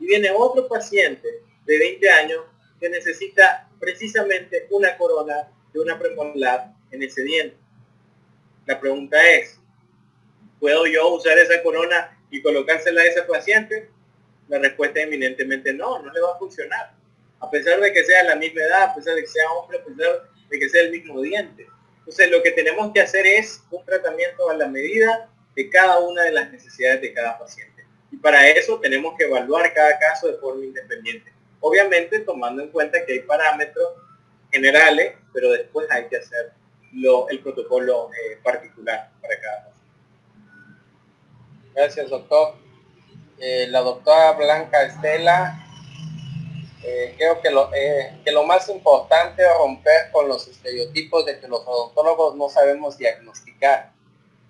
Y 0.00 0.06
viene 0.06 0.30
otro 0.30 0.66
paciente 0.66 1.28
de 1.64 1.78
20 1.78 2.10
años 2.10 2.44
que 2.80 2.88
necesita 2.88 3.68
precisamente 3.78 4.66
una 4.70 4.96
corona 4.96 5.48
de 5.74 5.80
una 5.80 5.98
premolar 5.98 6.72
en 6.92 7.02
ese 7.02 7.22
diente. 7.22 7.56
La 8.64 8.80
pregunta 8.80 9.20
es, 9.30 9.60
¿puedo 10.60 10.86
yo 10.86 11.08
usar 11.08 11.38
esa 11.38 11.62
corona 11.62 12.16
y 12.30 12.40
colocársela 12.40 13.02
a 13.02 13.06
ese 13.06 13.22
paciente? 13.24 13.90
La 14.48 14.58
respuesta 14.58 15.00
es 15.00 15.06
eminentemente 15.06 15.74
no, 15.74 16.00
no 16.00 16.12
le 16.12 16.20
va 16.20 16.34
a 16.34 16.38
funcionar. 16.38 16.94
A 17.40 17.50
pesar 17.50 17.80
de 17.80 17.92
que 17.92 18.04
sea 18.04 18.24
la 18.24 18.36
misma 18.36 18.62
edad, 18.62 18.82
a 18.84 18.94
pesar 18.94 19.16
de 19.16 19.22
que 19.22 19.28
sea 19.28 19.50
hombre, 19.52 19.78
a 19.78 19.84
pesar 19.84 20.30
de 20.48 20.58
que 20.58 20.68
sea 20.68 20.82
el 20.82 20.92
mismo 20.92 21.20
diente. 21.20 21.66
Entonces 21.98 22.30
lo 22.30 22.42
que 22.42 22.52
tenemos 22.52 22.92
que 22.92 23.00
hacer 23.00 23.26
es 23.26 23.62
un 23.70 23.84
tratamiento 23.84 24.48
a 24.48 24.54
la 24.54 24.68
medida 24.68 25.28
de 25.56 25.68
cada 25.70 25.98
una 25.98 26.22
de 26.22 26.32
las 26.32 26.52
necesidades 26.52 27.00
de 27.00 27.12
cada 27.12 27.38
paciente. 27.38 27.84
Y 28.12 28.16
para 28.16 28.48
eso 28.48 28.78
tenemos 28.78 29.16
que 29.18 29.24
evaluar 29.24 29.72
cada 29.74 29.98
caso 29.98 30.28
de 30.28 30.38
forma 30.38 30.64
independiente. 30.64 31.32
obviamente 31.60 32.20
tomando 32.20 32.62
en 32.62 32.68
cuenta 32.68 33.04
que 33.06 33.14
hay 33.14 33.20
parámetros 33.20 33.88
generales, 34.54 35.14
pero 35.32 35.50
después 35.50 35.90
hay 35.90 36.06
que 36.08 36.16
hacer 36.18 36.52
lo, 36.92 37.28
el 37.28 37.40
protocolo 37.40 38.10
eh, 38.12 38.38
particular 38.42 39.10
para 39.20 39.40
cada 39.40 39.64
paciente. 39.64 39.84
Gracias, 41.74 42.08
doctor. 42.08 42.54
Eh, 43.40 43.66
la 43.68 43.80
doctora 43.80 44.30
Blanca 44.32 44.84
Estela, 44.84 45.60
eh, 46.84 47.14
creo 47.16 47.40
que 47.40 47.50
lo, 47.50 47.68
que 47.70 48.30
lo 48.30 48.44
más 48.44 48.68
importante 48.68 49.42
es 49.42 49.52
romper 49.58 50.12
con 50.12 50.28
los 50.28 50.46
estereotipos 50.46 51.26
de 51.26 51.40
que 51.40 51.48
los 51.48 51.66
odontólogos 51.66 52.36
no 52.36 52.48
sabemos 52.48 52.96
diagnosticar, 52.96 53.90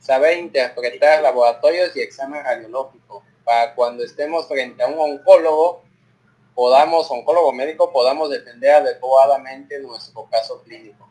saber 0.01 0.37
interpretar 0.37 1.23
laboratorios 1.23 1.97
y 1.97 2.03
examen 2.03 2.45
radiológico, 2.45 3.25
para 3.43 3.75
cuando 3.75 4.05
estemos 4.05 4.47
frente 4.49 4.83
a 4.83 4.87
un 4.87 4.99
oncólogo, 4.99 5.84
podamos, 6.55 7.11
oncólogo 7.11 7.53
médico, 7.53 7.93
podamos 7.93 8.31
defender 8.31 8.71
adecuadamente 8.73 9.79
nuestro 9.81 10.29
caso 10.31 10.63
clínico. 10.63 11.09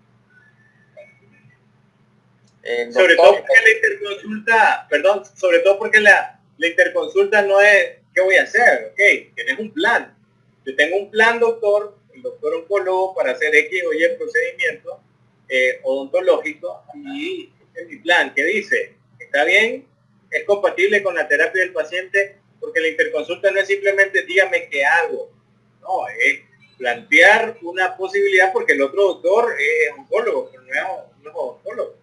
sobre 2.91 3.15
todo 3.15 3.37
porque 3.37 3.61
la 3.63 3.71
interconsulta, 3.71 4.87
perdón, 4.89 5.23
sobre 5.35 5.59
todo 5.59 5.77
porque 5.77 5.99
la, 5.99 6.39
la 6.57 6.67
interconsulta 6.67 7.41
no 7.41 7.59
es 7.59 8.03
¿qué 8.13 8.21
voy 8.21 8.35
a 8.35 8.43
hacer? 8.43 8.91
Ok, 8.91 9.35
tienes 9.35 9.59
un 9.59 9.71
plan. 9.71 10.15
Yo 10.65 10.75
tengo 10.75 10.97
un 10.97 11.11
plan, 11.11 11.39
doctor, 11.39 11.97
el 12.13 12.21
doctor 12.21 12.53
oncólogo, 12.53 13.15
para 13.15 13.31
hacer 13.31 13.53
X 13.53 13.83
o 13.87 13.93
Y 13.93 14.07
procedimiento 14.17 15.01
eh, 15.49 15.79
odontológico 15.83 16.83
y 16.95 17.51
este 17.67 17.81
es 17.81 17.87
mi 17.87 17.97
plan. 17.97 18.33
¿Qué 18.33 18.43
dice? 18.43 18.95
¿Está 19.19 19.43
bien? 19.43 19.85
¿Es 20.29 20.45
compatible 20.45 21.03
con 21.03 21.15
la 21.15 21.27
terapia 21.27 21.61
del 21.61 21.73
paciente? 21.73 22.37
Porque 22.59 22.79
la 22.79 22.87
interconsulta 22.87 23.51
no 23.51 23.59
es 23.59 23.67
simplemente 23.67 24.23
dígame 24.23 24.69
qué 24.69 24.85
hago. 24.85 25.31
No, 25.83 26.07
es 26.07 26.41
plantear 26.77 27.57
una 27.61 27.95
posibilidad 27.95 28.51
porque 28.51 28.73
el 28.73 28.81
otro 28.81 29.03
doctor 29.03 29.55
es 29.59 29.97
oncólogo, 29.97 30.49
pero 30.51 30.63
no 30.63 30.73
es, 30.73 31.35
oncólogo. 31.35 31.95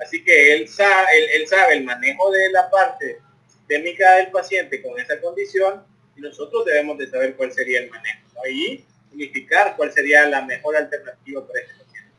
Así 0.00 0.22
que 0.22 0.54
él 0.54 0.68
sabe, 0.68 1.36
él 1.36 1.46
sabe 1.48 1.74
el 1.74 1.84
manejo 1.84 2.30
de 2.30 2.50
la 2.50 2.70
parte 2.70 3.20
técnica 3.66 4.16
del 4.16 4.30
paciente 4.30 4.82
con 4.82 4.98
esa 4.98 5.20
condición 5.20 5.84
y 6.16 6.20
nosotros 6.20 6.64
debemos 6.64 6.98
de 6.98 7.08
saber 7.08 7.36
cuál 7.36 7.52
sería 7.52 7.80
el 7.80 7.90
manejo 7.90 8.18
y 8.50 8.84
unificar 9.12 9.76
cuál 9.76 9.92
sería 9.92 10.26
la 10.26 10.42
mejor 10.42 10.76
alternativa 10.76 11.46
para 11.46 11.60
este 11.60 11.74
paciente. 11.74 12.12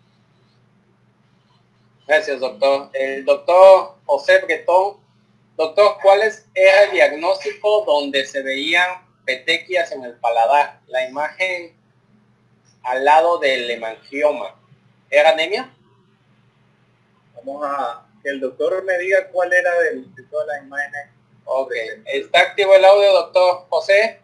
Gracias, 2.07 2.39
doctor. 2.39 2.89
El 2.93 3.25
doctor 3.25 3.95
José 4.05 4.39
Bretón, 4.39 4.97
doctor, 5.55 5.97
¿cuál 6.01 6.21
es, 6.23 6.45
era 6.53 6.85
el 6.85 6.91
diagnóstico 6.91 7.85
donde 7.85 8.25
se 8.25 8.41
veían 8.41 9.08
petequias 9.29 9.91
en 9.91 10.03
el 10.03 10.13
paladar? 10.15 10.79
La 10.87 11.07
imagen 11.07 11.77
al 12.81 13.05
lado 13.05 13.37
del 13.37 13.69
hemangioma. 13.69 14.55
¿Era 15.11 15.29
anemia? 15.29 15.71
Vamos 17.35 17.63
a 17.63 18.07
que 18.23 18.29
el 18.29 18.39
doctor 18.39 18.83
me 18.83 18.97
diga 18.97 19.27
cuál 19.31 19.53
era 19.53 19.71
de 19.81 20.23
todas 20.29 20.47
las 20.47 20.63
imágenes 20.63 21.09
Ok. 21.45 21.71
¿Está 22.05 22.41
activo 22.41 22.73
el 22.75 22.85
audio, 22.85 23.11
doctor 23.11 23.65
José? 23.69 24.21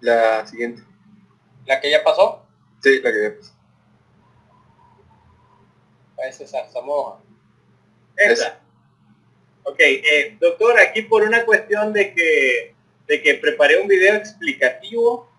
La 0.00 0.46
siguiente. 0.46 0.82
¿La 1.66 1.80
que 1.80 1.90
ya 1.90 2.02
pasó? 2.02 2.44
Sí, 2.82 3.00
la 3.00 3.12
que 3.12 3.22
ya 3.22 3.36
pasó. 3.36 3.52
Parece 6.16 6.46
Zarzamora. 6.46 7.18
Esa. 8.16 8.63
Ok, 9.64 9.80
eh, 9.80 10.36
doctor, 10.40 10.78
aquí 10.78 11.02
por 11.02 11.22
una 11.22 11.44
cuestión 11.44 11.92
de 11.92 12.14
que, 12.14 12.74
de 13.06 13.22
que 13.22 13.34
preparé 13.34 13.78
un 13.78 13.88
video 13.88 14.14
explicativo, 14.14 15.30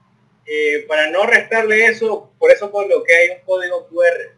eh, 0.46 0.86
para 0.88 1.10
no 1.10 1.26
restarle 1.26 1.86
eso, 1.86 2.32
por 2.38 2.52
eso 2.52 2.72
que 3.04 3.16
hay 3.16 3.30
un 3.30 3.46
código 3.46 3.88
QR 3.88 4.36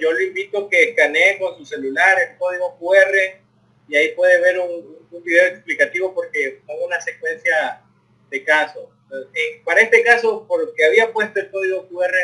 yo 0.00 0.12
lo 0.12 0.20
invito 0.20 0.66
a 0.66 0.70
que 0.70 0.90
escanee 0.90 1.38
con 1.38 1.56
su 1.56 1.64
celular 1.64 2.18
el 2.20 2.36
código 2.36 2.76
QR 2.78 3.40
y 3.88 3.96
ahí 3.96 4.12
puede 4.12 4.40
ver 4.40 4.58
un, 4.58 5.00
video 5.24 5.46
explicativo 5.46 6.14
porque 6.14 6.60
pongo 6.66 6.86
una 6.86 7.00
secuencia 7.00 7.82
de 8.30 8.44
casos. 8.44 8.84
Para 9.64 9.80
este 9.80 10.04
caso, 10.04 10.46
porque 10.46 10.84
había 10.84 11.12
puesto 11.12 11.40
el 11.40 11.50
código 11.50 11.88
QR, 11.88 12.14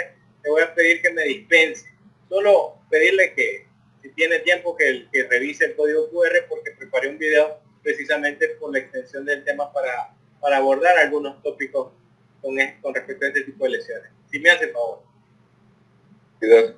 le 0.45 0.51
voy 0.51 0.63
a 0.63 0.73
pedir 0.73 1.03
que 1.03 1.11
me 1.11 1.25
dispense. 1.25 1.87
Solo 2.29 2.79
pedirle 2.89 3.35
que 3.35 3.66
si 4.07 4.13
tiene 4.13 4.39
tiempo 4.41 4.77
que, 4.77 5.09
que 5.13 5.25
revise 5.25 5.65
el 5.65 5.77
código 5.77 6.09
QR 6.11 6.47
porque 6.49 6.73
preparé 6.73 7.09
un 7.09 7.19
video 7.19 7.59
precisamente 7.83 8.51
por 8.61 8.73
la 8.73 8.79
extensión 8.79 9.25
del 9.25 9.45
tema 9.45 9.73
para, 9.73 10.15
para 10.41 10.59
abordar 10.59 10.97
algunos 10.99 11.43
tópicos 11.43 11.93
con, 12.41 12.57
con 12.81 12.95
respecto 12.95 13.25
a 13.25 13.29
este 13.29 13.43
tipo 13.43 13.65
de 13.65 13.71
lesiones. 13.71 14.13
Si 14.31 14.39
me 14.39 14.51
hace 14.51 14.69
favor. 14.69 15.03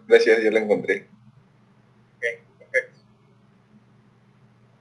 Gracias, 0.06 0.42
yo 0.42 0.50
la 0.50 0.60
encontré. 0.60 1.09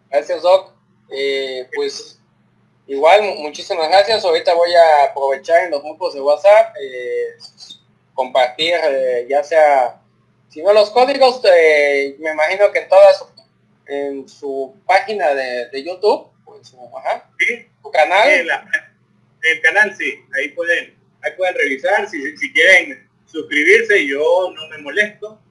Gracias, 0.09 0.41
Doc. 0.41 0.73
Eh, 1.09 1.67
pues 1.75 2.21
igual, 2.85 3.23
muchísimas 3.39 3.89
gracias. 3.89 4.23
Ahorita 4.23 4.53
voy 4.53 4.73
a 4.73 5.03
aprovechar 5.05 5.65
en 5.65 5.71
los 5.71 5.83
grupos 5.83 6.13
de 6.13 6.21
WhatsApp, 6.21 6.75
eh, 6.81 7.35
compartir 8.13 8.73
eh, 8.73 9.27
ya 9.29 9.43
sea, 9.43 10.01
si 10.49 10.61
no 10.61 10.73
los 10.73 10.89
códigos, 10.91 11.41
me 12.19 12.31
imagino 12.31 12.71
que 12.71 12.79
en 12.79 12.89
todas 12.89 13.25
en 13.87 14.27
su 14.27 14.75
página 14.85 15.33
de, 15.33 15.83
YouTube, 15.83 16.29
pues, 16.45 16.75
ajá, 16.97 17.29
su 17.81 17.91
canal. 17.91 18.29
el 19.41 19.61
canal, 19.61 19.95
sí, 19.95 20.19
ahí 20.37 20.49
pueden, 20.49 20.95
ahí 21.21 21.31
pueden 21.37 21.55
revisar 21.55 22.09
si, 22.09 22.35
si 22.37 22.51
quieren 22.51 23.07
suscribirse, 23.25 24.05
yo 24.05 24.51
no 24.53 24.67
me 24.69 24.79
molesto. 24.79 25.41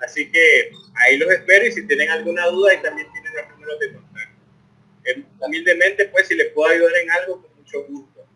Así 0.00 0.30
que 0.30 0.70
ahí 0.96 1.16
los 1.16 1.30
espero 1.30 1.66
y 1.66 1.72
si 1.72 1.86
tienen 1.86 2.10
alguna 2.10 2.46
duda 2.46 2.74
y 2.74 2.82
también 2.82 3.10
tienen 3.12 3.32
los 3.34 3.48
números 3.50 3.78
de 3.80 3.92
contacto. 3.92 4.34
Eh, 5.04 5.22
humildemente, 5.40 6.06
pues 6.06 6.28
si 6.28 6.34
les 6.34 6.52
puedo 6.52 6.70
ayudar 6.72 6.92
en 6.96 7.10
algo, 7.10 7.42
con 7.42 7.54
mucho 7.56 7.84
gusto. 7.84 8.26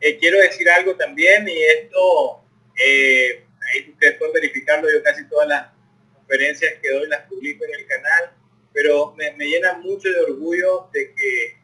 Eh, 0.00 0.18
quiero 0.18 0.38
decir 0.38 0.68
algo 0.70 0.94
también 0.96 1.48
y 1.48 1.62
esto, 1.62 2.42
eh, 2.84 3.45
ahí 3.66 3.90
ustedes 3.90 4.16
pueden 4.18 4.34
verificarlo, 4.34 4.88
yo 4.90 5.02
casi 5.02 5.28
todas 5.28 5.48
las 5.48 5.68
conferencias 6.14 6.74
que 6.82 6.92
doy 6.92 7.08
las 7.08 7.22
publico 7.22 7.64
en 7.64 7.74
el 7.74 7.86
canal, 7.86 8.32
pero 8.72 9.14
me, 9.16 9.32
llena 9.46 9.74
mucho 9.74 10.08
de 10.10 10.20
orgullo 10.20 10.88
de 10.92 11.14
que 11.14 11.56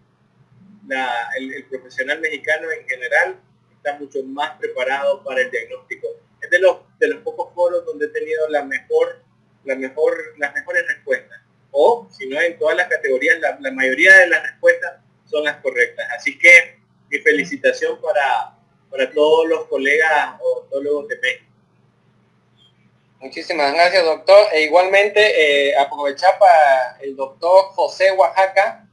el 1.36 1.64
profesional 1.66 2.20
mexicano 2.20 2.70
en 2.70 2.86
general 2.88 3.40
está 3.76 3.98
mucho 3.98 4.22
más 4.24 4.58
preparado 4.58 5.22
para 5.22 5.42
el 5.42 5.50
diagnóstico 5.50 6.08
es 6.42 6.50
de 6.50 6.58
los, 6.58 6.78
de 6.98 7.08
los 7.08 7.22
pocos 7.22 7.54
foros 7.54 7.86
donde 7.86 8.06
he 8.06 8.08
tenido 8.08 8.48
la 8.48 8.64
mejor, 8.64 9.22
la 9.64 9.76
mejor, 9.76 10.34
las 10.38 10.52
mejores 10.54 10.86
respuestas. 10.86 11.40
O, 11.70 12.08
si 12.10 12.28
no, 12.28 12.38
en 12.40 12.58
todas 12.58 12.76
las 12.76 12.88
categorías, 12.88 13.38
la, 13.40 13.70
mayoría 13.70 14.14
de 14.18 14.28
las 14.28 14.42
respuestas 14.42 15.00
son 15.24 15.44
las 15.44 15.56
correctas. 15.58 16.06
Así 16.16 16.38
que 16.38 16.80
mi 17.08 17.18
felicitación 17.18 17.98
para, 18.00 18.58
para 18.90 19.10
todos 19.12 19.48
los 19.48 19.66
colegas 19.66 20.34
odontólogos 20.40 21.08
de 21.08 21.18
México. 21.18 21.51
Muchísimas 23.22 23.72
gracias, 23.72 24.04
doctor. 24.04 24.48
E 24.52 24.62
igualmente, 24.62 25.20
eh, 25.70 25.76
aprovechar 25.76 26.40
para 26.40 26.98
el 27.02 27.14
doctor 27.14 27.66
José 27.66 28.10
Oaxaca. 28.10 28.84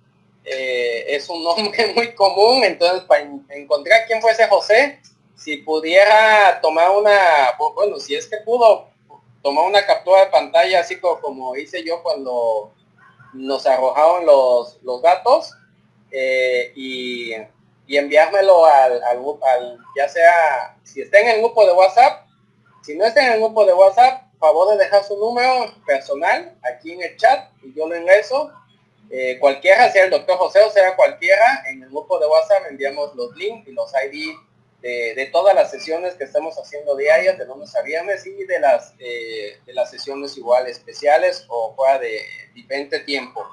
Eh, 0.45 1.15
es 1.15 1.27
un 1.29 1.43
nombre 1.43 1.93
muy 1.95 2.13
común, 2.13 2.63
entonces 2.63 3.01
para 3.05 3.23
encontrar 3.49 4.05
quién 4.05 4.21
fue 4.21 4.31
ese 4.31 4.47
José, 4.47 4.99
si 5.35 5.57
pudiera 5.57 6.59
tomar 6.61 6.91
una, 6.91 7.55
bueno, 7.73 7.99
si 7.99 8.13
es 8.13 8.27
que 8.27 8.37
pudo, 8.37 8.89
tomar 9.41 9.65
una 9.65 9.83
captura 9.87 10.25
de 10.25 10.31
pantalla, 10.31 10.81
así 10.81 10.99
como, 10.99 11.55
hice 11.55 11.83
yo 11.83 12.03
cuando 12.03 12.71
nos 13.33 13.65
arrojaron 13.65 14.27
los, 14.27 14.77
los 14.83 15.01
datos, 15.01 15.55
eh, 16.11 16.71
y, 16.75 17.33
enviármelo 17.87 18.63
al, 18.67 19.01
al, 19.01 19.77
ya 19.97 20.07
sea, 20.07 20.77
si 20.83 21.01
está 21.01 21.19
en 21.19 21.29
el 21.29 21.39
grupo 21.39 21.65
de 21.65 21.73
WhatsApp, 21.73 22.28
si 22.89 22.95
no 22.95 23.05
está 23.05 23.23
en 23.23 23.33
el 23.33 23.39
grupo 23.39 23.67
de 23.67 23.73
WhatsApp, 23.73 24.23
favor 24.39 24.71
de 24.71 24.83
dejar 24.83 25.03
su 25.03 25.15
número 25.15 25.71
personal 25.85 26.57
aquí 26.63 26.93
en 26.93 27.03
el 27.03 27.15
chat 27.17 27.51
y 27.61 27.71
yo 27.75 27.87
lo 27.87 27.95
ingreso. 27.95 28.51
Eh, 29.11 29.37
cualquiera, 29.39 29.91
sea 29.91 30.05
el 30.05 30.09
doctor 30.09 30.37
José 30.37 30.63
o 30.63 30.71
sea 30.71 30.95
cualquiera, 30.95 31.65
en 31.67 31.83
el 31.83 31.89
grupo 31.89 32.17
de 32.17 32.25
WhatsApp 32.25 32.63
enviamos 32.67 33.13
los 33.13 33.35
links 33.35 33.67
y 33.67 33.73
los 33.73 33.91
ID 33.93 34.35
de, 34.81 35.29
todas 35.31 35.53
las 35.53 35.69
sesiones 35.69 36.15
que 36.15 36.23
estamos 36.23 36.55
haciendo 36.57 36.95
diarias, 36.95 37.37
de 37.37 37.45
lunes 37.45 37.75
a 37.75 37.83
viernes, 37.83 38.25
y 38.25 38.43
de 38.45 38.59
las, 38.59 38.95
eh, 38.97 39.59
de 39.67 39.73
las 39.75 39.91
sesiones 39.91 40.35
igual 40.35 40.65
especiales 40.65 41.45
o 41.47 41.75
fuera 41.75 41.99
de 41.99 42.21
diferente 42.55 43.01
tiempo. 43.01 43.47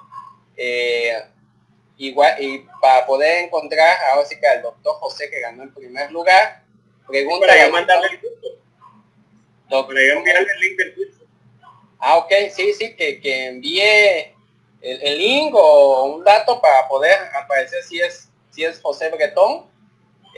Eh, 0.57 1.13
igual, 1.99 2.43
y 2.43 2.67
para 2.81 3.05
poder 3.05 3.45
encontrar 3.45 3.99
ahora 4.13 4.25
sí 4.25 4.41
que 4.41 4.47
al 4.47 4.63
doctor 4.63 4.95
José 4.95 5.29
que 5.29 5.41
ganó 5.41 5.63
el 5.63 5.75
primer 5.75 6.11
lugar, 6.11 6.63
pregunta 7.07 7.47
para 7.47 7.99
mandarle 9.71 10.09
el 10.09 10.15
Doctor, 10.15 10.39
el 10.39 10.61
link 10.61 10.79
del 10.79 10.95
curso. 10.95 11.25
Ah, 11.99 12.19
ok, 12.19 12.33
sí, 12.55 12.73
sí, 12.73 12.95
que, 12.95 13.21
que 13.21 13.47
envíe 13.47 14.35
el, 14.81 15.03
el, 15.03 15.19
link 15.19 15.55
o 15.55 16.05
un 16.05 16.25
dato 16.25 16.61
para 16.61 16.87
poder 16.89 17.17
aparecer 17.35 17.83
si 17.83 18.01
es, 18.01 18.29
si 18.51 18.65
es 18.65 18.81
José 18.81 19.11
Bretón 19.11 19.67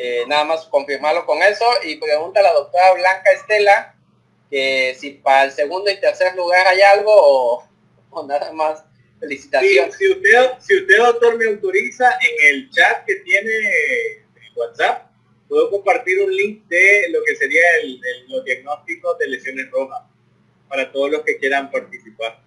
Eh, 0.00 0.24
nada 0.28 0.44
más 0.44 0.64
confirmarlo 0.66 1.26
con 1.26 1.42
eso 1.42 1.64
y 1.82 1.96
pregunta 1.96 2.38
a 2.38 2.44
la 2.44 2.52
doctora 2.52 2.94
Blanca 2.94 3.32
Estela 3.32 3.96
que 4.48 4.96
si 4.96 5.10
para 5.10 5.44
el 5.44 5.50
segundo 5.50 5.90
y 5.90 5.98
tercer 5.98 6.36
lugar 6.36 6.64
hay 6.68 6.80
algo 6.80 7.12
o, 7.12 8.26
nada 8.26 8.52
más. 8.52 8.84
Felicitaciones. 9.18 9.96
si, 9.96 10.12
usted, 10.12 10.50
si 10.60 10.76
usted, 10.76 10.96
doctor, 10.98 11.36
me 11.36 11.46
autoriza 11.46 12.08
en 12.20 12.54
el 12.54 12.70
chat 12.70 13.04
que 13.04 13.16
tiene 13.16 13.50
WhatsApp, 14.54 15.07
puedo 15.48 15.70
compartir 15.70 16.20
un 16.20 16.34
link 16.34 16.66
de 16.68 17.08
lo 17.10 17.22
que 17.24 17.34
sería 17.36 17.62
el, 17.82 18.00
los 18.28 18.44
diagnósticos 18.44 19.18
de 19.18 19.28
lesiones 19.28 19.70
rojas 19.70 20.02
para 20.68 20.92
todos 20.92 21.10
los 21.10 21.22
que 21.22 21.38
quieran 21.38 21.70
participar. 21.70 22.40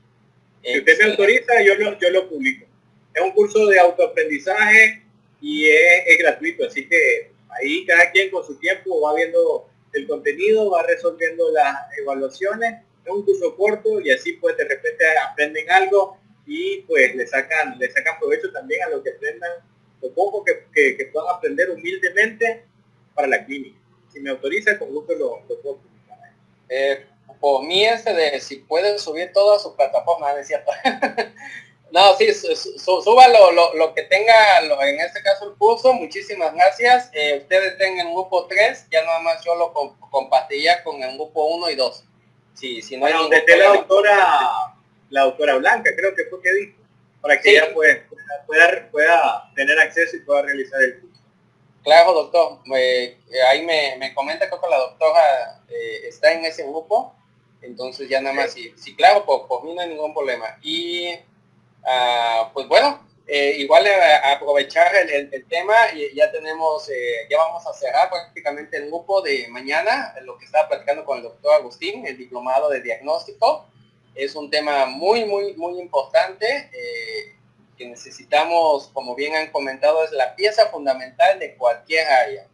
Si 0.63 0.77
usted 0.77 0.97
me 0.99 1.11
autoriza, 1.11 1.61
yo 1.63 1.75
lo, 1.75 1.97
yo 1.99 2.09
lo 2.11 2.29
publico. 2.29 2.65
Es 3.13 3.21
un 3.21 3.31
curso 3.31 3.65
de 3.67 3.79
autoaprendizaje 3.79 5.03
y 5.41 5.67
es, 5.67 6.03
es 6.05 6.17
gratuito, 6.19 6.65
así 6.65 6.87
que 6.87 7.31
ahí 7.49 7.85
cada 7.85 8.11
quien 8.11 8.29
con 8.29 8.45
su 8.45 8.55
tiempo 8.59 9.01
va 9.01 9.15
viendo 9.15 9.67
el 9.93 10.07
contenido, 10.07 10.69
va 10.69 10.83
resolviendo 10.83 11.51
las 11.51 11.75
evaluaciones, 11.97 12.83
es 13.03 13.11
un 13.11 13.25
curso 13.25 13.55
corto 13.55 13.99
y 13.99 14.11
así 14.11 14.33
pues 14.33 14.55
de 14.57 14.65
repente 14.65 15.03
aprenden 15.29 15.69
algo 15.71 16.17
y 16.45 16.81
pues 16.81 17.15
le 17.15 17.27
sacan, 17.27 17.77
le 17.79 17.89
sacan 17.91 18.19
provecho 18.19 18.51
también 18.51 18.83
a 18.83 18.89
lo 18.89 19.03
que 19.03 19.11
aprendan, 19.11 19.51
lo 20.01 20.13
poco 20.13 20.43
que, 20.43 20.65
que, 20.73 21.05
puedan 21.07 21.35
aprender 21.35 21.69
humildemente 21.69 22.65
para 23.13 23.27
la 23.27 23.45
clínica. 23.45 23.79
Si 24.11 24.19
me 24.19 24.29
autoriza, 24.29 24.77
con 24.77 24.89
gusto 24.89 25.13
lo, 25.13 25.41
lo 25.47 25.61
puedo 25.61 25.77
publicar. 25.77 26.17
Eh, 26.69 27.05
por 27.39 27.63
mí 27.63 27.85
ese 27.85 28.13
de 28.13 28.39
si 28.39 28.57
pueden 28.57 28.99
subir 28.99 29.31
toda 29.33 29.57
su 29.59 29.75
plataforma, 29.75 30.31
es 30.33 30.47
cierto. 30.47 30.71
No, 31.91 32.15
sí, 32.15 32.33
suba 32.33 33.27
lo, 33.27 33.93
que 33.93 34.03
tenga, 34.03 34.59
en 34.61 34.99
este 35.01 35.21
caso 35.21 35.49
el 35.49 35.57
curso, 35.57 35.91
muchísimas 35.91 36.53
gracias. 36.53 37.09
Eh, 37.11 37.39
ustedes 37.41 37.77
tengan 37.77 38.07
el 38.07 38.13
grupo 38.13 38.47
3, 38.47 38.87
ya 38.89 39.03
nada 39.03 39.19
más 39.19 39.43
yo 39.43 39.55
lo 39.55 39.73
compartiría 40.09 40.81
con 40.85 41.03
el 41.03 41.15
grupo 41.15 41.43
1 41.47 41.69
y 41.69 41.75
2. 41.75 42.05
Sí, 42.53 42.81
si 42.81 42.95
no 42.95 43.01
bueno, 43.01 43.23
donde 43.23 43.37
esté 43.37 43.57
la 43.57 43.73
doctora, 43.73 44.47
la 45.09 45.21
doctora 45.23 45.55
Blanca, 45.55 45.91
creo 45.93 46.15
que 46.15 46.25
fue 46.29 46.41
que 46.41 46.53
dijo, 46.53 46.77
para 47.19 47.41
que 47.41 47.51
ella 47.51 47.73
pues, 47.73 48.03
pueda, 48.47 48.89
pueda, 48.89 49.51
tener 49.53 49.77
acceso 49.77 50.15
y 50.15 50.21
pueda 50.21 50.43
realizar 50.43 50.81
el 50.81 51.01
curso. 51.01 51.10
Claro, 51.83 52.13
doctor. 52.13 52.59
Eh, 52.75 53.17
ahí 53.49 53.65
me, 53.65 54.13
comenta 54.13 54.49
que 54.49 54.55
la 54.69 54.77
doctora 54.77 55.61
eh, 55.69 56.07
está 56.07 56.31
en 56.33 56.45
ese 56.45 56.63
grupo. 56.63 57.15
Entonces 57.61 58.09
ya 58.09 58.21
nada 58.21 58.35
más, 58.35 58.53
sí, 58.53 58.73
sí 58.77 58.95
claro, 58.95 59.25
por, 59.25 59.47
por 59.47 59.63
mí 59.63 59.73
no 59.73 59.81
hay 59.81 59.89
ningún 59.89 60.13
problema. 60.13 60.57
Y 60.63 61.13
Ah, 61.83 62.51
pues 62.53 62.67
bueno, 62.67 62.99
eh, 63.27 63.55
igual 63.57 63.85
eh, 63.87 63.91
aprovechar 64.35 64.95
el, 64.95 65.45
tema 65.47 65.73
y 65.93 66.15
ya 66.15 66.31
tenemos, 66.31 66.87
eh, 66.89 67.27
ya 67.29 67.37
vamos 67.37 67.65
a 67.65 67.73
cerrar 67.73 68.09
prácticamente 68.09 68.77
el 68.77 68.87
grupo 68.87 69.21
de 69.21 69.47
mañana, 69.49 70.13
lo 70.21 70.37
que 70.37 70.45
estaba 70.45 70.67
platicando 70.67 71.03
con 71.05 71.17
el 71.17 71.23
doctor 71.23 71.55
Agustín, 71.55 72.05
el 72.05 72.17
diplomado 72.17 72.69
de 72.69 72.81
diagnóstico. 72.81 73.65
Es 74.13 74.35
un 74.35 74.49
tema 74.49 74.85
muy, 74.85 75.25
muy, 75.25 75.53
muy 75.55 75.79
importante 75.79 76.69
que 77.81 77.87
necesitamos, 77.87 78.91
como 78.93 79.15
bien 79.15 79.35
han 79.35 79.51
comentado, 79.51 80.03
es 80.03 80.11
la 80.11 80.35
pieza 80.35 80.67
fundamental 80.67 81.39
de 81.39 81.55
cualquier 81.55 82.07
área. 82.07 82.45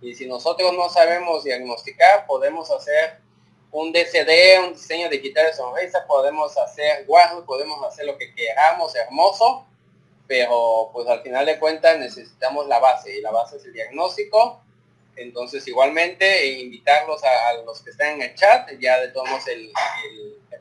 Y 0.00 0.14
si 0.14 0.26
nosotros 0.26 0.72
no 0.74 0.88
sabemos 0.88 1.42
diagnosticar, 1.42 2.24
podemos 2.24 2.70
hacer 2.70 3.18
un 3.72 3.92
DCD, 3.92 4.64
un 4.64 4.74
diseño 4.74 5.08
digital 5.08 5.46
de 5.46 5.54
sonrisa, 5.54 6.06
podemos 6.06 6.56
hacer 6.56 7.04
guajo, 7.04 7.44
podemos 7.44 7.84
hacer 7.84 8.06
lo 8.06 8.16
que 8.16 8.32
queramos, 8.32 8.94
hermoso, 8.94 9.66
pero 10.28 10.90
pues 10.92 11.08
al 11.08 11.20
final 11.22 11.46
de 11.46 11.58
cuentas 11.58 11.98
necesitamos 11.98 12.68
la 12.68 12.78
base 12.78 13.18
y 13.18 13.20
la 13.22 13.32
base 13.32 13.56
es 13.56 13.64
el 13.64 13.72
diagnóstico. 13.72 14.62
Entonces 15.16 15.66
igualmente 15.66 16.46
invitarlos 16.60 17.24
a, 17.24 17.54
los 17.64 17.82
que 17.82 17.90
están 17.90 18.14
en 18.14 18.22
el 18.22 18.34
chat, 18.36 18.70
ya 18.78 19.00
de 19.00 19.08
todos 19.08 19.28
modos 19.28 19.48
el, 19.48 19.72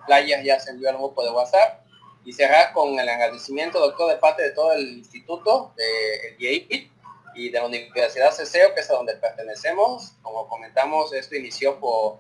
el, 0.10 0.43
ya 0.43 0.60
se 0.60 0.72
envió 0.72 0.89
al 0.89 0.97
grupo 0.97 1.23
de 1.23 1.30
WhatsApp 1.30 1.84
y 2.26 2.34
cerrar 2.34 2.73
con 2.73 2.99
el 2.99 3.07
agradecimiento 3.07 3.80
doctor 3.80 4.10
de 4.11 4.18
parte 4.18 4.43
de 4.43 4.52
todo 4.52 4.73
el 4.73 4.97
instituto 4.97 5.73
del 5.77 6.38
de 6.38 6.89
y 7.35 7.49
de 7.49 7.60
la 7.60 7.65
Universidad 7.65 8.31
CESEO, 8.31 8.73
que 8.73 8.81
es 8.81 8.89
a 8.89 8.93
donde 8.93 9.15
pertenecemos. 9.15 10.14
Como 10.22 10.47
comentamos, 10.47 11.14
esto 11.14 11.35
inició 11.35 11.80
por 11.80 12.19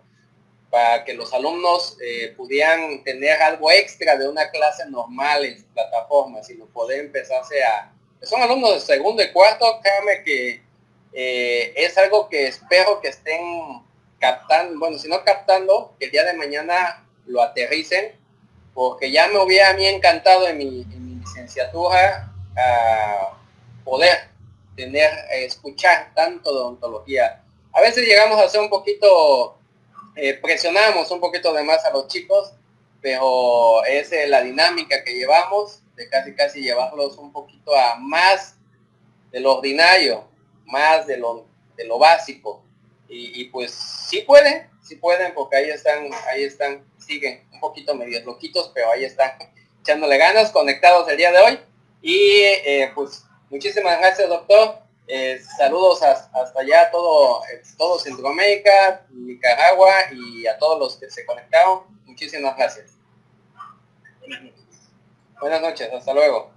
para 0.69 1.05
que 1.05 1.13
los 1.13 1.33
alumnos 1.33 1.97
eh, 2.01 2.33
pudieran 2.35 3.01
tener 3.05 3.41
algo 3.41 3.71
extra 3.71 4.17
de 4.17 4.27
una 4.27 4.49
clase 4.49 4.85
normal 4.89 5.45
en 5.45 5.57
su 5.57 5.65
plataforma, 5.67 6.43
sino 6.43 6.65
poder 6.65 6.99
empezarse 6.99 7.63
a... 7.63 7.93
Son 8.21 8.41
alumnos 8.41 8.73
de 8.73 8.79
segundo 8.81 9.23
y 9.23 9.31
cuarto, 9.31 9.79
créanme 9.81 10.23
que 10.23 10.61
eh, 11.13 11.73
es 11.77 11.97
algo 11.97 12.27
que 12.27 12.47
espero 12.47 12.99
que 12.99 13.07
estén 13.07 13.83
captando, 14.19 14.77
bueno, 14.79 14.97
si 14.97 15.07
no 15.07 15.23
captando, 15.23 15.95
que 15.97 16.07
el 16.07 16.11
día 16.11 16.25
de 16.25 16.33
mañana 16.33 17.07
lo 17.25 17.41
aterricen, 17.41 18.19
porque 18.75 19.11
ya 19.11 19.27
me 19.29 19.39
hubiera 19.39 19.71
a 19.71 19.73
mí 19.73 19.87
encantado 19.87 20.47
en 20.47 20.59
mi, 20.59 20.85
licenciatura 21.19 22.31
poder 23.83 24.29
tener, 24.75 25.11
escuchar 25.31 26.11
tanto 26.13 26.53
de 26.53 26.59
odontología. 26.59 27.41
A 27.73 27.81
veces 27.81 28.05
llegamos 28.05 28.39
a 28.39 28.47
ser 28.47 28.61
un 28.61 28.69
poquito 28.69 29.57
eh, 30.15 30.39
presionamos 30.41 31.11
un 31.11 31.19
poquito 31.19 31.53
de 31.53 31.63
más 31.63 31.83
a 31.83 31.91
los 31.91 32.07
chicos, 32.07 32.53
pero 33.01 33.83
es 33.83 34.13
eh, 34.13 34.27
la 34.27 34.41
dinámica 34.41 35.03
que 35.03 35.13
llevamos 35.13 35.81
de 35.95 36.07
casi 36.09 36.33
casi 36.33 36.61
llevarlos 36.61 37.17
un 37.17 37.33
poquito 37.33 37.75
a 37.75 37.95
más 37.95 38.55
de 39.31 39.41
lo 39.41 39.57
ordinario, 39.57 40.25
más 40.65 41.05
de 41.05 41.17
lo, 41.17 41.45
básico. 41.99 42.63
Y, 43.07 43.45
pues 43.45 43.71
sí 43.71 44.21
pueden, 44.21 44.67
sí 44.85 44.95
pueden, 44.95 45.33
porque 45.33 45.57
ahí 45.57 45.69
están, 45.69 46.09
ahí 46.27 46.43
están, 46.43 46.85
siguen 46.97 47.47
un 47.51 47.59
poquito 47.59 47.95
medios 47.95 48.23
loquitos, 48.23 48.71
pero 48.73 48.91
ahí 48.91 49.03
están 49.03 49.31
echándole 49.81 50.17
ganas, 50.17 50.51
conectados 50.51 51.09
el 51.09 51.17
día 51.17 51.31
de 51.31 51.39
hoy. 51.39 51.59
Y 52.01 52.41
eh, 52.41 52.91
pues 52.93 53.23
muchísimas 53.49 53.99
gracias, 53.99 54.29
doctor. 54.29 54.79
Eh, 55.07 55.39
saludos 55.57 56.01
hasta 56.01 56.59
allá, 56.59 56.89
todo, 56.91 57.41
todo 57.77 57.99
Centroamérica, 57.99 59.05
Nicaragua 59.09 59.91
y 60.13 60.47
a 60.47 60.57
todos 60.57 60.79
los 60.79 60.97
que 60.97 61.09
se 61.09 61.25
conectaron. 61.25 61.81
Muchísimas 62.05 62.55
gracias. 62.55 62.91
Buenas 65.39 65.61
noches, 65.61 65.91
hasta 65.91 66.13
luego. 66.13 66.54